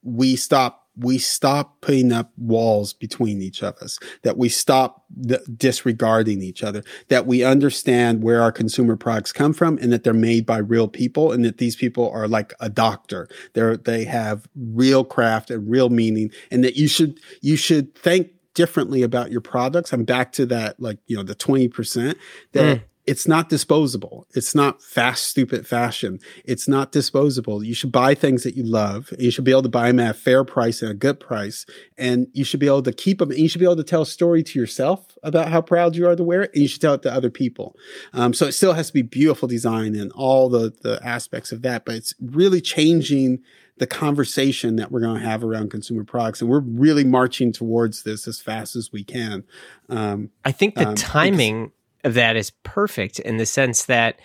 we 0.03 0.35
stop 0.35 0.80
we 0.97 1.17
stop 1.17 1.79
putting 1.81 2.11
up 2.11 2.31
walls 2.37 2.93
between 2.93 3.41
each 3.41 3.63
of 3.63 3.77
us 3.77 3.97
that 4.23 4.37
we 4.37 4.49
stop 4.49 5.05
th- 5.27 5.41
disregarding 5.57 6.41
each 6.41 6.63
other 6.63 6.83
that 7.07 7.25
we 7.25 7.43
understand 7.43 8.23
where 8.23 8.41
our 8.41 8.51
consumer 8.51 8.95
products 8.95 9.31
come 9.31 9.53
from 9.53 9.77
and 9.77 9.91
that 9.91 10.03
they're 10.03 10.13
made 10.13 10.45
by 10.45 10.57
real 10.57 10.87
people 10.87 11.31
and 11.31 11.43
that 11.45 11.57
these 11.57 11.75
people 11.75 12.09
are 12.11 12.27
like 12.27 12.53
a 12.59 12.69
doctor. 12.69 13.27
They're 13.53 13.77
they 13.77 14.05
have 14.05 14.47
real 14.55 15.03
craft 15.03 15.51
and 15.51 15.69
real 15.69 15.89
meaning 15.89 16.31
and 16.49 16.63
that 16.63 16.75
you 16.75 16.87
should 16.87 17.19
you 17.41 17.55
should 17.55 17.95
think 17.95 18.31
differently 18.53 19.01
about 19.01 19.31
your 19.31 19.41
products. 19.41 19.93
I'm 19.93 20.03
back 20.03 20.31
to 20.33 20.45
that 20.47 20.79
like 20.79 20.99
you 21.07 21.15
know 21.15 21.23
the 21.23 21.35
20% 21.35 22.15
that 22.53 22.77
mm. 22.77 22.83
It's 23.07 23.27
not 23.27 23.49
disposable. 23.49 24.27
It's 24.35 24.53
not 24.53 24.81
fast, 24.81 25.25
stupid 25.25 25.65
fashion. 25.65 26.19
It's 26.45 26.67
not 26.67 26.91
disposable. 26.91 27.63
You 27.63 27.73
should 27.73 27.91
buy 27.91 28.13
things 28.13 28.43
that 28.43 28.55
you 28.55 28.63
love. 28.63 29.11
You 29.17 29.31
should 29.31 29.43
be 29.43 29.51
able 29.51 29.63
to 29.63 29.69
buy 29.69 29.87
them 29.87 29.99
at 29.99 30.11
a 30.11 30.13
fair 30.13 30.43
price 30.43 30.81
and 30.81 30.91
a 30.91 30.93
good 30.93 31.19
price. 31.19 31.65
And 31.97 32.27
you 32.33 32.43
should 32.43 32.59
be 32.59 32.67
able 32.67 32.83
to 32.83 32.93
keep 32.93 33.19
them. 33.19 33.31
And 33.31 33.39
you 33.39 33.49
should 33.49 33.59
be 33.59 33.65
able 33.65 33.77
to 33.77 33.83
tell 33.83 34.03
a 34.03 34.05
story 34.05 34.43
to 34.43 34.59
yourself 34.59 35.17
about 35.23 35.49
how 35.49 35.61
proud 35.61 35.95
you 35.95 36.07
are 36.07 36.15
to 36.15 36.23
wear 36.23 36.43
it. 36.43 36.51
And 36.53 36.61
you 36.61 36.67
should 36.67 36.81
tell 36.81 36.93
it 36.93 37.01
to 37.01 37.11
other 37.11 37.31
people. 37.31 37.75
Um, 38.13 38.33
so 38.33 38.45
it 38.45 38.51
still 38.51 38.73
has 38.73 38.87
to 38.87 38.93
be 38.93 39.01
beautiful 39.01 39.47
design 39.47 39.95
and 39.95 40.11
all 40.11 40.47
the, 40.47 40.71
the 40.81 40.99
aspects 41.03 41.51
of 41.51 41.63
that. 41.63 41.85
But 41.85 41.95
it's 41.95 42.13
really 42.21 42.61
changing 42.61 43.41
the 43.77 43.87
conversation 43.87 44.75
that 44.75 44.91
we're 44.91 44.99
going 44.99 45.19
to 45.19 45.25
have 45.25 45.43
around 45.43 45.71
consumer 45.71 46.03
products. 46.03 46.39
And 46.39 46.51
we're 46.51 46.59
really 46.59 47.03
marching 47.03 47.51
towards 47.51 48.03
this 48.03 48.27
as 48.27 48.39
fast 48.39 48.75
as 48.75 48.91
we 48.91 49.03
can. 49.03 49.43
Um, 49.89 50.29
I 50.45 50.51
think 50.51 50.75
the 50.75 50.89
Um, 50.89 50.95
timing 50.95 51.71
of 52.03 52.13
that 52.15 52.35
is 52.35 52.51
perfect 52.63 53.19
in 53.19 53.37
the 53.37 53.45
sense 53.45 53.85
that, 53.85 54.19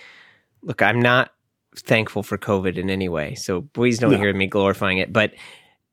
look, 0.63 0.83
I'm 0.83 1.01
not 1.01 1.31
thankful 1.77 2.23
for 2.23 2.39
COVID 2.39 2.77
in 2.79 2.89
any 2.91 3.09
way. 3.09 3.35
So 3.35 3.63
please 3.73 3.99
don't 3.99 4.13
No. 4.13 4.19
hear 4.19 4.33
me 4.33 4.47
glorifying 4.47 4.99
it. 4.99 5.13
But 5.13 5.35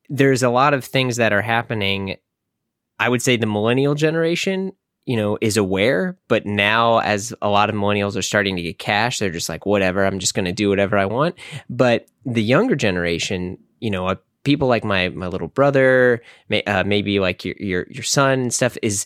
there's 0.10 0.44
a 0.44 0.50
lot 0.50 0.74
of 0.74 0.84
things 0.86 1.18
that 1.18 1.34
are 1.34 1.42
happening. 1.42 2.16
I 3.00 3.10
would 3.10 3.22
say 3.22 3.36
the 3.36 3.46
millennial 3.48 3.96
generation, 3.96 4.72
you 5.06 5.18
know, 5.18 5.38
is 5.42 5.58
aware, 5.58 6.18
but 6.30 6.46
now 6.46 7.00
as 7.00 7.34
a 7.42 7.50
lot 7.50 7.70
of 7.70 7.76
millennials 7.76 8.16
are 8.16 8.22
starting 8.22 8.56
to 8.56 8.62
get 8.62 8.80
cash, 8.80 9.20
they're 9.20 9.30
just 9.32 9.50
like, 9.50 9.66
whatever, 9.66 10.06
I'm 10.06 10.20
just 10.20 10.34
going 10.34 10.46
to 10.46 10.52
do 10.54 10.70
whatever 10.70 10.98
I 10.98 11.06
want. 11.06 11.36
But 11.70 12.06
the 12.26 12.44
younger 12.44 12.76
generation, 12.76 13.58
you 13.82 13.92
know, 13.92 14.08
uh, 14.08 14.16
people 14.46 14.68
like 14.70 14.86
my 14.86 15.10
my 15.10 15.28
little 15.28 15.48
brother, 15.50 16.22
may, 16.48 16.64
uh, 16.64 16.84
maybe 16.86 17.20
like 17.20 17.44
your 17.44 17.56
your 17.60 17.88
your 17.90 18.04
son 18.04 18.40
and 18.40 18.54
stuff 18.54 18.78
is 18.82 19.06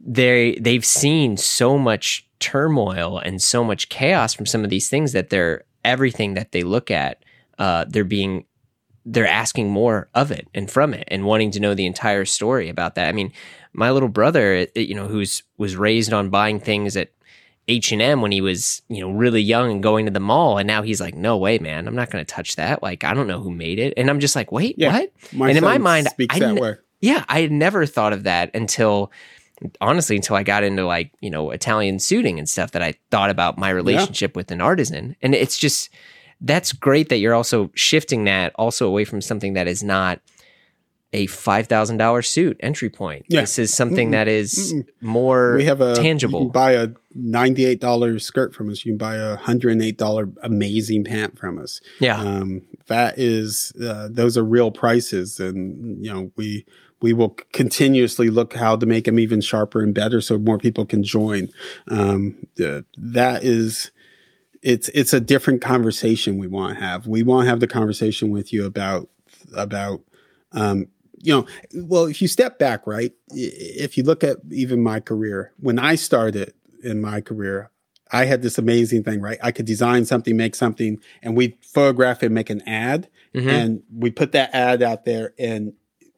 they 0.00 0.56
they've 0.60 0.84
seen 0.84 1.36
so 1.36 1.78
much 1.78 2.26
turmoil 2.40 3.18
and 3.18 3.40
so 3.42 3.64
much 3.64 3.88
chaos 3.88 4.34
from 4.34 4.46
some 4.46 4.64
of 4.64 4.70
these 4.70 4.88
things 4.88 5.12
that 5.12 5.30
they're 5.30 5.64
everything 5.84 6.34
that 6.34 6.52
they 6.52 6.62
look 6.62 6.90
at 6.90 7.24
uh, 7.58 7.84
they're 7.88 8.04
being 8.04 8.44
they're 9.06 9.26
asking 9.26 9.68
more 9.70 10.08
of 10.14 10.30
it 10.30 10.48
and 10.54 10.70
from 10.70 10.94
it 10.94 11.04
and 11.08 11.24
wanting 11.24 11.50
to 11.50 11.60
know 11.60 11.74
the 11.74 11.86
entire 11.86 12.24
story 12.24 12.68
about 12.68 12.94
that. 12.94 13.08
I 13.08 13.12
mean 13.12 13.32
my 13.72 13.90
little 13.90 14.08
brother 14.08 14.66
you 14.74 14.94
know 14.94 15.06
who's 15.08 15.42
was 15.58 15.76
raised 15.76 16.12
on 16.12 16.30
buying 16.30 16.60
things 16.60 16.96
at 16.96 17.10
h&m 17.66 18.20
when 18.20 18.30
he 18.30 18.42
was 18.42 18.82
you 18.88 19.00
know 19.00 19.10
really 19.10 19.40
young 19.40 19.70
and 19.70 19.82
going 19.82 20.04
to 20.04 20.10
the 20.10 20.20
mall 20.20 20.58
and 20.58 20.66
now 20.66 20.82
he's 20.82 21.00
like 21.00 21.14
no 21.14 21.36
way 21.38 21.58
man. 21.58 21.86
I'm 21.88 21.94
not 21.96 22.10
going 22.10 22.24
to 22.24 22.34
touch 22.34 22.56
that. 22.56 22.82
Like 22.82 23.04
i 23.04 23.14
don't 23.14 23.26
know 23.26 23.40
who 23.40 23.50
made 23.50 23.78
it. 23.78 23.94
And 23.96 24.10
i'm 24.10 24.20
just 24.20 24.36
like 24.36 24.52
wait 24.52 24.74
Yeah. 24.78 24.92
what? 25.34 25.48
And 25.48 25.56
in 25.58 25.64
my 25.64 25.78
mind, 25.78 26.08
speaks 26.08 26.36
I 26.36 26.40
that 26.40 26.56
way. 26.56 26.74
yeah, 27.00 27.24
I 27.28 27.40
had 27.40 27.52
never 27.52 27.86
thought 27.86 28.12
of 28.12 28.24
that 28.24 28.54
until 28.54 29.10
honestly 29.80 30.16
until 30.16 30.36
I 30.36 30.42
got 30.42 30.64
into 30.64 30.84
like, 30.86 31.12
you 31.20 31.30
know, 31.30 31.50
Italian 31.50 31.98
suiting 31.98 32.38
and 32.38 32.48
stuff 32.48 32.72
that 32.72 32.82
I 32.82 32.94
thought 33.10 33.30
about 33.30 33.58
my 33.58 33.70
relationship 33.70 34.36
with 34.36 34.50
an 34.50 34.60
artisan. 34.60 35.16
And 35.22 35.34
it's 35.34 35.56
just 35.58 35.90
that's 36.40 36.72
great 36.72 37.08
that 37.08 37.18
you're 37.18 37.34
also 37.34 37.70
shifting 37.74 38.24
that 38.24 38.52
also 38.56 38.86
away 38.86 39.04
from 39.04 39.20
something 39.20 39.54
that 39.54 39.66
is 39.68 39.82
not 39.82 40.20
a 41.12 41.28
$5,000 41.28 42.26
suit 42.26 42.56
entry 42.58 42.90
point. 42.90 43.24
Yeah. 43.28 43.42
This 43.42 43.58
is 43.60 43.72
something 43.72 44.08
Mm-mm. 44.08 44.12
that 44.12 44.26
is 44.26 44.74
Mm-mm. 44.74 44.84
more 45.00 45.54
we 45.54 45.64
have 45.64 45.80
a 45.80 45.94
tangible. 45.94 46.40
You 46.40 46.46
can 46.46 46.52
buy 46.52 46.72
a 46.72 46.88
ninety-eight 47.14 47.80
dollars 47.80 48.26
skirt 48.26 48.52
from 48.52 48.68
us. 48.68 48.84
You 48.84 48.92
can 48.92 48.98
buy 48.98 49.14
a 49.14 49.36
hundred 49.36 49.72
and 49.72 49.82
eight 49.82 49.96
dollar 49.96 50.28
amazing 50.42 51.04
pant 51.04 51.38
from 51.38 51.60
us. 51.60 51.80
yeah. 52.00 52.20
Um, 52.20 52.62
that 52.88 53.16
is, 53.16 53.72
uh, 53.80 54.08
those 54.10 54.36
are 54.36 54.42
real 54.44 54.72
prices, 54.72 55.38
and 55.38 56.04
you 56.04 56.12
know 56.12 56.32
we 56.36 56.66
we 57.04 57.12
will 57.12 57.36
continuously 57.52 58.30
look 58.30 58.54
how 58.54 58.76
to 58.76 58.86
make 58.86 59.04
them 59.04 59.18
even 59.18 59.42
sharper 59.42 59.82
and 59.82 59.94
better, 59.94 60.22
so 60.22 60.38
more 60.38 60.56
people 60.56 60.86
can 60.86 61.02
join. 61.02 61.50
Um, 61.88 62.46
that 62.56 63.44
is. 63.44 63.90
It's 64.62 64.88
it's 64.94 65.12
a 65.12 65.20
different 65.20 65.60
conversation 65.60 66.38
we 66.38 66.46
want 66.46 66.78
to 66.78 66.82
have. 66.82 67.06
We 67.06 67.22
want 67.22 67.44
to 67.44 67.50
have 67.50 67.60
the 67.60 67.66
conversation 67.66 68.30
with 68.30 68.54
you 68.54 68.64
about 68.64 69.10
about 69.54 70.00
um, 70.52 70.86
you 71.18 71.34
know, 71.34 71.46
well, 71.74 72.06
if 72.06 72.22
you 72.22 72.28
step 72.28 72.58
back, 72.58 72.86
right? 72.86 73.12
If 73.28 73.98
you 73.98 74.02
look 74.04 74.24
at 74.24 74.38
even 74.50 74.82
my 74.82 75.00
career, 75.00 75.52
when 75.60 75.78
I 75.78 75.96
started 75.96 76.54
in 76.82 77.02
my 77.02 77.20
career, 77.20 77.70
I 78.12 78.24
had 78.24 78.40
this 78.40 78.56
amazing 78.56 79.04
thing, 79.04 79.20
right? 79.20 79.38
I 79.42 79.52
could 79.52 79.66
design 79.66 80.06
something, 80.06 80.34
make 80.38 80.54
something, 80.54 80.98
and 81.22 81.36
we 81.36 81.58
photograph 81.60 82.22
and 82.22 82.34
make 82.34 82.48
an 82.48 82.62
ad, 82.66 83.08
Mhm. 83.34 83.50
and 83.50 83.82
we 83.94 84.10
put 84.10 84.32
that 84.32 84.54
ad 84.54 84.82
out 84.82 85.04
there, 85.04 85.34
and 85.38 85.74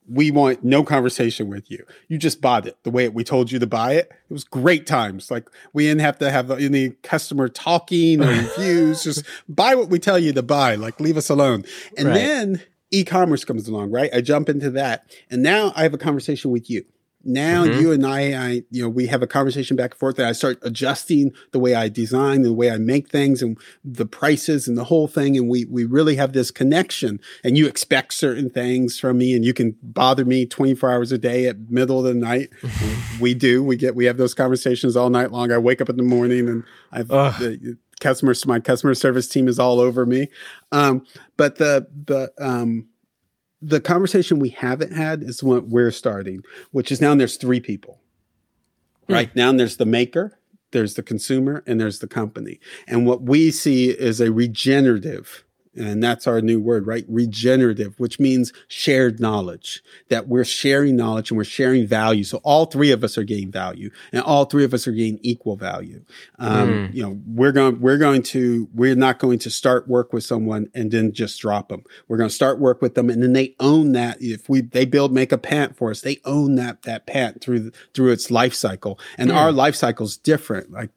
we 0.09 0.31
want 0.31 0.63
no 0.65 0.83
conversation 0.85 1.49
with 1.49 1.71
you. 1.71 1.85
You 2.09 2.19
just 2.19 2.41
bought 2.41 2.67
it 2.67 2.77
the 2.85 2.91
way 2.91 3.09
we 3.09 3.25
told 3.25 3.51
you 3.51 3.59
to 3.59 3.67
buy 3.67 3.95
it. 3.95 4.11
It 4.31 4.33
was 4.33 4.45
great 4.45 4.87
times. 4.87 5.31
Like 5.31 5.49
we 5.73 5.85
didn't 5.85 6.01
have 6.03 6.19
to 6.19 6.31
have 6.31 6.51
any 6.51 6.91
customer 7.03 7.49
talking 7.49 8.23
or 8.23 8.27
reviews. 8.29 9.03
just 9.05 9.25
buy 9.49 9.75
what 9.75 9.89
we 9.89 9.99
tell 9.99 10.19
you 10.19 10.33
to 10.33 10.43
buy. 10.43 10.75
Like 10.77 11.01
leave 11.01 11.17
us 11.17 11.29
alone. 11.29 11.65
And 11.99 12.09
Right. 12.09 12.15
then 12.15 12.63
e-commerce 12.93 13.45
comes 13.45 13.67
along, 13.69 13.91
right? 13.91 14.11
I 14.15 14.21
jump 14.21 14.49
into 14.49 14.71
that, 14.71 15.11
and 15.29 15.43
now 15.43 15.73
I 15.75 15.83
have 15.83 15.93
a 15.95 15.99
conversation 15.99 16.51
with 16.53 16.71
you. 16.71 16.85
Now 17.27 17.65
Mhm. 17.67 17.81
you 17.81 17.93
and 17.93 18.07
I, 18.07 18.21
I, 18.35 18.63
you 18.71 18.83
know, 18.83 18.89
we 18.89 19.09
have 19.09 19.23
a 19.23 19.27
conversation 19.27 19.77
back 19.77 19.93
and 19.93 19.99
forth, 19.99 20.19
and 20.19 20.29
I 20.29 20.33
start 20.33 20.59
adjusting 20.63 21.33
the 21.51 21.59
way 21.59 21.75
I 21.75 21.89
design, 21.89 22.43
the 22.43 22.53
way 22.53 22.71
I 22.71 22.79
make 22.79 23.09
things, 23.11 23.43
and 23.43 23.59
the 23.85 24.07
prices, 24.07 24.69
and 24.69 24.79
the 24.79 24.85
whole 24.85 25.09
thing. 25.09 25.37
And 25.37 25.49
we 25.49 25.65
we 25.65 25.85
really 25.85 26.17
have 26.17 26.33
this 26.33 26.51
connection. 26.51 27.19
And 27.43 27.59
you 27.59 27.67
expect 27.67 28.15
certain 28.15 28.49
things 28.49 28.99
from 28.99 29.19
me, 29.19 29.35
and 29.35 29.45
you 29.45 29.53
can 29.53 29.75
bother 29.83 30.25
me 30.25 30.47
twenty 30.47 30.75
four 30.75 30.91
hours 30.91 31.11
a 31.13 31.19
day 31.19 31.47
at 31.47 31.69
middle 31.71 31.99
of 31.99 32.05
the 32.05 32.15
night. 32.15 32.51
we 33.21 33.35
do. 33.35 33.63
We 33.63 33.77
get 33.77 33.97
we 33.97 34.05
have 34.05 34.17
those 34.19 34.35
conversations 34.35 34.97
all 34.97 35.11
night 35.11 35.33
long. 35.33 35.51
I 35.51 35.59
wake 35.59 35.81
up 35.81 35.89
in 35.91 35.97
the 35.97 36.03
morning, 36.05 36.49
and 36.49 36.63
I've 36.93 37.09
the 37.09 37.77
customers. 38.01 38.47
My 38.47 38.61
customer 38.61 38.95
service 38.95 39.27
team 39.27 39.49
is 39.49 39.59
all 39.59 39.81
over 39.81 40.07
me. 40.07 40.29
Um, 40.71 41.05
but 41.37 41.57
the 41.57 41.87
the 42.07 42.31
um 42.39 42.87
the 43.63 43.81
conversation 43.81 44.39
we 44.39 44.51
haven't 44.51 44.93
had 44.93 45.23
is 45.23 45.43
what 45.43 45.69
we're 45.69 45.91
starting, 45.91 46.43
which 46.73 46.93
is 46.93 47.01
now 47.01 47.15
there's 47.15 47.37
three 47.37 47.61
people. 47.61 48.01
Hmm. 49.07 49.15
Right 49.15 49.37
now 49.37 49.53
there's 49.53 49.77
the 49.77 49.87
maker, 49.87 50.39
there's 50.73 50.95
the 50.95 51.03
consumer, 51.03 51.63
and 51.67 51.81
there's 51.81 52.01
the 52.01 52.09
company. 52.09 52.61
And 52.87 53.07
what 53.07 53.23
we 53.23 53.51
see 53.51 53.91
is 53.91 54.21
a 54.21 54.33
regenerative, 54.33 55.45
and 55.77 56.03
that's 56.03 56.27
our 56.27 56.41
new 56.41 56.61
word, 56.61 56.87
right? 56.87 57.05
Regenerative, 57.09 57.99
which 57.99 58.19
means 58.19 58.53
shared 58.69 59.21
knowledge, 59.21 59.83
that 60.09 60.29
we're 60.29 60.45
sharing 60.45 60.97
knowledge 60.97 61.31
and 61.31 61.39
we're 61.39 61.45
sharing 61.45 61.87
value. 61.87 62.25
So 62.25 62.39
all 62.39 62.67
three 62.67 62.91
of 62.91 63.05
us 63.05 63.17
are 63.19 63.25
getting 63.25 63.51
value 63.51 63.91
and 64.13 64.23
all 64.23 64.45
three 64.47 64.65
of 64.65 64.73
us 64.75 64.87
are 64.89 64.93
getting 64.93 65.19
equal 65.23 65.57
value. 65.57 66.05
Um, 66.39 66.67
Mm. 66.67 66.95
You 66.95 67.03
know, 67.03 67.21
we're 67.27 67.53
going, 67.53 67.81
we're 67.81 67.99
going 67.99 68.23
to, 68.25 68.69
we're 68.75 68.97
not 68.97 69.19
going 69.19 69.39
to 69.41 69.51
start 69.51 69.87
work 69.89 70.13
with 70.13 70.25
someone 70.25 70.69
and 70.75 70.91
then 70.91 71.13
just 71.13 71.41
drop 71.41 71.69
them. 71.69 71.85
We're 72.09 72.17
going 72.17 72.29
to 72.31 72.35
start 72.35 72.59
work 72.59 72.83
with 72.83 72.95
them 72.95 73.11
and 73.11 73.23
then 73.23 73.33
they 73.35 73.55
own 73.61 73.93
that. 73.93 74.21
If 74.21 74.49
we, 74.49 74.63
they 74.63 74.85
build, 74.85 75.13
make 75.13 75.33
a 75.33 75.39
pant 75.39 75.77
for 75.77 75.91
us, 75.91 76.01
they 76.01 76.19
own 76.25 76.55
that, 76.57 76.83
that 76.83 77.07
pant 77.07 77.41
through, 77.41 77.61
the, 77.61 77.73
through 77.95 78.13
its 78.13 78.31
life 78.31 78.55
cycle. 78.55 78.99
And 79.19 79.31
Mm. 79.31 79.37
our 79.37 79.53
life 79.53 79.75
cycle 79.77 80.07
is 80.07 80.17
different. 80.17 80.71
Like 80.73 80.91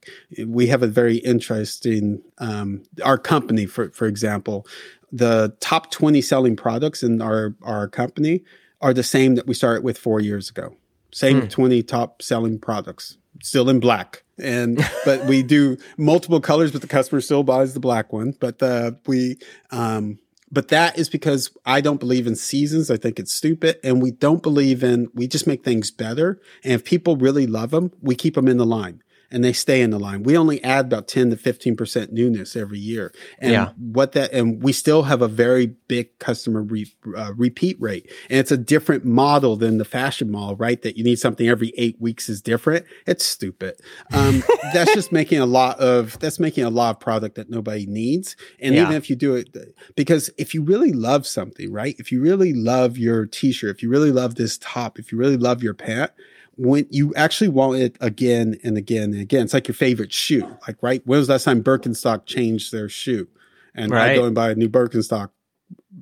we 0.46 0.68
have 0.68 0.82
a 0.84 0.88
very 0.88 1.18
interesting, 1.18 2.22
um, 2.40 2.84
our 3.04 3.18
company, 3.18 3.66
for 3.66 3.90
for 3.92 4.08
example, 4.08 4.66
the 5.12 5.56
top 5.60 5.92
20 5.92 6.22
selling 6.22 6.56
products 6.56 7.04
in 7.04 7.22
our 7.22 7.56
our 7.62 7.88
company 7.88 8.44
are 8.82 8.94
the 8.94 9.04
same 9.04 9.36
that 9.36 9.48
we 9.48 9.54
started 9.54 9.84
with 9.84 9.98
four 9.98 10.20
years 10.20 10.50
ago. 10.50 10.76
Same 11.12 11.42
mm. 11.42 11.50
20 11.50 11.84
top 11.84 12.22
selling 12.22 12.60
products, 12.60 13.18
still 13.42 13.70
in 13.70 13.80
black. 13.80 14.24
And 14.42 14.78
but 15.06 15.26
we 15.26 15.44
do 15.44 15.78
multiple 15.98 16.40
colors, 16.40 16.72
but 16.72 16.82
the 16.82 16.88
customer 16.88 17.22
still 17.22 17.44
buys 17.44 17.74
the 17.74 17.80
black 17.80 18.14
one. 18.14 18.36
But 18.40 18.62
uh, 18.62 18.92
we 19.06 19.38
um, 19.72 20.20
but 20.52 20.70
that 20.70 20.98
is 20.98 21.10
because 21.10 21.52
I 21.66 21.82
don't 21.82 22.00
believe 22.00 22.26
in 22.26 22.36
seasons. 22.36 22.90
I 22.90 22.98
think 22.98 23.20
it's 23.20 23.34
stupid. 23.34 23.80
And 23.84 24.02
we 24.02 24.12
don't 24.12 24.42
believe 24.42 24.84
in, 24.84 25.10
we 25.14 25.28
just 25.28 25.46
make 25.46 25.64
things 25.64 25.92
better. 25.92 26.42
And 26.64 26.74
if 26.74 26.84
people 26.84 27.18
really 27.18 27.46
love 27.46 27.72
them, 27.72 27.92
we 28.02 28.16
keep 28.16 28.36
them 28.36 28.48
in 28.48 28.58
the 28.58 28.66
line 28.66 29.04
and 29.32 29.44
they 29.44 29.54
stay 29.54 29.82
in 29.82 29.92
the 29.92 30.00
line. 30.00 30.24
We 30.24 30.38
only 30.38 30.64
add 30.64 30.86
about 30.86 31.08
10 31.08 31.30
to 31.32 31.36
15% 31.36 32.12
newness 32.12 32.56
every 32.56 32.80
year. 32.80 33.14
And 33.40 33.52
yeah. 33.52 33.70
what 33.78 34.14
that, 34.14 34.32
and 34.34 34.62
we 34.62 34.74
still 34.74 35.04
have 35.04 35.22
a 35.22 35.28
very 35.28 35.68
big 35.88 36.18
customer 36.20 36.62
re, 36.62 36.92
uh, 37.16 37.34
repeat 37.36 37.80
rate. 37.80 38.12
And 38.30 38.40
it's 38.40 38.52
a 38.52 38.58
different 38.58 39.06
model 39.06 39.56
than 39.56 39.78
the 39.78 39.86
fashion 39.86 40.32
mall, 40.32 40.56
right? 40.56 40.82
That 40.82 40.98
you 40.98 41.04
need 41.04 41.20
something 41.20 41.48
every 41.48 41.74
eight 41.78 42.00
weeks 42.00 42.30
is 42.30 42.42
different. 42.42 42.86
It's 43.06 43.26
stupid. 43.26 43.80
Um, 44.12 44.44
that's 44.74 44.94
just 44.94 45.12
making 45.12 45.40
a 45.40 45.46
lot 45.46 45.80
of, 45.80 46.18
that's 46.20 46.40
making 46.40 46.64
a 46.64 46.70
lot 46.70 46.96
of 46.96 47.00
product 47.00 47.36
that 47.36 47.50
nobody 47.50 47.86
needs. 47.86 48.36
And 48.60 48.74
yeah. 48.74 48.84
even 48.84 48.96
if 48.96 49.10
you 49.10 49.16
do 49.16 49.36
it, 49.36 49.56
because 49.96 50.30
if 50.38 50.54
you 50.54 50.64
really 50.64 50.94
love 50.94 51.28
something, 51.28 51.72
right? 51.72 51.96
If 52.00 52.12
you 52.12 52.22
really 52.22 52.54
love 52.54 52.98
your 52.98 53.26
t-shirt, 53.26 53.76
if 53.76 53.84
you 53.84 53.90
really 53.90 54.12
love 54.12 54.36
this 54.36 54.58
top, 54.58 54.98
if 54.98 55.12
you 55.12 55.18
really 55.18 55.38
love 55.38 55.62
your 55.62 55.74
pant, 55.74 56.12
when 56.60 56.86
you 56.90 57.16
actually 57.16 57.48
want 57.48 57.80
it 57.80 57.96
again 58.02 58.60
and 58.66 58.78
again 58.78 59.14
and 59.14 59.22
again. 59.22 59.46
It's 59.46 59.54
like 59.54 59.70
your 59.70 59.76
favorite 59.76 60.12
shoe. 60.12 60.46
Like, 60.68 60.76
right? 60.82 61.02
When 61.06 61.18
was 61.18 61.28
the 61.28 61.34
last 61.36 61.46
time 61.46 61.64
Birkenstock 61.64 62.26
changed 62.26 62.74
their 62.74 62.90
shoe? 62.90 63.30
And 63.74 63.92
right. 63.92 64.12
I 64.12 64.16
go 64.16 64.26
and 64.26 64.36
buy 64.36 64.52
a 64.52 64.56
new 64.56 64.68
Birkenstock 64.68 65.30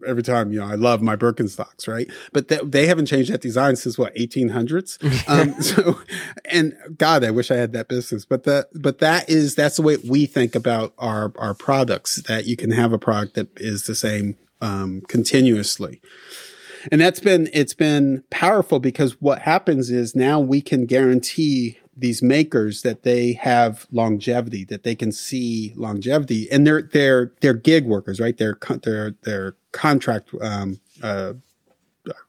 every 0.07 0.23
time. 0.23 0.51
You 0.51 0.59
know, 0.61 0.65
I 0.65 0.73
love 0.73 0.99
my 1.03 1.15
Birkenstocks, 1.15 1.87
right? 1.87 2.09
But 2.33 2.47
they, 2.47 2.57
they 2.63 2.87
haven't 2.87 3.05
changed 3.05 3.31
that 3.31 3.41
design 3.41 3.75
since 3.75 3.99
what 3.99 4.15
1800s. 4.15 4.97
um, 5.29 5.61
so, 5.61 6.01
and 6.45 6.75
God, 6.97 7.23
I 7.23 7.29
wish 7.29 7.51
I 7.51 7.55
had 7.55 7.73
that 7.73 7.87
business. 7.87 8.25
But 8.25 8.43
that, 8.45 8.69
but 8.73 8.97
that 8.97 9.29
is 9.29 9.53
that's 9.53 9.75
the 9.75 9.83
way 9.83 9.97
we 9.97 10.25
think 10.25 10.55
about 10.55 10.91
our 10.97 11.31
our 11.37 11.53
products. 11.53 12.15
That 12.23 12.47
you 12.47 12.57
can 12.57 12.71
have 12.71 12.93
a 12.93 12.97
product 12.97 13.35
that 13.35 13.49
is 13.57 13.83
the 13.83 13.93
same 13.93 14.37
um, 14.61 15.01
continuously 15.07 16.01
and 16.91 17.01
that's 17.01 17.19
been 17.19 17.49
it's 17.53 17.73
been 17.73 18.23
powerful 18.29 18.79
because 18.79 19.21
what 19.21 19.39
happens 19.41 19.89
is 19.89 20.15
now 20.15 20.39
we 20.39 20.61
can 20.61 20.85
guarantee 20.85 21.77
these 21.97 22.21
makers 22.21 22.83
that 22.83 23.03
they 23.03 23.33
have 23.33 23.87
longevity 23.91 24.63
that 24.65 24.83
they 24.83 24.95
can 24.95 25.11
see 25.11 25.73
longevity. 25.75 26.49
And 26.51 26.65
they're 26.65 26.83
they're 26.83 27.33
they're 27.41 27.53
gig 27.53 27.85
workers 27.85 28.19
right? 28.19 28.37
They're 28.37 28.57
they're 28.83 29.15
they're 29.23 29.55
contract 29.71 30.29
um 30.41 30.79
uh, 31.01 31.33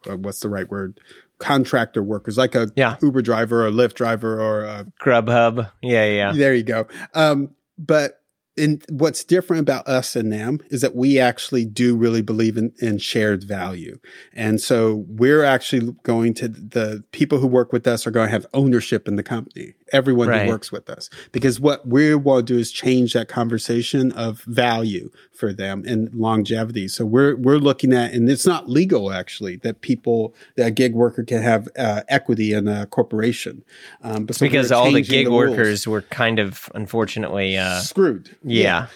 uh 0.08 0.16
what's 0.16 0.40
the 0.40 0.48
right 0.48 0.68
word? 0.70 0.98
Contractor 1.38 2.02
workers 2.02 2.36
like 2.38 2.54
a 2.54 2.70
yeah. 2.74 2.96
uber 3.02 3.22
driver 3.22 3.62
or 3.62 3.68
a 3.68 3.70
lyft 3.70 3.94
driver 3.94 4.40
or 4.40 4.64
a 4.64 4.86
grubhub. 5.00 5.70
Yeah 5.82 6.06
yeah. 6.06 6.32
There 6.32 6.54
you 6.54 6.64
go. 6.64 6.86
Um 7.14 7.50
but 7.76 8.17
and 8.58 8.84
what's 8.90 9.24
different 9.24 9.60
about 9.60 9.86
us 9.86 10.16
and 10.16 10.32
them 10.32 10.60
is 10.68 10.80
that 10.80 10.94
we 10.94 11.18
actually 11.18 11.64
do 11.64 11.96
really 11.96 12.22
believe 12.22 12.56
in, 12.56 12.72
in 12.78 12.98
shared 12.98 13.44
value. 13.44 13.98
And 14.34 14.60
so 14.60 15.04
we're 15.08 15.44
actually 15.44 15.94
going 16.02 16.34
to 16.34 16.48
the 16.48 17.04
people 17.12 17.38
who 17.38 17.46
work 17.46 17.72
with 17.72 17.86
us 17.86 18.06
are 18.06 18.10
going 18.10 18.26
to 18.26 18.32
have 18.32 18.46
ownership 18.52 19.08
in 19.08 19.16
the 19.16 19.22
company 19.22 19.74
everyone 19.92 20.28
right. 20.28 20.44
who 20.44 20.48
works 20.48 20.70
with 20.70 20.88
us 20.90 21.08
because 21.32 21.60
what 21.60 21.86
we 21.86 22.14
want 22.14 22.46
to 22.46 22.54
do 22.54 22.58
is 22.58 22.70
change 22.70 23.12
that 23.12 23.28
conversation 23.28 24.12
of 24.12 24.42
value 24.42 25.10
for 25.32 25.52
them 25.52 25.84
and 25.86 26.12
longevity. 26.14 26.88
So 26.88 27.04
we're 27.04 27.36
we're 27.36 27.58
looking 27.58 27.92
at, 27.92 28.12
and 28.12 28.28
it's 28.28 28.46
not 28.46 28.68
legal 28.68 29.12
actually 29.12 29.56
that 29.56 29.80
people 29.80 30.34
that 30.56 30.66
a 30.66 30.70
gig 30.70 30.94
worker 30.94 31.22
can 31.22 31.42
have 31.42 31.68
uh, 31.78 32.02
equity 32.08 32.52
in 32.52 32.68
a 32.68 32.86
corporation. 32.86 33.64
Um, 34.02 34.26
but 34.26 34.36
so 34.36 34.46
because 34.46 34.72
all 34.72 34.90
the 34.90 35.02
gig 35.02 35.26
the 35.26 35.32
workers 35.32 35.86
were 35.86 36.02
kind 36.02 36.38
of 36.38 36.68
unfortunately 36.74 37.56
uh, 37.56 37.80
screwed. 37.80 38.36
Yeah. 38.48 38.62
yeah 38.62 38.86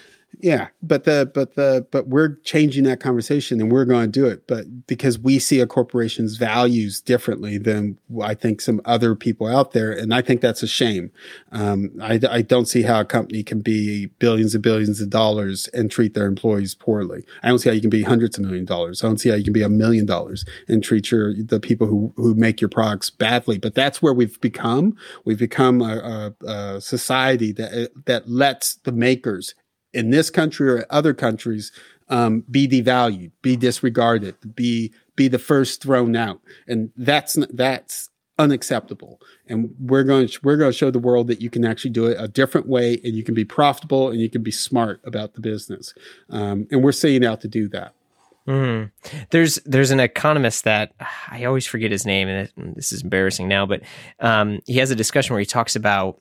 yeah 0.42 0.68
but 0.82 1.04
the 1.04 1.30
but 1.34 1.54
the 1.54 1.86
but 1.90 2.08
we're 2.08 2.36
changing 2.44 2.84
that 2.84 3.00
conversation 3.00 3.60
and 3.60 3.72
we're 3.72 3.84
going 3.84 4.10
to 4.10 4.20
do 4.20 4.26
it 4.26 4.46
but 4.46 4.86
because 4.86 5.18
we 5.18 5.38
see 5.38 5.60
a 5.60 5.66
corporation's 5.66 6.36
values 6.36 7.00
differently 7.00 7.56
than 7.56 7.96
i 8.22 8.34
think 8.34 8.60
some 8.60 8.80
other 8.84 9.14
people 9.14 9.46
out 9.46 9.72
there 9.72 9.92
and 9.92 10.12
i 10.12 10.20
think 10.20 10.40
that's 10.42 10.62
a 10.62 10.66
shame. 10.82 11.10
Um, 11.52 11.92
I, 12.02 12.20
I 12.28 12.42
don't 12.42 12.66
see 12.66 12.82
how 12.82 13.00
a 13.00 13.04
company 13.04 13.42
can 13.42 13.60
be 13.60 14.06
billions 14.18 14.54
and 14.54 14.62
billions 14.62 15.00
of 15.00 15.10
dollars 15.10 15.68
and 15.68 15.90
treat 15.90 16.14
their 16.14 16.26
employees 16.26 16.74
poorly. 16.74 17.24
I 17.42 17.48
don't 17.48 17.58
see 17.58 17.68
how 17.68 17.74
you 17.74 17.80
can 17.80 17.90
be 17.90 18.02
hundreds 18.02 18.38
of 18.38 18.44
million 18.44 18.64
dollars. 18.64 19.02
I 19.02 19.06
don't 19.06 19.18
see 19.18 19.28
how 19.28 19.36
you 19.36 19.44
can 19.44 19.52
be 19.52 19.62
a 19.62 19.68
million 19.68 20.06
dollars 20.06 20.44
and 20.68 20.82
treat 20.82 21.10
your 21.10 21.34
the 21.34 21.60
people 21.60 21.86
who 21.86 22.12
who 22.16 22.34
make 22.34 22.60
your 22.60 22.68
products 22.68 23.10
badly. 23.10 23.58
But 23.58 23.74
that's 23.74 24.02
where 24.02 24.12
we've 24.12 24.40
become. 24.40 24.96
We've 25.24 25.38
become 25.38 25.80
a, 25.80 26.32
a, 26.42 26.46
a 26.46 26.80
society 26.80 27.52
that 27.52 27.90
that 28.06 28.28
lets 28.28 28.74
the 28.76 28.92
makers 28.92 29.54
in 29.92 30.10
this 30.10 30.30
country 30.30 30.70
or 30.70 30.86
other 30.90 31.14
countries 31.14 31.72
um, 32.08 32.44
be 32.50 32.68
devalued, 32.68 33.32
be 33.42 33.56
disregarded, 33.56 34.36
be 34.54 34.92
be 35.16 35.28
the 35.28 35.38
first 35.38 35.82
thrown 35.82 36.16
out, 36.16 36.40
and 36.66 36.90
that's 36.96 37.34
that's 37.52 38.10
unacceptable. 38.38 39.20
And 39.46 39.74
we're 39.78 40.04
going 40.04 40.26
to 40.26 40.38
we're 40.42 40.56
going 40.56 40.72
to 40.72 40.76
show 40.76 40.90
the 40.90 40.98
world 40.98 41.28
that 41.28 41.40
you 41.40 41.50
can 41.50 41.64
actually 41.64 41.90
do 41.90 42.06
it 42.06 42.16
a 42.18 42.28
different 42.28 42.68
way, 42.68 43.00
and 43.04 43.14
you 43.14 43.22
can 43.22 43.34
be 43.34 43.44
profitable, 43.44 44.10
and 44.10 44.20
you 44.20 44.30
can 44.30 44.42
be 44.42 44.50
smart 44.50 45.00
about 45.04 45.34
the 45.34 45.40
business. 45.40 45.94
Um, 46.30 46.66
and 46.70 46.82
we're 46.82 46.92
setting 46.92 47.24
out 47.24 47.40
to 47.42 47.48
do 47.48 47.68
that. 47.68 47.94
Mm. 48.46 48.90
There's 49.30 49.56
there's 49.64 49.90
an 49.92 50.00
economist 50.00 50.64
that 50.64 50.92
I 51.30 51.44
always 51.44 51.66
forget 51.66 51.90
his 51.90 52.04
name, 52.04 52.28
and 52.28 52.74
this 52.74 52.92
is 52.92 53.02
embarrassing 53.02 53.48
now, 53.48 53.66
but 53.66 53.82
um, 54.18 54.60
he 54.66 54.78
has 54.78 54.90
a 54.90 54.96
discussion 54.96 55.34
where 55.34 55.40
he 55.40 55.46
talks 55.46 55.76
about 55.76 56.20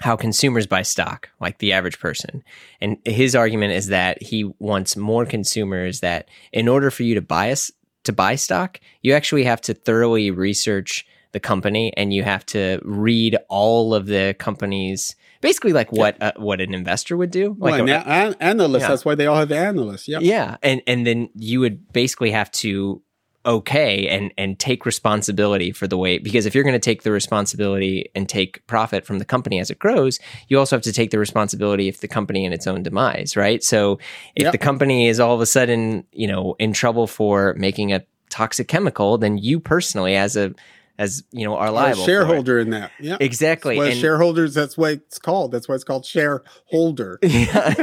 how 0.00 0.16
consumers 0.16 0.66
buy 0.66 0.82
stock, 0.82 1.28
like 1.40 1.58
the 1.58 1.72
average 1.72 1.98
person. 1.98 2.42
And 2.80 2.98
his 3.04 3.34
argument 3.34 3.72
is 3.72 3.88
that 3.88 4.22
he 4.22 4.44
wants 4.58 4.96
more 4.96 5.24
consumers 5.24 6.00
that 6.00 6.28
in 6.52 6.68
order 6.68 6.90
for 6.90 7.04
you 7.04 7.14
to 7.14 7.22
buy 7.22 7.52
us 7.52 7.70
to 8.04 8.12
buy 8.12 8.34
stock, 8.34 8.80
you 9.02 9.14
actually 9.14 9.44
have 9.44 9.60
to 9.62 9.74
thoroughly 9.74 10.30
research 10.30 11.06
the 11.32 11.40
company 11.40 11.92
and 11.96 12.12
you 12.14 12.22
have 12.22 12.46
to 12.46 12.80
read 12.84 13.36
all 13.48 13.94
of 13.94 14.06
the 14.06 14.34
company's 14.38 15.16
basically 15.40 15.72
like 15.72 15.92
what 15.92 16.20
uh, 16.22 16.32
what 16.36 16.60
an 16.60 16.72
investor 16.72 17.16
would 17.16 17.30
do. 17.30 17.56
Like 17.58 17.84
well, 17.84 18.02
an, 18.06 18.34
analysts 18.40 18.82
yeah. 18.82 18.88
that's 18.88 19.04
why 19.04 19.14
they 19.14 19.26
all 19.26 19.36
have 19.36 19.52
analysts. 19.52 20.08
Yeah. 20.08 20.20
Yeah. 20.20 20.56
And 20.62 20.80
and 20.86 21.06
then 21.06 21.28
you 21.34 21.60
would 21.60 21.92
basically 21.92 22.30
have 22.30 22.50
to 22.52 23.02
okay 23.46 24.08
and 24.08 24.32
and 24.38 24.58
take 24.58 24.86
responsibility 24.86 25.70
for 25.72 25.86
the 25.86 25.96
way 25.96 26.18
because 26.18 26.46
if 26.46 26.54
you're 26.54 26.64
going 26.64 26.72
to 26.72 26.78
take 26.78 27.02
the 27.02 27.12
responsibility 27.12 28.10
and 28.14 28.28
take 28.28 28.66
profit 28.66 29.04
from 29.04 29.18
the 29.18 29.24
company 29.24 29.60
as 29.60 29.70
it 29.70 29.78
grows 29.78 30.18
you 30.48 30.58
also 30.58 30.76
have 30.76 30.82
to 30.82 30.92
take 30.92 31.10
the 31.10 31.18
responsibility 31.18 31.88
if 31.88 32.00
the 32.00 32.08
company 32.08 32.44
in 32.44 32.52
its 32.52 32.66
own 32.66 32.82
demise 32.82 33.36
right? 33.36 33.62
So 33.62 33.98
if 34.34 34.44
yep. 34.44 34.52
the 34.52 34.58
company 34.58 35.08
is 35.08 35.20
all 35.20 35.34
of 35.34 35.40
a 35.40 35.46
sudden 35.46 36.04
you 36.12 36.26
know 36.26 36.56
in 36.58 36.72
trouble 36.72 37.06
for 37.06 37.54
making 37.58 37.92
a 37.92 38.04
toxic 38.30 38.68
chemical 38.68 39.18
then 39.18 39.38
you 39.38 39.60
personally 39.60 40.16
as 40.16 40.36
a 40.36 40.54
as 40.98 41.24
you 41.32 41.44
know 41.44 41.56
are 41.56 41.70
liable 41.70 42.02
a 42.02 42.06
shareholder 42.06 42.58
in 42.58 42.70
that. 42.70 42.90
Yeah 43.00 43.16
exactly 43.20 43.78
and, 43.78 43.98
shareholders 43.98 44.54
that's 44.54 44.78
why 44.78 44.90
it's 44.90 45.18
called. 45.18 45.52
That's 45.52 45.68
why 45.68 45.74
it's 45.74 45.84
called 45.84 46.06
shareholder. 46.06 47.18
Yeah. 47.22 47.74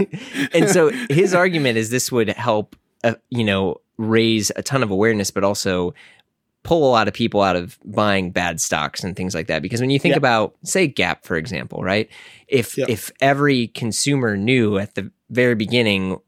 and 0.53 0.69
so 0.69 0.89
his 1.09 1.33
argument 1.33 1.77
is 1.77 1.89
this 1.89 2.11
would 2.11 2.29
help 2.29 2.75
uh, 3.03 3.15
you 3.29 3.43
know 3.43 3.77
raise 4.01 4.51
a 4.55 4.63
ton 4.63 4.83
of 4.83 4.91
awareness, 4.91 5.31
but 5.31 5.43
also 5.43 5.93
pull 6.63 6.87
a 6.87 6.91
lot 6.91 7.07
of 7.07 7.13
people 7.13 7.41
out 7.41 7.55
of 7.55 7.79
buying 7.85 8.31
bad 8.31 8.61
stocks 8.61 9.03
and 9.03 9.15
things 9.15 9.33
like 9.33 9.47
that. 9.47 9.61
Because 9.61 9.81
when 9.81 9.89
you 9.89 9.99
think 9.99 10.13
about, 10.17 10.55
say, 10.63 10.87
Gap, 10.87 11.25
for 11.25 11.35
example, 11.35 11.83
right? 11.83 12.09
If 12.47 12.77
if 12.89 13.11
every 13.19 13.67
consumer 13.67 14.37
knew 14.37 14.77
at 14.77 14.95
the 14.95 15.11
very 15.29 15.55
beginning, 15.55 16.19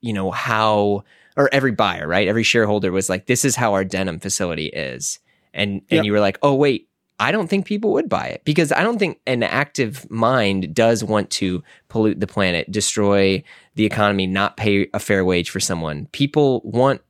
you 0.00 0.12
know 0.12 0.30
how, 0.30 1.04
or 1.36 1.48
every 1.52 1.72
buyer, 1.72 2.06
right? 2.06 2.28
Every 2.28 2.42
shareholder 2.42 2.92
was 2.92 3.08
like, 3.08 3.26
"This 3.26 3.44
is 3.44 3.56
how 3.56 3.72
our 3.74 3.84
denim 3.84 4.18
facility 4.18 4.66
is," 4.66 5.20
and 5.54 5.82
and 5.90 6.04
you 6.04 6.12
were 6.12 6.20
like, 6.20 6.38
"Oh 6.42 6.54
wait." 6.54 6.88
I 7.22 7.30
don't 7.30 7.46
think 7.46 7.66
people 7.66 7.92
would 7.92 8.08
buy 8.08 8.26
it 8.26 8.42
because 8.44 8.72
I 8.72 8.82
don't 8.82 8.98
think 8.98 9.20
an 9.28 9.44
active 9.44 10.10
mind 10.10 10.74
does 10.74 11.04
want 11.04 11.30
to 11.30 11.62
pollute 11.88 12.18
the 12.18 12.26
planet, 12.26 12.68
destroy 12.68 13.44
the 13.76 13.86
economy, 13.86 14.26
not 14.26 14.56
pay 14.56 14.88
a 14.92 14.98
fair 14.98 15.24
wage 15.24 15.48
for 15.48 15.60
someone. 15.60 16.06
People 16.10 16.60
want 16.64 17.00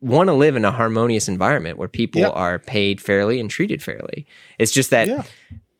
want 0.00 0.26
to 0.26 0.32
live 0.32 0.56
in 0.56 0.64
a 0.64 0.72
harmonious 0.72 1.28
environment 1.28 1.78
where 1.78 1.86
people 1.86 2.20
yep. 2.20 2.32
are 2.34 2.58
paid 2.58 3.00
fairly 3.00 3.38
and 3.38 3.48
treated 3.48 3.80
fairly. 3.80 4.26
It's 4.58 4.72
just 4.72 4.90
that 4.90 5.06
yeah. 5.06 5.22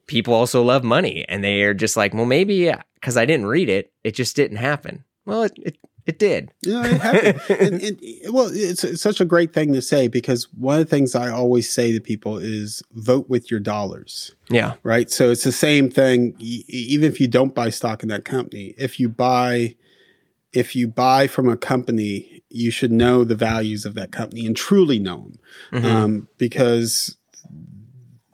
people 0.06 0.34
also 0.34 0.62
love 0.62 0.84
money 0.84 1.24
and 1.28 1.42
they 1.42 1.62
are 1.62 1.74
just 1.74 1.96
like, 1.96 2.14
well, 2.14 2.26
maybe 2.26 2.72
because 2.94 3.16
I 3.16 3.26
didn't 3.26 3.46
read 3.46 3.68
it, 3.68 3.92
it 4.04 4.12
just 4.12 4.36
didn't 4.36 4.58
happen. 4.58 5.02
Well, 5.24 5.42
it, 5.42 5.52
it 5.56 5.78
It 6.08 6.18
did. 6.18 6.50
Yeah, 6.62 6.86
it 6.86 7.00
happened. 7.02 7.50
and, 7.60 7.82
and, 7.82 8.32
well, 8.32 8.48
it's, 8.50 8.82
it's 8.82 9.02
such 9.02 9.20
a 9.20 9.26
great 9.26 9.52
thing 9.52 9.74
to 9.74 9.82
say 9.82 10.08
because 10.08 10.48
one 10.54 10.80
of 10.80 10.86
the 10.86 10.90
things 10.90 11.14
I 11.14 11.30
always 11.30 11.70
say 11.70 11.92
to 11.92 12.00
people 12.00 12.38
is 12.38 12.82
vote 12.92 13.28
with 13.28 13.50
your 13.50 13.60
dollars. 13.60 14.34
Yeah. 14.48 14.76
Right. 14.82 15.10
So 15.10 15.30
it's 15.30 15.44
the 15.44 15.52
same 15.52 15.90
thing. 15.90 16.34
Even 16.38 17.06
if 17.06 17.20
you 17.20 17.28
don't 17.28 17.54
buy 17.54 17.68
stock 17.68 18.02
in 18.02 18.08
that 18.08 18.24
company, 18.24 18.74
if 18.78 18.98
you 18.98 19.10
buy, 19.10 19.76
if 20.54 20.74
you 20.74 20.88
buy 20.88 21.26
from 21.26 21.46
a 21.46 21.58
company, 21.58 22.42
you 22.48 22.70
should 22.70 22.90
know 22.90 23.22
the 23.22 23.36
values 23.36 23.84
of 23.84 23.92
that 23.96 24.10
company 24.10 24.46
and 24.46 24.56
truly 24.56 24.98
know 24.98 25.28
them, 25.28 25.38
mm-hmm. 25.82 25.86
um, 25.86 26.28
because 26.38 27.17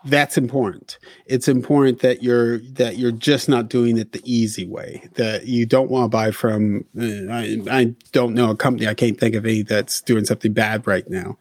that's 0.04 0.36
important. 0.36 0.98
It's 1.26 1.48
important 1.48 2.00
that 2.00 2.22
you're 2.22 2.58
that 2.58 2.98
you're 2.98 3.12
just 3.12 3.48
not 3.48 3.68
doing 3.68 3.96
it 3.96 4.12
the 4.12 4.22
easy 4.24 4.66
way. 4.66 5.08
That 5.14 5.46
you 5.46 5.66
don't 5.66 5.90
want 5.90 6.04
to 6.04 6.08
buy 6.08 6.30
from. 6.30 6.84
Uh, 6.98 7.32
I, 7.32 7.60
I, 7.70 7.94
don't 8.12 8.34
know 8.34 8.50
a 8.50 8.56
company. 8.56 8.86
I 8.86 8.94
can't 8.94 9.18
think 9.18 9.34
of 9.34 9.44
any 9.44 9.62
that's 9.62 10.00
doing 10.00 10.24
something 10.24 10.52
bad 10.52 10.86
right 10.86 11.08
now. 11.08 11.38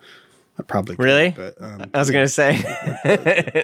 I 0.57 0.63
probably 0.63 0.95
could, 0.95 1.03
really. 1.03 1.31
But, 1.31 1.61
um, 1.61 1.89
I 1.93 1.99
was 1.99 2.11
gonna 2.11 2.27
say. 2.27 2.61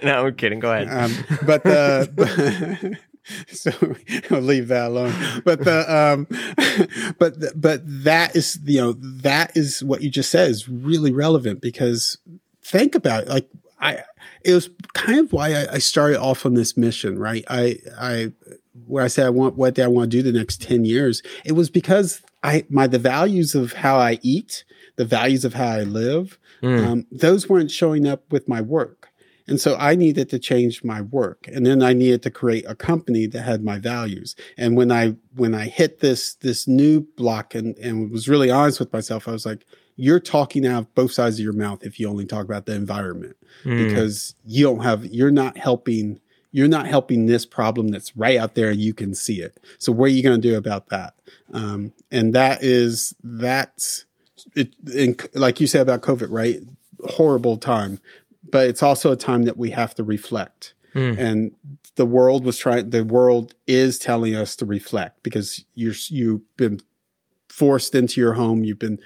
no, 0.02 0.26
I'm 0.26 0.34
kidding. 0.34 0.60
Go 0.60 0.72
ahead. 0.72 0.88
Um, 0.88 1.12
but 1.46 1.62
the. 1.62 2.98
so 3.48 3.70
I'll 4.30 4.40
leave 4.40 4.68
that 4.68 4.88
alone. 4.88 5.14
But 5.44 5.64
the 5.64 5.94
um, 5.94 6.26
but 7.18 7.36
but 7.60 7.82
that 8.04 8.34
is 8.34 8.58
you 8.64 8.80
know 8.80 8.92
that 8.92 9.56
is 9.56 9.84
what 9.84 10.02
you 10.02 10.10
just 10.10 10.30
said 10.30 10.50
is 10.50 10.68
really 10.68 11.12
relevant 11.12 11.60
because 11.60 12.18
think 12.62 12.94
about 12.94 13.24
it. 13.24 13.28
Like 13.28 13.48
I 13.80 14.02
it 14.44 14.54
was 14.54 14.70
kind 14.94 15.18
of 15.18 15.32
why 15.32 15.54
I, 15.54 15.74
I 15.74 15.78
started 15.78 16.20
off 16.20 16.46
on 16.46 16.54
this 16.54 16.76
mission, 16.76 17.18
right? 17.18 17.44
I, 17.48 17.78
I, 17.98 18.32
where 18.86 19.04
I 19.04 19.08
said 19.08 19.26
I 19.26 19.30
want 19.30 19.56
what 19.56 19.74
do 19.74 19.82
I 19.82 19.88
want 19.88 20.10
to 20.10 20.16
do 20.16 20.22
the 20.22 20.36
next 20.36 20.62
10 20.62 20.84
years, 20.84 21.22
it 21.44 21.52
was 21.52 21.70
because 21.70 22.22
I, 22.42 22.64
my, 22.68 22.86
the 22.86 22.98
values 22.98 23.54
of 23.54 23.72
how 23.72 23.98
I 23.98 24.18
eat, 24.22 24.64
the 24.96 25.04
values 25.04 25.44
of 25.44 25.54
how 25.54 25.68
I 25.68 25.82
live, 25.82 26.38
mm. 26.62 26.86
um, 26.86 27.06
those 27.10 27.48
weren't 27.48 27.70
showing 27.70 28.06
up 28.06 28.30
with 28.30 28.48
my 28.48 28.60
work. 28.60 29.08
And 29.46 29.60
so 29.60 29.76
I 29.78 29.96
needed 29.96 30.30
to 30.30 30.38
change 30.38 30.84
my 30.84 31.00
work. 31.00 31.48
And 31.48 31.66
then 31.66 31.82
I 31.82 31.92
needed 31.92 32.22
to 32.22 32.30
create 32.30 32.64
a 32.68 32.76
company 32.76 33.26
that 33.26 33.42
had 33.42 33.64
my 33.64 33.78
values. 33.78 34.36
And 34.56 34.76
when 34.76 34.92
I, 34.92 35.16
when 35.34 35.54
I 35.54 35.66
hit 35.66 35.98
this, 35.98 36.34
this 36.36 36.68
new 36.68 37.00
block 37.16 37.54
and, 37.54 37.76
and 37.78 38.12
was 38.12 38.28
really 38.28 38.50
honest 38.50 38.78
with 38.78 38.92
myself, 38.92 39.26
I 39.26 39.32
was 39.32 39.44
like, 39.44 39.66
you're 39.96 40.20
talking 40.20 40.66
out 40.66 40.78
of 40.78 40.94
both 40.94 41.12
sides 41.12 41.38
of 41.38 41.44
your 41.44 41.52
mouth 41.52 41.82
if 41.82 41.98
you 41.98 42.08
only 42.08 42.26
talk 42.26 42.44
about 42.44 42.66
the 42.66 42.74
environment 42.74 43.36
mm. 43.64 43.88
because 43.88 44.34
you 44.44 44.64
don't 44.64 44.82
have 44.82 45.04
you're 45.06 45.30
not 45.30 45.56
helping 45.56 46.20
you're 46.52 46.68
not 46.68 46.86
helping 46.86 47.26
this 47.26 47.46
problem 47.46 47.88
that's 47.88 48.16
right 48.16 48.38
out 48.38 48.54
there 48.54 48.70
and 48.70 48.80
you 48.80 48.94
can 48.94 49.14
see 49.14 49.40
it 49.40 49.58
so 49.78 49.92
what 49.92 50.06
are 50.06 50.12
you 50.12 50.22
going 50.22 50.40
to 50.40 50.48
do 50.48 50.56
about 50.56 50.88
that 50.88 51.14
um, 51.52 51.92
and 52.10 52.34
that 52.34 52.62
is 52.62 53.14
that's 53.22 54.04
it 54.54 54.74
in, 54.92 55.16
like 55.34 55.60
you 55.60 55.66
said 55.66 55.82
about 55.82 56.02
covid 56.02 56.28
right 56.30 56.60
horrible 57.04 57.56
time 57.56 58.00
but 58.50 58.68
it's 58.68 58.82
also 58.82 59.12
a 59.12 59.16
time 59.16 59.44
that 59.44 59.56
we 59.56 59.70
have 59.70 59.94
to 59.94 60.02
reflect 60.02 60.74
mm. 60.94 61.16
and 61.18 61.52
the 61.96 62.06
world 62.06 62.44
was 62.44 62.58
trying 62.58 62.90
the 62.90 63.04
world 63.04 63.54
is 63.66 63.98
telling 63.98 64.34
us 64.34 64.56
to 64.56 64.64
reflect 64.64 65.22
because 65.22 65.64
you're 65.74 65.94
you've 66.08 66.56
been 66.56 66.80
forced 67.60 67.94
into 67.94 68.20
your 68.20 68.32
home. 68.32 68.64
You've 68.64 68.78
been 68.78 68.98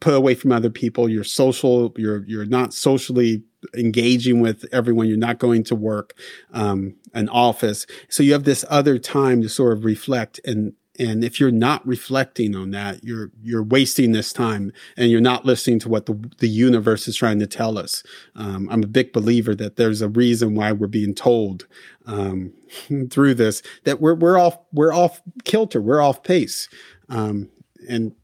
put 0.00 0.14
away 0.14 0.34
from 0.34 0.52
other 0.52 0.70
people. 0.70 1.08
You're 1.08 1.22
social. 1.22 1.92
You're 1.98 2.24
you're 2.24 2.46
not 2.46 2.72
socially 2.72 3.42
engaging 3.76 4.40
with 4.40 4.64
everyone. 4.72 5.08
You're 5.08 5.16
not 5.16 5.38
going 5.38 5.64
to 5.64 5.74
work, 5.74 6.14
um, 6.52 6.96
an 7.14 7.28
office. 7.28 7.86
So 8.08 8.22
you 8.22 8.32
have 8.32 8.44
this 8.44 8.64
other 8.68 8.98
time 8.98 9.42
to 9.42 9.48
sort 9.48 9.76
of 9.76 9.84
reflect 9.84 10.40
and. 10.44 10.74
And 11.00 11.22
if 11.22 11.38
you're 11.38 11.52
not 11.52 11.86
reflecting 11.86 12.56
on 12.56 12.72
that, 12.72 13.04
you're 13.04 13.30
you're 13.40 13.62
wasting 13.62 14.10
this 14.10 14.32
time, 14.32 14.72
and 14.96 15.12
you're 15.12 15.20
not 15.20 15.44
listening 15.44 15.78
to 15.78 15.88
what 15.88 16.06
the 16.06 16.18
the 16.38 16.48
universe 16.48 17.06
is 17.06 17.14
trying 17.14 17.38
to 17.38 17.46
tell 17.46 17.78
us. 17.78 18.02
Um, 18.34 18.68
I'm 18.68 18.82
a 18.82 18.88
big 18.88 19.12
believer 19.12 19.54
that 19.54 19.76
there's 19.76 20.02
a 20.02 20.08
reason 20.08 20.56
why 20.56 20.72
we're 20.72 20.88
being 20.88 21.14
told 21.14 21.68
um, 22.06 22.52
through 23.10 23.34
this 23.34 23.62
that 23.84 24.00
we're 24.00 24.16
we're 24.16 24.40
off 24.40 24.58
we're 24.72 24.92
off 24.92 25.22
kilter, 25.44 25.80
we're 25.80 26.02
off 26.02 26.24
pace. 26.24 26.68
Um, 27.08 27.50
and 27.88 28.16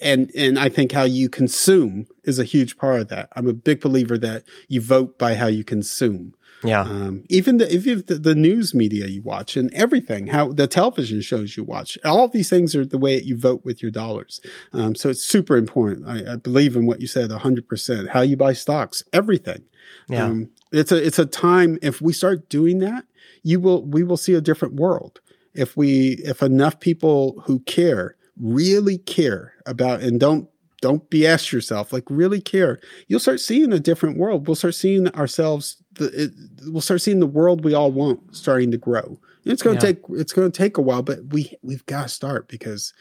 and 0.00 0.30
and 0.34 0.58
I 0.58 0.68
think 0.68 0.92
how 0.92 1.04
you 1.04 1.28
consume 1.28 2.06
is 2.24 2.38
a 2.38 2.44
huge 2.44 2.76
part 2.76 3.00
of 3.00 3.08
that. 3.08 3.28
I'm 3.36 3.48
a 3.48 3.52
big 3.52 3.80
believer 3.80 4.18
that 4.18 4.44
you 4.68 4.80
vote 4.80 5.18
by 5.18 5.34
how 5.34 5.46
you 5.46 5.64
consume. 5.64 6.34
Yeah. 6.62 6.80
Um, 6.80 7.24
even 7.28 7.58
the 7.58 7.72
if 7.72 8.06
the, 8.06 8.14
the, 8.14 8.34
news 8.34 8.74
media 8.74 9.06
you 9.06 9.20
watch 9.20 9.56
and 9.56 9.72
everything, 9.74 10.28
how 10.28 10.52
the 10.52 10.66
television 10.66 11.20
shows 11.20 11.56
you 11.56 11.64
watch, 11.64 11.98
all 12.04 12.24
of 12.24 12.32
these 12.32 12.48
things 12.48 12.74
are 12.74 12.86
the 12.86 12.96
way 12.96 13.16
that 13.16 13.26
you 13.26 13.36
vote 13.36 13.64
with 13.64 13.82
your 13.82 13.90
dollars. 13.90 14.40
Um, 14.72 14.94
so 14.94 15.10
it's 15.10 15.22
super 15.22 15.56
important. 15.58 16.08
I, 16.08 16.32
I, 16.32 16.36
believe 16.36 16.74
in 16.74 16.86
what 16.86 17.02
you 17.02 17.06
said, 17.06 17.30
hundred 17.30 17.68
percent. 17.68 18.10
How 18.10 18.22
you 18.22 18.36
buy 18.36 18.54
stocks, 18.54 19.04
everything. 19.12 19.64
Yeah. 20.08 20.24
Um, 20.24 20.50
it's 20.72 20.90
a 20.90 21.04
it's 21.04 21.18
a 21.18 21.26
time. 21.26 21.78
If 21.82 22.00
we 22.00 22.12
start 22.12 22.48
doing 22.48 22.78
that, 22.78 23.04
you 23.42 23.60
will 23.60 23.84
we 23.84 24.02
will 24.02 24.16
see 24.16 24.34
a 24.34 24.40
different 24.40 24.74
world. 24.74 25.20
If 25.52 25.76
we 25.76 26.14
if 26.24 26.42
enough 26.42 26.80
people 26.80 27.42
who 27.46 27.60
care 27.60 28.16
really 28.38 28.98
care 28.98 29.54
about 29.66 30.00
and 30.00 30.18
don't 30.18 30.48
don't 30.84 31.08
BS 31.08 31.50
yourself, 31.50 31.94
like 31.94 32.04
really 32.10 32.42
care, 32.42 32.78
you'll 33.08 33.18
start 33.18 33.40
seeing 33.40 33.72
a 33.72 33.80
different 33.80 34.18
world. 34.18 34.46
We'll 34.46 34.54
start 34.54 34.74
seeing 34.74 35.08
ourselves, 35.14 35.82
the, 35.92 36.24
it, 36.24 36.30
we'll 36.66 36.82
start 36.82 37.00
seeing 37.00 37.20
the 37.20 37.26
world 37.26 37.64
we 37.64 37.72
all 37.72 37.90
want 37.90 38.36
starting 38.36 38.70
to 38.70 38.76
grow. 38.76 39.18
And 39.44 39.52
it's 39.52 39.62
going 39.62 39.78
to 39.78 39.86
yeah. 39.86 39.94
take, 39.94 40.02
it's 40.10 40.34
going 40.34 40.52
to 40.52 40.54
take 40.54 40.76
a 40.76 40.82
while, 40.82 41.00
but 41.00 41.20
we, 41.30 41.54
we've 41.62 41.86
got 41.86 42.02
to 42.02 42.08
start 42.10 42.48
because, 42.48 42.92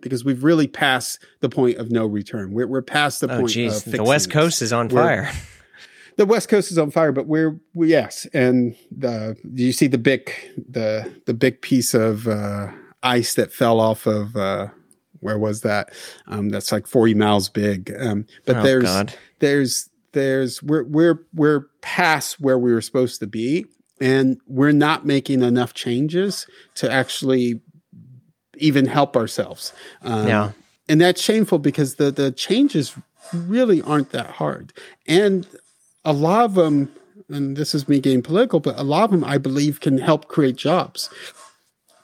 because 0.00 0.24
we've 0.24 0.44
really 0.44 0.68
passed 0.68 1.18
the 1.40 1.48
point 1.48 1.78
of 1.78 1.90
no 1.90 2.06
return. 2.06 2.52
We're, 2.52 2.68
we're 2.68 2.80
past 2.80 3.20
the 3.20 3.32
oh, 3.32 3.38
point 3.40 3.50
geez. 3.50 3.82
The 3.82 4.04
West 4.04 4.30
Coast 4.30 4.62
is 4.62 4.72
on 4.72 4.88
fire. 4.88 5.28
the 6.16 6.26
West 6.26 6.48
Coast 6.48 6.70
is 6.70 6.78
on 6.78 6.92
fire, 6.92 7.10
but 7.10 7.26
we're, 7.26 7.58
we, 7.74 7.88
yes. 7.88 8.24
And 8.32 8.76
the, 8.96 9.36
do 9.52 9.64
you 9.64 9.72
see 9.72 9.88
the 9.88 9.98
big, 9.98 10.30
the, 10.68 11.12
the 11.26 11.34
big 11.34 11.60
piece 11.60 11.92
of, 11.92 12.28
uh, 12.28 12.68
ice 13.02 13.34
that 13.34 13.52
fell 13.52 13.80
off 13.80 14.06
of, 14.06 14.36
uh, 14.36 14.68
where 15.22 15.38
was 15.38 15.62
that? 15.62 15.92
Um, 16.26 16.48
that's 16.48 16.72
like 16.72 16.86
40 16.86 17.14
miles 17.14 17.48
big. 17.48 17.94
Um, 17.98 18.26
but 18.44 18.56
oh, 18.56 18.62
there's, 18.62 18.84
God. 18.84 19.14
there's, 19.38 19.88
there's, 20.12 20.62
we're, 20.62 20.84
we're, 20.84 21.24
we're 21.34 21.66
past 21.80 22.40
where 22.40 22.58
we 22.58 22.72
were 22.72 22.82
supposed 22.82 23.20
to 23.20 23.26
be. 23.26 23.66
And 24.00 24.40
we're 24.48 24.72
not 24.72 25.06
making 25.06 25.42
enough 25.42 25.74
changes 25.74 26.46
to 26.74 26.90
actually 26.90 27.60
even 28.58 28.86
help 28.86 29.16
ourselves. 29.16 29.72
Um, 30.02 30.26
yeah. 30.26 30.50
And 30.88 31.00
that's 31.00 31.22
shameful 31.22 31.60
because 31.60 31.94
the, 31.94 32.10
the 32.10 32.32
changes 32.32 32.96
really 33.32 33.80
aren't 33.82 34.10
that 34.10 34.26
hard. 34.26 34.72
And 35.06 35.46
a 36.04 36.12
lot 36.12 36.44
of 36.44 36.54
them, 36.54 36.92
and 37.28 37.56
this 37.56 37.74
is 37.74 37.88
me 37.88 38.00
getting 38.00 38.22
political, 38.22 38.58
but 38.58 38.78
a 38.78 38.82
lot 38.82 39.04
of 39.04 39.10
them 39.12 39.24
I 39.24 39.38
believe 39.38 39.80
can 39.80 39.98
help 39.98 40.26
create 40.26 40.56
jobs 40.56 41.08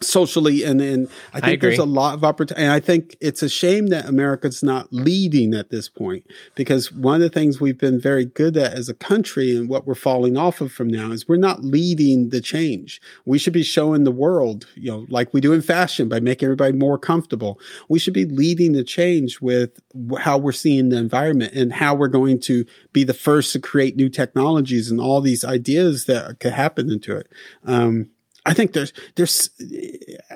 socially 0.01 0.63
and 0.65 0.81
and 0.81 1.09
I 1.33 1.41
think 1.41 1.63
I 1.63 1.67
there's 1.67 1.79
a 1.79 1.85
lot 1.85 2.15
of 2.15 2.25
opportunity 2.25 2.63
and 2.63 2.73
I 2.73 2.81
think 2.81 3.17
it's 3.21 3.43
a 3.43 3.49
shame 3.49 3.89
that 3.89 4.07
America's 4.07 4.63
not 4.63 4.93
leading 4.93 5.55
at 5.55 5.71
this 5.71 5.89
point 5.89 6.27
because 6.55 6.93
one 6.93 7.17
of 7.17 7.21
the 7.21 7.29
things 7.29 7.61
we've 7.61 7.79
been 7.79 8.01
very 8.01 8.25
good 8.25 8.57
at 8.57 8.75
as 8.75 8.89
a 8.89 8.95
country 8.95 9.57
and 9.57 9.69
what 9.69 9.87
we're 9.87 9.95
falling 9.95 10.37
off 10.37 10.61
of 10.61 10.73
from 10.73 10.89
now 10.89 11.11
is 11.11 11.29
we're 11.29 11.37
not 11.37 11.65
leading 11.65 12.29
the 12.31 12.41
change. 12.41 13.01
We 13.25 13.39
should 13.39 13.53
be 13.53 13.63
showing 13.63 14.05
the 14.05 14.13
world, 14.13 14.67
you 14.75 14.91
know, 14.91 15.07
like 15.09 15.35
we 15.35 15.41
do 15.41 15.53
in 15.53 15.63
fashion 15.63 16.09
by 16.09 16.21
making 16.21 16.47
everybody 16.47 16.73
more 16.73 16.99
comfortable. 16.99 17.59
We 17.89 17.99
should 17.99 18.15
be 18.15 18.25
leading 18.25 18.73
the 18.73 18.85
change 18.85 19.41
with 19.41 19.81
how 20.19 20.39
we're 20.39 20.53
seeing 20.53 20.91
the 20.91 20.97
environment 20.97 21.55
and 21.55 21.73
how 21.73 21.95
we're 21.95 22.09
going 22.09 22.41
to 22.41 22.65
be 22.93 23.05
the 23.05 23.15
first 23.15 23.53
to 23.53 23.61
create 23.61 23.97
new 23.97 24.09
technologies 24.09 24.91
and 24.91 25.01
all 25.01 25.21
these 25.21 25.45
ideas 25.45 26.05
that 26.05 26.41
could 26.41 26.53
happen 26.53 26.91
into 26.91 27.17
it. 27.17 27.29
Um, 27.65 28.11
I 28.49 28.55
think 28.55 28.73
there's 28.73 28.95
there's 29.17 29.51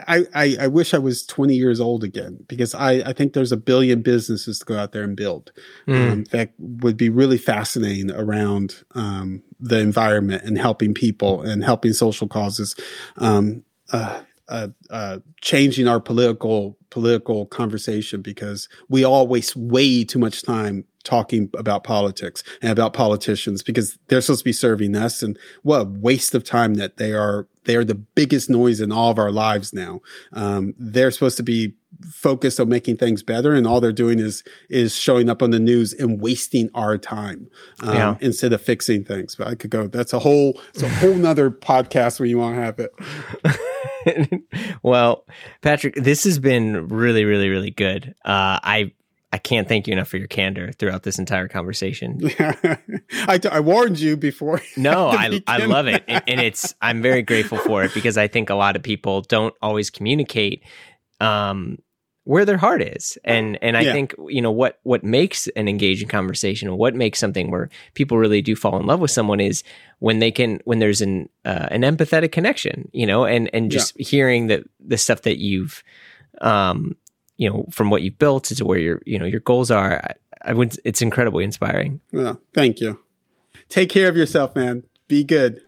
I, 0.06 0.26
I, 0.34 0.56
I 0.60 0.66
wish 0.66 0.92
I 0.92 0.98
was 0.98 1.24
20 1.24 1.54
years 1.54 1.80
old 1.80 2.04
again 2.04 2.44
because 2.46 2.74
I 2.74 2.92
I 3.08 3.14
think 3.14 3.32
there's 3.32 3.52
a 3.52 3.56
billion 3.56 4.02
businesses 4.02 4.58
to 4.58 4.66
go 4.66 4.76
out 4.76 4.92
there 4.92 5.02
and 5.02 5.16
build 5.16 5.50
mm. 5.88 6.12
um, 6.12 6.24
that 6.24 6.52
would 6.58 6.98
be 6.98 7.08
really 7.08 7.38
fascinating 7.38 8.10
around 8.10 8.84
um, 8.94 9.42
the 9.58 9.78
environment 9.78 10.42
and 10.44 10.58
helping 10.58 10.92
people 10.92 11.40
and 11.40 11.64
helping 11.64 11.94
social 11.94 12.28
causes. 12.28 12.76
Um, 13.16 13.64
uh, 13.92 14.20
uh, 14.48 14.68
uh, 14.90 15.18
changing 15.40 15.88
our 15.88 16.00
political 16.00 16.76
political 16.90 17.46
conversation 17.46 18.20
because 18.20 18.68
we 18.90 19.04
all 19.04 19.26
waste 19.26 19.56
way 19.56 20.04
too 20.04 20.18
much 20.18 20.42
time 20.42 20.84
talking 21.04 21.48
about 21.56 21.84
politics 21.84 22.44
and 22.60 22.70
about 22.70 22.92
politicians 22.92 23.62
because 23.62 23.98
they're 24.08 24.20
supposed 24.20 24.40
to 24.40 24.44
be 24.44 24.52
serving 24.52 24.94
us 24.94 25.22
and 25.22 25.38
what 25.62 25.80
a 25.80 25.84
waste 25.84 26.34
of 26.34 26.44
time 26.44 26.74
that 26.74 26.98
they 26.98 27.14
are 27.14 27.46
they 27.64 27.76
are 27.76 27.84
the 27.84 27.94
biggest 27.94 28.50
noise 28.50 28.80
in 28.80 28.92
all 28.92 29.10
of 29.10 29.18
our 29.18 29.32
lives 29.32 29.72
now 29.72 30.00
um, 30.32 30.74
they're 30.78 31.10
supposed 31.10 31.36
to 31.36 31.42
be 31.42 31.74
focused 32.10 32.58
on 32.58 32.68
making 32.68 32.96
things 32.96 33.22
better 33.22 33.52
and 33.52 33.66
all 33.66 33.80
they're 33.80 33.92
doing 33.92 34.18
is 34.18 34.42
is 34.70 34.96
showing 34.96 35.28
up 35.28 35.42
on 35.42 35.50
the 35.50 35.60
news 35.60 35.92
and 35.92 36.20
wasting 36.20 36.70
our 36.74 36.98
time 36.98 37.48
um, 37.80 37.94
yeah. 37.94 38.16
instead 38.20 38.52
of 38.52 38.60
fixing 38.60 39.04
things 39.04 39.36
but 39.36 39.46
i 39.46 39.54
could 39.54 39.70
go 39.70 39.86
that's 39.86 40.12
a 40.12 40.18
whole 40.18 40.60
it's 40.74 40.82
a 40.82 40.88
whole 40.88 41.14
nother 41.14 41.50
podcast 41.50 42.18
where 42.18 42.26
you 42.26 42.38
want 42.38 42.56
to 42.56 42.62
have 42.62 42.78
it 42.78 42.92
well, 44.82 45.24
Patrick, 45.60 45.94
this 45.94 46.24
has 46.24 46.38
been 46.38 46.88
really, 46.88 47.24
really, 47.24 47.48
really 47.48 47.70
good. 47.70 48.14
Uh, 48.24 48.58
I 48.62 48.92
I 49.32 49.38
can't 49.38 49.66
thank 49.66 49.86
you 49.86 49.94
enough 49.94 50.08
for 50.08 50.18
your 50.18 50.26
candor 50.26 50.72
throughout 50.72 51.04
this 51.04 51.18
entire 51.18 51.48
conversation. 51.48 52.20
I, 52.38 53.40
I 53.50 53.60
warned 53.60 53.98
you 53.98 54.16
before. 54.16 54.60
No, 54.76 55.08
I, 55.08 55.42
I 55.46 55.64
love 55.66 55.86
it. 55.86 56.02
And, 56.08 56.22
and, 56.26 56.40
it's, 56.40 56.74
I'm 56.82 57.02
very 57.02 57.22
grateful 57.22 57.58
for 57.58 57.84
it 57.84 57.94
because 57.94 58.18
I 58.18 58.26
think 58.26 58.50
a 58.50 58.54
lot 58.54 58.74
of 58.74 58.82
people 58.82 59.20
don't 59.22 59.54
always 59.62 59.90
communicate 59.90 60.64
um, 61.20 61.78
where 62.24 62.44
their 62.44 62.56
heart 62.56 62.82
is. 62.82 63.16
And, 63.24 63.58
and 63.62 63.76
I 63.76 63.82
yeah. 63.82 63.92
think, 63.92 64.14
you 64.28 64.42
know, 64.42 64.50
what, 64.50 64.80
what 64.82 65.04
makes 65.04 65.46
an 65.48 65.68
engaging 65.68 66.08
conversation, 66.08 66.76
what 66.76 66.94
makes 66.94 67.18
something 67.18 67.50
where 67.50 67.68
people 67.94 68.18
really 68.18 68.42
do 68.42 68.56
fall 68.56 68.78
in 68.80 68.86
love 68.86 69.00
with 69.00 69.10
someone 69.10 69.40
is 69.40 69.62
when 70.00 70.18
they 70.18 70.30
can, 70.30 70.60
when 70.64 70.78
there's 70.78 71.00
an, 71.00 71.28
uh, 71.44 71.68
an 71.70 71.82
empathetic 71.82 72.32
connection, 72.32 72.90
you 72.92 73.06
know, 73.06 73.24
and, 73.24 73.50
and 73.54 73.70
just 73.70 73.94
yeah. 73.96 74.06
hearing 74.06 74.48
the, 74.48 74.64
the 74.84 74.98
stuff 74.98 75.22
that 75.22 75.38
you've, 75.38 75.84
um, 76.40 76.96
you 77.42 77.50
know, 77.50 77.66
from 77.70 77.90
what 77.90 78.02
you've 78.02 78.18
built 78.18 78.44
to 78.44 78.64
where 78.64 78.78
your, 78.78 79.02
you 79.04 79.18
know, 79.18 79.24
your 79.24 79.40
goals 79.40 79.70
are, 79.70 80.00
I, 80.04 80.14
I 80.50 80.52
would, 80.52 80.76
it's 80.84 81.02
incredibly 81.02 81.44
inspiring. 81.44 82.00
Well, 82.12 82.40
thank 82.54 82.80
you. 82.80 83.00
Take 83.68 83.90
care 83.90 84.08
of 84.08 84.16
yourself, 84.16 84.54
man. 84.54 84.84
Be 85.08 85.24
good. 85.24 85.60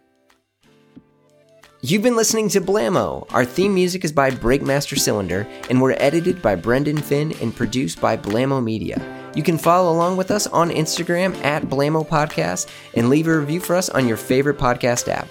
You've 1.80 2.02
been 2.02 2.16
listening 2.16 2.48
to 2.50 2.60
Blamo. 2.60 3.26
Our 3.34 3.44
theme 3.44 3.74
music 3.74 4.04
is 4.04 4.12
by 4.12 4.30
Breakmaster 4.30 4.98
Cylinder, 4.98 5.46
and 5.68 5.82
we're 5.82 5.96
edited 5.98 6.40
by 6.40 6.54
Brendan 6.54 6.96
Finn 6.96 7.32
and 7.42 7.54
produced 7.54 8.00
by 8.00 8.16
Blamo 8.16 8.62
Media. 8.62 8.98
You 9.34 9.42
can 9.42 9.58
follow 9.58 9.92
along 9.92 10.16
with 10.16 10.30
us 10.30 10.46
on 10.46 10.70
Instagram 10.70 11.36
at 11.44 11.64
Blamo 11.64 12.06
Podcast 12.06 12.70
and 12.94 13.10
leave 13.10 13.26
a 13.26 13.38
review 13.38 13.60
for 13.60 13.76
us 13.76 13.90
on 13.90 14.08
your 14.08 14.16
favorite 14.16 14.58
podcast 14.58 15.08
app. 15.08 15.28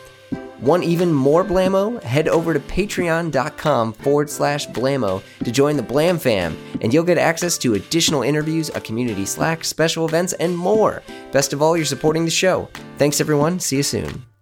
Want 0.62 0.84
even 0.84 1.12
more 1.12 1.44
Blamo? 1.44 2.02
Head 2.04 2.28
over 2.28 2.54
to 2.54 2.60
patreon.com 2.60 3.94
forward 3.94 4.30
slash 4.30 4.68
Blamo 4.68 5.22
to 5.44 5.52
join 5.52 5.76
the 5.76 5.84
Blam 5.84 6.18
fam, 6.18 6.58
and 6.82 6.94
you'll 6.94 7.04
get 7.04 7.18
access 7.18 7.58
to 7.60 7.74
additional 7.74 8.24
interviews, 8.24 8.70
a 8.70 8.82
community 8.82 9.26
Slack, 9.26 9.66
special 9.66 10.08
events, 10.08 10.34
and 10.34 10.58
more. 10.58 11.04
Best 11.32 11.54
of 11.54 11.62
all, 11.62 11.76
you're 11.76 11.86
supporting 11.86 12.26
the 12.26 12.32
show. 12.32 12.70
Thanks, 12.98 13.20
everyone. 13.20 13.60
See 13.60 13.78
you 13.78 13.84
soon. 13.84 14.33